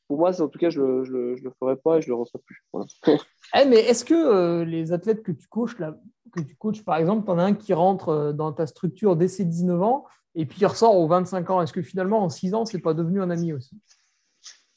Pour 0.08 0.18
moi, 0.18 0.40
en 0.40 0.48
tout 0.48 0.58
cas, 0.58 0.70
je 0.70 0.80
ne 0.80 1.34
le 1.34 1.52
ferai 1.58 1.76
pas 1.76 1.98
et 1.98 2.02
je 2.02 2.08
le 2.08 2.14
reçois 2.14 2.40
plus. 2.44 2.62
Eh, 3.54 3.66
mais 3.66 3.80
est-ce 3.80 4.06
que 4.06 4.14
euh, 4.14 4.64
les 4.64 4.92
athlètes 4.92 5.22
que 5.22 5.32
tu 5.32 5.46
coaches, 5.46 5.78
là, 5.78 5.98
que 6.32 6.40
tu 6.40 6.56
coaches, 6.56 6.82
par 6.82 6.96
exemple, 6.96 7.26
tu 7.26 7.30
en 7.30 7.38
as 7.38 7.44
un 7.44 7.52
qui 7.52 7.74
rentre 7.74 8.08
euh, 8.08 8.32
dans 8.32 8.50
ta 8.50 8.66
structure 8.66 9.14
dès 9.14 9.28
ses 9.28 9.44
19 9.44 9.82
ans 9.82 10.06
et 10.34 10.46
puis 10.46 10.60
il 10.60 10.66
ressort 10.66 10.96
aux 10.96 11.06
25 11.06 11.50
ans. 11.50 11.62
Est-ce 11.62 11.72
que 11.72 11.82
finalement, 11.82 12.22
en 12.22 12.28
6 12.28 12.54
ans, 12.54 12.64
c'est 12.64 12.78
pas 12.78 12.94
devenu 12.94 13.20
un 13.20 13.30
ami 13.30 13.52
aussi? 13.52 13.76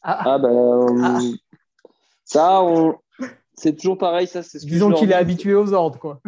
Ah, 0.01 0.21
ah 0.25 0.37
ben, 0.37 0.49
euh, 0.49 1.19
ça, 2.25 2.61
c'est 3.55 3.75
toujours 3.75 3.97
pareil. 3.97 4.27
Ça, 4.27 4.43
c'est 4.43 4.59
Disons 4.59 4.91
qu'il 4.91 5.11
est 5.11 5.15
habitué 5.15 5.55
aux 5.55 5.73
ordres, 5.73 5.97
quoi. 5.99 6.21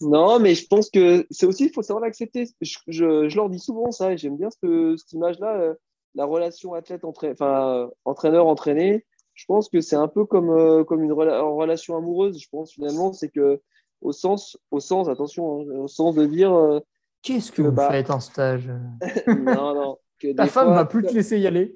non, 0.00 0.38
mais 0.38 0.54
je 0.54 0.64
pense 0.66 0.88
que 0.90 1.26
c'est 1.30 1.46
aussi, 1.46 1.64
il 1.66 1.72
faut 1.72 1.82
savoir 1.82 2.04
l'accepter. 2.04 2.44
Je, 2.60 3.34
leur 3.34 3.48
dis 3.48 3.58
souvent 3.58 3.90
ça, 3.90 4.12
et 4.12 4.18
j'aime 4.18 4.36
bien 4.36 4.50
cette 4.50 5.12
image-là, 5.12 5.56
euh, 5.56 5.74
la 6.14 6.26
relation 6.26 6.74
athlète-entraîneur-entraîné. 6.74 9.06
Je 9.34 9.44
pense 9.46 9.70
que 9.70 9.80
c'est 9.80 9.96
un 9.96 10.08
peu 10.08 10.26
comme, 10.26 10.50
euh, 10.50 10.84
comme 10.84 11.02
une 11.02 11.12
relation 11.12 11.96
amoureuse. 11.96 12.38
Je 12.38 12.48
pense 12.50 12.72
finalement, 12.72 13.14
c'est 13.14 13.30
que 13.30 13.62
au 14.02 14.12
sens, 14.12 14.58
au 14.70 14.80
sens, 14.80 15.08
attention, 15.08 15.62
hein, 15.62 15.64
au 15.78 15.88
sens 15.88 16.14
de 16.14 16.26
dire, 16.26 16.82
Qu'est-ce 17.22 17.52
que, 17.52 17.62
vous 17.62 17.72
bah, 17.72 17.90
faites 17.90 18.10
en 18.10 18.20
stage 18.20 18.70
Non, 19.26 19.74
non. 19.74 19.98
Ta 20.36 20.46
femme 20.46 20.70
ne 20.70 20.74
va 20.74 20.84
plus 20.84 21.02
te 21.02 21.12
laisser 21.12 21.38
y 21.38 21.46
aller. 21.46 21.74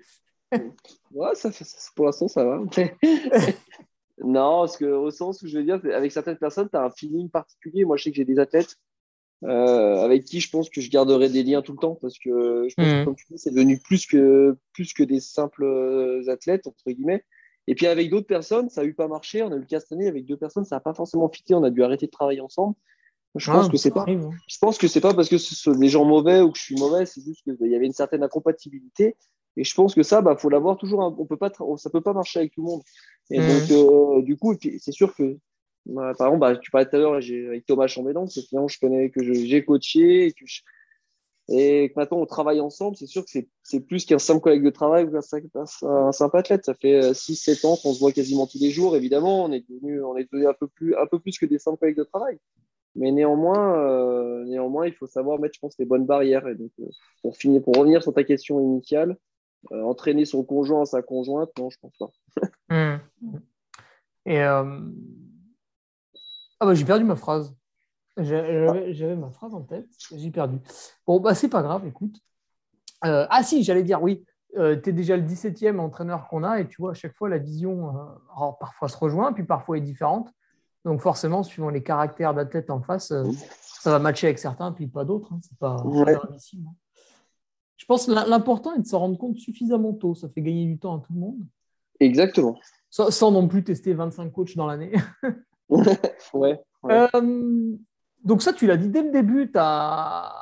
ouais, 1.13 1.35
ça, 1.35 1.51
pour 1.95 2.07
l'instant, 2.07 2.29
ça 2.29 2.45
va. 2.45 2.59
non, 4.19 4.61
parce 4.61 4.77
que 4.77 4.85
au 4.85 5.11
sens 5.11 5.43
où 5.43 5.49
je 5.49 5.59
veux 5.59 5.65
dire, 5.65 5.81
avec 5.93 6.13
certaines 6.13 6.37
personnes, 6.37 6.69
tu 6.71 6.77
as 6.77 6.83
un 6.83 6.91
feeling 6.91 7.31
particulier. 7.31 7.85
Moi, 7.85 7.97
je 7.97 8.05
sais 8.05 8.11
que 8.11 8.17
j'ai 8.17 8.25
des 8.25 8.39
athlètes 8.39 8.77
euh, 9.45 10.03
avec 10.03 10.25
qui 10.25 10.41
je 10.41 10.49
pense 10.49 10.71
que 10.71 10.81
je 10.81 10.91
garderai 10.91 11.29
des 11.29 11.43
liens 11.43 11.61
tout 11.61 11.73
le 11.73 11.79
temps 11.79 11.99
parce 12.01 12.19
que 12.19 12.67
je 12.69 12.75
pense 12.75 12.87
que, 12.87 13.03
mmh. 13.03 13.05
comme 13.05 13.17
tu 13.17 13.27
dis, 13.31 13.39
c'est 13.39 13.51
devenu 13.51 13.79
plus 13.79 14.07
que, 14.07 14.57
plus 14.73 14.93
que 14.95 15.03
des 15.03 15.21
simples 15.21 15.65
euh, 15.65 16.31
athlètes, 16.31 16.67
entre 16.67 16.91
guillemets. 16.91 17.25
Et 17.67 17.75
puis 17.75 17.87
avec 17.87 18.11
d'autres 18.11 18.27
personnes, 18.27 18.69
ça 18.69 18.83
n'a 18.83 18.87
eu 18.87 18.95
pas 18.95 19.09
marché. 19.09 19.43
On 19.43 19.53
a 19.53 19.57
eu 19.57 19.61
le 19.61 19.67
cas 19.67 19.81
cette 19.81 19.93
année 19.93 20.09
avec 20.09 20.27
deux 20.27 20.37
personnes, 20.37 20.65
ça 20.65 20.77
n'a 20.77 20.81
pas 20.81 20.95
forcément 20.95 21.29
fité. 21.29 21.55
On 21.55 21.65
a 21.65 21.71
dû 21.71 21.83
arrêter 21.83 22.07
de 22.07 22.11
travailler 22.11 22.41
ensemble. 22.41 22.75
Je 23.37 23.51
pense 23.51 23.69
que 23.69 23.77
c'est 23.77 23.91
pas. 23.91 24.05
Hein. 24.09 24.31
Je 24.47 24.59
pense 24.59 24.79
que 24.79 24.87
c'est 24.87 25.01
pas 25.01 25.13
parce 25.13 25.29
que 25.29 25.39
ce 25.39 25.55
sont 25.55 25.73
des 25.73 25.89
gens 25.89 26.05
mauvais 26.05 26.41
ou 26.41 26.53
que 26.53 26.59
je 26.59 26.63
suis 26.63 26.77
mauvais, 26.77 27.05
c'est 27.05 27.23
juste 27.23 27.43
qu'il 27.43 27.71
y 27.71 27.75
avait 27.75 27.87
une 27.87 27.93
certaine 27.93 28.23
incompatibilité. 28.23 29.17
Et 29.57 29.65
je 29.65 29.75
pense 29.75 29.95
que 29.95 30.03
ça, 30.03 30.21
bah, 30.21 30.37
faut 30.37 30.49
l'avoir 30.49 30.77
toujours. 30.77 31.01
On 31.19 31.27
peut 31.27 31.37
pas, 31.37 31.53
ça 31.77 31.91
peut 31.91 32.01
pas 32.01 32.13
marcher 32.13 32.41
avec 32.41 32.53
tout 32.53 32.63
le 32.63 32.67
monde. 32.67 32.83
Et 33.31 33.39
mmh. 33.39 33.47
donc, 33.47 33.71
euh, 33.71 34.23
du 34.23 34.37
coup, 34.37 34.55
c'est 34.79 34.93
sûr 34.93 35.15
que, 35.15 35.37
bah, 35.87 36.13
par 36.17 36.29
exemple, 36.29 36.41
bah, 36.41 36.57
tu 36.57 36.71
parlais 36.71 36.89
tout 36.89 36.97
à 36.97 36.99
l'heure 36.99 37.15
avec 37.15 37.67
Thomas 37.67 37.87
Chambédon, 37.87 38.27
c'est 38.27 38.43
finalement 38.43 38.69
je 38.69 38.79
connais 38.79 39.11
que 39.11 39.23
j'ai 39.23 39.65
coaché 39.65 40.27
et 40.27 40.33
que, 40.33 40.45
et 41.49 41.93
maintenant 41.95 42.19
on 42.19 42.27
travaille 42.27 42.61
ensemble. 42.61 42.97
C'est 42.97 43.07
sûr 43.07 43.25
que 43.25 43.31
c'est 43.63 43.81
plus 43.81 44.07
qu'un 44.07 44.19
simple 44.19 44.41
collègue 44.41 44.65
de 44.65 44.71
travail 44.71 45.05
ou 45.05 45.17
un, 45.17 46.13
simple 46.13 46.37
athlète. 46.37 46.65
Ça 46.65 46.75
fait 46.75 47.13
6-7 47.13 47.67
euh, 47.67 47.69
ans 47.69 47.77
qu'on 47.77 47.93
se 47.93 48.01
voit 48.01 48.13
quasiment 48.13 48.47
tous 48.47 48.59
les 48.61 48.71
jours. 48.71 48.97
Évidemment, 48.97 49.45
on 49.45 49.53
est 49.53 49.65
devenu, 49.69 50.03
on 50.03 50.17
est 50.17 50.25
devenu 50.25 50.49
un 50.49 50.55
peu 50.55 50.69
plus, 50.69 50.97
un 50.97 51.07
peu 51.07 51.19
plus 51.19 51.39
que 51.39 51.47
des 51.47 51.59
simples 51.59 51.79
collègues 51.79 51.99
de 51.99 52.05
travail. 52.05 52.39
Mais 52.97 53.11
néanmoins, 53.11 53.77
euh, 53.79 54.45
néanmoins, 54.45 54.87
il 54.87 54.95
faut 54.95 55.07
savoir 55.07 55.41
mettre, 55.41 55.55
je 55.55 55.61
pense, 55.61 55.77
les 55.79 55.85
bonnes 55.85 56.07
barrières. 56.07 56.47
Et 56.47 56.55
donc, 56.55 56.71
euh, 56.81 56.87
pour, 57.23 57.37
finir, 57.37 57.63
pour 57.63 57.75
revenir 57.77 58.03
sur 58.03 58.15
ta 58.15 58.23
question 58.23 58.61
initiale, 58.61 59.17
euh, 59.73 59.83
entraîner 59.83 60.25
son 60.25 60.45
conjoint 60.45 60.85
sa 60.85 61.03
conjointe, 61.03 61.51
non, 61.59 61.71
je 61.71 61.79
pense 61.81 61.97
pas. 61.99 62.11
Hmm. 62.71 62.97
Et 64.25 64.41
ah 64.41 64.65
bah, 66.61 66.73
j'ai 66.73 66.87
perdu 66.87 67.05
ma 67.05 67.15
phrase. 67.15 67.55
J'avais 68.17 69.17
ma 69.17 69.31
phrase 69.31 69.55
en 69.55 69.61
tête, 69.61 69.87
j'ai 70.17 70.31
perdu. 70.31 70.59
Bon, 71.07 71.21
bah, 71.21 71.35
c'est 71.35 71.51
pas 71.51 71.61
grave, 71.61 71.87
écoute. 71.87 72.19
ah 73.03 73.43
si, 73.43 73.63
j'allais 73.63 73.83
dire 73.83 74.03
oui. 74.03 74.25
tu 74.55 74.61
es 74.61 74.93
déjà 74.93 75.19
le 75.19 75.25
17e 75.25 75.79
entraîneur 75.79 76.27
qu'on 76.29 76.43
a 76.43 76.59
et 76.59 76.67
tu 76.67 76.81
vois, 76.81 76.93
à 76.93 76.95
chaque 76.95 77.15
fois, 77.15 77.29
la 77.29 77.37
vision 77.37 77.93
parfois 78.59 78.89
se 78.89 78.97
rejoint, 78.97 79.35
puis 79.35 79.45
parfois 79.45 79.77
est 79.77 79.83
différente. 79.83 80.33
Donc 80.85 81.01
forcément, 81.01 81.43
suivant 81.43 81.71
les 81.71 81.83
caractères 81.83 82.35
d'athlète 82.35 82.71
en 82.71 82.81
face, 82.81 83.11
euh, 83.11 83.25
ça 83.81 83.91
va 83.91 83.99
matcher 83.99 84.27
avec 84.29 84.39
certains, 84.39 84.73
puis 84.73 84.87
pas 84.87 85.05
d'autres. 85.05 85.33
Hein. 85.33 85.41
C'est 85.43 85.59
pas 85.59 85.83
ouais. 85.83 86.15
Hein. 86.15 86.73
Je 87.77 87.87
pense 87.87 88.07
que 88.07 88.13
l'important 88.13 88.75
est 88.75 88.81
de 88.81 88.87
s'en 88.87 89.01
rendre 89.01 89.19
compte 89.19 89.37
suffisamment 89.37 89.93
tôt. 89.95 90.15
Ça 90.15 90.29
fait 90.29 90.43
gagner 90.43 90.67
du 90.67 90.79
temps 90.79 90.99
à 90.99 91.01
tout 91.01 91.13
le 91.13 91.21
monde. 91.21 91.41
Exactement. 92.01 92.59
Sans, 92.91 93.33
non 93.33 93.49
plus 93.49 93.65
tester 93.65 93.93
25 93.93 94.31
coachs 94.33 94.57
dans 94.57 94.67
l'année. 94.67 94.93
ouais. 95.69 96.61
Euh, 96.85 97.77
donc 98.23 98.43
ça, 98.43 98.53
tu 98.53 98.67
l'as 98.67 98.77
dit 98.77 98.89
dès 98.89 99.03
le 99.03 99.11
début, 99.11 99.51
tu 99.51 99.59
as 99.59 100.33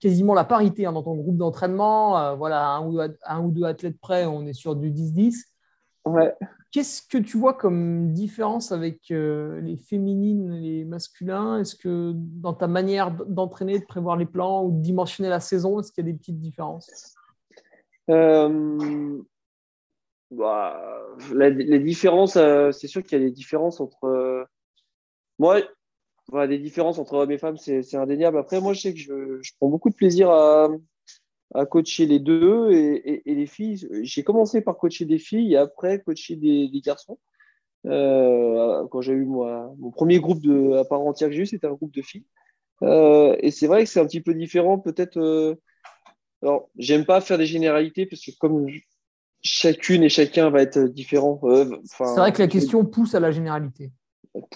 quasiment 0.00 0.34
la 0.34 0.44
parité 0.44 0.86
hein, 0.86 0.92
dans 0.92 1.02
ton 1.02 1.16
groupe 1.16 1.36
d'entraînement. 1.36 2.18
Euh, 2.18 2.34
voilà, 2.34 2.68
un 2.68 2.86
ou, 2.86 3.00
un 3.00 3.40
ou, 3.42 3.50
deux 3.50 3.64
athlètes 3.64 4.00
près, 4.00 4.24
on 4.26 4.46
est 4.46 4.54
sur 4.54 4.74
du 4.74 4.90
10-10. 4.90 5.44
Ouais. 6.06 6.34
Qu'est-ce 6.70 7.00
que 7.00 7.16
tu 7.16 7.38
vois 7.38 7.54
comme 7.54 8.12
différence 8.12 8.72
avec 8.72 9.10
euh, 9.10 9.58
les 9.62 9.78
féminines 9.78 10.52
et 10.52 10.60
les 10.60 10.84
masculins? 10.84 11.60
Est-ce 11.60 11.74
que 11.74 12.12
dans 12.14 12.52
ta 12.52 12.66
manière 12.66 13.10
d'entraîner, 13.10 13.78
de 13.78 13.86
prévoir 13.86 14.16
les 14.16 14.26
plans 14.26 14.64
ou 14.64 14.72
de 14.72 14.82
dimensionner 14.82 15.30
la 15.30 15.40
saison, 15.40 15.80
est-ce 15.80 15.92
qu'il 15.92 16.04
y 16.04 16.08
a 16.08 16.12
des 16.12 16.18
petites 16.18 16.38
différences? 16.38 17.14
Euh, 18.10 19.22
bah, 20.30 21.06
Les 21.32 21.78
différences, 21.78 22.36
euh, 22.36 22.70
c'est 22.70 22.88
sûr 22.88 23.02
qu'il 23.02 23.18
y 23.18 23.22
a 23.22 23.24
des 23.24 23.32
différences 23.32 23.80
entre. 23.80 24.46
moi, 25.38 25.62
des 26.46 26.58
différences 26.58 26.98
entre 26.98 27.14
hommes 27.14 27.30
et 27.30 27.38
femmes, 27.38 27.56
c'est 27.56 27.96
indéniable. 27.96 28.36
Après, 28.36 28.60
moi, 28.60 28.74
je 28.74 28.80
sais 28.80 28.92
que 28.92 29.00
je 29.00 29.52
prends 29.58 29.68
beaucoup 29.68 29.88
de 29.88 29.94
plaisir 29.94 30.30
à, 30.30 30.68
à 31.54 31.66
coacher 31.66 32.06
les 32.06 32.18
deux 32.18 32.70
et, 32.72 33.22
les 33.24 33.46
filles. 33.46 33.88
J'ai 34.02 34.22
commencé 34.22 34.60
par 34.60 34.76
coacher 34.76 35.04
des 35.04 35.18
filles 35.18 35.54
et 35.54 35.56
après 35.56 36.00
coacher 36.00 36.36
des, 36.36 36.70
garçons. 36.84 37.18
Euh, 37.86 38.86
quand 38.90 39.00
j'ai 39.00 39.12
eu 39.12 39.24
moi, 39.24 39.72
mon 39.78 39.90
premier 39.90 40.18
groupe 40.18 40.40
de, 40.40 40.74
à 40.74 40.84
part 40.84 41.00
entière 41.00 41.30
que 41.30 41.34
j'ai 41.34 41.42
eu, 41.42 41.46
c'était 41.46 41.66
un 41.66 41.72
groupe 41.72 41.94
de 41.94 42.02
filles. 42.02 42.26
Euh, 42.82 43.36
et 43.40 43.50
c'est 43.50 43.66
vrai 43.66 43.84
que 43.84 43.90
c'est 43.90 44.00
un 44.00 44.06
petit 44.06 44.20
peu 44.20 44.34
différent, 44.34 44.78
peut-être. 44.78 45.16
Euh, 45.16 45.54
alors, 46.42 46.68
j'aime 46.76 47.04
pas 47.04 47.20
faire 47.20 47.38
des 47.38 47.46
généralités 47.46 48.06
parce 48.06 48.24
que 48.24 48.30
comme 48.38 48.66
chacune 49.42 50.02
et 50.02 50.08
chacun 50.08 50.50
va 50.50 50.62
être 50.62 50.80
différent. 50.80 51.40
c'est 51.84 52.04
vrai 52.04 52.32
que 52.32 52.42
la 52.42 52.48
question 52.48 52.84
pousse 52.84 53.14
à 53.14 53.20
la 53.20 53.30
généralité. 53.30 53.90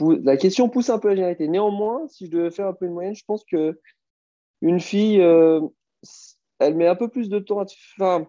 La 0.00 0.36
question 0.36 0.68
pousse 0.68 0.90
un 0.90 0.98
peu 0.98 1.08
à 1.08 1.10
la 1.12 1.16
généralité. 1.16 1.48
Néanmoins, 1.48 2.06
si 2.08 2.26
je 2.26 2.30
devais 2.30 2.50
faire 2.50 2.66
un 2.66 2.72
peu 2.72 2.86
une 2.86 2.92
moyenne, 2.92 3.14
je 3.14 3.24
pense 3.24 3.44
que 3.44 3.80
une 4.60 4.78
fille, 4.78 5.20
elle 6.66 6.76
met 6.76 6.86
un 6.86 6.96
peu 6.96 7.08
plus 7.08 7.28
de 7.28 7.38
temps 7.38 7.60
à 7.60 7.66
te... 7.66 7.72
Enfin, 7.98 8.26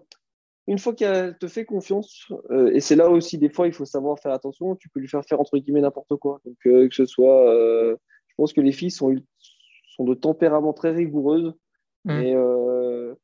une 0.67 0.79
fois 0.79 0.93
qu'elle 0.93 1.37
te 1.37 1.47
fait 1.47 1.65
confiance, 1.65 2.31
euh, 2.51 2.71
et 2.73 2.79
c'est 2.79 2.95
là 2.95 3.09
aussi 3.09 3.37
des 3.37 3.49
fois 3.49 3.67
il 3.67 3.73
faut 3.73 3.83
savoir 3.85 4.17
faire 4.19 4.31
attention, 4.31 4.75
tu 4.75 4.87
peux 4.89 4.99
lui 4.99 5.09
faire 5.09 5.25
faire 5.25 5.41
entre 5.41 5.57
guillemets 5.57 5.81
n'importe 5.81 6.15
quoi. 6.15 6.39
Donc 6.45 6.57
euh, 6.65 6.87
que 6.87 6.95
ce 6.95 7.05
soit, 7.05 7.49
euh, 7.49 7.95
je 8.27 8.33
pense 8.37 8.53
que 8.53 8.61
les 8.61 8.71
filles 8.71 8.91
sont, 8.91 9.13
sont 9.95 10.05
de 10.05 10.13
tempérament 10.13 10.73
très 10.73 10.91
rigoureuses, 10.91 11.53
mais 12.05 12.33
mmh. 12.33 13.15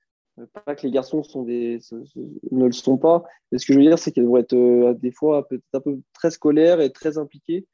pas 0.66 0.76
que 0.76 0.86
les 0.86 0.92
garçons 0.92 1.24
sont 1.24 1.44
des, 1.44 1.80
ne 2.52 2.66
le 2.66 2.72
sont 2.72 2.98
pas. 2.98 3.24
Mais 3.52 3.58
ce 3.58 3.66
que 3.66 3.74
je 3.74 3.80
veux 3.80 3.86
dire, 3.86 4.00
c'est 4.00 4.12
qu'elles 4.12 4.28
vont 4.28 4.38
être 4.38 4.94
des 5.00 5.12
fois 5.12 5.48
peut-être 5.48 5.64
un 5.74 5.82
peu 5.82 6.00
très 6.14 6.32
scolaires 6.32 6.82
et 6.82 6.92
très 6.92 7.18
impliquées. 7.18 7.68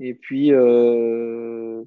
Et 0.00 0.14
puis, 0.14 0.52
ouais, 0.52 1.78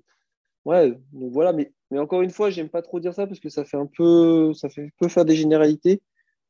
donc 1.13 1.31
voilà, 1.31 1.53
mais 1.53 1.71
mais 1.91 1.99
encore 1.99 2.21
une 2.21 2.31
fois, 2.31 2.49
j'aime 2.49 2.69
pas 2.69 2.81
trop 2.81 2.99
dire 2.99 3.13
ça 3.13 3.27
parce 3.27 3.39
que 3.39 3.49
ça 3.49 3.65
fait 3.65 3.77
un 3.77 3.85
peu, 3.85 4.53
ça 4.53 4.69
fait 4.69 4.91
peut 4.99 5.09
faire 5.09 5.25
des 5.25 5.35
généralités. 5.35 6.01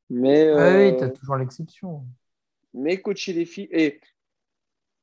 Mais 0.10 0.52
oui, 0.54 0.98
tu 0.98 1.04
as 1.04 1.10
toujours 1.10 1.36
l'exception. 1.36 2.04
Mais 2.74 2.98
coacher 2.98 3.34
les 3.34 3.46
filles 3.46 3.70
et 3.72 4.00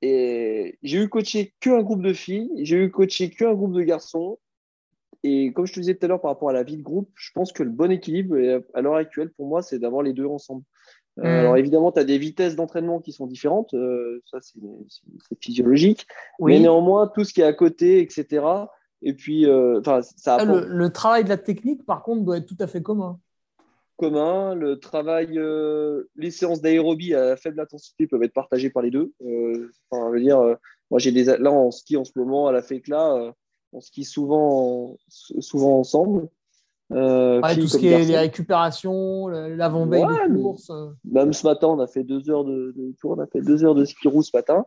et 0.00 0.78
j'ai 0.82 1.02
eu 1.02 1.08
coaché 1.08 1.54
qu'un 1.60 1.82
groupe 1.82 2.02
de 2.02 2.12
filles, 2.12 2.50
j'ai 2.58 2.76
eu 2.76 2.90
coaché 2.90 3.30
qu'un 3.30 3.54
groupe 3.54 3.72
de 3.72 3.82
garçons. 3.82 4.38
et 5.24 5.52
comme 5.52 5.66
je 5.66 5.72
te 5.72 5.80
disais 5.80 5.96
tout 5.96 6.04
à 6.04 6.08
l'heure 6.08 6.20
par 6.20 6.30
rapport 6.30 6.50
à 6.50 6.52
la 6.52 6.62
vie 6.62 6.76
de 6.76 6.82
groupe, 6.82 7.10
je 7.16 7.32
pense 7.32 7.52
que 7.52 7.64
le 7.64 7.70
bon 7.70 7.90
équilibre 7.90 8.36
à 8.74 8.80
l'heure 8.80 8.94
actuelle 8.94 9.30
pour 9.30 9.46
moi, 9.46 9.62
c'est 9.62 9.78
d'avoir 9.78 10.02
les 10.02 10.12
deux 10.12 10.26
ensemble. 10.26 10.62
Euh, 11.18 11.22
mm. 11.22 11.40
Alors 11.40 11.56
évidemment, 11.56 11.90
tu 11.90 11.98
as 11.98 12.04
des 12.04 12.18
vitesses 12.18 12.54
d'entraînement 12.54 13.00
qui 13.00 13.12
sont 13.12 13.26
différentes, 13.26 13.74
euh, 13.74 14.22
ça 14.26 14.38
c'est 14.40 14.60
physiologique, 15.40 16.06
mais 16.38 16.60
néanmoins, 16.60 17.10
tout 17.12 17.24
ce 17.24 17.34
qui 17.34 17.40
est 17.40 17.44
à 17.44 17.52
côté, 17.52 18.00
etc. 18.00 18.44
Et 19.02 19.14
puis, 19.14 19.46
euh, 19.46 19.80
ça 20.16 20.38
ah, 20.40 20.44
le, 20.44 20.90
travail 20.90 21.24
de 21.24 21.28
la 21.28 21.36
technique, 21.36 21.86
par 21.86 22.02
contre, 22.02 22.24
doit 22.24 22.38
être 22.38 22.46
tout 22.46 22.56
à 22.58 22.66
fait 22.66 22.82
commun. 22.82 23.18
Commun, 23.96 24.54
le 24.54 24.78
travail, 24.78 25.40
les 26.16 26.30
séances 26.30 26.60
d'aérobie 26.60 27.14
à 27.14 27.36
faible 27.36 27.60
intensité 27.60 28.06
peuvent 28.06 28.22
être 28.22 28.32
partagées 28.32 28.70
par 28.70 28.82
les 28.82 28.90
deux. 28.90 29.12
enfin, 29.90 30.10
veux 30.10 30.20
dire, 30.20 30.40
moi 30.90 31.00
j'ai 31.00 31.10
des 31.10 31.24
là 31.24 31.50
en 31.50 31.72
ski 31.72 31.96
en 31.96 32.04
ce 32.04 32.12
moment 32.14 32.46
à 32.46 32.52
la 32.52 32.62
FECLA, 32.62 33.34
on 33.72 33.80
skie 33.80 34.04
souvent, 34.04 34.96
souvent 35.08 35.80
ensemble. 35.80 36.28
Euh, 36.90 37.42
tout 37.54 37.68
ce 37.68 37.76
qui 37.76 37.88
est 37.88 38.04
les 38.04 38.16
récupérations, 38.16 39.28
l'avant-veille 39.28 40.02
de 40.02 40.42
course. 40.42 40.70
Euh. 40.70 40.90
Même 41.04 41.32
ce 41.32 41.46
matin, 41.46 41.68
on 41.68 41.80
a 41.80 41.86
fait 41.86 42.02
deux 42.02 42.30
heures 42.30 42.44
de, 42.44 42.74
tour, 42.98 43.16
on 43.18 43.20
a 43.20 43.26
fait 43.26 43.42
deux 43.42 43.64
heures 43.64 43.74
de 43.74 43.84
ski 43.84 44.08
roue 44.08 44.22
ce 44.22 44.30
matin. 44.34 44.64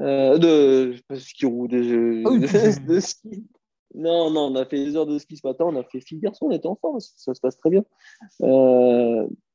Euh, 0.00 0.38
de 0.38 0.94
ski 1.14 1.46
roue, 1.46 1.68
de, 1.68 2.22
ah 2.26 3.00
ski. 3.00 3.46
Non, 3.94 4.30
non, 4.30 4.52
on 4.52 4.56
a 4.56 4.64
fait 4.64 4.84
deux 4.84 4.96
heures 4.96 5.06
de 5.06 5.18
ski 5.18 5.36
ce 5.36 5.46
matin, 5.46 5.66
on 5.68 5.76
a 5.76 5.84
fait 5.84 6.00
fille 6.00 6.18
garçon, 6.18 6.46
on 6.46 6.50
était 6.50 6.66
ensemble, 6.66 7.00
ça, 7.00 7.32
se 7.32 7.40
passe 7.40 7.56
très 7.56 7.70
bien. 7.70 7.84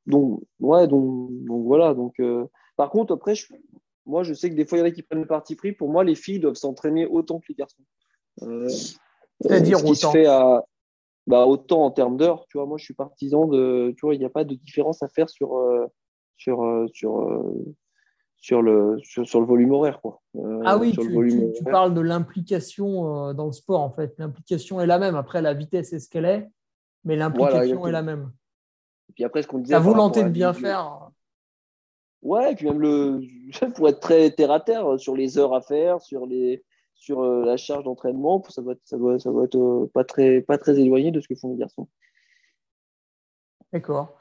donc, 0.06 0.40
ouais, 0.60 0.88
donc, 0.88 1.30
donc 1.44 1.66
voilà. 1.66 1.92
Donc, 1.92 2.14
par 2.76 2.88
contre, 2.88 3.12
après, 3.12 3.34
moi, 4.06 4.22
je 4.22 4.32
sais 4.32 4.48
que 4.48 4.54
des 4.54 4.64
fois, 4.64 4.78
il 4.78 4.80
y 4.80 4.84
en 4.84 4.86
a 4.86 4.90
qui 4.90 5.02
prennent 5.02 5.20
le 5.20 5.26
parti 5.26 5.56
pris. 5.56 5.72
Pour 5.72 5.90
moi, 5.90 6.04
les 6.04 6.14
filles 6.14 6.40
doivent 6.40 6.54
s'entraîner 6.54 7.06
autant 7.06 7.38
que 7.38 7.46
les 7.50 7.54
garçons. 7.54 7.82
C'est-à-dire 9.40 9.84
autant. 9.84 10.10
fait 10.10 10.24
à, 10.24 10.64
bah, 11.26 11.46
autant 11.46 11.84
en 11.84 11.90
termes 11.90 12.16
d'heures, 12.16 12.44
tu 12.48 12.58
vois, 12.58 12.66
moi 12.66 12.78
je 12.78 12.84
suis 12.84 12.94
partisan 12.94 13.46
de, 13.46 13.94
tu 13.96 14.06
vois, 14.06 14.14
il 14.14 14.18
n'y 14.18 14.24
a 14.24 14.30
pas 14.30 14.44
de 14.44 14.54
différence 14.54 15.02
à 15.02 15.08
faire 15.08 15.28
sur, 15.30 15.56
euh, 15.56 15.86
sur, 16.36 16.64
euh, 16.64 16.86
sur, 16.92 17.20
euh, 17.20 17.74
sur, 18.40 18.62
le, 18.62 18.98
sur, 19.02 19.40
le 19.40 19.46
volume 19.46 19.72
horaire. 19.72 20.00
Quoi. 20.00 20.20
ah 20.64 20.78
oui, 20.78 20.92
tu, 20.92 21.52
tu, 21.54 21.64
parles 21.64 21.94
de 21.94 22.00
l'implication 22.00 23.34
dans 23.34 23.46
le 23.46 23.52
sport 23.52 23.80
en 23.80 23.90
fait. 23.90 24.14
L'implication 24.18 24.80
est 24.80 24.86
la 24.86 24.98
même. 24.98 25.14
Après, 25.14 25.42
la 25.42 25.54
vitesse 25.54 25.92
est 25.92 26.00
ce 26.00 26.08
qu'elle 26.08 26.24
est, 26.24 26.48
mais 27.04 27.16
l'implication 27.16 27.86
est 27.86 27.92
la 27.92 28.02
même. 28.02 28.32
Et 29.10 29.12
puis 29.12 29.24
après, 29.24 29.42
ce 29.42 29.48
qu'on 29.48 29.58
disait. 29.58 29.74
La 29.74 29.80
volonté 29.80 30.22
de 30.22 30.28
bien 30.28 30.52
faire. 30.52 31.10
Ouais, 32.22 32.52
et 32.52 32.54
puis 32.54 32.66
même 32.66 32.80
le, 32.80 33.20
pour 33.74 33.88
être 33.88 34.00
très 34.00 34.30
terre 34.30 34.50
à 34.50 34.60
terre 34.60 34.98
sur 34.98 35.16
les 35.16 35.38
heures 35.38 35.54
à 35.54 35.62
faire, 35.62 36.00
sur 36.00 36.26
les, 36.26 36.62
sur 36.94 37.22
euh, 37.22 37.44
la 37.44 37.56
charge 37.56 37.84
d'entraînement, 37.84 38.42
ça 38.48 38.60
doit 38.60 38.74
être, 38.74 38.82
ça 38.84 38.98
doit, 38.98 39.18
ça 39.18 39.30
doit 39.30 39.44
être 39.44 39.56
euh, 39.56 39.90
pas, 39.92 40.04
très, 40.04 40.42
pas 40.42 40.58
très 40.58 40.78
éloigné 40.78 41.10
de 41.10 41.20
ce 41.20 41.28
que 41.28 41.34
font 41.34 41.50
les 41.50 41.56
garçons. 41.56 41.88
D'accord. 43.72 44.18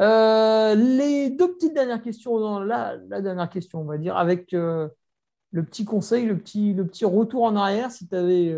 Euh, 0.00 0.74
les 0.74 1.30
deux 1.30 1.52
petites 1.52 1.74
dernières 1.74 2.02
questions, 2.02 2.60
la, 2.60 2.96
dernière 2.98 3.50
question, 3.50 3.80
on 3.80 3.84
va 3.84 3.98
dire, 3.98 4.16
avec 4.16 4.52
le 4.52 4.92
petit 5.52 5.84
conseil, 5.84 6.26
le 6.26 6.38
petit, 6.38 6.74
le 6.74 6.86
petit 6.86 7.04
retour 7.04 7.44
en 7.44 7.56
arrière, 7.56 7.90
si 7.90 8.06
tu 8.06 8.14
avais 8.14 8.56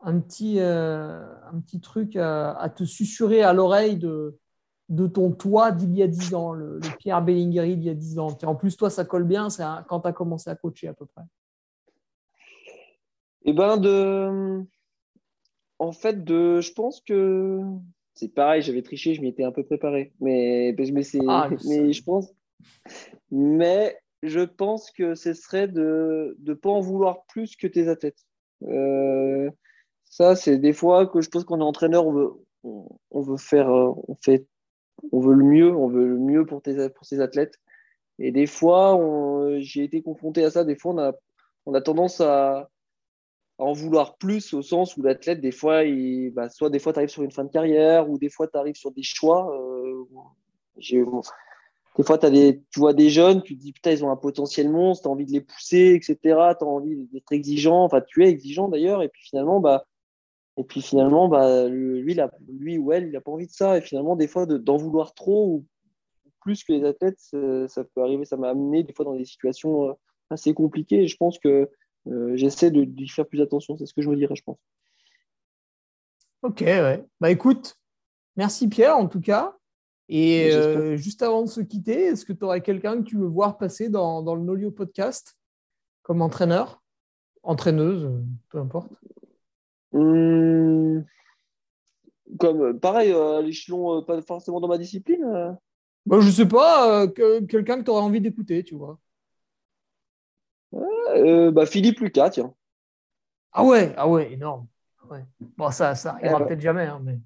un, 0.00 0.20
petit, 0.20 0.60
un 0.60 1.60
petit 1.66 1.80
truc 1.80 2.16
à, 2.16 2.72
te 2.74 2.84
susurrer 2.84 3.42
à 3.42 3.52
l'oreille 3.52 3.96
de, 3.96 4.38
de 4.92 5.06
ton 5.06 5.32
toi 5.32 5.72
d'il 5.72 5.96
y 5.96 6.02
a 6.02 6.06
10 6.06 6.34
ans, 6.34 6.52
le, 6.52 6.78
Pierre 6.98 7.22
Bellingeri 7.22 7.76
d'il 7.76 7.86
y 7.86 7.90
a 7.90 7.94
10 7.94 8.18
ans. 8.18 8.36
En 8.44 8.54
plus, 8.54 8.76
toi, 8.76 8.90
ça 8.90 9.04
colle 9.04 9.24
bien, 9.24 9.48
c'est 9.48 9.64
quand 9.88 10.00
tu 10.00 10.08
as 10.08 10.12
commencé 10.12 10.50
à 10.50 10.54
coacher 10.54 10.88
à 10.88 10.94
peu 10.94 11.06
près. 11.06 11.22
Eh 13.44 13.52
ben, 13.52 13.78
de. 13.78 14.62
En 15.78 15.92
fait, 15.92 16.24
de. 16.24 16.60
Je 16.60 16.72
pense 16.72 17.00
que. 17.00 17.62
C'est 18.14 18.28
pareil, 18.28 18.62
j'avais 18.62 18.82
triché, 18.82 19.14
je 19.14 19.20
m'y 19.20 19.28
étais 19.28 19.44
un 19.44 19.52
peu 19.52 19.64
préparé. 19.64 20.12
Mais. 20.20 20.74
Ah, 21.28 21.48
mais 21.66 21.92
je 21.92 22.02
pense. 22.02 22.32
Mais 23.30 23.98
je 24.22 24.40
pense 24.40 24.90
que 24.90 25.14
ce 25.14 25.32
serait 25.32 25.68
de 25.68 26.36
ne 26.40 26.54
pas 26.54 26.70
en 26.70 26.80
vouloir 26.80 27.24
plus 27.26 27.56
que 27.56 27.66
tes 27.66 27.88
athlètes. 27.88 28.24
Euh, 28.64 29.50
ça, 30.04 30.36
c'est 30.36 30.58
des 30.58 30.72
fois 30.72 31.06
que 31.06 31.20
je 31.20 31.28
pense 31.28 31.44
qu'on 31.44 31.60
est 31.60 31.64
entraîneur, 31.64 32.06
on 32.06 32.12
veut, 32.12 32.32
on, 32.62 33.20
veut 33.20 33.38
faire, 33.38 33.70
euh, 33.70 33.92
on 34.08 34.16
fait, 34.22 34.46
on 35.10 35.20
veut 35.20 35.34
le 35.34 35.44
mieux, 35.44 35.74
on 35.74 35.88
veut 35.88 36.06
le 36.06 36.18
mieux 36.18 36.44
pour, 36.44 36.62
tes, 36.62 36.88
pour 36.90 37.06
ses 37.06 37.20
athlètes. 37.20 37.54
Et 38.18 38.30
des 38.30 38.46
fois, 38.46 39.00
j'ai 39.58 39.84
été 39.84 40.02
confronté 40.02 40.44
à 40.44 40.50
ça. 40.50 40.64
Des 40.64 40.76
fois, 40.76 40.92
on 40.92 40.98
a, 40.98 41.12
on 41.66 41.74
a 41.74 41.80
tendance 41.80 42.20
à, 42.20 42.68
en 43.62 43.72
vouloir 43.72 44.16
plus 44.16 44.54
au 44.54 44.62
sens 44.62 44.96
où 44.96 45.02
l'athlète, 45.02 45.40
des 45.40 45.52
fois, 45.52 45.84
il, 45.84 46.30
bah, 46.30 46.48
soit 46.48 46.70
des 46.70 46.78
fois 46.78 46.92
tu 46.92 46.98
arrives 46.98 47.10
sur 47.10 47.22
une 47.22 47.30
fin 47.30 47.44
de 47.44 47.50
carrière 47.50 48.10
ou 48.10 48.18
des 48.18 48.28
fois 48.28 48.48
tu 48.48 48.56
arrives 48.56 48.76
sur 48.76 48.90
des 48.92 49.02
choix. 49.02 49.54
Euh, 49.56 50.04
des 51.96 52.04
fois, 52.04 52.18
des, 52.18 52.62
tu 52.70 52.80
vois 52.80 52.94
des 52.94 53.10
jeunes, 53.10 53.42
tu 53.42 53.56
te 53.56 53.60
dis 53.60 53.72
putain, 53.72 53.92
ils 53.92 54.04
ont 54.04 54.10
un 54.10 54.16
potentiel 54.16 54.70
monstre, 54.70 55.04
tu 55.04 55.08
as 55.08 55.12
envie 55.12 55.26
de 55.26 55.32
les 55.32 55.40
pousser, 55.42 55.94
etc. 55.94 56.16
Tu 56.22 56.64
as 56.64 56.66
envie 56.66 56.96
d'être 57.12 57.32
exigeant, 57.32 57.84
enfin, 57.84 58.00
tu 58.00 58.24
es 58.24 58.28
exigeant 58.28 58.68
d'ailleurs, 58.68 59.02
et 59.02 59.08
puis 59.08 59.22
finalement, 59.22 59.60
bah, 59.60 59.84
et 60.56 60.64
puis 60.64 60.82
finalement, 60.82 61.28
bah, 61.28 61.66
lui, 61.68 62.16
lui 62.48 62.78
ou 62.78 62.92
elle, 62.92 63.06
il 63.06 63.12
n'a 63.12 63.20
pas 63.20 63.30
envie 63.30 63.46
de 63.46 63.52
ça. 63.52 63.78
Et 63.78 63.80
finalement, 63.80 64.16
des 64.16 64.28
fois, 64.28 64.46
d'en 64.46 64.76
vouloir 64.76 65.14
trop 65.14 65.46
ou 65.46 65.66
plus 66.40 66.64
que 66.64 66.72
les 66.72 66.84
athlètes, 66.84 67.18
ça, 67.20 67.84
peut 67.84 68.02
arriver. 68.02 68.24
Ça 68.24 68.36
m'a 68.36 68.50
amené 68.50 68.82
des 68.82 68.92
fois 68.92 69.04
dans 69.04 69.14
des 69.14 69.24
situations 69.24 69.88
euh, 69.88 69.92
assez 70.30 70.52
compliquées. 70.52 71.02
Et 71.02 71.06
je 71.06 71.16
pense 71.16 71.38
que 71.38 71.70
euh, 72.08 72.36
j'essaie 72.36 72.70
d'y 72.70 73.08
faire 73.08 73.26
plus 73.26 73.40
attention. 73.40 73.76
C'est 73.76 73.86
ce 73.86 73.94
que 73.94 74.02
je 74.02 74.08
me 74.08 74.16
dirais, 74.16 74.34
je 74.34 74.42
pense. 74.42 74.58
Ok, 76.42 76.60
ouais. 76.60 77.04
Bah 77.20 77.30
écoute, 77.30 77.76
merci 78.36 78.68
Pierre 78.68 78.96
en 78.96 79.06
tout 79.06 79.20
cas. 79.20 79.56
Et 80.08 80.52
euh, 80.52 80.96
juste 80.96 81.22
avant 81.22 81.42
de 81.42 81.48
se 81.48 81.60
quitter, 81.60 82.06
est-ce 82.06 82.24
que 82.26 82.32
tu 82.32 82.44
aurais 82.44 82.60
quelqu'un 82.60 82.98
que 82.98 83.04
tu 83.06 83.16
veux 83.16 83.28
voir 83.28 83.56
passer 83.56 83.88
dans, 83.88 84.22
dans 84.22 84.34
le 84.34 84.42
Nolio 84.42 84.70
podcast 84.70 85.38
comme 86.02 86.20
entraîneur, 86.20 86.82
entraîneuse, 87.44 88.10
peu 88.50 88.58
importe? 88.58 88.92
Hum, 89.92 91.04
Comme 92.38 92.78
pareil, 92.80 93.12
à 93.12 93.40
l'échelon, 93.40 94.02
pas 94.02 94.20
forcément 94.22 94.60
dans 94.60 94.68
ma 94.68 94.78
discipline. 94.78 95.56
Bah, 96.04 96.18
je 96.20 96.30
sais 96.30 96.48
pas, 96.48 97.06
quelqu'un 97.06 97.78
que 97.78 97.84
tu 97.84 97.90
aurais 97.90 98.02
envie 98.02 98.20
d'écouter, 98.20 98.64
tu 98.64 98.74
vois. 98.74 98.98
Euh, 101.22 101.50
bah, 101.50 101.66
Philippe 101.66 102.00
Lucas, 102.00 102.30
tiens. 102.30 102.52
Ah 103.52 103.64
ouais, 103.64 103.92
ah 103.96 104.08
ouais, 104.08 104.32
énorme. 104.32 104.66
Bon, 105.58 105.70
ça, 105.70 105.94
ça 105.94 106.12
arrivera 106.12 106.40
eh 106.40 106.44
peut-être 106.46 106.60
jamais, 106.60 106.86
hein, 106.86 107.00
mais. 107.02 107.18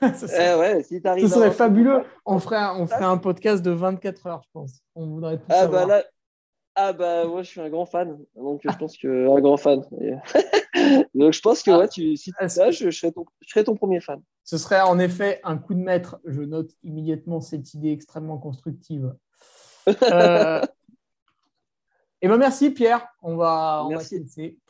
ça, 0.14 0.54
eh 0.54 0.58
ouais, 0.58 0.82
si 0.82 1.00
ce 1.00 1.28
serait 1.28 1.50
fabuleux. 1.50 2.02
On 2.24 2.38
ferait, 2.38 2.56
un, 2.56 2.74
on 2.76 2.86
ferait 2.86 3.04
un 3.04 3.18
podcast 3.18 3.62
de 3.62 3.70
24 3.70 4.26
heures, 4.26 4.42
je 4.44 4.48
pense. 4.52 4.80
On 4.94 5.06
voudrait 5.06 5.38
tout 5.38 5.44
ah, 5.50 5.66
Bah, 5.66 5.86
là... 5.86 6.02
Ah 6.76 6.92
bah 6.92 7.24
moi 7.26 7.44
je 7.44 7.50
suis 7.50 7.60
un 7.60 7.68
grand 7.68 7.86
fan, 7.86 8.18
donc 8.34 8.62
je 8.64 8.76
pense 8.76 8.98
que 8.98 9.28
un 9.30 9.40
grand 9.40 9.56
fan. 9.56 9.80
donc 11.14 11.32
je 11.32 11.40
pense 11.40 11.62
que 11.62 11.70
ouais, 11.70 11.86
tu, 11.86 12.16
si 12.16 12.32
tu 12.32 12.48
ça, 12.48 12.72
je, 12.72 12.90
serais 12.90 13.12
ton, 13.12 13.24
je 13.42 13.48
serais 13.48 13.62
ton 13.62 13.76
premier 13.76 14.00
fan. 14.00 14.20
Ce 14.42 14.58
serait 14.58 14.80
en 14.80 14.98
effet 14.98 15.40
un 15.44 15.56
coup 15.56 15.74
de 15.74 15.78
maître. 15.78 16.18
Je 16.24 16.42
note 16.42 16.72
immédiatement 16.82 17.40
cette 17.40 17.74
idée 17.74 17.92
extrêmement 17.92 18.38
constructive. 18.38 19.14
Euh, 19.86 20.62
eh 22.24 22.28
ben, 22.28 22.38
merci 22.38 22.70
Pierre. 22.70 23.06
On 23.20 23.36
va, 23.36 23.84
on 23.84 23.98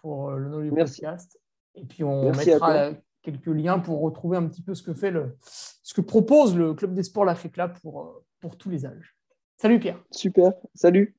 pour 0.00 0.30
euh, 0.30 0.38
le 0.38 0.48
nom 0.48 0.58
du 0.58 0.70
podcast. 0.70 1.40
Et 1.76 1.84
puis 1.84 2.02
on 2.02 2.32
mettra 2.32 2.90
quelques 3.22 3.46
liens 3.46 3.78
pour 3.78 4.00
retrouver 4.00 4.36
un 4.36 4.48
petit 4.48 4.60
peu 4.60 4.74
ce 4.74 4.82
que 4.82 4.92
fait 4.92 5.12
le, 5.12 5.36
ce 5.40 5.94
que 5.94 6.00
propose 6.00 6.56
le 6.56 6.74
club 6.74 6.94
des 6.94 7.04
sports 7.04 7.24
La 7.24 7.36
Fécla 7.36 7.68
pour, 7.68 8.02
euh, 8.02 8.24
pour 8.40 8.58
tous 8.58 8.70
les 8.70 8.86
âges. 8.86 9.14
Salut 9.56 9.78
Pierre. 9.78 10.02
Super. 10.10 10.52
Salut. 10.74 11.14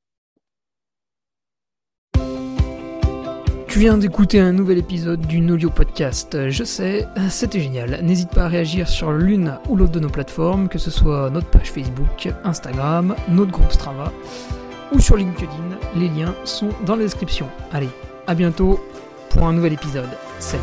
Tu 3.66 3.78
viens 3.78 3.96
d'écouter 3.96 4.38
un 4.38 4.52
nouvel 4.52 4.76
épisode 4.76 5.26
du 5.26 5.40
Nolio 5.40 5.70
Podcast. 5.70 6.50
Je 6.50 6.64
sais, 6.64 7.06
c'était 7.30 7.60
génial. 7.60 8.02
N'hésite 8.02 8.28
pas 8.28 8.44
à 8.44 8.48
réagir 8.48 8.88
sur 8.88 9.10
l'une 9.10 9.58
ou 9.70 9.76
l'autre 9.76 9.92
de 9.92 10.00
nos 10.00 10.10
plateformes, 10.10 10.68
que 10.68 10.78
ce 10.78 10.90
soit 10.90 11.30
notre 11.30 11.48
page 11.48 11.72
Facebook, 11.72 12.28
Instagram, 12.44 13.16
notre 13.28 13.52
groupe 13.52 13.72
Strava 13.72 14.12
ou 14.92 15.00
sur 15.00 15.16
LinkedIn. 15.16 15.78
Les 15.94 16.08
liens 16.08 16.34
sont 16.44 16.68
dans 16.84 16.96
la 16.96 17.04
description. 17.04 17.48
Allez, 17.72 17.90
à 18.26 18.34
bientôt 18.34 18.80
pour 19.30 19.46
un 19.46 19.52
nouvel 19.52 19.72
épisode. 19.72 20.08
Salut 20.38 20.62